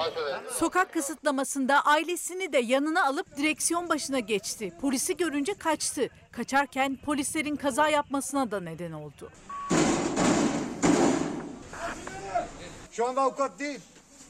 Sokak 0.58 0.92
kısıtlamasında 0.92 1.80
ailesini 1.84 2.52
de 2.52 2.58
yanına 2.58 3.06
alıp 3.06 3.36
direksiyon 3.36 3.88
başına 3.88 4.18
geçti. 4.18 4.72
Polisi 4.80 5.16
görünce 5.16 5.54
kaçtı. 5.54 6.08
Kaçarken 6.32 6.98
polislerin 7.04 7.56
kaza 7.56 7.88
yapmasına 7.88 8.50
da 8.50 8.60
neden 8.60 8.92
oldu. 8.92 9.30
Şu 12.92 13.06
anda 13.08 13.20
avukat 13.20 13.58
değil. 13.58 13.80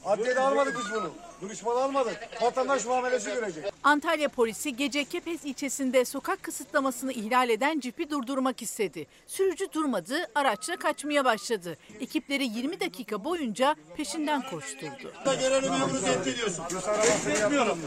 Adliyede 0.05 0.39
almadık 0.39 0.77
biz 0.79 0.91
bunu. 0.93 1.11
Duruş 1.43 1.57
falan 1.57 1.81
almadık. 1.81 2.17
Vatandaş 2.41 2.85
muamelesi 2.85 3.33
görecek. 3.33 3.63
Antalya 3.83 4.29
polisi 4.29 4.75
gece 4.75 5.05
Kepez 5.05 5.45
ilçesinde 5.45 6.05
sokak 6.05 6.43
kısıtlamasını 6.43 7.13
ihlal 7.13 7.49
eden 7.49 7.79
cipi 7.79 8.09
durdurmak 8.09 8.61
istedi. 8.61 9.07
Sürücü 9.27 9.71
durmadı, 9.73 10.15
araçla 10.35 10.75
kaçmaya 10.75 11.25
başladı. 11.25 11.77
Ekipleri 11.99 12.43
20 12.43 12.79
dakika 12.79 13.23
boyunca 13.23 13.75
peşinden 13.97 14.49
koşturdu. 14.49 15.13
Geleni 15.39 15.69
memuru 15.69 16.01
tehdit 16.01 16.27
ediyorsun. 16.27 16.63
Tehdit 16.67 17.27
etmiyorum. 17.41 17.79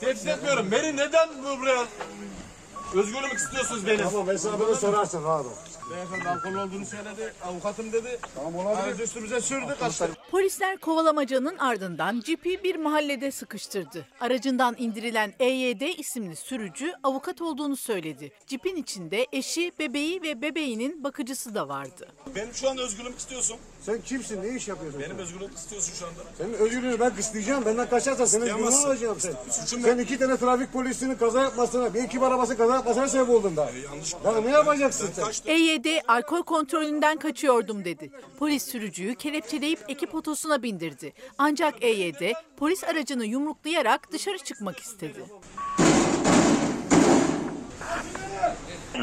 Tehdit 0.00 0.26
etmiyorum. 0.26 0.70
Beni 0.70 0.96
neden 0.96 1.28
bu 1.44 1.60
buraya 1.60 1.84
özgürlük 2.94 3.32
istiyorsunuz 3.34 3.86
benim? 3.86 4.10
Tamam 4.10 4.26
hesabını 4.28 4.76
sorarsın 4.76 5.24
abi. 5.24 5.48
Beyefendi 5.90 6.28
alkol 6.28 6.54
olduğunu 6.54 6.86
söyledi. 6.86 7.32
Avukatım 7.44 7.92
dedi. 7.92 8.18
Tamam 8.34 8.56
olabilir. 8.56 8.98
Üstümüze 9.04 9.40
sürdü 9.40 9.76
kaçtı. 9.80 10.08
Polisler 10.30 10.76
kovalamacanın 10.78 11.58
ardından 11.58 12.20
cipi 12.20 12.64
bir 12.64 12.76
mahallede 12.76 13.30
sıkıştırdı. 13.30 14.06
Aracından 14.20 14.74
indirilen 14.78 15.32
EYD 15.40 15.80
isimli 15.98 16.36
sürücü 16.36 16.92
avukat 17.02 17.42
olduğunu 17.42 17.76
söyledi. 17.76 18.32
Cipin 18.46 18.76
içinde 18.76 19.26
eşi, 19.32 19.72
bebeği 19.78 20.22
ve 20.22 20.42
bebeğinin 20.42 21.04
bakıcısı 21.04 21.54
da 21.54 21.68
vardı. 21.68 22.08
Benim 22.36 22.54
şu 22.54 22.70
anda 22.70 22.82
özgürlük 22.82 23.18
istiyorsun. 23.18 23.56
Sen 23.82 24.00
kimsin? 24.00 24.42
Ne 24.42 24.48
iş 24.56 24.68
yapıyorsun? 24.68 25.00
Benim 25.02 25.18
özgürlük 25.18 25.56
istiyorsun 25.56 25.92
şu 25.98 26.06
anda. 26.06 26.20
Senin 26.38 26.52
özgürlüğünü 26.54 27.00
ben 27.00 27.14
kısıtlayacağım. 27.16 27.64
Benden 27.66 27.88
kaçarsan 27.90 28.24
senin 28.24 28.42
özgürlüğünü 28.42 28.76
alacağım 28.76 29.20
sen. 29.20 29.32
Suçum 29.50 29.80
sen 29.82 29.98
iki 29.98 30.18
tane 30.18 30.36
trafik 30.36 30.72
polisinin 30.72 31.14
kaza 31.14 31.42
yapmasına, 31.42 31.94
bir 31.94 32.02
ekip 32.04 32.22
arabası 32.22 32.56
kaza 32.56 32.74
yapmasına 32.74 33.08
sebep 33.08 33.28
oldun 33.30 33.56
da. 33.56 33.70
yanlış. 33.84 34.12
Ya 34.24 34.40
ne 34.40 34.50
yapacaksın 34.50 35.08
sen? 35.16 35.52
EYD 35.52 35.77
alkol 36.08 36.42
kontrolünden 36.42 37.16
kaçıyordum 37.16 37.84
dedi. 37.84 38.10
Polis 38.38 38.62
sürücüyü 38.62 39.14
kelepçeleyip 39.14 39.78
ekip 39.88 40.14
otosuna 40.14 40.62
bindirdi. 40.62 41.12
Ancak 41.38 41.82
EYD 41.82 42.32
polis 42.56 42.84
aracını 42.84 43.26
yumruklayarak 43.26 44.12
dışarı 44.12 44.38
çıkmak 44.38 44.78
istedi. 44.78 45.24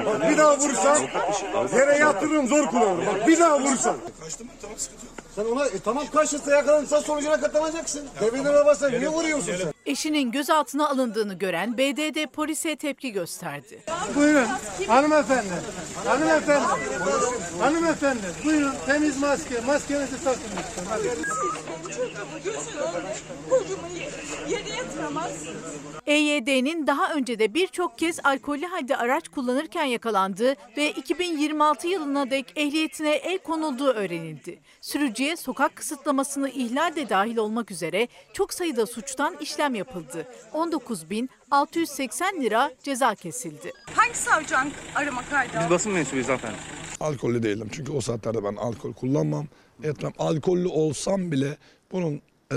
Bak 0.05 0.29
bir 0.29 0.37
daha 0.37 0.57
vursan 0.57 0.97
yere 1.77 1.97
yatırırım 1.97 2.47
zor 2.47 2.65
kullanırım. 2.67 3.05
Bak 3.05 3.27
bir 3.27 3.39
daha 3.39 3.59
vursan. 3.59 3.95
Kaçtım 4.23 4.47
tamam 4.61 4.77
sıkıntı 4.77 5.05
yok. 5.05 5.15
Sen 5.35 5.45
ona 5.45 5.65
e, 5.65 5.79
tamam 5.85 6.05
karşısında 6.13 6.55
yakalanırsan 6.55 6.99
sonucuna 7.01 7.39
katlanacaksın. 7.41 8.07
Devine 8.21 8.53
babası 8.53 8.91
niye 8.91 9.07
vuruyorsun 9.09 9.45
sen? 9.57 9.73
Eşinin 9.85 10.31
gözaltına 10.31 10.89
alındığını 10.89 11.33
gören 11.33 11.77
BDD 11.77 12.27
polise 12.27 12.75
tepki 12.75 13.11
gösterdi. 13.11 13.79
Buyurun 14.15 14.47
hanımefendi. 14.87 15.53
Hanımefendi. 16.05 16.65
Hanımefendi 17.59 18.21
buyurun 18.45 18.73
temiz 18.85 19.17
maske. 19.19 19.61
Maskenizi 19.61 20.23
takın 20.23 20.41
lütfen. 20.57 20.99
EYD'nin 26.07 26.87
daha 26.87 27.13
önce 27.13 27.39
de 27.39 27.53
birçok 27.53 27.97
kez 27.97 28.19
alkollü 28.23 28.65
halde 28.65 28.97
araç 28.97 29.29
kullanırken 29.29 29.85
yakalandığı 29.85 30.55
ve 30.77 30.91
2026 30.91 31.87
yılına 31.87 32.29
dek 32.31 32.53
ehliyetine 32.55 33.15
el 33.15 33.37
konulduğu 33.37 33.87
öğrenildi. 33.87 34.59
Sürücüye 34.81 35.35
sokak 35.35 35.75
kısıtlamasını 35.75 36.49
ihlal 36.49 36.95
de 36.95 37.09
dahil 37.09 37.37
olmak 37.37 37.71
üzere 37.71 38.07
çok 38.33 38.53
sayıda 38.53 38.85
suçtan 38.85 39.37
işlem 39.41 39.75
yapıldı. 39.75 40.27
19.680 40.53 42.41
lira 42.41 42.71
ceza 42.83 43.15
kesildi. 43.15 43.73
Hangi 43.95 44.17
savcı 44.17 44.55
arama 44.95 45.21
kaydı 45.29 45.59
aldı? 45.59 45.69
basın 45.69 45.91
mensubuyuz 45.91 46.27
hanımefendi. 46.27 46.57
Alkollü 46.99 47.43
değilim 47.43 47.69
çünkü 47.71 47.91
o 47.91 48.01
saatlerde 48.01 48.43
ben 48.43 48.55
alkol 48.55 48.93
kullanmam, 48.93 49.47
etmem. 49.83 50.11
Alkollü 50.19 50.67
olsam 50.67 51.31
bile 51.31 51.57
bunun 51.91 52.21
e, 52.51 52.55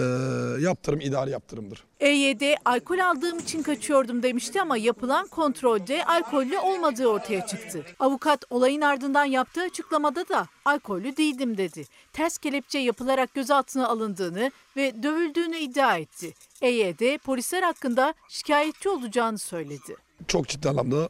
yaptırım 0.61 1.01
idari 1.01 1.31
yaptırımdır. 1.31 1.85
EYD 2.01 2.55
alkol 2.65 2.99
aldığım 2.99 3.39
için 3.39 3.63
kaçıyordum 3.63 4.23
demişti 4.23 4.63
ama 4.63 4.77
yapılan 4.77 5.27
kontrolde 5.27 6.05
alkollü 6.05 6.59
olmadığı 6.59 7.07
ortaya 7.07 7.47
çıktı. 7.47 7.85
Avukat 7.99 8.45
olayın 8.51 8.81
ardından 8.81 9.25
yaptığı 9.25 9.63
açıklamada 9.63 10.29
da 10.29 10.47
alkollü 10.65 11.17
değildim 11.17 11.57
dedi. 11.57 11.85
Ters 12.13 12.39
kelepçe 12.39 12.79
yapılarak 12.79 13.35
gözaltına 13.35 13.89
alındığını 13.89 14.51
ve 14.77 15.03
dövüldüğünü 15.03 15.59
iddia 15.59 15.97
etti. 15.97 16.35
EYD 16.63 17.19
polisler 17.19 17.63
hakkında 17.63 18.15
şikayetçi 18.29 18.89
olacağını 18.89 19.39
söyledi. 19.39 19.97
Çok 20.29 20.49
ciddi 20.49 20.69
anlamda 20.69 21.09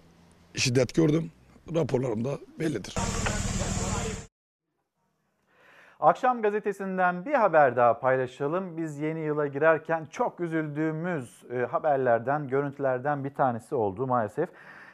şiddet 0.55 0.95
gördüm. 0.95 1.31
Raporlarım 1.75 2.25
da 2.25 2.39
bellidir. 2.61 2.95
Akşam 6.01 6.43
gazetesinden 6.43 7.25
bir 7.25 7.35
haber 7.35 7.77
daha 7.77 7.99
paylaşalım. 8.01 8.77
Biz 8.77 8.99
yeni 8.99 9.21
yıla 9.21 9.47
girerken 9.47 10.05
çok 10.11 10.41
üzüldüğümüz 10.41 11.45
e, 11.51 11.59
haberlerden, 11.59 12.49
görüntülerden 12.49 13.25
bir 13.25 13.35
tanesi 13.35 13.75
oldu 13.75 14.07
maalesef. 14.07 14.49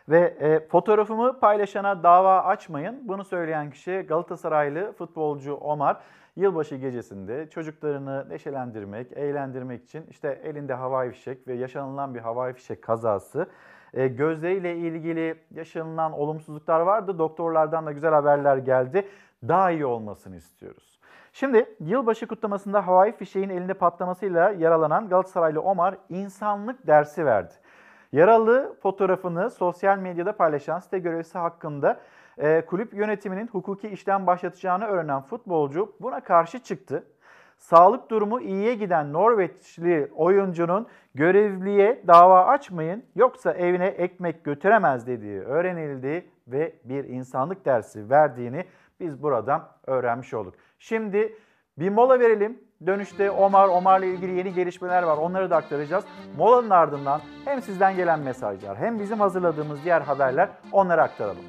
Ve 0.08 0.18
e, 0.18 0.68
fotoğrafımı 0.68 1.40
paylaşana 1.40 2.02
dava 2.02 2.42
açmayın. 2.42 3.08
Bunu 3.08 3.24
söyleyen 3.24 3.70
kişi 3.70 4.06
Galatasaraylı 4.08 4.92
futbolcu 4.92 5.54
Omar. 5.54 5.96
Yılbaşı 6.36 6.76
gecesinde 6.76 7.50
çocuklarını 7.50 8.26
neşelendirmek, 8.28 9.12
eğlendirmek 9.12 9.84
için 9.84 10.06
işte 10.10 10.40
elinde 10.44 10.74
havai 10.74 11.10
fişek 11.10 11.48
ve 11.48 11.54
yaşanılan 11.54 12.14
bir 12.14 12.20
havai 12.20 12.52
fişek 12.52 12.82
kazası. 12.82 13.46
E, 13.94 14.08
gözleriyle 14.08 14.76
ilgili 14.76 15.34
yaşanılan 15.50 16.12
olumsuzluklar 16.12 16.80
vardı. 16.80 17.18
Doktorlardan 17.18 17.86
da 17.86 17.92
güzel 17.92 18.12
haberler 18.12 18.56
geldi. 18.56 19.08
Daha 19.48 19.70
iyi 19.70 19.86
olmasını 19.86 20.36
istiyoruz. 20.36 20.93
Şimdi 21.34 21.76
yılbaşı 21.80 22.26
kutlamasında 22.26 22.86
havai 22.86 23.12
fişeğin 23.16 23.48
elinde 23.48 23.74
patlamasıyla 23.74 24.50
yaralanan 24.50 25.08
Galatasaraylı 25.08 25.60
Omar 25.60 25.96
insanlık 26.08 26.86
dersi 26.86 27.26
verdi. 27.26 27.52
Yaralı 28.12 28.76
fotoğrafını 28.82 29.50
sosyal 29.50 29.98
medyada 29.98 30.36
paylaşan 30.36 30.78
site 30.78 30.98
görevlisi 30.98 31.38
hakkında 31.38 32.00
e, 32.38 32.64
kulüp 32.66 32.94
yönetiminin 32.94 33.46
hukuki 33.46 33.88
işlem 33.88 34.26
başlatacağını 34.26 34.84
öğrenen 34.84 35.20
futbolcu 35.22 35.92
buna 36.00 36.20
karşı 36.20 36.58
çıktı. 36.58 37.06
Sağlık 37.56 38.10
durumu 38.10 38.40
iyiye 38.40 38.74
giden 38.74 39.12
Norveçli 39.12 40.10
oyuncunun 40.14 40.86
görevliye 41.14 42.02
dava 42.06 42.44
açmayın 42.44 43.04
yoksa 43.14 43.52
evine 43.52 43.86
ekmek 43.86 44.44
götüremez 44.44 45.06
dediği 45.06 45.40
öğrenildi 45.40 46.30
ve 46.48 46.74
bir 46.84 47.04
insanlık 47.04 47.64
dersi 47.64 48.10
verdiğini 48.10 48.64
biz 49.00 49.22
buradan 49.22 49.68
öğrenmiş 49.86 50.34
olduk. 50.34 50.54
Şimdi 50.88 51.36
bir 51.78 51.88
mola 51.88 52.20
verelim. 52.20 52.58
Dönüşte 52.86 53.30
Omar, 53.30 53.68
Omar'la 53.68 54.06
ilgili 54.06 54.34
yeni 54.34 54.54
gelişmeler 54.54 55.02
var. 55.02 55.16
Onları 55.16 55.50
da 55.50 55.56
aktaracağız. 55.56 56.04
Molanın 56.36 56.70
ardından 56.70 57.20
hem 57.44 57.62
sizden 57.62 57.96
gelen 57.96 58.20
mesajlar 58.20 58.76
hem 58.76 58.98
bizim 58.98 59.20
hazırladığımız 59.20 59.84
diğer 59.84 60.00
haberler 60.00 60.48
onları 60.72 61.02
aktaralım. 61.02 61.44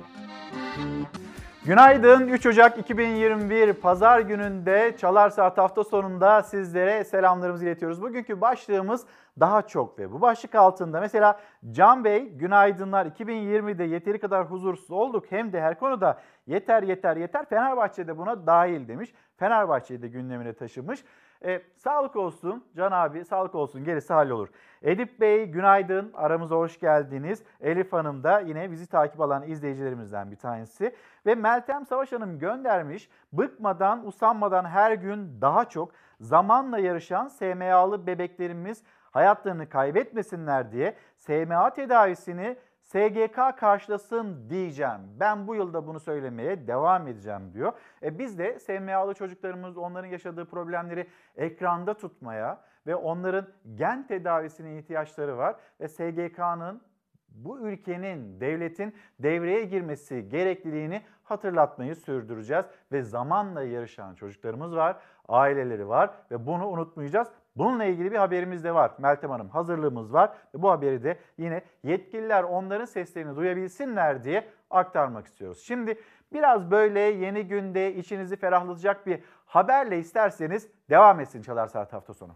Günaydın 1.66 2.28
3 2.28 2.46
Ocak 2.46 2.78
2021 2.78 3.74
Pazar 3.74 4.20
gününde 4.20 4.96
Çalar 4.98 5.30
Saat 5.30 5.58
hafta 5.58 5.84
sonunda 5.84 6.44
sizlere 6.44 7.04
selamlarımızı 7.04 7.66
iletiyoruz. 7.66 8.02
Bugünkü 8.02 8.42
başlığımız 8.42 9.06
daha 9.40 9.62
çok 9.62 10.00
ve 10.00 10.12
bu 10.12 10.22
başlık 10.22 10.56
altında 10.56 11.00
mesela 11.00 11.40
Can 11.72 12.04
Bey 12.04 12.30
günaydınlar 12.30 13.06
2020'de 13.06 13.84
yeteri 13.84 14.20
kadar 14.20 14.46
huzursuz 14.46 14.92
olduk 14.92 15.26
hem 15.30 15.54
de 15.54 15.62
her 15.62 15.80
konuda 15.80 16.22
yeter 16.48 16.84
yeter 16.84 17.18
yeter 17.18 17.46
Fenerbahçe'de 17.46 18.18
buna 18.18 18.48
dahil 18.48 18.88
demiş. 18.88 19.14
Fenerbahçe'yi 19.38 20.02
de 20.02 20.08
gündemine 20.08 20.54
taşımış. 20.54 21.04
E, 21.46 21.62
sağlık 21.78 22.16
olsun 22.16 22.64
Can 22.76 22.92
abi 22.92 23.26
sağlık 23.26 23.56
olsun 23.56 23.84
gerisi 23.84 24.14
hallolur. 24.14 24.48
Edip 24.82 25.20
Bey 25.20 25.46
günaydın 25.46 26.12
aramıza 26.14 26.56
hoş 26.56 26.80
geldiniz. 26.80 27.44
Elif 27.62 27.94
Hanım 27.94 28.24
da 28.24 28.40
yine 28.40 28.72
bizi 28.72 28.88
takip 28.88 29.22
alan 29.22 29.44
izleyicilerimizden 29.44 30.32
bir 30.32 30.36
tanesi. 30.36 30.96
Ve 31.26 31.36
Meltem 31.36 31.86
Savaş 31.86 32.12
Hanım 32.12 32.40
göndermiş 32.40 33.10
bıkmadan 33.34 34.08
usanmadan 34.08 34.66
her 34.66 34.92
gün 34.92 35.42
daha 35.42 35.66
çok 35.66 35.92
zamanla 36.20 36.80
yarışan 36.80 37.28
SMA'lı 37.28 38.08
bebeklerimiz 38.08 38.84
hayatlarını 39.12 39.70
kaybetmesinler 39.70 40.72
diye 40.72 40.96
SMA 41.18 41.70
tedavisini 41.70 42.58
SGK 42.86 43.58
karşılasın 43.58 44.50
diyeceğim. 44.50 45.02
Ben 45.20 45.48
bu 45.48 45.56
yılda 45.56 45.88
bunu 45.88 46.00
söylemeye 46.00 46.68
devam 46.68 47.08
edeceğim 47.08 47.54
diyor. 47.54 47.74
E 48.04 48.20
biz 48.20 48.40
de 48.40 48.60
SMA'lı 48.60 49.14
çocuklarımız 49.14 49.78
onların 49.78 50.08
yaşadığı 50.08 50.46
problemleri 50.46 51.08
ekranda 51.36 51.94
tutmaya 51.94 52.62
ve 52.88 52.96
onların 52.96 53.48
gen 53.76 54.08
tedavisine 54.08 54.78
ihtiyaçları 54.78 55.38
var 55.38 55.56
ve 55.80 55.88
SGK'nın 55.88 56.82
bu 57.30 57.60
ülkenin, 57.60 58.40
devletin 58.40 58.96
devreye 59.20 59.64
girmesi 59.64 60.30
gerekliliğini 60.30 61.02
hatırlatmayı 61.24 61.96
sürdüreceğiz 61.96 62.66
ve 62.92 63.02
zamanla 63.02 63.64
yarışan 63.64 64.16
çocuklarımız 64.16 64.76
var, 64.76 64.98
aileleri 65.28 65.88
var 65.88 66.12
ve 66.32 66.46
bunu 66.46 66.68
unutmayacağız. 66.68 67.28
Bununla 67.56 67.86
ilgili 67.86 68.12
bir 68.12 68.18
haberimiz 68.18 68.64
de 68.64 68.74
var. 68.74 68.92
Meltem 68.98 69.30
Hanım 69.30 69.50
hazırlığımız 69.50 70.14
var 70.14 70.38
ve 70.56 70.62
bu 70.62 70.72
haberi 70.72 71.04
de 71.04 71.20
yine 71.38 71.62
yetkililer 71.84 72.44
onların 72.44 72.86
seslerini 72.86 73.36
duyabilsinler 73.36 74.24
diye 74.24 74.48
aktarmak 74.70 75.28
istiyoruz. 75.28 75.64
Şimdi 75.64 76.00
biraz 76.34 76.72
böyle 76.72 77.00
yeni 77.00 77.48
günde 77.48 77.96
içinizi 77.96 78.36
ferahlatacak 78.36 79.08
bir 79.08 79.24
haberle 79.46 80.00
isterseniz 80.00 80.70
devam 80.90 81.20
etsin 81.20 81.42
Çalar 81.42 81.68
Saat 81.68 81.94
hafta 81.94 82.14
sonu. 82.14 82.36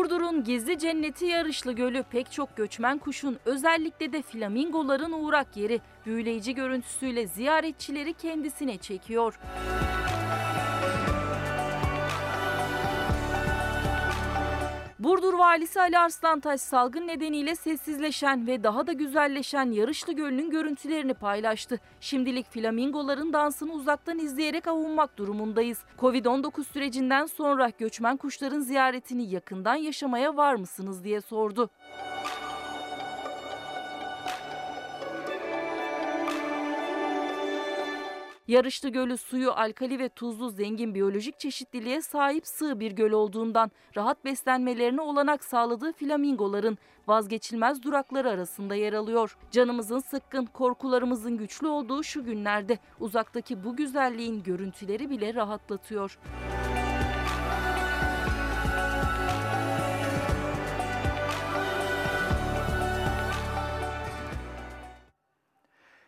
Burdur'un 0.00 0.44
gezi 0.44 0.78
cenneti 0.78 1.26
Yarışlı 1.26 1.72
Gölü 1.72 2.02
pek 2.02 2.32
çok 2.32 2.56
göçmen 2.56 2.98
kuşun 2.98 3.38
özellikle 3.44 4.12
de 4.12 4.22
flamingoların 4.22 5.12
uğrak 5.12 5.56
yeri. 5.56 5.80
Büyüleyici 6.06 6.54
görüntüsüyle 6.54 7.26
ziyaretçileri 7.26 8.12
kendisine 8.12 8.78
çekiyor. 8.78 9.38
Burdur 15.00 15.34
Valisi 15.34 15.80
Ali 15.80 15.98
Arslantaş 15.98 16.60
salgın 16.60 17.08
nedeniyle 17.08 17.54
sessizleşen 17.54 18.46
ve 18.46 18.62
daha 18.62 18.86
da 18.86 18.92
güzelleşen 18.92 19.70
Yarışlı 19.70 20.12
Gölü'nün 20.12 20.50
görüntülerini 20.50 21.14
paylaştı. 21.14 21.80
Şimdilik 22.00 22.50
flamingoların 22.50 23.32
dansını 23.32 23.72
uzaktan 23.72 24.18
izleyerek 24.18 24.68
avunmak 24.68 25.16
durumundayız. 25.16 25.78
Covid-19 25.98 26.64
sürecinden 26.64 27.26
sonra 27.26 27.70
göçmen 27.78 28.16
kuşların 28.16 28.60
ziyaretini 28.60 29.30
yakından 29.30 29.74
yaşamaya 29.74 30.36
var 30.36 30.54
mısınız 30.54 31.04
diye 31.04 31.20
sordu. 31.20 31.70
Yarışlı 38.50 38.88
Gölü 38.88 39.16
suyu 39.16 39.50
alkali 39.52 39.98
ve 39.98 40.08
tuzlu 40.08 40.50
zengin 40.50 40.94
biyolojik 40.94 41.38
çeşitliliğe 41.38 42.02
sahip 42.02 42.46
sığ 42.46 42.80
bir 42.80 42.92
göl 42.92 43.12
olduğundan 43.12 43.70
rahat 43.96 44.24
beslenmelerine 44.24 45.00
olanak 45.00 45.44
sağladığı 45.44 45.92
flamingoların 45.92 46.78
vazgeçilmez 47.06 47.82
durakları 47.82 48.30
arasında 48.30 48.74
yer 48.74 48.92
alıyor. 48.92 49.36
Canımızın 49.50 49.98
sıkkın, 49.98 50.46
korkularımızın 50.46 51.36
güçlü 51.36 51.66
olduğu 51.68 52.02
şu 52.02 52.24
günlerde 52.24 52.78
uzaktaki 53.00 53.64
bu 53.64 53.76
güzelliğin 53.76 54.42
görüntüleri 54.42 55.10
bile 55.10 55.34
rahatlatıyor. 55.34 56.18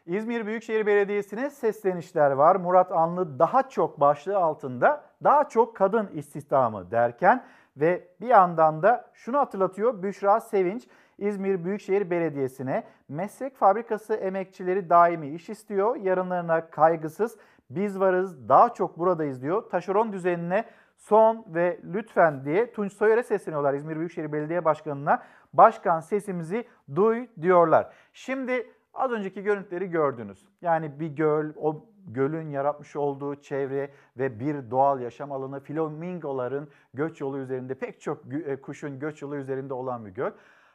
İzmir 0.07 0.47
Büyükşehir 0.47 0.87
Belediyesi'ne 0.87 1.51
seslenişler 1.51 2.31
var. 2.31 2.57
Murat 2.57 2.93
Anlı 2.93 3.39
daha 3.39 3.69
çok 3.69 4.01
başlığı 4.01 4.39
altında 4.39 5.05
daha 5.25 5.49
çok 5.49 5.77
kadın 5.77 6.11
istihdamı 6.15 6.91
derken 6.91 7.45
ve 7.77 8.09
bir 8.21 8.27
yandan 8.27 8.83
da 8.83 9.11
şunu 9.15 9.39
hatırlatıyor 9.39 10.03
Büşra 10.03 10.41
Sevinç 10.41 10.89
İzmir 11.19 11.65
Büyükşehir 11.65 12.11
Belediyesi'ne 12.11 12.85
meslek 13.09 13.57
fabrikası 13.57 14.15
emekçileri 14.15 14.91
daimi 14.91 15.29
iş 15.29 15.49
istiyor. 15.49 15.97
Yarınlarına 15.97 16.71
kaygısız 16.71 17.37
biz 17.71 18.01
varız 18.01 18.49
daha 18.49 18.75
çok 18.75 18.99
buradayız 18.99 19.43
diyor. 19.43 19.71
Taşeron 19.71 20.13
düzenine 20.13 20.65
son 20.97 21.45
ve 21.49 21.81
lütfen 21.95 22.45
diye 22.45 22.73
Tunç 22.73 22.93
Soyer'e 22.93 23.23
sesleniyorlar 23.23 23.75
İzmir 23.75 23.97
Büyükşehir 23.97 24.33
Belediye 24.33 24.65
Başkanı'na. 24.65 25.23
Başkan 25.53 26.01
sesimizi 26.01 26.65
duy 26.95 27.27
diyorlar. 27.41 27.93
Şimdi 28.13 28.73
Az 28.95 29.13
önceki 29.13 29.43
görüntüleri 29.43 29.91
gördünüz. 29.91 30.47
Yani 30.63 31.01
bir 31.01 31.07
göl, 31.07 31.53
o 31.57 31.85
gölün 32.07 32.51
yaratmış 32.51 32.97
olduğu 32.97 33.35
çevre 33.35 33.91
ve 34.19 34.41
bir 34.41 34.71
doğal 34.71 35.01
yaşam 35.01 35.33
alanı 35.33 35.61
flamingoların 35.61 36.69
göç 36.95 37.21
yolu 37.21 37.39
üzerinde 37.39 37.75
pek 37.75 38.01
çok 38.01 38.25
kuşun 38.63 38.99
göç 38.99 39.23
yolu 39.23 39.37
üzerinde 39.37 39.75
olan 39.75 40.07
bir 40.07 40.11
göl. 40.11 40.31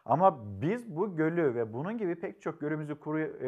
Ama 0.06 0.40
biz 0.62 0.96
bu 0.96 1.16
gölü 1.16 1.56
ve 1.56 1.74
bunun 1.74 1.98
gibi 1.98 2.16
pek 2.16 2.42
çok 2.42 2.62
gölümüzü 2.62 3.00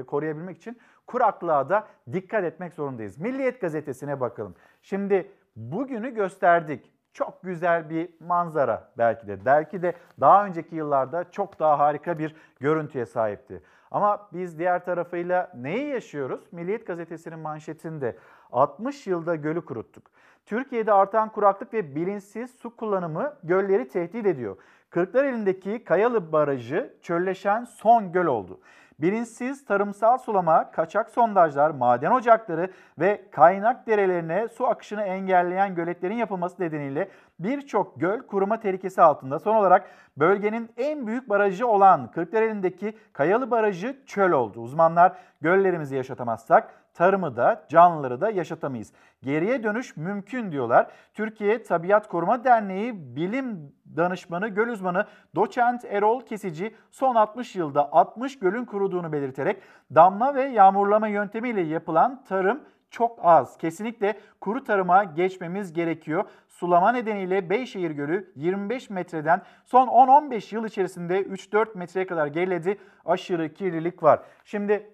koruyabilmek 0.06 0.58
için 0.58 0.78
kuraklığa 1.08 1.70
da 1.70 1.88
dikkat 2.14 2.44
etmek 2.44 2.74
zorundayız. 2.74 3.18
Milliyet 3.18 3.62
gazetesine 3.62 4.20
bakalım. 4.20 4.56
Şimdi 4.82 5.32
bugünü 5.56 6.14
gösterdik. 6.14 6.94
Çok 7.14 7.44
güzel 7.44 7.90
bir 7.90 8.10
manzara 8.20 8.92
belki 8.98 9.28
de. 9.28 9.46
Belki 9.46 9.82
de 9.82 9.94
daha 10.20 10.46
önceki 10.46 10.76
yıllarda 10.76 11.32
çok 11.32 11.60
daha 11.60 11.80
harika 11.80 12.20
bir 12.20 12.36
görüntüye 12.60 13.06
sahipti. 13.06 13.64
Ama 13.92 14.30
biz 14.34 14.60
diğer 14.60 14.86
tarafıyla 14.86 15.52
neyi 15.56 15.88
yaşıyoruz? 15.88 16.42
Milliyet 16.52 16.88
gazetesinin 16.88 17.40
manşetinde 17.40 18.18
60 18.52 19.08
yılda 19.08 19.36
gölü 19.36 19.66
kuruttuk. 19.66 20.04
Türkiye'de 20.46 20.94
artan 20.94 21.30
kuraklık 21.30 21.74
ve 21.74 21.96
bilinçsiz 21.96 22.52
su 22.52 22.76
kullanımı 22.76 23.34
gölleri 23.44 23.88
tehdit 23.88 24.26
ediyor. 24.26 24.58
Kırklareli'ndeki 24.90 25.84
Kayalı 25.84 26.32
Barajı 26.32 26.94
çölleşen 27.02 27.64
son 27.64 28.12
göl 28.12 28.26
oldu. 28.26 28.60
Bilinçsiz 29.00 29.66
tarımsal 29.66 30.18
sulama, 30.18 30.72
kaçak 30.72 31.10
sondajlar, 31.10 31.70
maden 31.70 32.12
ocakları 32.12 32.70
ve 33.00 33.22
kaynak 33.32 33.88
derelerine 33.88 34.48
su 34.48 34.68
akışını 34.68 35.02
engelleyen 35.02 35.76
göletlerin 35.76 36.16
yapılması 36.16 36.62
nedeniyle 36.62 37.10
birçok 37.40 38.00
göl 38.00 38.22
kuruma 38.22 38.60
tehlikesi 38.60 39.02
altında. 39.02 39.40
Son 39.40 39.56
olarak 39.56 39.90
bölgenin 40.18 40.70
en 40.78 41.08
büyük 41.08 41.30
barajı 41.30 41.68
olan 41.68 42.12
Kırklareli'ndeki 42.12 42.98
Kayalı 43.14 43.52
Barajı 43.52 44.00
çöl 44.06 44.32
oldu. 44.32 44.62
Uzmanlar 44.62 45.18
göllerimizi 45.42 45.96
yaşatamazsak 45.96 46.74
tarımı 46.94 47.36
da 47.36 47.66
canlıları 47.70 48.22
da 48.22 48.30
yaşatamayız. 48.30 48.94
Geriye 49.24 49.64
dönüş 49.64 49.98
mümkün 49.98 50.52
diyorlar. 50.52 50.88
Türkiye 51.14 51.64
Tabiat 51.64 52.08
Koruma 52.08 52.44
Derneği 52.44 53.16
bilim 53.16 53.74
danışmanı, 53.98 54.48
göl 54.48 54.68
uzmanı 54.68 55.06
doçent 55.36 55.86
Erol 55.86 56.22
Kesici 56.22 56.76
son 56.92 57.16
60 57.16 57.56
yılda 57.56 57.92
60 57.92 58.40
gölün 58.40 58.66
kuruduğunu 58.66 59.12
belirterek 59.12 59.62
damla 59.96 60.36
ve 60.36 60.44
yağmurlama 60.44 61.08
yöntemiyle 61.08 61.62
yapılan 61.62 62.24
tarım 62.24 62.64
çok 62.90 63.20
az. 63.24 63.58
Kesinlikle 63.58 64.20
kuru 64.42 64.64
tarıma 64.64 65.04
geçmemiz 65.04 65.74
gerekiyor. 65.74 66.24
Sulama 66.48 66.92
nedeniyle 66.92 67.50
Beyşehir 67.50 67.92
Gölü 67.92 68.32
25 68.36 68.90
metreden 68.90 69.42
son 69.66 69.88
10-15 69.88 70.56
yıl 70.56 70.66
içerisinde 70.66 71.22
3-4 71.22 71.78
metreye 71.78 72.08
kadar 72.08 72.28
geriledi. 72.28 72.78
Aşırı 73.06 73.54
kirlilik 73.54 74.04
var. 74.04 74.20
Şimdi 74.46 74.92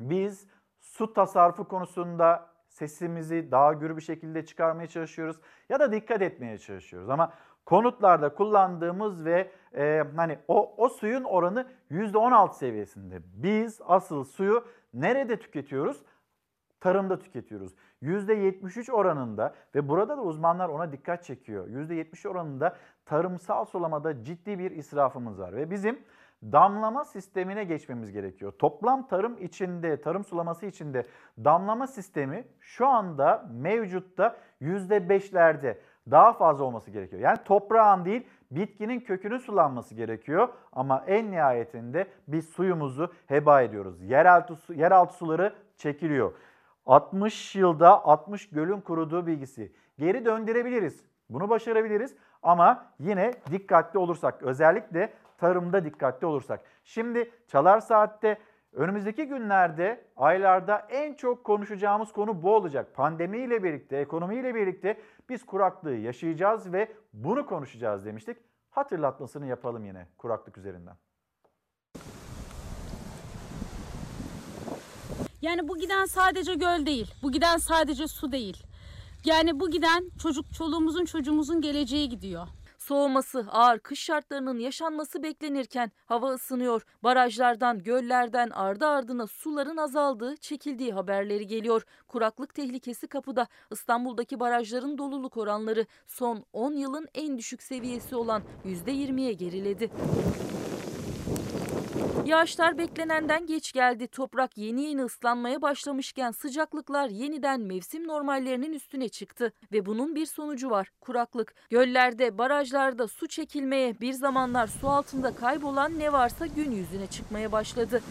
biz 0.00 0.46
su 0.98 1.12
tasarrufu 1.12 1.68
konusunda 1.68 2.46
sesimizi 2.68 3.50
daha 3.50 3.72
gür 3.72 3.96
bir 3.96 4.02
şekilde 4.02 4.46
çıkarmaya 4.46 4.88
çalışıyoruz 4.88 5.36
ya 5.68 5.80
da 5.80 5.92
dikkat 5.92 6.22
etmeye 6.22 6.58
çalışıyoruz. 6.58 7.10
Ama 7.10 7.32
konutlarda 7.66 8.34
kullandığımız 8.34 9.24
ve 9.24 9.50
e, 9.74 10.04
hani 10.16 10.38
o, 10.48 10.74
o 10.76 10.88
suyun 10.88 11.24
oranı 11.24 11.66
%16 11.90 12.54
seviyesinde. 12.54 13.20
Biz 13.34 13.80
asıl 13.86 14.24
suyu 14.24 14.64
nerede 14.94 15.38
tüketiyoruz? 15.38 16.02
Tarımda 16.80 17.18
tüketiyoruz. 17.18 17.74
%73 18.02 18.92
oranında 18.92 19.54
ve 19.74 19.88
burada 19.88 20.16
da 20.16 20.22
uzmanlar 20.22 20.68
ona 20.68 20.92
dikkat 20.92 21.24
çekiyor. 21.24 21.68
%70 21.68 22.28
oranında 22.28 22.76
tarımsal 23.04 23.64
sulamada 23.64 24.24
ciddi 24.24 24.58
bir 24.58 24.70
israfımız 24.70 25.40
var 25.40 25.56
ve 25.56 25.70
bizim 25.70 25.98
damlama 26.42 27.04
sistemine 27.04 27.64
geçmemiz 27.64 28.12
gerekiyor. 28.12 28.52
Toplam 28.58 29.08
tarım 29.08 29.36
içinde, 29.38 30.00
tarım 30.00 30.24
sulaması 30.24 30.66
içinde 30.66 31.02
damlama 31.44 31.86
sistemi 31.86 32.44
şu 32.60 32.86
anda 32.86 33.48
mevcutta 33.52 34.36
%5'lerde 34.62 35.78
daha 36.10 36.32
fazla 36.32 36.64
olması 36.64 36.90
gerekiyor. 36.90 37.22
Yani 37.22 37.38
toprağın 37.44 38.04
değil 38.04 38.26
bitkinin 38.50 39.00
kökünün 39.00 39.38
sulanması 39.38 39.94
gerekiyor 39.94 40.48
ama 40.72 41.04
en 41.06 41.30
nihayetinde 41.30 42.06
biz 42.28 42.48
suyumuzu 42.48 43.12
heba 43.26 43.62
ediyoruz. 43.62 44.02
Yeraltı, 44.02 44.56
su, 44.56 44.74
yeraltı 44.74 45.14
suları 45.14 45.54
çekiliyor. 45.76 46.32
60 46.86 47.56
yılda 47.56 48.04
60 48.04 48.50
gölün 48.50 48.80
kuruduğu 48.80 49.26
bilgisi. 49.26 49.72
Geri 49.98 50.24
döndürebiliriz. 50.24 51.04
Bunu 51.30 51.48
başarabiliriz 51.48 52.16
ama 52.42 52.86
yine 52.98 53.34
dikkatli 53.50 53.98
olursak 53.98 54.42
özellikle 54.42 55.12
tarımda 55.38 55.84
dikkatli 55.84 56.26
olursak. 56.26 56.60
Şimdi 56.84 57.30
Çalar 57.48 57.80
Saat'te 57.80 58.38
önümüzdeki 58.72 59.24
günlerde, 59.24 60.04
aylarda 60.16 60.86
en 60.90 61.14
çok 61.14 61.44
konuşacağımız 61.44 62.12
konu 62.12 62.42
bu 62.42 62.54
olacak. 62.54 62.94
Pandemiyle 62.94 63.62
birlikte, 63.62 63.96
ekonomiyle 63.96 64.54
birlikte 64.54 65.00
biz 65.28 65.46
kuraklığı 65.46 65.94
yaşayacağız 65.94 66.72
ve 66.72 66.92
bunu 67.12 67.46
konuşacağız 67.46 68.04
demiştik. 68.04 68.36
Hatırlatmasını 68.70 69.46
yapalım 69.46 69.84
yine 69.84 70.06
kuraklık 70.18 70.58
üzerinden. 70.58 70.94
Yani 75.42 75.68
bu 75.68 75.78
giden 75.78 76.04
sadece 76.04 76.54
göl 76.54 76.86
değil, 76.86 77.14
bu 77.22 77.32
giden 77.32 77.56
sadece 77.56 78.08
su 78.08 78.32
değil. 78.32 78.62
Yani 79.24 79.60
bu 79.60 79.70
giden 79.70 80.10
çocuk 80.22 80.54
çoluğumuzun 80.54 81.04
çocuğumuzun 81.04 81.60
geleceği 81.60 82.08
gidiyor. 82.08 82.46
Soğuması, 82.88 83.46
ağır 83.50 83.78
kış 83.78 84.00
şartlarının 84.00 84.58
yaşanması 84.58 85.22
beklenirken 85.22 85.92
hava 86.06 86.30
ısınıyor. 86.30 86.82
Barajlardan, 87.02 87.82
göllerden 87.82 88.50
ardı 88.50 88.86
ardına 88.86 89.26
suların 89.26 89.76
azaldığı, 89.76 90.36
çekildiği 90.36 90.92
haberleri 90.92 91.46
geliyor. 91.46 91.84
Kuraklık 92.06 92.54
tehlikesi 92.54 93.06
kapıda. 93.06 93.46
İstanbul'daki 93.70 94.40
barajların 94.40 94.98
doluluk 94.98 95.36
oranları 95.36 95.86
son 96.06 96.44
10 96.52 96.72
yılın 96.72 97.08
en 97.14 97.38
düşük 97.38 97.62
seviyesi 97.62 98.16
olan 98.16 98.42
%20'ye 98.64 99.32
geriledi. 99.32 99.90
Yağışlar 102.26 102.78
beklenenden 102.78 103.46
geç 103.46 103.72
geldi. 103.72 104.06
Toprak 104.06 104.58
yeni 104.58 104.82
yeni 104.82 105.04
ıslanmaya 105.04 105.62
başlamışken 105.62 106.30
sıcaklıklar 106.30 107.08
yeniden 107.08 107.60
mevsim 107.60 108.08
normallerinin 108.08 108.72
üstüne 108.72 109.08
çıktı. 109.08 109.52
Ve 109.72 109.86
bunun 109.86 110.14
bir 110.14 110.26
sonucu 110.26 110.70
var. 110.70 110.92
Kuraklık. 111.00 111.54
Göllerde, 111.70 112.38
barajlarda 112.38 113.08
su 113.08 113.28
çekilmeye, 113.28 114.00
bir 114.00 114.12
zamanlar 114.12 114.66
su 114.66 114.88
altında 114.88 115.34
kaybolan 115.34 115.98
ne 115.98 116.12
varsa 116.12 116.46
gün 116.46 116.70
yüzüne 116.70 117.06
çıkmaya 117.06 117.52
başladı. 117.52 118.02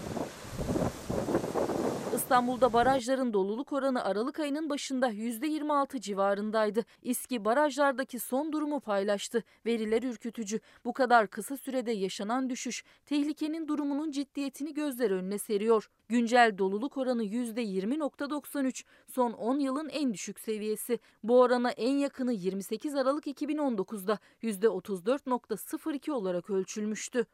İstanbul'da 2.28 2.74
barajların 2.74 3.34
doluluk 3.34 3.74
oranı 3.74 4.04
Aralık 4.04 4.40
ayının 4.40 4.70
başında 4.70 5.12
%26 5.12 6.02
civarındaydı. 6.02 6.86
İSKİ 7.02 7.46
barajlardaki 7.46 8.20
son 8.20 8.52
durumu 8.52 8.80
paylaştı. 8.80 9.44
Veriler 9.66 10.04
ürkütücü. 10.04 10.60
Bu 10.86 10.94
kadar 10.94 11.28
kısa 11.28 11.58
sürede 11.58 11.92
yaşanan 11.92 12.50
düşüş 12.50 12.84
tehlikenin 13.06 13.68
durumunun 13.68 14.12
ciddiyetini 14.12 14.74
gözler 14.74 15.12
önüne 15.12 15.38
seriyor. 15.38 15.90
Güncel 16.10 16.58
doluluk 16.58 16.98
oranı 16.98 17.24
%20.93. 17.24 18.84
Son 19.08 19.32
10 19.32 19.60
yılın 19.60 19.90
en 19.90 20.14
düşük 20.14 20.40
seviyesi. 20.40 21.00
Bu 21.24 21.40
orana 21.40 21.72
en 21.72 21.98
yakını 21.98 22.34
28 22.34 22.96
Aralık 22.96 23.28
2019'da 23.28 24.20
%34.02 24.44 26.12
olarak 26.12 26.50
ölçülmüştü. 26.50 27.26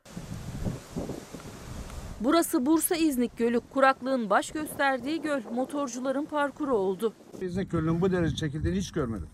Burası 2.24 2.66
Bursa 2.66 2.96
İznik 2.96 3.38
Gölü. 3.38 3.60
Kuraklığın 3.60 4.30
baş 4.30 4.52
gösterdiği 4.52 5.22
göl 5.22 5.42
motorcuların 5.56 6.26
parkuru 6.26 6.76
oldu. 6.78 7.14
İznik 7.42 7.72
Gölü'nün 7.72 8.02
bu 8.02 8.12
derece 8.12 8.36
çekildiğini 8.36 8.78
hiç 8.78 8.92
görmedim. 8.92 9.28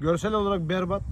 Görsel 0.00 0.32
olarak 0.32 0.68
berbat. 0.68 1.02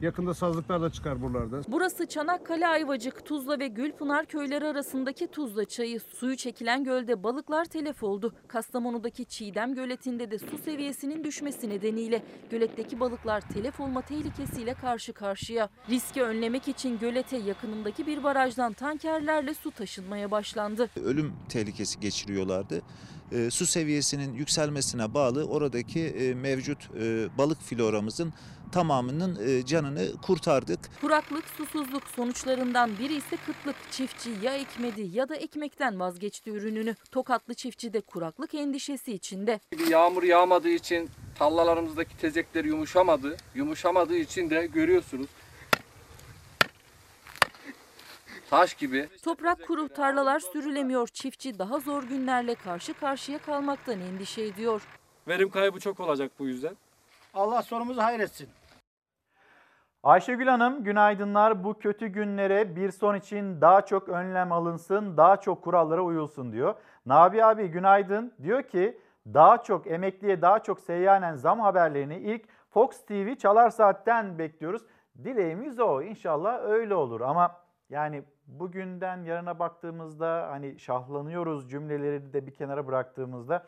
Yakında 0.00 0.34
sazlıklar 0.34 0.82
da 0.82 0.90
çıkar 0.90 1.22
buralarda. 1.22 1.60
Burası 1.68 2.06
Çanakkale 2.06 2.68
Ayvacık, 2.68 3.26
Tuzla 3.26 3.58
ve 3.58 3.68
Gülpınar 3.68 4.26
köyleri 4.26 4.66
arasındaki 4.66 5.26
Tuzla 5.26 5.64
çayı. 5.64 6.00
Suyu 6.00 6.36
çekilen 6.36 6.84
gölde 6.84 7.22
balıklar 7.22 7.64
telef 7.64 8.02
oldu. 8.02 8.34
Kastamonu'daki 8.48 9.24
Çiğdem 9.24 9.74
göletinde 9.74 10.30
de 10.30 10.38
su 10.38 10.58
seviyesinin 10.64 11.24
düşmesi 11.24 11.68
nedeniyle 11.68 12.22
göletteki 12.50 13.00
balıklar 13.00 13.40
telef 13.40 13.80
olma 13.80 14.02
tehlikesiyle 14.02 14.74
karşı 14.74 15.12
karşıya. 15.12 15.68
Riski 15.90 16.22
önlemek 16.22 16.68
için 16.68 16.98
gölete 16.98 17.36
yakınındaki 17.36 18.06
bir 18.06 18.24
barajdan 18.24 18.72
tankerlerle 18.72 19.54
su 19.54 19.70
taşınmaya 19.70 20.30
başlandı. 20.30 20.90
ölüm 21.04 21.32
tehlikesi 21.48 22.00
geçiriyorlardı. 22.00 22.82
E, 23.32 23.50
su 23.50 23.66
seviyesinin 23.66 24.34
yükselmesine 24.34 25.14
bağlı 25.14 25.44
oradaki 25.44 26.00
e, 26.00 26.34
mevcut 26.34 26.90
e, 27.00 27.28
balık 27.38 27.62
floramızın 27.62 28.32
tamamının 28.72 29.48
e, 29.48 29.66
canını 29.66 30.12
kurtardık. 30.22 30.80
Kuraklık, 31.00 31.44
susuzluk 31.48 32.02
sonuçlarından 32.16 32.90
biri 32.98 33.14
ise 33.14 33.36
kıtlık. 33.46 33.76
Çiftçi 33.90 34.30
ya 34.42 34.54
ekmedi 34.54 35.08
ya 35.12 35.28
da 35.28 35.36
ekmekten 35.36 36.00
vazgeçti 36.00 36.50
ürününü. 36.50 36.94
Tokatlı 37.12 37.54
çiftçi 37.54 37.92
de 37.92 38.00
kuraklık 38.00 38.54
endişesi 38.54 39.12
içinde. 39.12 39.60
Yağmur 39.90 40.22
yağmadığı 40.22 40.68
için 40.68 41.10
tarlalarımızdaki 41.38 42.16
tezekler 42.16 42.64
yumuşamadı. 42.64 43.36
Yumuşamadığı 43.54 44.16
için 44.16 44.50
de 44.50 44.66
görüyorsunuz. 44.66 45.28
Taş 48.50 48.74
gibi. 48.74 49.08
Toprak 49.22 49.66
kuru, 49.66 49.88
tarlalar 49.88 50.40
sürülemiyor. 50.40 51.08
Çiftçi 51.08 51.58
daha 51.58 51.78
zor 51.78 52.02
günlerle 52.02 52.54
karşı 52.54 52.94
karşıya 52.94 53.38
kalmaktan 53.38 54.00
endişe 54.00 54.42
ediyor. 54.42 54.82
Verim 55.28 55.50
kaybı 55.50 55.80
çok 55.80 56.00
olacak 56.00 56.32
bu 56.38 56.46
yüzden. 56.46 56.76
Allah 57.36 57.62
sonumuzu 57.62 58.02
hayretsin. 58.02 58.48
Ayşegül 60.02 60.46
Hanım 60.46 60.84
günaydınlar. 60.84 61.64
Bu 61.64 61.78
kötü 61.78 62.06
günlere 62.06 62.76
bir 62.76 62.90
son 62.90 63.14
için 63.14 63.60
daha 63.60 63.86
çok 63.86 64.08
önlem 64.08 64.52
alınsın, 64.52 65.16
daha 65.16 65.36
çok 65.36 65.62
kurallara 65.62 66.02
uyulsun 66.02 66.52
diyor. 66.52 66.74
Nabi 67.06 67.44
abi 67.44 67.68
günaydın. 67.68 68.32
Diyor 68.42 68.62
ki 68.62 69.00
daha 69.26 69.62
çok 69.62 69.86
emekliye 69.86 70.42
daha 70.42 70.58
çok 70.58 70.80
seyyanen 70.80 71.34
zam 71.34 71.60
haberlerini 71.60 72.16
ilk 72.16 72.42
Fox 72.70 73.06
TV 73.06 73.34
Çalar 73.34 73.70
Saat'ten 73.70 74.38
bekliyoruz. 74.38 74.82
Dileğimiz 75.24 75.80
o. 75.80 76.02
İnşallah 76.02 76.62
öyle 76.62 76.94
olur 76.94 77.20
ama 77.20 77.56
yani 77.90 78.22
bugünden 78.46 79.24
yarına 79.24 79.58
baktığımızda 79.58 80.48
hani 80.50 80.78
şahlanıyoruz 80.78 81.70
cümleleri 81.70 82.32
de 82.32 82.46
bir 82.46 82.54
kenara 82.54 82.86
bıraktığımızda 82.86 83.66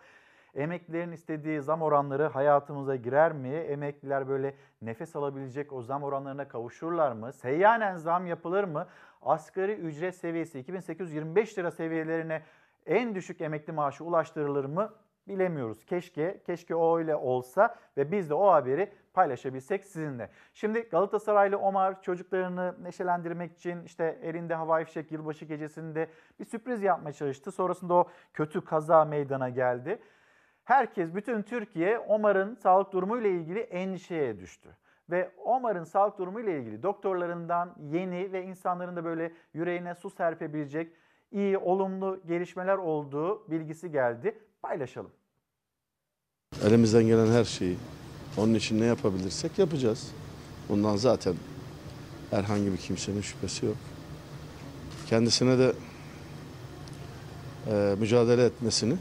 Emeklilerin 0.54 1.12
istediği 1.12 1.60
zam 1.60 1.82
oranları 1.82 2.26
hayatımıza 2.26 2.96
girer 2.96 3.32
mi? 3.32 3.48
Emekliler 3.48 4.28
böyle 4.28 4.54
nefes 4.82 5.16
alabilecek 5.16 5.72
o 5.72 5.82
zam 5.82 6.02
oranlarına 6.02 6.48
kavuşurlar 6.48 7.12
mı? 7.12 7.32
Seyyanen 7.32 7.96
zam 7.96 8.26
yapılır 8.26 8.64
mı? 8.64 8.86
Asgari 9.22 9.72
ücret 9.72 10.14
seviyesi 10.14 10.58
2825 10.58 11.58
lira 11.58 11.70
seviyelerine 11.70 12.42
en 12.86 13.14
düşük 13.14 13.40
emekli 13.40 13.72
maaşı 13.72 14.04
ulaştırılır 14.04 14.64
mı? 14.64 14.92
Bilemiyoruz. 15.28 15.84
Keşke, 15.84 16.40
keşke 16.46 16.74
o 16.74 16.98
öyle 16.98 17.16
olsa 17.16 17.76
ve 17.96 18.12
biz 18.12 18.30
de 18.30 18.34
o 18.34 18.50
haberi 18.50 18.92
paylaşabilsek 19.14 19.84
sizinle. 19.84 20.30
Şimdi 20.54 20.80
Galatasaraylı 20.80 21.58
Omar 21.58 22.02
çocuklarını 22.02 22.74
neşelendirmek 22.82 23.52
için 23.52 23.84
işte 23.84 24.18
elinde 24.22 24.54
havai 24.54 24.84
fişek 24.84 25.12
yılbaşı 25.12 25.44
gecesinde 25.44 26.08
bir 26.40 26.44
sürpriz 26.44 26.82
yapmaya 26.82 27.12
çalıştı. 27.12 27.52
Sonrasında 27.52 27.94
o 27.94 28.08
kötü 28.34 28.64
kaza 28.64 29.04
meydana 29.04 29.48
geldi. 29.48 29.98
Herkes, 30.68 31.14
bütün 31.14 31.42
Türkiye 31.42 31.98
Omar'ın 31.98 32.54
sağlık 32.54 32.92
durumu 32.92 33.18
ile 33.18 33.30
ilgili 33.30 33.58
endişeye 33.58 34.38
düştü. 34.38 34.68
Ve 35.10 35.30
Omar'ın 35.44 35.84
sağlık 35.84 36.18
durumu 36.18 36.40
ile 36.40 36.58
ilgili 36.58 36.82
doktorlarından 36.82 37.74
yeni 37.92 38.32
ve 38.32 38.44
insanların 38.44 38.96
da 38.96 39.04
böyle 39.04 39.32
yüreğine 39.54 39.94
su 39.94 40.10
serpebilecek 40.10 40.92
iyi, 41.32 41.58
olumlu 41.58 42.20
gelişmeler 42.26 42.76
olduğu 42.76 43.50
bilgisi 43.50 43.90
geldi. 43.90 44.38
Paylaşalım. 44.62 45.10
Elimizden 46.64 47.06
gelen 47.06 47.32
her 47.32 47.44
şeyi 47.44 47.76
onun 48.38 48.54
için 48.54 48.80
ne 48.80 48.84
yapabilirsek 48.84 49.58
yapacağız. 49.58 50.14
Bundan 50.68 50.96
zaten 50.96 51.34
herhangi 52.30 52.72
bir 52.72 52.76
kimsenin 52.76 53.20
şüphesi 53.20 53.66
yok. 53.66 53.76
Kendisine 55.06 55.58
de 55.58 55.72
e, 57.70 57.94
mücadele 57.98 58.44
etmesini 58.44 58.96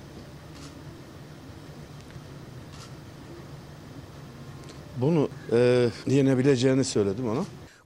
bunu 5.07 5.29
e, 5.51 5.89
yenebileceğini 6.07 6.83
söyledim 6.83 7.29
ona. 7.29 7.43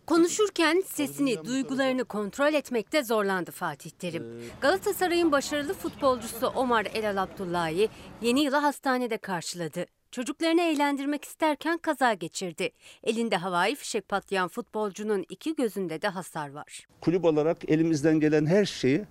Konuşurken 0.07 0.83
sesini, 0.87 1.45
duygularını 1.45 2.05
kontrol 2.05 2.53
etmekte 2.53 3.03
zorlandı 3.03 3.51
Fatih 3.51 3.89
Terim. 3.89 4.23
Galatasaray'ın 4.61 5.31
başarılı 5.31 5.73
futbolcusu 5.73 6.47
Omar 6.47 6.87
Elal 6.93 7.17
Abdullahi 7.17 7.89
yeni 8.21 8.43
yılı 8.43 8.55
hastanede 8.55 9.17
karşıladı. 9.17 9.85
Çocuklarını 10.11 10.61
eğlendirmek 10.61 11.25
isterken 11.25 11.77
kaza 11.77 12.13
geçirdi. 12.13 12.69
Elinde 13.03 13.37
havai 13.37 13.75
fişek 13.75 14.09
patlayan 14.09 14.47
futbolcunun 14.47 15.25
iki 15.29 15.55
gözünde 15.55 16.01
de 16.01 16.07
hasar 16.07 16.51
var. 16.51 16.87
Kulüp 17.01 17.25
olarak 17.25 17.69
elimizden 17.69 18.19
gelen 18.19 18.45
her 18.45 18.65
şeyi 18.65 19.01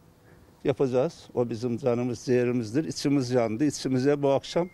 yapacağız. 0.64 1.28
O 1.34 1.50
bizim 1.50 1.76
canımız, 1.76 2.20
ciğerimizdir. 2.20 2.84
İçimiz 2.84 3.30
yandı. 3.30 3.64
İçimize 3.64 4.22
bu 4.22 4.30
akşam 4.30 4.68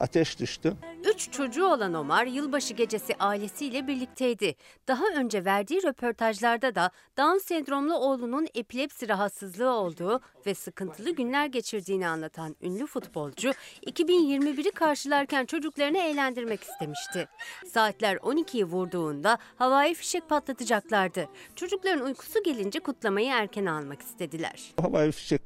ateş 0.00 0.38
düştü. 0.38 0.72
Üç 1.14 1.30
çocuğu 1.32 1.66
olan 1.66 1.94
Omar 1.94 2.26
yılbaşı 2.26 2.74
gecesi 2.74 3.14
ailesiyle 3.20 3.86
birlikteydi. 3.86 4.54
Daha 4.88 5.04
önce 5.16 5.44
verdiği 5.44 5.82
röportajlarda 5.82 6.74
da 6.74 6.90
Down 7.18 7.38
sendromlu 7.38 7.94
oğlunun 7.94 8.48
epilepsi 8.54 9.08
rahatsızlığı 9.08 9.70
olduğu 9.70 10.20
ve 10.46 10.54
sıkıntılı 10.54 11.10
günler 11.10 11.46
geçirdiğini 11.46 12.08
anlatan 12.08 12.56
ünlü 12.62 12.86
futbolcu 12.86 13.52
2021'i 13.86 14.70
karşılarken 14.70 15.46
çocuklarını 15.46 15.98
eğlendirmek 15.98 16.62
istemişti. 16.62 17.28
Saatler 17.66 18.16
12'yi 18.16 18.64
vurduğunda 18.64 19.38
havai 19.56 19.94
fişek 19.94 20.28
patlatacaklardı. 20.28 21.28
Çocukların 21.56 22.06
uykusu 22.06 22.42
gelince 22.42 22.80
kutlamayı 22.80 23.30
erken 23.30 23.66
almak 23.66 24.02
istediler. 24.02 24.72
Havai 24.80 25.12
fişek 25.12 25.42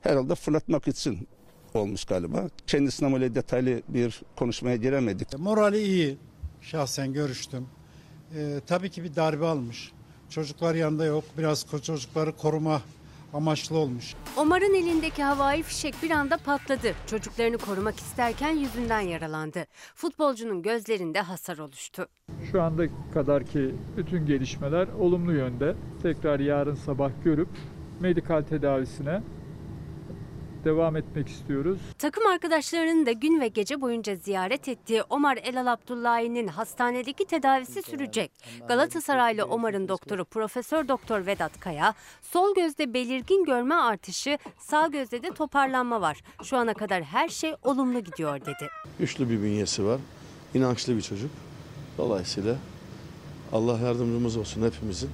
herhalde 0.00 0.34
fırlatmak 0.34 0.88
için 0.88 1.28
olmuş 1.76 2.04
galiba. 2.04 2.48
Kendisine 2.66 3.12
böyle 3.12 3.34
detaylı 3.34 3.82
bir 3.88 4.22
konuşmaya 4.36 4.76
giremedik. 4.76 5.38
Morali 5.38 5.78
iyi. 5.78 6.18
Şahsen 6.60 7.12
görüştüm. 7.12 7.66
Ee, 8.36 8.60
tabii 8.66 8.90
ki 8.90 9.04
bir 9.04 9.16
darbe 9.16 9.46
almış. 9.46 9.92
Çocuklar 10.30 10.74
yanında 10.74 11.04
yok. 11.04 11.24
Biraz 11.38 11.66
çocukları 11.82 12.36
koruma 12.36 12.82
amaçlı 13.34 13.76
olmuş. 13.76 14.14
Omar'ın 14.36 14.74
elindeki 14.74 15.22
havai 15.22 15.62
fişek 15.62 15.94
bir 16.02 16.10
anda 16.10 16.36
patladı. 16.36 16.94
Çocuklarını 17.06 17.58
korumak 17.58 17.96
isterken 17.96 18.50
yüzünden 18.50 19.00
yaralandı. 19.00 19.66
Futbolcunun 19.94 20.62
gözlerinde 20.62 21.20
hasar 21.20 21.58
oluştu. 21.58 22.06
Şu 22.52 22.62
anda 22.62 22.84
kadarki 23.14 23.74
bütün 23.96 24.26
gelişmeler 24.26 24.88
olumlu 24.88 25.32
yönde. 25.32 25.74
Tekrar 26.02 26.40
yarın 26.40 26.74
sabah 26.74 27.10
görüp 27.24 27.48
medikal 28.00 28.42
tedavisine 28.42 29.22
devam 30.64 30.96
etmek 30.96 31.28
istiyoruz. 31.28 31.78
Takım 31.98 32.26
arkadaşlarının 32.26 33.06
da 33.06 33.12
gün 33.12 33.40
ve 33.40 33.48
gece 33.48 33.80
boyunca 33.80 34.16
ziyaret 34.16 34.68
ettiği 34.68 35.02
Omar 35.02 35.36
Elal 35.36 35.66
Abdullahi'nin 35.66 36.46
hastanedeki 36.48 37.24
tedavisi 37.24 37.82
sürecek. 37.82 38.32
Galatasaraylı 38.68 39.44
Omar'ın 39.44 39.88
doktoru 39.88 40.24
Profesör 40.24 40.88
Doktor 40.88 41.26
Vedat 41.26 41.60
Kaya, 41.60 41.94
sol 42.22 42.54
gözde 42.54 42.94
belirgin 42.94 43.44
görme 43.44 43.74
artışı, 43.74 44.38
sağ 44.58 44.86
gözde 44.86 45.22
de 45.22 45.30
toparlanma 45.30 46.00
var. 46.00 46.20
Şu 46.42 46.56
ana 46.56 46.74
kadar 46.74 47.02
her 47.02 47.28
şey 47.28 47.54
olumlu 47.62 48.00
gidiyor 48.00 48.40
dedi. 48.40 48.68
Güçlü 48.98 49.30
bir 49.30 49.42
bünyesi 49.42 49.84
var. 49.84 50.00
inançlı 50.54 50.96
bir 50.96 51.02
çocuk. 51.02 51.30
Dolayısıyla 51.98 52.56
Allah 53.52 53.78
yardımcımız 53.78 54.36
olsun 54.36 54.62
hepimizin. 54.62 55.10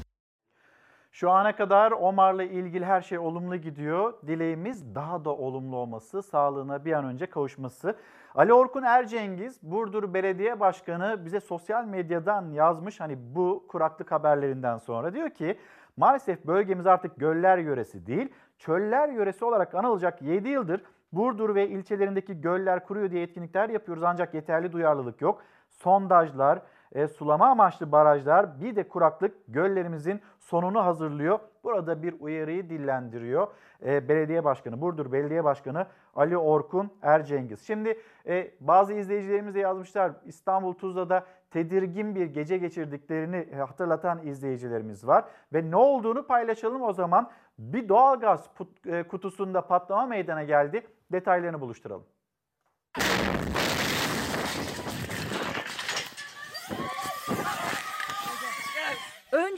Şu 1.20 1.30
ana 1.30 1.56
kadar 1.56 1.92
Omar'la 1.92 2.42
ilgili 2.42 2.84
her 2.84 3.00
şey 3.00 3.18
olumlu 3.18 3.56
gidiyor. 3.56 4.14
Dileğimiz 4.26 4.94
daha 4.94 5.24
da 5.24 5.30
olumlu 5.30 5.76
olması, 5.76 6.22
sağlığına 6.22 6.84
bir 6.84 6.92
an 6.92 7.04
önce 7.04 7.26
kavuşması. 7.26 7.96
Ali 8.34 8.52
Orkun 8.52 8.82
Ercengiz, 8.82 9.62
Burdur 9.62 10.14
Belediye 10.14 10.60
Başkanı 10.60 11.24
bize 11.24 11.40
sosyal 11.40 11.84
medyadan 11.84 12.50
yazmış 12.50 13.00
hani 13.00 13.16
bu 13.34 13.64
kuraklık 13.68 14.12
haberlerinden 14.12 14.78
sonra 14.78 15.14
diyor 15.14 15.30
ki 15.30 15.58
maalesef 15.96 16.44
bölgemiz 16.46 16.86
artık 16.86 17.16
göller 17.16 17.58
yöresi 17.58 18.06
değil, 18.06 18.32
çöller 18.58 19.08
yöresi 19.08 19.44
olarak 19.44 19.74
anılacak 19.74 20.22
7 20.22 20.48
yıldır 20.48 20.82
Burdur 21.12 21.54
ve 21.54 21.68
ilçelerindeki 21.68 22.40
göller 22.40 22.84
kuruyor 22.84 23.10
diye 23.10 23.22
etkinlikler 23.22 23.68
yapıyoruz 23.68 24.02
ancak 24.02 24.34
yeterli 24.34 24.72
duyarlılık 24.72 25.20
yok. 25.20 25.42
Sondajlar, 25.70 26.62
e, 26.92 27.08
sulama 27.08 27.46
amaçlı 27.46 27.92
barajlar 27.92 28.60
bir 28.60 28.76
de 28.76 28.88
kuraklık 28.88 29.34
göllerimizin 29.48 30.20
sonunu 30.38 30.84
hazırlıyor. 30.84 31.38
Burada 31.64 32.02
bir 32.02 32.14
uyarıyı 32.20 32.70
dillendiriyor. 32.70 33.48
E, 33.86 34.08
Belediye 34.08 34.44
Başkanı, 34.44 34.80
Burdur 34.80 35.12
Belediye 35.12 35.44
Başkanı 35.44 35.86
Ali 36.14 36.38
Orkun 36.38 36.90
Ercengiz. 37.02 37.66
Şimdi 37.66 38.00
e, 38.26 38.50
bazı 38.60 38.92
izleyicilerimiz 38.92 39.54
de 39.54 39.60
yazmışlar 39.60 40.12
İstanbul 40.24 40.72
Tuzla'da 40.72 41.26
tedirgin 41.50 42.14
bir 42.14 42.26
gece 42.26 42.58
geçirdiklerini 42.58 43.56
hatırlatan 43.56 44.26
izleyicilerimiz 44.26 45.06
var. 45.06 45.24
Ve 45.52 45.70
ne 45.70 45.76
olduğunu 45.76 46.26
paylaşalım 46.26 46.82
o 46.82 46.92
zaman. 46.92 47.30
Bir 47.58 47.88
doğalgaz 47.88 48.50
e, 48.86 49.02
kutusunda 49.02 49.66
patlama 49.66 50.06
meydana 50.06 50.42
geldi. 50.42 50.86
Detaylarını 51.12 51.60
buluşturalım. 51.60 52.04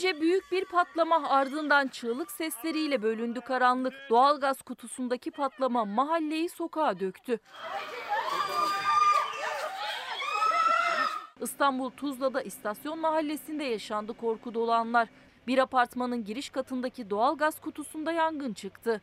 Önce 0.01 0.21
büyük 0.21 0.53
bir 0.53 0.65
patlama 0.65 1.29
ardından 1.29 1.89
çığlık 1.89 2.31
sesleriyle 2.31 3.03
bölündü 3.03 3.41
karanlık. 3.41 3.95
Doğalgaz 4.11 4.63
kutusundaki 4.63 5.31
patlama 5.31 5.85
mahalleyi 5.85 6.49
sokağa 6.49 7.01
döktü. 7.01 7.39
İstanbul 11.41 11.91
Tuzla'da 11.91 12.43
istasyon 12.43 12.99
mahallesinde 12.99 13.65
yaşandı 13.65 14.13
korku 14.13 14.55
dolu 14.55 14.73
anlar. 14.73 15.09
Bir 15.47 15.59
apartmanın 15.59 16.25
giriş 16.25 16.51
katındaki 16.51 17.11
doğalgaz 17.11 17.61
kutusunda 17.61 18.13
yangın 18.13 18.55
çıktı. 18.55 19.03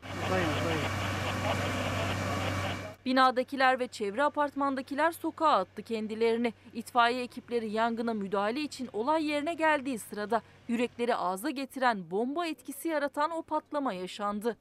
Binadakiler 3.08 3.78
ve 3.80 3.86
çevre 3.88 4.22
apartmandakiler 4.22 5.12
sokağa 5.12 5.52
attı 5.52 5.82
kendilerini. 5.82 6.52
İtfaiye 6.74 7.22
ekipleri 7.22 7.70
yangına 7.70 8.14
müdahale 8.14 8.60
için 8.60 8.88
olay 8.92 9.26
yerine 9.26 9.54
geldiği 9.54 9.98
sırada 9.98 10.42
yürekleri 10.68 11.14
ağza 11.14 11.50
getiren 11.50 12.10
bomba 12.10 12.46
etkisi 12.46 12.88
yaratan 12.88 13.30
o 13.30 13.42
patlama 13.42 13.92
yaşandı. 13.92 14.56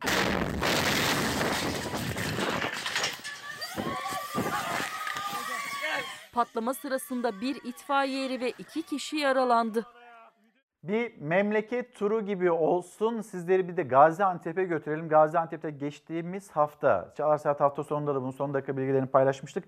Patlama 6.34 6.74
sırasında 6.74 7.42
bir 7.42 7.56
itfaiye 7.56 8.26
eri 8.26 8.42
ve 8.42 8.54
iki 8.60 8.82
kişi 8.82 9.18
yaralandı. 9.18 9.86
Bir 10.88 11.22
memleket 11.22 11.96
turu 11.96 12.22
gibi 12.22 12.52
olsun. 12.52 13.22
Sizleri 13.22 13.68
bir 13.68 13.78
de 13.78 13.84
Gaziantep'e 13.84 14.64
götürelim. 14.64 15.10
Gaziantep'te 15.10 15.72
geçtiğimiz 15.72 16.52
hafta, 16.52 17.14
Çalar 17.18 17.38
Saat 17.38 17.60
hafta 17.60 17.84
sonunda 17.84 18.16
da 18.16 18.22
bunun 18.22 18.32
son 18.32 18.54
dakika 18.54 18.78
bilgilerini 18.78 19.08
paylaşmıştık. 19.08 19.64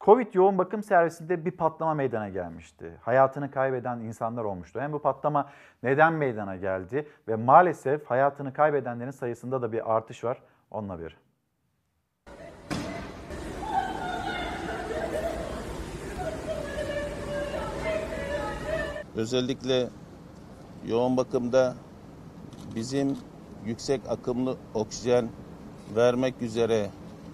Covid 0.00 0.34
yoğun 0.34 0.58
bakım 0.58 0.82
servisinde 0.82 1.44
bir 1.44 1.50
patlama 1.50 1.94
meydana 1.94 2.28
gelmişti. 2.28 2.98
Hayatını 3.02 3.50
kaybeden 3.50 4.00
insanlar 4.00 4.44
olmuştu. 4.44 4.80
Hem 4.80 4.92
bu 4.92 5.02
patlama 5.02 5.50
neden 5.82 6.12
meydana 6.12 6.56
geldi 6.56 7.08
ve 7.28 7.36
maalesef 7.36 8.06
hayatını 8.06 8.52
kaybedenlerin 8.52 9.10
sayısında 9.10 9.62
da 9.62 9.72
bir 9.72 9.94
artış 9.96 10.24
var. 10.24 10.42
Onunla 10.70 11.00
bir. 11.00 11.16
Özellikle 19.16 19.88
yoğun 20.88 21.16
bakımda 21.16 21.74
bizim 22.74 23.16
yüksek 23.66 24.00
akımlı 24.08 24.56
oksijen 24.74 25.28
vermek 25.96 26.42
üzere 26.42 26.90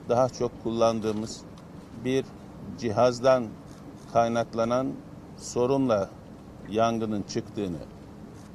daha 0.09 0.28
çok 0.28 0.62
kullandığımız 0.62 1.40
bir 2.05 2.24
cihazdan 2.78 3.47
kaynaklanan 4.12 4.93
sorunla 5.36 6.10
yangının 6.70 7.22
çıktığını 7.22 7.78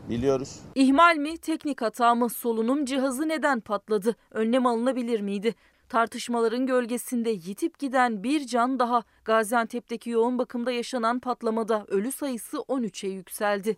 biliyoruz. 0.09 0.59
İhmal 0.75 1.15
mi, 1.15 1.37
teknik 1.37 1.81
hata 1.81 2.15
mı, 2.15 2.29
solunum 2.29 2.85
cihazı 2.85 3.29
neden 3.29 3.59
patladı? 3.59 4.15
Önlem 4.31 4.65
alınabilir 4.65 5.21
miydi? 5.21 5.55
Tartışmaların 5.89 6.65
gölgesinde 6.65 7.29
yitip 7.29 7.79
giden 7.79 8.23
bir 8.23 8.47
can 8.47 8.79
daha 8.79 9.03
Gaziantep'teki 9.25 10.09
yoğun 10.09 10.37
bakımda 10.37 10.71
yaşanan 10.71 11.19
patlamada 11.19 11.85
ölü 11.87 12.11
sayısı 12.11 12.57
13'e 12.57 13.09
yükseldi. 13.09 13.77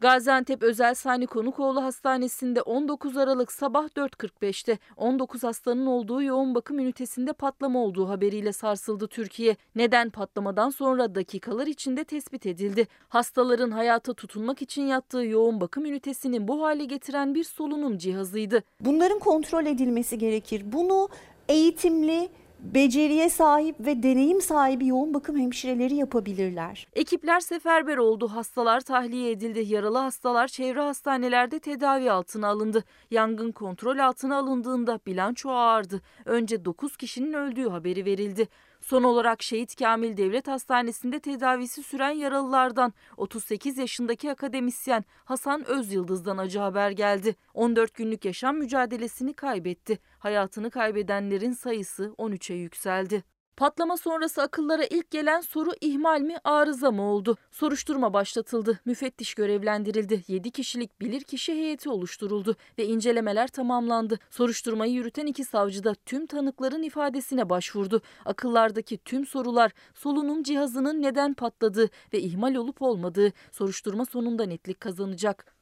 Gaziantep 0.00 0.62
Özel 0.62 0.94
Sani 0.94 1.26
Konukoğlu 1.26 1.82
Hastanesi'nde 1.82 2.62
19 2.62 3.16
Aralık 3.16 3.52
sabah 3.52 3.86
4.45'te 3.86 4.78
19 4.96 5.42
hastanın 5.42 5.86
olduğu 5.86 6.22
yoğun 6.22 6.54
bakım 6.54 6.78
ünitesinde 6.78 7.32
patlama 7.32 7.78
olduğu 7.78 8.08
haberiyle 8.08 8.52
sarsıldı 8.52 9.06
Türkiye. 9.06 9.56
Neden 9.74 10.10
patlamadan 10.10 10.70
sonra 10.70 11.14
dakikalar 11.14 11.66
içinde 11.66 12.04
tespit 12.04 12.46
edildi. 12.46 12.86
Hastaların 13.08 13.70
hayata 13.70 14.14
tutunmak 14.14 14.62
için 14.62 14.82
yattığı 14.82 15.24
yoğun 15.24 15.60
bakım 15.60 15.84
ünitesinin 15.84 16.48
bu 16.48 16.62
hale 16.62 16.84
getiren 16.84 17.34
bir 17.34 17.44
solunum 17.44 17.98
cihazıydı. 17.98 18.62
Bunların 18.80 19.18
kontrol 19.18 19.66
edilmesi 19.70 20.18
gerekir. 20.18 20.62
Bunu 20.72 21.08
eğitimli, 21.48 22.28
beceriye 22.60 23.30
sahip 23.30 23.76
ve 23.80 24.02
deneyim 24.02 24.40
sahibi 24.40 24.86
yoğun 24.86 25.14
bakım 25.14 25.38
hemşireleri 25.38 25.94
yapabilirler. 25.94 26.86
Ekipler 26.92 27.40
seferber 27.40 27.96
oldu. 27.96 28.28
Hastalar 28.28 28.80
tahliye 28.80 29.30
edildi. 29.30 29.64
Yaralı 29.74 29.98
hastalar 29.98 30.48
çevre 30.48 30.80
hastanelerde 30.80 31.58
tedavi 31.58 32.10
altına 32.10 32.48
alındı. 32.48 32.84
Yangın 33.10 33.52
kontrol 33.52 33.98
altına 33.98 34.38
alındığında 34.38 35.00
bilanço 35.06 35.50
ağırdı. 35.50 36.02
Önce 36.24 36.64
9 36.64 36.96
kişinin 36.96 37.32
öldüğü 37.32 37.68
haberi 37.68 38.04
verildi. 38.04 38.48
Son 38.90 39.02
olarak 39.02 39.42
Şehit 39.42 39.76
Kamil 39.76 40.16
Devlet 40.16 40.48
Hastanesi'nde 40.48 41.20
tedavisi 41.20 41.82
süren 41.82 42.10
yaralılardan 42.10 42.92
38 43.16 43.78
yaşındaki 43.78 44.30
akademisyen 44.30 45.04
Hasan 45.24 45.68
Özyıldız'dan 45.68 46.38
acı 46.38 46.58
haber 46.58 46.90
geldi. 46.90 47.36
14 47.54 47.94
günlük 47.94 48.24
yaşam 48.24 48.56
mücadelesini 48.56 49.34
kaybetti. 49.34 49.98
Hayatını 50.18 50.70
kaybedenlerin 50.70 51.52
sayısı 51.52 52.14
13'e 52.18 52.56
yükseldi. 52.56 53.24
Patlama 53.60 53.96
sonrası 53.96 54.42
akıllara 54.42 54.84
ilk 54.84 55.10
gelen 55.10 55.40
soru 55.40 55.70
ihmal 55.80 56.20
mi 56.20 56.36
arıza 56.44 56.90
mı 56.90 57.02
oldu? 57.02 57.36
Soruşturma 57.50 58.12
başlatıldı. 58.12 58.80
Müfettiş 58.84 59.34
görevlendirildi. 59.34 60.22
7 60.28 60.50
kişilik 60.50 61.00
bilirkişi 61.00 61.52
heyeti 61.52 61.90
oluşturuldu 61.90 62.56
ve 62.78 62.86
incelemeler 62.86 63.48
tamamlandı. 63.48 64.18
Soruşturmayı 64.30 64.92
yürüten 64.92 65.26
iki 65.26 65.44
savcı 65.44 65.84
da 65.84 65.94
tüm 66.06 66.26
tanıkların 66.26 66.82
ifadesine 66.82 67.50
başvurdu. 67.50 68.02
Akıllardaki 68.24 68.98
tüm 68.98 69.26
sorular 69.26 69.72
solunum 69.94 70.42
cihazının 70.42 71.02
neden 71.02 71.34
patladığı 71.34 71.88
ve 72.12 72.18
ihmal 72.20 72.54
olup 72.54 72.82
olmadığı 72.82 73.32
soruşturma 73.52 74.04
sonunda 74.04 74.46
netlik 74.46 74.80
kazanacak. 74.80 75.54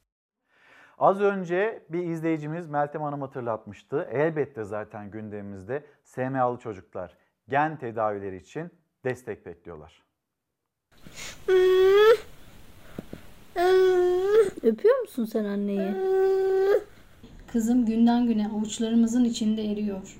Az 0.97 1.21
önce 1.21 1.83
bir 1.89 2.03
izleyicimiz 2.03 2.67
Meltem 2.67 3.01
Hanım 3.01 3.21
hatırlatmıştı. 3.21 4.07
Elbette 4.11 4.63
zaten 4.63 5.11
gündemimizde 5.11 5.85
SMA'lı 6.03 6.57
çocuklar 6.57 7.18
gen 7.49 7.77
tedavileri 7.77 8.37
için 8.37 8.69
destek 9.05 9.45
bekliyorlar. 9.45 10.03
Öpüyor 14.63 14.99
musun 15.01 15.25
sen 15.25 15.45
anneyi? 15.45 15.91
Kızım 17.51 17.85
günden 17.85 18.27
güne 18.27 18.47
avuçlarımızın 18.47 19.23
içinde 19.23 19.71
eriyor. 19.71 20.17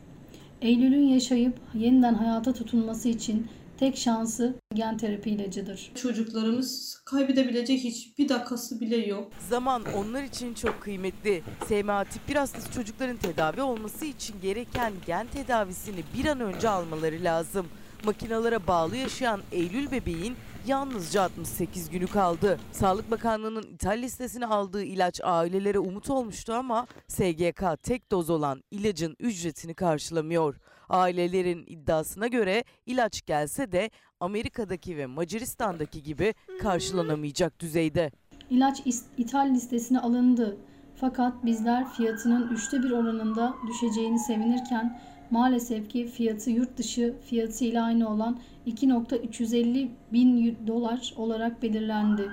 Eylül'ün 0.61 1.07
yaşayıp 1.07 1.53
yeniden 1.73 2.13
hayata 2.13 2.53
tutunması 2.53 3.09
için 3.09 3.47
tek 3.79 3.97
şansı 3.97 4.55
Gen 4.73 4.97
terapi 4.97 5.29
ilacıdır. 5.29 5.91
Çocuklarımız 5.95 7.01
kaybedebilecek 7.05 7.79
hiçbir 7.79 8.29
dakikası 8.29 8.81
bile 8.81 8.97
yok. 8.97 9.31
Zaman 9.49 9.83
onlar 9.97 10.23
için 10.23 10.53
çok 10.53 10.81
kıymetli. 10.81 11.43
SMA 11.67 12.03
tip 12.03 12.27
1 12.29 12.35
hastası 12.35 12.71
çocukların 12.71 13.17
tedavi 13.17 13.61
olması 13.61 14.05
için 14.05 14.35
gereken 14.41 14.93
gen 15.05 15.27
tedavisini 15.27 16.03
bir 16.17 16.25
an 16.25 16.39
önce 16.39 16.69
almaları 16.69 17.23
lazım. 17.23 17.67
Makinalara 18.05 18.67
bağlı 18.67 18.95
yaşayan 18.95 19.41
Eylül 19.51 19.91
bebeğin 19.91 20.35
yalnızca 20.67 21.21
68 21.21 21.89
günü 21.89 22.07
kaldı. 22.07 22.59
Sağlık 22.71 23.11
Bakanlığı'nın 23.11 23.63
ithal 23.63 23.97
listesine 23.97 24.45
aldığı 24.45 24.83
ilaç 24.83 25.21
ailelere 25.23 25.79
umut 25.79 26.09
olmuştu 26.09 26.53
ama 26.53 26.87
SGK 27.07 27.63
tek 27.83 28.11
doz 28.11 28.29
olan 28.29 28.63
ilacın 28.71 29.15
ücretini 29.19 29.73
karşılamıyor. 29.73 30.55
Ailelerin 30.89 31.63
iddiasına 31.67 32.27
göre 32.27 32.63
ilaç 32.85 33.25
gelse 33.25 33.71
de 33.71 33.89
Amerika'daki 34.19 34.97
ve 34.97 35.05
Macaristan'daki 35.05 36.03
gibi 36.03 36.33
karşılanamayacak 36.61 37.59
düzeyde. 37.59 38.11
İlaç 38.49 38.81
ithal 39.17 39.49
listesine 39.49 39.99
alındı. 39.99 40.57
Fakat 40.95 41.45
bizler 41.45 41.89
fiyatının 41.89 42.47
üçte 42.47 42.83
bir 42.83 42.91
oranında 42.91 43.53
düşeceğini 43.67 44.19
sevinirken 44.19 45.01
maalesef 45.31 45.89
ki 45.89 46.07
fiyatı 46.07 46.49
yurt 46.49 46.77
dışı 46.77 47.15
fiyatı 47.25 47.65
ile 47.65 47.81
aynı 47.81 48.09
olan 48.09 48.39
2.350 48.67 49.89
bin 50.13 50.57
dolar 50.67 51.13
olarak 51.17 51.61
belirlendi. 51.61 52.29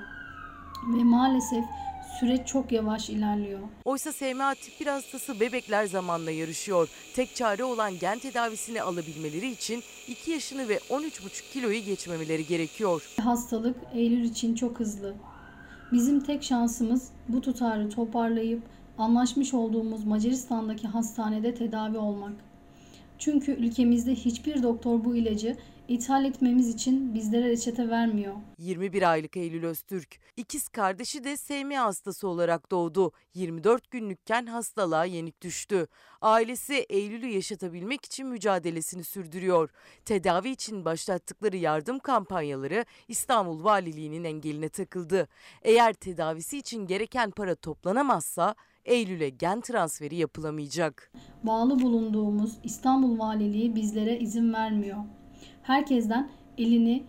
Ve 0.97 1.05
maalesef 1.05 1.65
süreç 2.21 2.47
çok 2.47 2.73
yavaş 2.73 3.11
ilerliyor. 3.11 3.61
Oysa 3.85 4.13
SMA 4.13 4.55
tip 4.55 4.81
1 4.81 4.87
hastası 4.87 5.41
bebekler 5.41 5.87
zamanla 5.87 6.31
yarışıyor. 6.31 6.89
Tek 7.15 7.35
çare 7.35 7.65
olan 7.65 7.99
gen 7.99 8.19
tedavisini 8.19 8.83
alabilmeleri 8.83 9.51
için 9.51 9.83
2 10.09 10.31
yaşını 10.31 10.69
ve 10.69 10.77
13,5 10.77 11.53
kiloyu 11.53 11.81
geçmemeleri 11.81 12.47
gerekiyor. 12.47 13.09
Hastalık 13.21 13.77
Eylül 13.95 14.25
için 14.25 14.55
çok 14.55 14.81
hızlı. 14.81 15.15
Bizim 15.93 16.21
tek 16.21 16.43
şansımız 16.43 17.09
bu 17.29 17.41
tutarı 17.41 17.91
toparlayıp 17.91 18.63
anlaşmış 18.99 19.55
olduğumuz 19.55 20.05
Macaristan'daki 20.05 20.89
hastanede 20.89 21.55
tedavi 21.55 21.99
olmak. 21.99 22.33
Çünkü 23.19 23.53
ülkemizde 23.53 24.15
hiçbir 24.15 24.63
doktor 24.63 25.05
bu 25.05 25.17
ilacı 25.17 25.57
ithal 25.89 26.25
etmemiz 26.25 26.69
için 26.69 27.15
bizlere 27.15 27.49
reçete 27.49 27.89
vermiyor. 27.89 28.35
21 28.59 29.11
aylık 29.11 29.37
Eylül 29.37 29.65
Öztürk. 29.65 30.19
İkiz 30.37 30.69
kardeşi 30.69 31.25
de 31.25 31.37
SMA 31.37 31.85
hastası 31.85 32.29
olarak 32.29 32.71
doğdu. 32.71 33.13
24 33.35 33.91
günlükken 33.91 34.47
hastalığa 34.47 35.05
yenik 35.05 35.43
düştü. 35.43 35.87
Ailesi 36.21 36.75
Eylül'ü 36.75 37.27
yaşatabilmek 37.27 38.05
için 38.05 38.27
mücadelesini 38.27 39.05
sürdürüyor. 39.05 39.71
Tedavi 40.05 40.51
için 40.51 40.85
başlattıkları 40.85 41.57
yardım 41.57 41.99
kampanyaları 41.99 42.85
İstanbul 43.09 43.65
Valiliği'nin 43.65 44.25
engeline 44.25 44.69
takıldı. 44.69 45.29
Eğer 45.63 45.93
tedavisi 45.93 46.59
için 46.59 46.87
gereken 46.87 47.31
para 47.31 47.55
toplanamazsa 47.55 48.55
Eylül'e 48.85 49.29
gen 49.29 49.61
transferi 49.61 50.17
yapılamayacak. 50.17 51.13
Bağlı 51.43 51.83
bulunduğumuz 51.83 52.59
İstanbul 52.65 53.19
Valiliği 53.19 53.75
bizlere 53.75 54.19
izin 54.19 54.53
vermiyor. 54.53 54.99
Herkesten 55.67 56.31
elini 56.59 57.05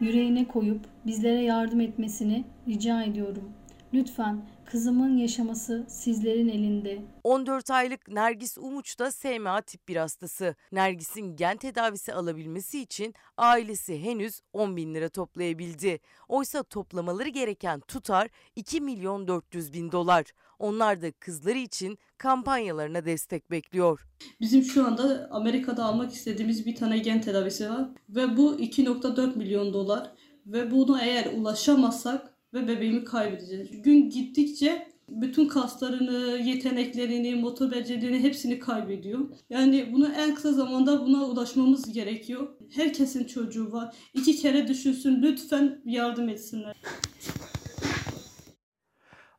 yüreğine 0.00 0.48
koyup 0.48 0.80
bizlere 1.06 1.42
yardım 1.42 1.80
etmesini 1.80 2.44
rica 2.68 3.02
ediyorum. 3.02 3.52
Lütfen 3.94 4.44
kızımın 4.64 5.16
yaşaması 5.16 5.84
sizlerin 5.88 6.48
elinde. 6.48 7.02
14 7.24 7.70
aylık 7.70 8.08
Nergis 8.08 8.58
Umuç 8.58 8.98
da 8.98 9.10
SMA 9.10 9.60
tip 9.60 9.88
1 9.88 9.96
hastası. 9.96 10.54
Nergis'in 10.72 11.36
gen 11.36 11.56
tedavisi 11.56 12.14
alabilmesi 12.14 12.80
için 12.80 13.14
ailesi 13.36 14.02
henüz 14.02 14.40
10 14.52 14.76
bin 14.76 14.94
lira 14.94 15.08
toplayabildi. 15.08 16.00
Oysa 16.28 16.62
toplamaları 16.62 17.28
gereken 17.28 17.80
tutar 17.80 18.28
2 18.56 18.80
milyon 18.80 19.28
400 19.28 19.72
bin 19.72 19.92
dolar. 19.92 20.24
Onlar 20.58 21.02
da 21.02 21.12
kızları 21.12 21.58
için 21.58 21.98
kampanyalarına 22.18 23.04
destek 23.04 23.50
bekliyor. 23.50 24.06
Bizim 24.40 24.62
şu 24.62 24.86
anda 24.86 25.28
Amerika'da 25.30 25.84
almak 25.84 26.12
istediğimiz 26.12 26.66
bir 26.66 26.74
tane 26.74 26.98
gen 26.98 27.20
tedavisi 27.20 27.70
var 27.70 27.88
ve 28.08 28.36
bu 28.36 28.54
2.4 28.54 29.38
milyon 29.38 29.72
dolar 29.72 30.10
ve 30.46 30.70
bunu 30.70 30.98
eğer 31.00 31.26
ulaşamazsak 31.36 32.34
ve 32.54 32.68
bebeğimi 32.68 33.04
kaybedeceğiz. 33.04 33.82
Gün 33.82 34.10
gittikçe 34.10 34.94
bütün 35.08 35.48
kaslarını, 35.48 36.38
yeteneklerini, 36.38 37.34
motor 37.34 37.70
becerilerini 37.70 38.18
hepsini 38.18 38.58
kaybediyor. 38.58 39.20
Yani 39.50 39.92
bunu 39.92 40.08
en 40.08 40.34
kısa 40.34 40.52
zamanda 40.52 41.06
buna 41.06 41.24
ulaşmamız 41.24 41.92
gerekiyor. 41.92 42.48
Herkesin 42.70 43.24
çocuğu 43.24 43.72
var. 43.72 43.96
İki 44.14 44.36
kere 44.36 44.68
düşünsün 44.68 45.22
lütfen 45.22 45.82
yardım 45.84 46.28
etsinler. 46.28 46.76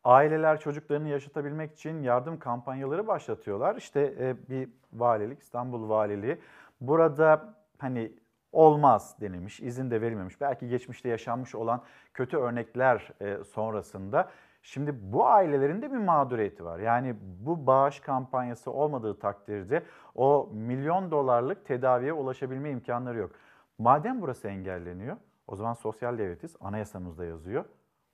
Aileler 0.06 0.60
çocuklarını 0.60 1.10
yaşatabilmek 1.10 1.74
için 1.74 2.04
yardım 2.04 2.40
kampanyaları 2.40 3.08
başlatıyorlar. 3.08 3.76
İşte 3.76 4.14
e, 4.20 4.50
bir 4.50 4.70
valilik, 4.94 5.42
İstanbul 5.42 5.90
Valiliği 5.90 6.38
burada 6.82 7.56
hani 7.78 8.12
olmaz 8.52 9.16
denilmiş, 9.22 9.60
izin 9.60 9.92
de 9.92 10.02
verilmemiş. 10.02 10.42
Belki 10.42 10.68
geçmişte 10.68 11.10
yaşanmış 11.10 11.56
olan 11.56 11.82
kötü 12.14 12.38
örnekler 12.38 13.12
e, 13.22 13.44
sonrasında 13.44 14.30
şimdi 14.62 15.14
bu 15.14 15.28
ailelerin 15.28 15.82
de 15.82 15.92
bir 15.92 15.98
mağduriyeti 15.98 16.66
var. 16.66 16.80
Yani 16.80 17.16
bu 17.22 17.68
bağış 17.68 18.00
kampanyası 18.00 18.72
olmadığı 18.72 19.20
takdirde 19.20 19.84
o 20.16 20.50
milyon 20.54 21.12
dolarlık 21.12 21.66
tedaviye 21.66 22.14
ulaşabilme 22.14 22.70
imkanları 22.70 23.18
yok. 23.18 23.32
Madem 23.78 24.22
burası 24.22 24.48
engelleniyor, 24.48 25.18
o 25.48 25.56
zaman 25.56 25.74
sosyal 25.74 26.18
devletiz, 26.18 26.56
anayasamızda 26.62 27.26
yazıyor. 27.26 27.66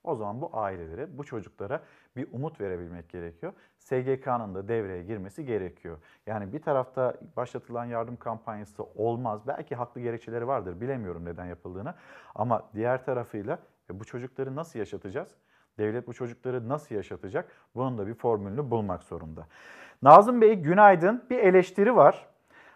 O 0.03 0.15
zaman 0.15 0.41
bu 0.41 0.49
ailelere, 0.53 1.17
bu 1.17 1.23
çocuklara 1.23 1.81
bir 2.15 2.27
umut 2.31 2.61
verebilmek 2.61 3.09
gerekiyor. 3.09 3.53
SGK'nın 3.77 4.55
da 4.55 4.67
devreye 4.67 5.03
girmesi 5.03 5.45
gerekiyor. 5.45 5.97
Yani 6.25 6.53
bir 6.53 6.61
tarafta 6.61 7.15
başlatılan 7.37 7.85
yardım 7.85 8.15
kampanyası 8.15 8.83
olmaz. 8.83 9.41
Belki 9.47 9.75
haklı 9.75 10.01
gerekçeleri 10.01 10.47
vardır. 10.47 10.81
Bilemiyorum 10.81 11.25
neden 11.25 11.45
yapıldığını. 11.45 11.93
Ama 12.35 12.69
diğer 12.75 13.05
tarafıyla 13.05 13.59
e, 13.91 13.99
bu 13.99 14.05
çocukları 14.05 14.55
nasıl 14.55 14.79
yaşatacağız? 14.79 15.35
Devlet 15.77 16.07
bu 16.07 16.13
çocukları 16.13 16.69
nasıl 16.69 16.95
yaşatacak? 16.95 17.51
Bunun 17.75 17.97
da 17.97 18.07
bir 18.07 18.13
formülünü 18.13 18.71
bulmak 18.71 19.03
zorunda. 19.03 19.47
Nazım 20.01 20.41
Bey 20.41 20.55
günaydın. 20.55 21.23
Bir 21.29 21.37
eleştiri 21.37 21.95
var. 21.95 22.30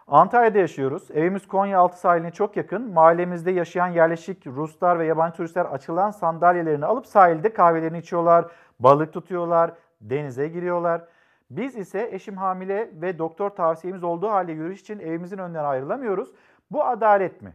Antalya'da 0.08 0.58
yaşıyoruz. 0.58 1.10
Evimiz 1.10 1.48
Konya 1.48 1.78
altı 1.78 2.00
sahiline 2.00 2.30
çok 2.30 2.56
yakın. 2.56 2.92
Mahallemizde 2.92 3.50
yaşayan 3.50 3.88
yerleşik 3.88 4.46
Ruslar 4.46 4.98
ve 4.98 5.06
yabancı 5.06 5.36
turistler 5.36 5.64
açılan 5.64 6.10
sandalyelerini 6.10 6.86
alıp 6.86 7.06
sahilde 7.06 7.52
kahvelerini 7.52 7.98
içiyorlar, 7.98 8.44
balık 8.80 9.12
tutuyorlar, 9.12 9.72
denize 10.00 10.48
giriyorlar. 10.48 11.04
Biz 11.50 11.76
ise 11.76 12.08
eşim 12.12 12.36
hamile 12.36 12.90
ve 12.94 13.18
doktor 13.18 13.50
tavsiyemiz 13.50 14.04
olduğu 14.04 14.28
halde 14.28 14.52
yürüyüş 14.52 14.80
için 14.80 14.98
evimizin 14.98 15.38
önünden 15.38 15.64
ayrılamıyoruz. 15.64 16.28
Bu 16.70 16.84
adalet 16.84 17.42
mi? 17.42 17.54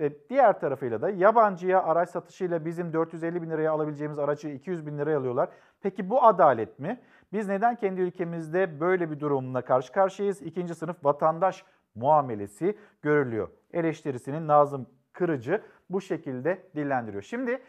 Ve 0.00 0.28
diğer 0.28 0.60
tarafıyla 0.60 1.02
da 1.02 1.10
yabancıya 1.10 1.82
araç 1.82 2.10
satışıyla 2.10 2.64
bizim 2.64 2.92
450 2.92 3.42
bin 3.42 3.50
liraya 3.50 3.72
alabileceğimiz 3.72 4.18
aracı 4.18 4.48
200 4.48 4.86
bin 4.86 4.98
liraya 4.98 5.18
alıyorlar. 5.18 5.48
Peki 5.82 6.10
bu 6.10 6.24
adalet 6.24 6.78
mi? 6.78 7.00
Biz 7.32 7.48
neden 7.48 7.76
kendi 7.76 8.00
ülkemizde 8.00 8.80
böyle 8.80 9.10
bir 9.10 9.20
durumla 9.20 9.62
karşı 9.62 9.92
karşıyayız? 9.92 10.42
İkinci 10.42 10.74
sınıf 10.74 11.04
vatandaş 11.04 11.64
muamelesi 11.96 12.78
görülüyor. 13.02 13.48
Eleştirisinin 13.72 14.48
Nazım 14.48 14.86
Kırıcı 15.12 15.62
bu 15.90 16.00
şekilde 16.00 16.62
dillendiriyor. 16.76 17.22
Şimdi 17.22 17.62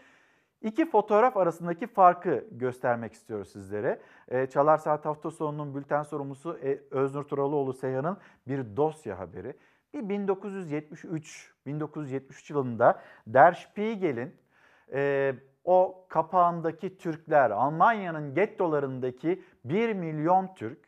iki 0.62 0.90
fotoğraf 0.90 1.38
arasındaki 1.38 1.88
farkı 1.88 2.46
göstermek 2.52 3.14
istiyoruz 3.14 3.52
sizlere. 3.52 4.00
Çalar 4.50 4.78
Saat 4.78 5.06
hafta 5.06 5.32
sonunun 5.32 5.76
bülten 5.76 6.04
sorumlusu 6.04 6.60
Öznur 6.92 7.24
Turalıoğlu 7.24 7.74
Seyhan'ın 7.74 8.18
bir 8.48 8.78
dosya 8.78 9.20
haberi. 9.20 9.54
Bir 9.94 10.10
1973 10.10 11.54
1973 11.66 12.50
yılında 12.50 13.02
Der 13.28 13.54
Spiegel'in 13.54 14.36
e, 14.94 15.34
o 15.64 16.06
kapağındaki 16.10 16.98
Türkler, 16.98 17.52
Almanya'nın 17.52 18.34
gettolarındaki 18.34 19.44
1 19.66 19.94
milyon 19.94 20.56
Türk 20.56 20.80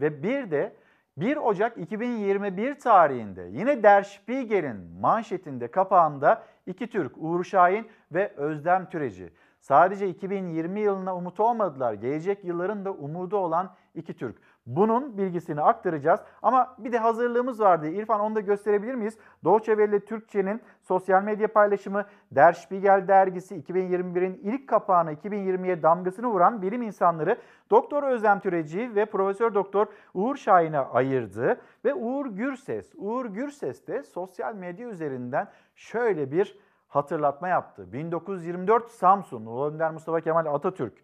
ve 0.00 0.22
bir 0.22 0.50
de 0.50 0.76
1 1.20 1.36
Ocak 1.36 1.78
2021 1.78 2.78
tarihinde 2.78 3.42
yine 3.52 3.82
Der 3.82 4.02
Spiegel'in 4.02 4.76
manşetinde 5.00 5.70
kapağında 5.70 6.42
iki 6.66 6.86
Türk 6.86 7.12
Uğur 7.16 7.44
Şahin 7.44 7.88
ve 8.12 8.32
Özlem 8.36 8.90
Türeci. 8.90 9.32
Sadece 9.60 10.08
2020 10.08 10.80
yılına 10.80 11.16
umut 11.16 11.40
olmadılar. 11.40 11.94
Gelecek 11.94 12.44
yılların 12.44 12.84
da 12.84 12.92
umudu 12.92 13.36
olan 13.36 13.74
iki 13.94 14.14
Türk. 14.14 14.36
Bunun 14.68 15.18
bilgisini 15.18 15.60
aktaracağız. 15.62 16.20
Ama 16.42 16.76
bir 16.78 16.92
de 16.92 16.98
hazırlığımız 16.98 17.60
vardı. 17.60 17.88
İrfan 17.88 18.20
onu 18.20 18.34
da 18.34 18.40
gösterebilir 18.40 18.94
miyiz? 18.94 19.18
Deutsche 19.44 19.72
Welle 19.72 20.00
Türkçe'nin 20.00 20.60
sosyal 20.82 21.22
medya 21.22 21.52
paylaşımı 21.52 22.04
Der 22.32 22.52
Spiegel 22.52 23.08
dergisi 23.08 23.54
2021'in 23.54 24.40
ilk 24.42 24.68
kapağına 24.68 25.12
2020'ye 25.12 25.82
damgasını 25.82 26.26
vuran 26.26 26.62
bilim 26.62 26.82
insanları 26.82 27.38
Doktor 27.70 28.02
Özlem 28.02 28.40
Türeci 28.40 28.94
ve 28.94 29.04
Profesör 29.04 29.54
Doktor 29.54 29.86
Uğur 30.14 30.36
Şahin'e 30.36 30.78
ayırdı. 30.78 31.60
Ve 31.84 31.94
Uğur 31.94 32.26
Gürses, 32.26 32.92
Uğur 32.96 33.26
Gürses 33.26 33.86
de 33.86 34.02
sosyal 34.02 34.54
medya 34.54 34.88
üzerinden 34.88 35.48
şöyle 35.74 36.32
bir 36.32 36.58
hatırlatma 36.88 37.48
yaptı. 37.48 37.92
1924 37.92 38.90
Samsun, 38.90 39.46
Ulu 39.46 39.66
Önder 39.66 39.90
Mustafa 39.90 40.20
Kemal 40.20 40.46
Atatürk. 40.46 40.94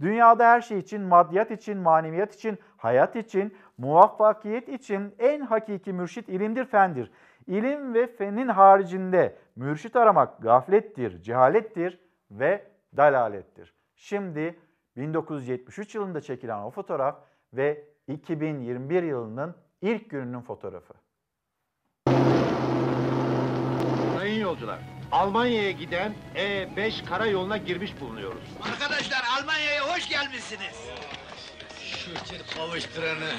Dünyada 0.00 0.50
her 0.50 0.60
şey 0.60 0.78
için, 0.78 1.02
maddiyat 1.02 1.50
için, 1.50 1.78
maneviyat 1.78 2.34
için, 2.34 2.58
hayat 2.76 3.16
için, 3.16 3.56
muvaffakiyet 3.78 4.68
için 4.68 5.14
en 5.18 5.40
hakiki 5.40 5.92
mürşit 5.92 6.28
ilimdir, 6.28 6.64
fendir. 6.64 7.10
İlim 7.46 7.94
ve 7.94 8.06
fenin 8.06 8.48
haricinde 8.48 9.36
mürşit 9.56 9.96
aramak 9.96 10.42
gaflettir, 10.42 11.22
cehalettir 11.22 11.98
ve 12.30 12.64
dalalettir. 12.96 13.74
Şimdi 13.94 14.58
1973 14.96 15.94
yılında 15.94 16.20
çekilen 16.20 16.58
o 16.58 16.70
fotoğraf 16.70 17.18
ve 17.52 17.84
2021 18.08 19.02
yılının 19.02 19.54
ilk 19.80 20.10
gününün 20.10 20.40
fotoğrafı. 20.40 20.94
Sayın 24.16 24.41
yolcular, 24.52 24.78
Almanya'ya 25.12 25.70
giden 25.70 26.14
E5 26.36 27.04
karayoluna 27.04 27.56
girmiş 27.56 28.00
bulunuyoruz. 28.00 28.42
Arkadaşlar 28.62 29.22
Almanya'ya 29.38 29.94
hoş 29.94 30.08
gelmişsiniz. 30.08 30.76
Şükür 31.92 32.56
kavuşturanı. 32.56 33.30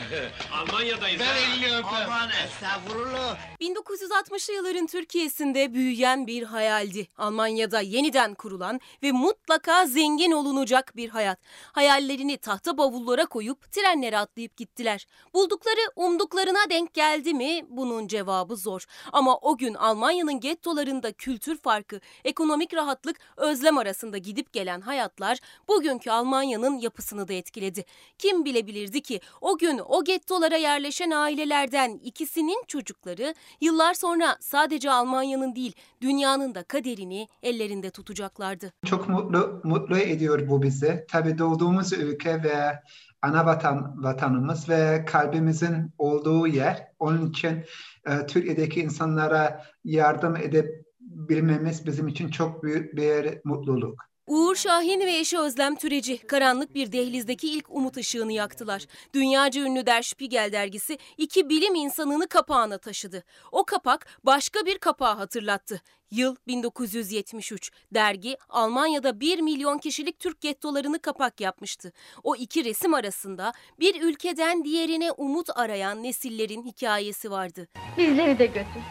Almanya'dayız. 0.53 1.21
Ben 1.21 1.35
elini 1.35 1.65
öpeyim. 1.65 1.85
Aman 1.85 2.29
estağfurullah. 2.45 3.37
1960'lı 3.61 4.53
yılların 4.53 4.87
Türkiye'sinde 4.87 5.73
büyüyen 5.73 6.27
bir 6.27 6.43
hayaldi. 6.43 7.07
Almanya'da 7.17 7.81
yeniden 7.81 8.33
kurulan 8.33 8.79
ve 9.03 9.11
mutlaka 9.11 9.85
zengin 9.85 10.31
olunacak 10.31 10.93
bir 10.95 11.09
hayat. 11.09 11.39
Hayallerini 11.71 12.37
tahta 12.37 12.77
bavullara 12.77 13.25
koyup 13.25 13.71
trenlere 13.71 14.17
atlayıp 14.17 14.57
gittiler. 14.57 15.07
Buldukları 15.33 15.81
umduklarına 15.95 16.69
denk 16.69 16.93
geldi 16.93 17.33
mi? 17.33 17.65
Bunun 17.69 18.07
cevabı 18.07 18.55
zor. 18.55 18.85
Ama 19.11 19.37
o 19.37 19.57
gün 19.57 19.73
Almanya'nın 19.73 20.39
gettolarında 20.39 21.11
kültür 21.11 21.57
farkı, 21.57 21.99
ekonomik 22.25 22.73
rahatlık, 22.73 23.19
özlem 23.37 23.77
arasında 23.77 24.17
gidip 24.17 24.53
gelen 24.53 24.81
hayatlar 24.81 25.37
bugünkü 25.67 26.11
Almanya'nın 26.11 26.77
yapısını 26.77 27.27
da 27.27 27.33
etkiledi. 27.33 27.85
Kim 28.17 28.42
bilebilirdi 28.45 29.01
ki 29.01 29.19
o 29.41 29.57
gün 29.57 29.81
o 29.85 30.03
gettolara 30.03 30.57
yerleşen 30.57 31.11
ailelerden 31.11 31.99
ikisinin 32.03 32.63
çocukları 32.67 33.33
yıllar 33.61 33.93
sonra 33.93 34.37
sadece 34.39 34.91
Almanya'nın 34.91 35.55
değil 35.55 35.75
dünyanın 36.01 36.55
da 36.55 36.63
kaderini 36.63 37.27
ellerinde 37.43 37.89
tutacaklardı. 37.89 38.71
Çok 38.85 39.09
mutlu 39.09 39.61
mutlu 39.63 39.97
ediyor 39.97 40.49
bu 40.49 40.61
bizi. 40.61 41.05
Tabii 41.09 41.37
doğduğumuz 41.37 41.93
ülke 41.93 42.43
ve 42.43 42.79
ana 43.21 43.45
vatan 43.45 44.03
vatanımız 44.03 44.69
ve 44.69 45.05
kalbimizin 45.05 45.93
olduğu 45.97 46.47
yer. 46.47 46.87
Onun 46.99 47.29
için 47.29 47.65
e, 48.05 48.25
Türkiye'deki 48.27 48.81
insanlara 48.81 49.65
yardım 49.83 50.35
edebilmemiz 50.35 51.85
bizim 51.85 52.07
için 52.07 52.29
çok 52.29 52.63
büyük 52.63 52.95
bir 52.95 53.39
mutluluk. 53.43 54.12
Uğur 54.27 54.55
Şahin 54.55 54.99
ve 54.99 55.17
eşi 55.17 55.39
Özlem 55.39 55.75
Türeci 55.75 56.17
karanlık 56.17 56.75
bir 56.75 56.91
dehlizdeki 56.91 57.49
ilk 57.49 57.69
umut 57.69 57.97
ışığını 57.97 58.33
yaktılar. 58.33 58.85
Dünyaca 59.13 59.61
ünlü 59.61 59.85
Der 59.85 60.01
Spiegel 60.01 60.49
dergisi 60.51 60.97
iki 61.17 61.49
bilim 61.49 61.75
insanını 61.75 62.27
kapağına 62.27 62.77
taşıdı. 62.77 63.23
O 63.51 63.65
kapak 63.65 64.05
başka 64.23 64.65
bir 64.65 64.77
kapağı 64.77 65.15
hatırlattı. 65.15 65.81
Yıl 66.11 66.35
1973. 66.47 67.71
Dergi 67.93 68.37
Almanya'da 68.49 69.19
1 69.19 69.39
milyon 69.39 69.77
kişilik 69.77 70.19
Türk 70.19 70.41
gettolarını 70.41 70.99
kapak 70.99 71.41
yapmıştı. 71.41 71.93
O 72.23 72.35
iki 72.35 72.65
resim 72.65 72.93
arasında 72.93 73.53
bir 73.79 74.01
ülkeden 74.01 74.63
diğerine 74.63 75.11
umut 75.11 75.49
arayan 75.57 76.03
nesillerin 76.03 76.65
hikayesi 76.65 77.31
vardı. 77.31 77.67
Bizleri 77.97 78.39
de 78.39 78.45
götür. 78.45 78.83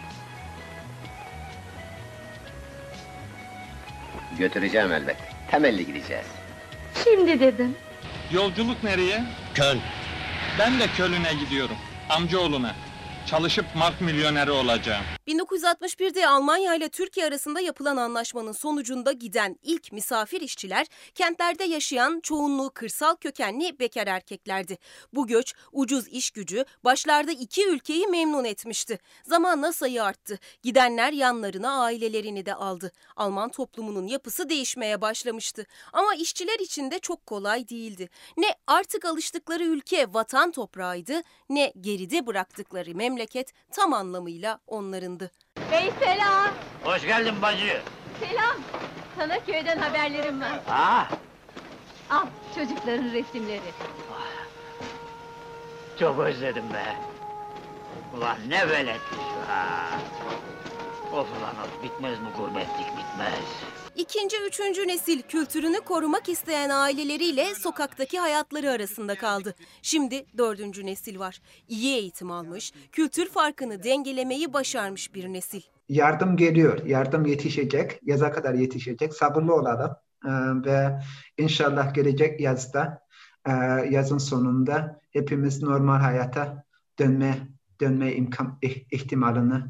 Götüreceğim 4.38 4.92
elbet. 4.92 5.16
Temelli 5.50 5.86
gideceğiz. 5.86 6.26
Şimdi 7.04 7.40
dedim. 7.40 7.76
Yolculuk 8.32 8.84
nereye? 8.84 9.24
Köln. 9.54 9.78
Ben 10.58 10.80
de 10.80 10.86
Köln'e 10.96 11.34
gidiyorum. 11.44 11.76
Amcaoğluna. 12.08 12.74
Çalışıp 13.26 13.64
mark 13.76 14.00
milyoneri 14.00 14.50
olacağım. 14.50 15.04
1961'de 15.28 16.28
Almanya 16.28 16.74
ile 16.74 16.88
Türkiye 16.88 17.26
arasında 17.26 17.60
yapılan 17.60 17.96
anlaşmanın 17.96 18.52
sonucunda 18.52 19.12
giden 19.12 19.56
ilk 19.62 19.92
misafir 19.92 20.40
işçiler 20.40 20.86
kentlerde 21.14 21.64
yaşayan 21.64 22.20
çoğunluğu 22.20 22.70
kırsal 22.74 23.16
kökenli 23.16 23.78
bekar 23.78 24.06
erkeklerdi. 24.06 24.78
Bu 25.14 25.26
göç 25.26 25.54
ucuz 25.72 26.08
iş 26.08 26.30
gücü 26.30 26.64
başlarda 26.84 27.32
iki 27.32 27.68
ülkeyi 27.68 28.06
memnun 28.06 28.44
etmişti. 28.44 28.98
Zamanla 29.24 29.72
sayı 29.72 30.04
arttı. 30.04 30.38
Gidenler 30.62 31.12
yanlarına 31.12 31.82
ailelerini 31.82 32.46
de 32.46 32.54
aldı. 32.54 32.92
Alman 33.16 33.50
toplumunun 33.50 34.06
yapısı 34.06 34.48
değişmeye 34.48 35.00
başlamıştı. 35.00 35.66
Ama 35.92 36.14
işçiler 36.14 36.58
için 36.58 36.90
de 36.90 36.98
çok 36.98 37.26
kolay 37.26 37.68
değildi. 37.68 38.08
Ne 38.36 38.54
artık 38.66 39.04
alıştıkları 39.04 39.64
ülke 39.64 40.14
vatan 40.14 40.50
toprağıydı 40.50 41.22
ne 41.50 41.72
geride 41.80 42.26
bıraktıkları 42.26 42.94
memleket 42.94 43.11
tam 43.72 43.92
anlamıyla 43.92 44.58
onlarındı. 44.66 45.30
Bey 45.72 45.92
selam. 46.00 46.48
Hoş 46.84 47.02
geldin 47.02 47.42
bacı. 47.42 47.80
Selam. 48.20 48.56
Sana 49.18 49.44
köyden 49.44 49.78
haberlerim 49.78 50.40
var. 50.40 50.60
Ah, 50.68 51.10
Al 52.10 52.26
çocukların 52.54 53.12
resimleri. 53.12 53.60
çok 55.98 56.18
özledim 56.18 56.64
be. 56.72 56.96
Ulan 58.16 58.36
ne 58.48 58.68
veletmiş 58.68 59.26
ha. 59.48 59.66
Of 61.12 61.28
ulan 61.38 61.56
of, 61.64 61.82
bitmez 61.82 62.18
mi 62.20 62.28
gurbetlik 62.36 62.86
bitmez. 62.86 63.44
İkinci, 63.96 64.36
üçüncü 64.48 64.88
nesil 64.88 65.22
kültürünü 65.22 65.80
korumak 65.80 66.28
isteyen 66.28 66.70
aileleriyle 66.70 67.54
sokaktaki 67.54 68.18
hayatları 68.18 68.70
arasında 68.70 69.14
kaldı. 69.14 69.54
Şimdi 69.82 70.24
dördüncü 70.38 70.86
nesil 70.86 71.18
var. 71.18 71.40
İyi 71.68 71.96
eğitim 71.96 72.30
almış, 72.30 72.72
kültür 72.92 73.28
farkını 73.28 73.82
dengelemeyi 73.82 74.52
başarmış 74.52 75.14
bir 75.14 75.32
nesil. 75.32 75.60
Yardım 75.88 76.36
geliyor, 76.36 76.84
yardım 76.86 77.26
yetişecek, 77.26 77.98
yaza 78.02 78.32
kadar 78.32 78.54
yetişecek. 78.54 79.14
Sabırlı 79.14 79.54
olalım 79.54 79.90
Ee, 80.26 80.30
ve 80.64 81.00
inşallah 81.38 81.94
gelecek 81.94 82.40
yazda, 82.40 83.00
e, 83.46 83.50
yazın 83.90 84.18
sonunda 84.18 85.00
hepimiz 85.10 85.62
normal 85.62 85.98
hayata 86.00 86.64
dönme 86.98 87.48
dönme 87.80 88.14
imkan 88.14 88.58
ih- 88.62 88.86
ihtimalini 88.90 89.64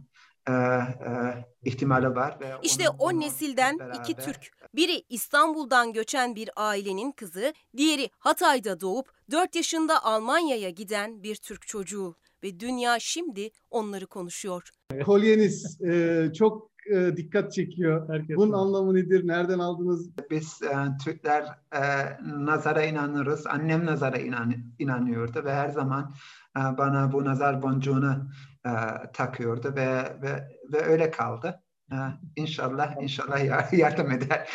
ihtimali 1.64 2.14
var 2.14 2.36
ve 2.40 2.46
İşte 2.62 2.88
o 2.98 3.20
nesilden 3.20 3.78
iki 4.00 4.14
Türk. 4.14 4.50
Biri 4.74 5.02
İstanbul'dan 5.08 5.92
göçen 5.92 6.34
bir 6.36 6.50
ailenin 6.56 7.12
kızı, 7.12 7.52
diğeri 7.76 8.10
Hatay'da 8.18 8.80
doğup 8.80 9.12
4 9.30 9.56
yaşında 9.56 10.04
Almanya'ya 10.04 10.70
giden 10.70 11.22
bir 11.22 11.36
Türk 11.36 11.66
çocuğu. 11.66 12.14
Ve 12.42 12.60
dünya 12.60 12.98
şimdi 13.00 13.50
onları 13.70 14.06
konuşuyor. 14.06 14.70
Kolyeniz 15.04 15.80
e, 15.82 16.28
çok 16.34 16.72
e, 16.90 17.16
dikkat 17.16 17.52
çekiyor. 17.52 18.24
Bunun 18.36 18.52
anlamı 18.52 18.94
nedir? 18.94 19.26
Nereden 19.26 19.58
aldınız? 19.58 20.10
Biz 20.30 20.62
e, 20.62 20.74
Türkler 21.04 21.44
e, 21.72 21.82
nazara 22.26 22.84
inanırız. 22.84 23.46
Annem 23.46 23.86
nazara 23.86 24.18
inan, 24.18 24.54
inanıyordu 24.78 25.44
ve 25.44 25.54
her 25.54 25.68
zaman 25.68 26.14
e, 26.56 26.60
bana 26.78 27.12
bu 27.12 27.24
nazar 27.24 27.62
boncuğunu 27.62 28.28
e, 28.66 28.70
takıyordu 29.12 29.74
ve 29.76 30.16
ve 30.22 30.58
ve 30.72 30.82
öyle 30.84 31.10
kaldı. 31.10 31.62
E, 31.92 31.96
inşallah 32.36 33.02
inşallah 33.02 33.44
yar- 33.44 33.72
yardım 33.72 34.10
eder. 34.10 34.48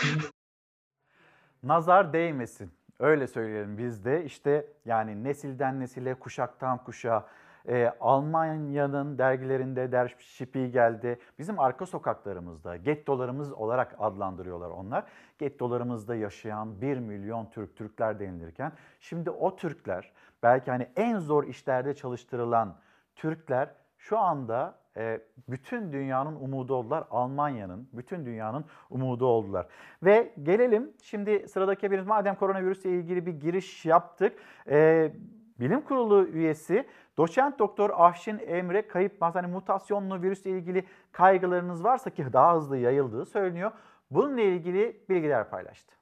Nazar 1.63 2.13
değmesin. 2.13 2.71
Öyle 2.99 3.27
söyleyelim 3.27 3.77
biz 3.77 4.05
de. 4.05 4.25
İşte 4.25 4.65
yani 4.85 5.23
nesilden 5.23 5.79
nesile, 5.79 6.13
kuşaktan 6.13 6.84
kuşağa 6.84 7.27
e, 7.67 7.93
Almanya'nın 7.99 9.17
dergilerinde 9.17 9.91
Der 9.91 10.15
Spiegel'de 10.19 11.19
bizim 11.39 11.59
arka 11.59 11.85
sokaklarımızda 11.85 12.75
gettolarımız 12.75 13.53
olarak 13.53 13.95
adlandırıyorlar 13.99 14.69
onlar. 14.69 15.03
Gettolarımızda 15.38 16.15
yaşayan 16.15 16.81
1 16.81 16.97
milyon 16.97 17.49
Türk, 17.49 17.75
Türkler 17.75 18.19
denilirken 18.19 18.71
şimdi 18.99 19.29
o 19.29 19.55
Türkler 19.55 20.11
belki 20.43 20.71
hani 20.71 20.88
en 20.95 21.19
zor 21.19 21.43
işlerde 21.47 21.93
çalıştırılan 21.93 22.77
Türkler 23.15 23.69
şu 24.09 24.19
anda 24.19 24.75
e, 24.97 25.21
bütün 25.49 25.93
dünyanın 25.93 26.35
umudu 26.35 26.75
oldular. 26.75 27.03
Almanya'nın, 27.11 27.89
bütün 27.93 28.25
dünyanın 28.25 28.65
umudu 28.89 29.25
oldular. 29.25 29.65
Ve 30.03 30.34
gelelim 30.43 30.91
şimdi 31.03 31.47
sıradaki 31.47 31.88
haberimiz 31.88 32.07
madem 32.07 32.35
koronavirüsle 32.35 32.89
ilgili 32.89 33.25
bir 33.25 33.34
giriş 33.34 33.85
yaptık. 33.85 34.34
E, 34.69 35.11
Bilim 35.59 35.81
Kurulu 35.81 36.27
üyesi 36.27 36.88
doçent 37.17 37.59
doktor 37.59 37.89
Ahşin 37.93 38.39
Emre 38.47 38.88
Kayıpmaz 38.88 39.35
hani 39.35 39.47
mutasyonlu 39.47 40.21
virüsle 40.21 40.51
ilgili 40.51 40.84
kaygılarınız 41.11 41.84
varsa 41.84 42.09
ki 42.09 42.25
daha 42.34 42.55
hızlı 42.55 42.77
yayıldığı 42.77 43.25
söyleniyor. 43.25 43.71
Bununla 44.11 44.41
ilgili 44.41 45.01
bilgiler 45.09 45.49
paylaştı. 45.49 45.95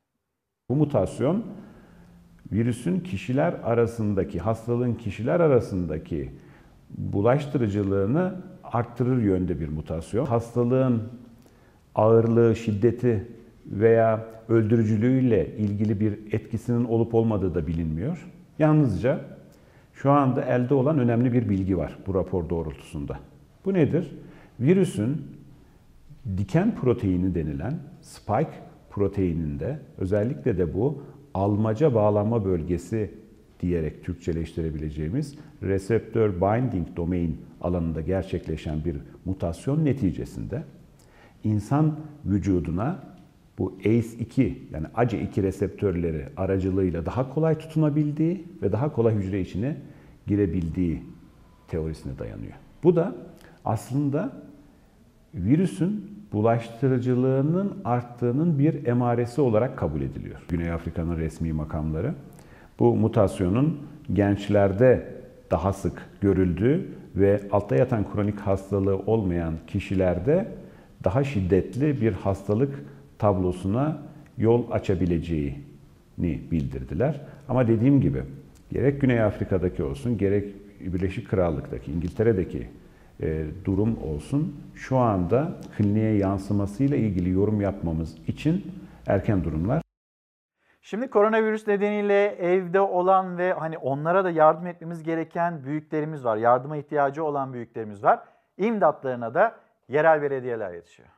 Bu 0.69 0.75
mutasyon 0.75 1.45
virüsün 2.51 2.99
kişiler 2.99 3.53
arasındaki, 3.53 4.39
hastalığın 4.39 4.93
kişiler 4.93 5.39
arasındaki 5.39 6.31
bulaştırıcılığını 6.97 8.35
arttırır 8.63 9.21
yönde 9.21 9.59
bir 9.59 9.69
mutasyon. 9.69 10.25
Hastalığın 10.25 11.03
ağırlığı, 11.95 12.55
şiddeti 12.55 13.27
veya 13.65 14.25
öldürücülüğüyle 14.49 15.55
ilgili 15.57 15.99
bir 15.99 16.33
etkisinin 16.33 16.85
olup 16.85 17.13
olmadığı 17.13 17.55
da 17.55 17.67
bilinmiyor. 17.67 18.27
Yalnızca 18.59 19.19
şu 19.93 20.11
anda 20.11 20.41
elde 20.41 20.73
olan 20.73 20.99
önemli 20.99 21.33
bir 21.33 21.49
bilgi 21.49 21.77
var 21.77 21.97
bu 22.07 22.13
rapor 22.13 22.49
doğrultusunda. 22.49 23.19
Bu 23.65 23.73
nedir? 23.73 24.11
Virüsün 24.59 25.21
diken 26.37 26.75
proteini 26.75 27.35
denilen 27.35 27.73
spike 28.01 28.53
proteininde 28.89 29.79
özellikle 29.97 30.57
de 30.57 30.73
bu 30.73 31.03
almaca 31.33 31.93
bağlanma 31.93 32.45
bölgesi 32.45 33.11
diyerek 33.59 34.03
Türkçeleştirebileceğimiz 34.03 35.35
reseptör 35.65 36.41
binding 36.41 36.87
domain 36.95 37.41
alanında 37.61 38.01
gerçekleşen 38.01 38.85
bir 38.85 38.97
mutasyon 39.25 39.85
neticesinde 39.85 40.63
insan 41.43 41.99
vücuduna 42.25 42.99
bu 43.57 43.73
ACE2 43.83 44.53
yani 44.73 44.87
ACE2 44.87 45.43
reseptörleri 45.43 46.25
aracılığıyla 46.37 47.05
daha 47.05 47.33
kolay 47.33 47.57
tutunabildiği 47.57 48.45
ve 48.61 48.71
daha 48.71 48.93
kolay 48.93 49.15
hücre 49.15 49.41
içine 49.41 49.77
girebildiği 50.27 51.03
teorisine 51.67 52.19
dayanıyor. 52.19 52.53
Bu 52.83 52.95
da 52.95 53.15
aslında 53.65 54.33
virüsün 55.33 56.11
bulaştırıcılığının 56.33 57.77
arttığının 57.85 58.59
bir 58.59 58.85
emaresi 58.85 59.41
olarak 59.41 59.77
kabul 59.77 60.01
ediliyor. 60.01 60.45
Güney 60.49 60.71
Afrika'nın 60.71 61.17
resmi 61.17 61.53
makamları 61.53 62.13
bu 62.79 62.95
mutasyonun 62.95 63.79
gençlerde 64.13 65.14
daha 65.51 65.73
sık 65.73 66.09
görüldüğü 66.21 66.87
ve 67.15 67.41
altta 67.51 67.75
yatan 67.75 68.11
kronik 68.13 68.39
hastalığı 68.39 68.97
olmayan 68.97 69.53
kişilerde 69.67 70.47
daha 71.03 71.23
şiddetli 71.23 72.01
bir 72.01 72.13
hastalık 72.13 72.85
tablosuna 73.19 73.97
yol 74.37 74.71
açabileceğini 74.71 76.41
bildirdiler. 76.51 77.21
Ama 77.49 77.67
dediğim 77.67 78.01
gibi 78.01 78.21
gerek 78.71 79.01
Güney 79.01 79.21
Afrika'daki 79.21 79.83
olsun 79.83 80.17
gerek 80.17 80.53
Birleşik 80.79 81.29
Krallık'taki, 81.29 81.91
İngiltere'deki 81.91 82.67
e, 83.21 83.45
durum 83.65 83.97
olsun 84.03 84.55
şu 84.75 84.97
anda 84.97 85.57
kliniğe 85.77 86.17
yansımasıyla 86.17 86.97
ilgili 86.97 87.29
yorum 87.29 87.61
yapmamız 87.61 88.15
için 88.27 88.65
erken 89.07 89.43
durumlar. 89.43 89.84
Şimdi 90.85 91.09
koronavirüs 91.09 91.67
nedeniyle 91.67 92.25
evde 92.25 92.81
olan 92.81 93.37
ve 93.37 93.53
hani 93.53 93.77
onlara 93.77 94.23
da 94.23 94.29
yardım 94.29 94.67
etmemiz 94.67 95.03
gereken 95.03 95.63
büyüklerimiz 95.63 96.25
var. 96.25 96.37
Yardıma 96.37 96.77
ihtiyacı 96.77 97.23
olan 97.23 97.53
büyüklerimiz 97.53 98.03
var. 98.03 98.19
İmdatlarına 98.57 99.33
da 99.33 99.55
yerel 99.87 100.21
belediyeler 100.21 100.71
yetişiyor. 100.73 101.09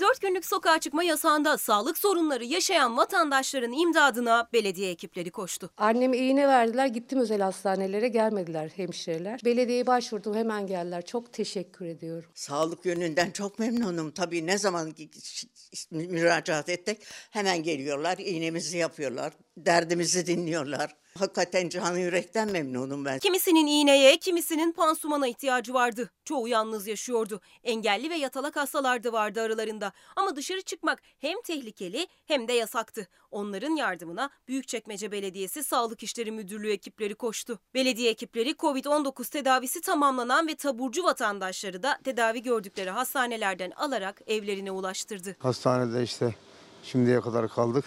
4 0.00 0.20
günlük 0.20 0.46
sokağa 0.46 0.78
çıkma 0.78 1.04
yasağında 1.04 1.58
sağlık 1.58 1.98
sorunları 1.98 2.44
yaşayan 2.44 2.96
vatandaşların 2.96 3.72
imdadına 3.72 4.48
belediye 4.52 4.90
ekipleri 4.90 5.30
koştu. 5.30 5.70
Anneme 5.76 6.16
iğne 6.16 6.48
verdiler, 6.48 6.86
gittim 6.86 7.20
özel 7.20 7.40
hastanelere 7.40 8.08
gelmediler 8.08 8.68
hemşireler. 8.76 9.40
Belediyeye 9.44 9.86
başvurdum 9.86 10.34
hemen 10.34 10.66
geldiler. 10.66 11.06
Çok 11.06 11.32
teşekkür 11.32 11.86
ediyorum. 11.86 12.30
Sağlık 12.34 12.86
yönünden 12.86 13.30
çok 13.30 13.58
memnunum. 13.58 14.10
Tabii 14.10 14.46
ne 14.46 14.58
zaman 14.58 14.94
müracaat 15.90 16.68
ettik 16.68 17.02
hemen 17.30 17.62
geliyorlar, 17.62 18.18
iğnemizi 18.18 18.78
yapıyorlar, 18.78 19.32
derdimizi 19.56 20.26
dinliyorlar. 20.26 20.96
Hakikaten 21.16 21.68
canı 21.68 22.00
yürekten 22.00 22.50
memnunum 22.50 23.04
ben. 23.04 23.18
Kimisinin 23.18 23.66
iğneye, 23.66 24.18
kimisinin 24.18 24.72
pansumana 24.72 25.26
ihtiyacı 25.28 25.74
vardı. 25.74 26.10
Çoğu 26.24 26.48
yalnız 26.48 26.86
yaşıyordu. 26.86 27.40
Engelli 27.64 28.10
ve 28.10 28.16
yatalak 28.16 28.56
hastalar 28.56 29.04
da 29.04 29.12
vardı 29.12 29.40
aralarında. 29.40 29.92
Ama 30.16 30.36
dışarı 30.36 30.62
çıkmak 30.62 31.02
hem 31.18 31.42
tehlikeli 31.42 32.06
hem 32.26 32.48
de 32.48 32.52
yasaktı. 32.52 33.08
Onların 33.30 33.76
yardımına 33.76 34.30
Büyükçekmece 34.48 35.12
Belediyesi 35.12 35.64
Sağlık 35.64 36.02
İşleri 36.02 36.32
Müdürlüğü 36.32 36.72
ekipleri 36.72 37.14
koştu. 37.14 37.58
Belediye 37.74 38.10
ekipleri 38.10 38.50
COVID-19 38.50 39.30
tedavisi 39.30 39.80
tamamlanan 39.80 40.48
ve 40.48 40.54
taburcu 40.54 41.04
vatandaşları 41.04 41.82
da 41.82 41.98
tedavi 42.04 42.42
gördükleri 42.42 42.90
hastanelerden 42.90 43.70
alarak 43.70 44.20
evlerine 44.26 44.70
ulaştırdı. 44.70 45.36
Hastanede 45.38 46.02
işte 46.02 46.34
şimdiye 46.82 47.20
kadar 47.20 47.48
kaldık. 47.48 47.84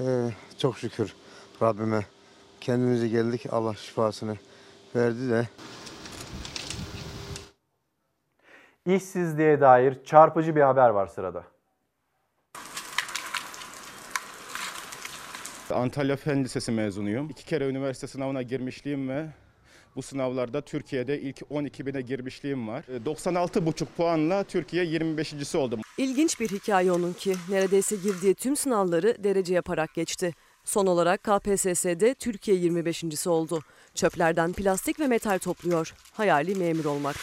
Ee, 0.00 0.30
çok 0.58 0.78
şükür 0.78 1.14
Rabbime 1.62 2.06
kendimize 2.60 3.08
geldik. 3.08 3.46
Allah 3.50 3.74
şifasını 3.74 4.36
verdi 4.96 5.30
de. 5.30 5.48
İşsizliğe 8.86 9.60
dair 9.60 10.04
çarpıcı 10.04 10.56
bir 10.56 10.60
haber 10.60 10.88
var 10.88 11.06
sırada. 11.06 11.44
Antalya 15.74 16.16
Fen 16.16 16.44
Lisesi 16.44 16.72
mezunuyum. 16.72 17.30
İki 17.30 17.44
kere 17.44 17.68
üniversite 17.68 18.06
sınavına 18.06 18.42
girmişliğim 18.42 19.08
ve 19.08 19.26
bu 19.96 20.02
sınavlarda 20.02 20.60
Türkiye'de 20.60 21.20
ilk 21.20 21.42
12 21.50 21.86
bine 21.86 22.00
girmişliğim 22.00 22.68
var. 22.68 22.84
96,5 23.06 23.84
puanla 23.96 24.44
Türkiye 24.44 24.84
25.si 24.84 25.58
oldum. 25.58 25.80
İlginç 25.98 26.40
bir 26.40 26.48
hikaye 26.48 26.92
onunki. 26.92 27.34
Neredeyse 27.48 27.96
girdiği 27.96 28.34
tüm 28.34 28.56
sınavları 28.56 29.24
derece 29.24 29.54
yaparak 29.54 29.94
geçti. 29.94 30.32
Son 30.68 30.86
olarak 30.86 31.22
KPSS'de 31.22 32.14
Türkiye 32.14 32.56
25.si 32.56 33.28
oldu. 33.28 33.60
Çöplerden 33.94 34.52
plastik 34.52 35.00
ve 35.00 35.06
metal 35.06 35.38
topluyor. 35.38 35.94
Hayali 36.12 36.54
memur 36.54 36.84
olmak. 36.84 37.16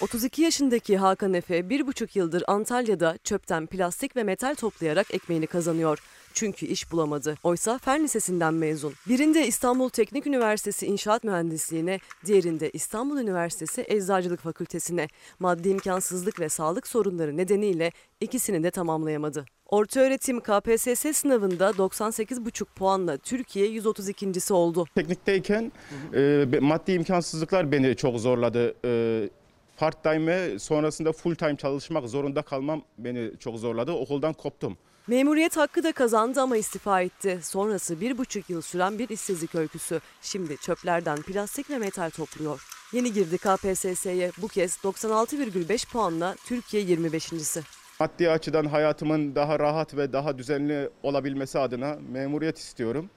32 0.00 0.42
yaşındaki 0.42 0.96
Hakan 0.96 1.34
Efe 1.34 1.68
bir 1.68 1.86
buçuk 1.86 2.16
yıldır 2.16 2.44
Antalya'da 2.46 3.18
çöpten 3.24 3.66
plastik 3.66 4.16
ve 4.16 4.22
metal 4.22 4.54
toplayarak 4.54 5.14
ekmeğini 5.14 5.46
kazanıyor. 5.46 5.98
Çünkü 6.34 6.66
iş 6.66 6.92
bulamadı. 6.92 7.34
Oysa 7.42 7.78
Fen 7.78 8.04
Lisesi'nden 8.04 8.54
mezun. 8.54 8.92
Birinde 9.08 9.46
İstanbul 9.46 9.88
Teknik 9.88 10.26
Üniversitesi 10.26 10.86
İnşaat 10.86 11.24
Mühendisliğine, 11.24 11.98
diğerinde 12.26 12.70
İstanbul 12.70 13.18
Üniversitesi 13.18 13.84
Eczacılık 13.88 14.40
Fakültesine. 14.40 15.08
Maddi 15.38 15.68
imkansızlık 15.68 16.40
ve 16.40 16.48
sağlık 16.48 16.86
sorunları 16.86 17.36
nedeniyle 17.36 17.92
ikisini 18.20 18.62
de 18.62 18.70
tamamlayamadı. 18.70 19.44
Ortaöğretim 19.66 20.40
KPSS 20.40 21.16
sınavında 21.16 21.70
98,5 21.70 22.64
puanla 22.64 23.16
Türkiye 23.16 23.66
132.si 23.66 24.52
oldu. 24.52 24.84
Teknikteyken 24.94 25.72
e, 26.14 26.46
maddi 26.60 26.92
imkansızlıklar 26.92 27.72
beni 27.72 27.96
çok 27.96 28.20
zorladı. 28.20 28.74
E, 28.84 29.28
part 29.76 30.02
time 30.02 30.26
ve 30.26 30.58
sonrasında 30.58 31.12
full 31.12 31.34
time 31.34 31.56
çalışmak 31.56 32.08
zorunda 32.08 32.42
kalmam 32.42 32.82
beni 32.98 33.30
çok 33.38 33.58
zorladı. 33.58 33.92
Okuldan 33.92 34.32
koptum. 34.32 34.76
Memuriyet 35.08 35.56
hakkı 35.56 35.82
da 35.82 35.92
kazandı 35.92 36.40
ama 36.40 36.56
istifa 36.56 37.00
etti. 37.00 37.38
Sonrası 37.42 38.00
bir 38.00 38.18
buçuk 38.18 38.50
yıl 38.50 38.60
süren 38.60 38.98
bir 38.98 39.08
işsizlik 39.08 39.54
öyküsü. 39.54 40.00
Şimdi 40.22 40.56
çöplerden 40.56 41.22
plastik 41.22 41.70
ve 41.70 41.78
metal 41.78 42.10
topluyor. 42.10 42.66
Yeni 42.92 43.12
girdi 43.12 43.38
KPSS'ye 43.38 44.30
bu 44.42 44.48
kez 44.48 44.76
96,5 44.76 45.92
puanla 45.92 46.36
Türkiye 46.44 46.82
25.si. 46.82 47.60
Maddi 48.00 48.30
açıdan 48.30 48.64
hayatımın 48.64 49.34
daha 49.34 49.58
rahat 49.58 49.96
ve 49.96 50.12
daha 50.12 50.38
düzenli 50.38 50.90
olabilmesi 51.02 51.58
adına 51.58 51.98
memuriyet 52.12 52.58
istiyorum. 52.58 53.10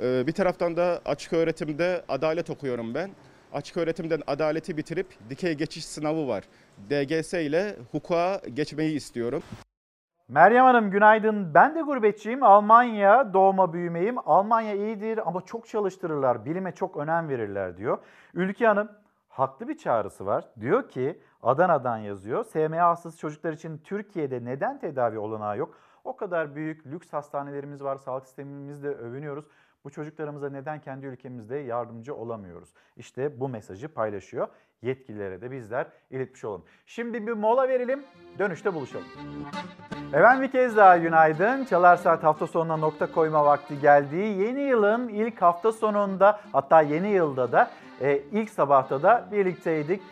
Bir 0.00 0.32
taraftan 0.32 0.76
da 0.76 1.00
açık 1.04 1.32
öğretimde 1.32 2.04
adalet 2.08 2.50
okuyorum 2.50 2.94
ben. 2.94 3.10
Açık 3.52 3.76
öğretimden 3.76 4.22
adaleti 4.26 4.76
bitirip 4.76 5.06
dikey 5.30 5.54
geçiş 5.54 5.84
sınavı 5.84 6.28
var. 6.28 6.44
DGS 6.90 7.34
ile 7.34 7.76
hukuka 7.92 8.40
geçmeyi 8.54 8.96
istiyorum. 8.96 9.42
Meryem 10.28 10.64
Hanım 10.64 10.90
günaydın. 10.90 11.54
Ben 11.54 11.74
de 11.74 11.80
gurbetçiyim. 11.80 12.42
Almanya 12.42 13.34
doğma 13.34 13.72
büyümeyim. 13.72 14.16
Almanya 14.28 14.74
iyidir 14.74 15.28
ama 15.28 15.40
çok 15.40 15.68
çalıştırırlar. 15.68 16.44
Bilime 16.44 16.72
çok 16.72 16.96
önem 16.96 17.28
verirler 17.28 17.76
diyor. 17.76 17.98
Ülke 18.34 18.66
Hanım 18.66 18.88
haklı 19.28 19.68
bir 19.68 19.76
çağrısı 19.78 20.26
var. 20.26 20.44
Diyor 20.60 20.88
ki 20.88 21.20
Adana'dan 21.42 21.98
yazıyor. 21.98 22.44
SMA 22.44 22.96
çocuklar 23.20 23.52
için 23.52 23.78
Türkiye'de 23.78 24.44
neden 24.44 24.78
tedavi 24.78 25.18
olanağı 25.18 25.58
yok? 25.58 25.74
O 26.04 26.16
kadar 26.16 26.54
büyük 26.54 26.86
lüks 26.86 27.12
hastanelerimiz 27.12 27.84
var. 27.84 27.96
Sağlık 27.96 28.26
sistemimizde 28.26 28.88
övünüyoruz. 28.88 29.44
Bu 29.84 29.90
çocuklarımıza 29.90 30.50
neden 30.50 30.80
kendi 30.80 31.06
ülkemizde 31.06 31.56
yardımcı 31.56 32.14
olamıyoruz? 32.14 32.68
İşte 32.96 33.40
bu 33.40 33.48
mesajı 33.48 33.88
paylaşıyor. 33.88 34.48
Yetkililere 34.82 35.40
de 35.40 35.50
bizler 35.50 35.86
iletmiş 36.10 36.44
olalım. 36.44 36.64
Şimdi 36.86 37.26
bir 37.26 37.32
mola 37.32 37.68
verelim, 37.68 38.04
dönüşte 38.38 38.74
buluşalım. 38.74 39.06
Efendim 40.12 40.42
bir 40.42 40.50
kez 40.50 40.76
daha 40.76 40.96
günaydın. 40.96 41.64
Çalar 41.64 41.96
Saat 41.96 42.24
hafta 42.24 42.46
sonuna 42.46 42.76
nokta 42.76 43.12
koyma 43.12 43.44
vakti 43.44 43.80
geldi. 43.80 44.16
Yeni 44.16 44.60
yılın 44.60 45.08
ilk 45.08 45.42
hafta 45.42 45.72
sonunda 45.72 46.40
hatta 46.52 46.82
yeni 46.82 47.08
yılda 47.08 47.52
da 47.52 47.70
e, 48.00 48.22
ilk 48.32 48.50
sabahta 48.50 49.02
da 49.02 49.28
birlikteydik. 49.32 50.02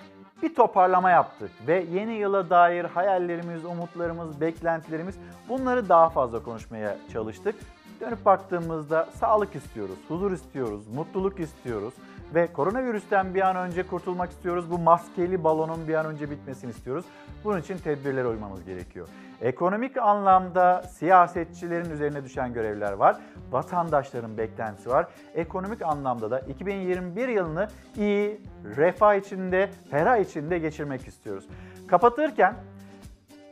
Bir 0.42 0.54
toparlama 0.54 1.10
yaptık 1.10 1.50
ve 1.66 1.86
yeni 1.92 2.12
yıla 2.12 2.50
dair 2.50 2.84
hayallerimiz, 2.84 3.64
umutlarımız, 3.64 4.40
beklentilerimiz 4.40 5.18
bunları 5.48 5.88
daha 5.88 6.08
fazla 6.08 6.42
konuşmaya 6.42 6.96
çalıştık. 7.12 7.54
Dönüp 8.02 8.24
baktığımızda 8.24 9.08
sağlık 9.14 9.56
istiyoruz, 9.56 9.96
huzur 10.08 10.32
istiyoruz, 10.32 10.88
mutluluk 10.94 11.40
istiyoruz 11.40 11.94
Ve 12.34 12.52
koronavirüsten 12.52 13.34
bir 13.34 13.40
an 13.40 13.56
önce 13.56 13.82
kurtulmak 13.82 14.30
istiyoruz. 14.30 14.70
Bu 14.70 14.78
maskeli 14.78 15.44
balonun 15.44 15.88
bir 15.88 15.94
an 15.94 16.06
önce 16.06 16.30
bitmesini 16.30 16.70
istiyoruz. 16.70 17.04
Bunun 17.44 17.60
için 17.60 17.78
tedbirlere 17.78 18.26
uymamız 18.28 18.64
gerekiyor. 18.64 19.08
Ekonomik 19.40 19.96
anlamda 19.96 20.82
siyasetçilerin 20.82 21.90
üzerine 21.90 22.24
düşen 22.24 22.52
görevler 22.52 22.92
var. 22.92 23.16
Vatandaşların 23.50 24.38
beklentisi 24.38 24.88
var. 24.88 25.06
Ekonomik 25.34 25.82
anlamda 25.82 26.30
da 26.30 26.40
2021 26.40 27.28
yılını 27.28 27.68
iyi, 27.96 28.40
refah 28.76 29.14
içinde, 29.14 29.70
ferah 29.90 30.16
içinde 30.16 30.58
geçirmek 30.58 31.08
istiyoruz. 31.08 31.44
Kapatırken 31.88 32.54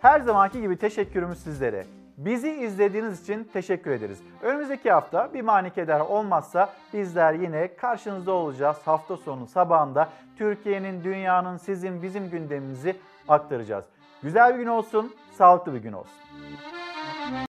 her 0.00 0.20
zamanki 0.20 0.60
gibi 0.60 0.76
teşekkürümüz 0.76 1.38
sizlere. 1.38 1.86
Bizi 2.16 2.50
izlediğiniz 2.50 3.22
için 3.22 3.44
teşekkür 3.52 3.90
ederiz. 3.90 4.18
Önümüzdeki 4.42 4.92
hafta 4.92 5.34
bir 5.34 5.40
manikeder 5.40 6.00
olmazsa 6.00 6.72
bizler 6.92 7.34
yine 7.34 7.74
karşınızda 7.76 8.32
olacağız. 8.32 8.76
Hafta 8.84 9.16
sonu 9.16 9.46
sabahında 9.46 10.08
Türkiye'nin, 10.38 11.04
dünyanın, 11.04 11.56
sizin, 11.56 12.02
bizim 12.02 12.30
gündemimizi 12.30 12.96
aktaracağız. 13.28 13.84
Güzel 14.22 14.54
bir 14.54 14.58
gün 14.58 14.66
olsun, 14.66 15.14
sağlıklı 15.32 15.74
bir 15.74 15.80
gün 15.80 15.92
olsun. 15.92 16.12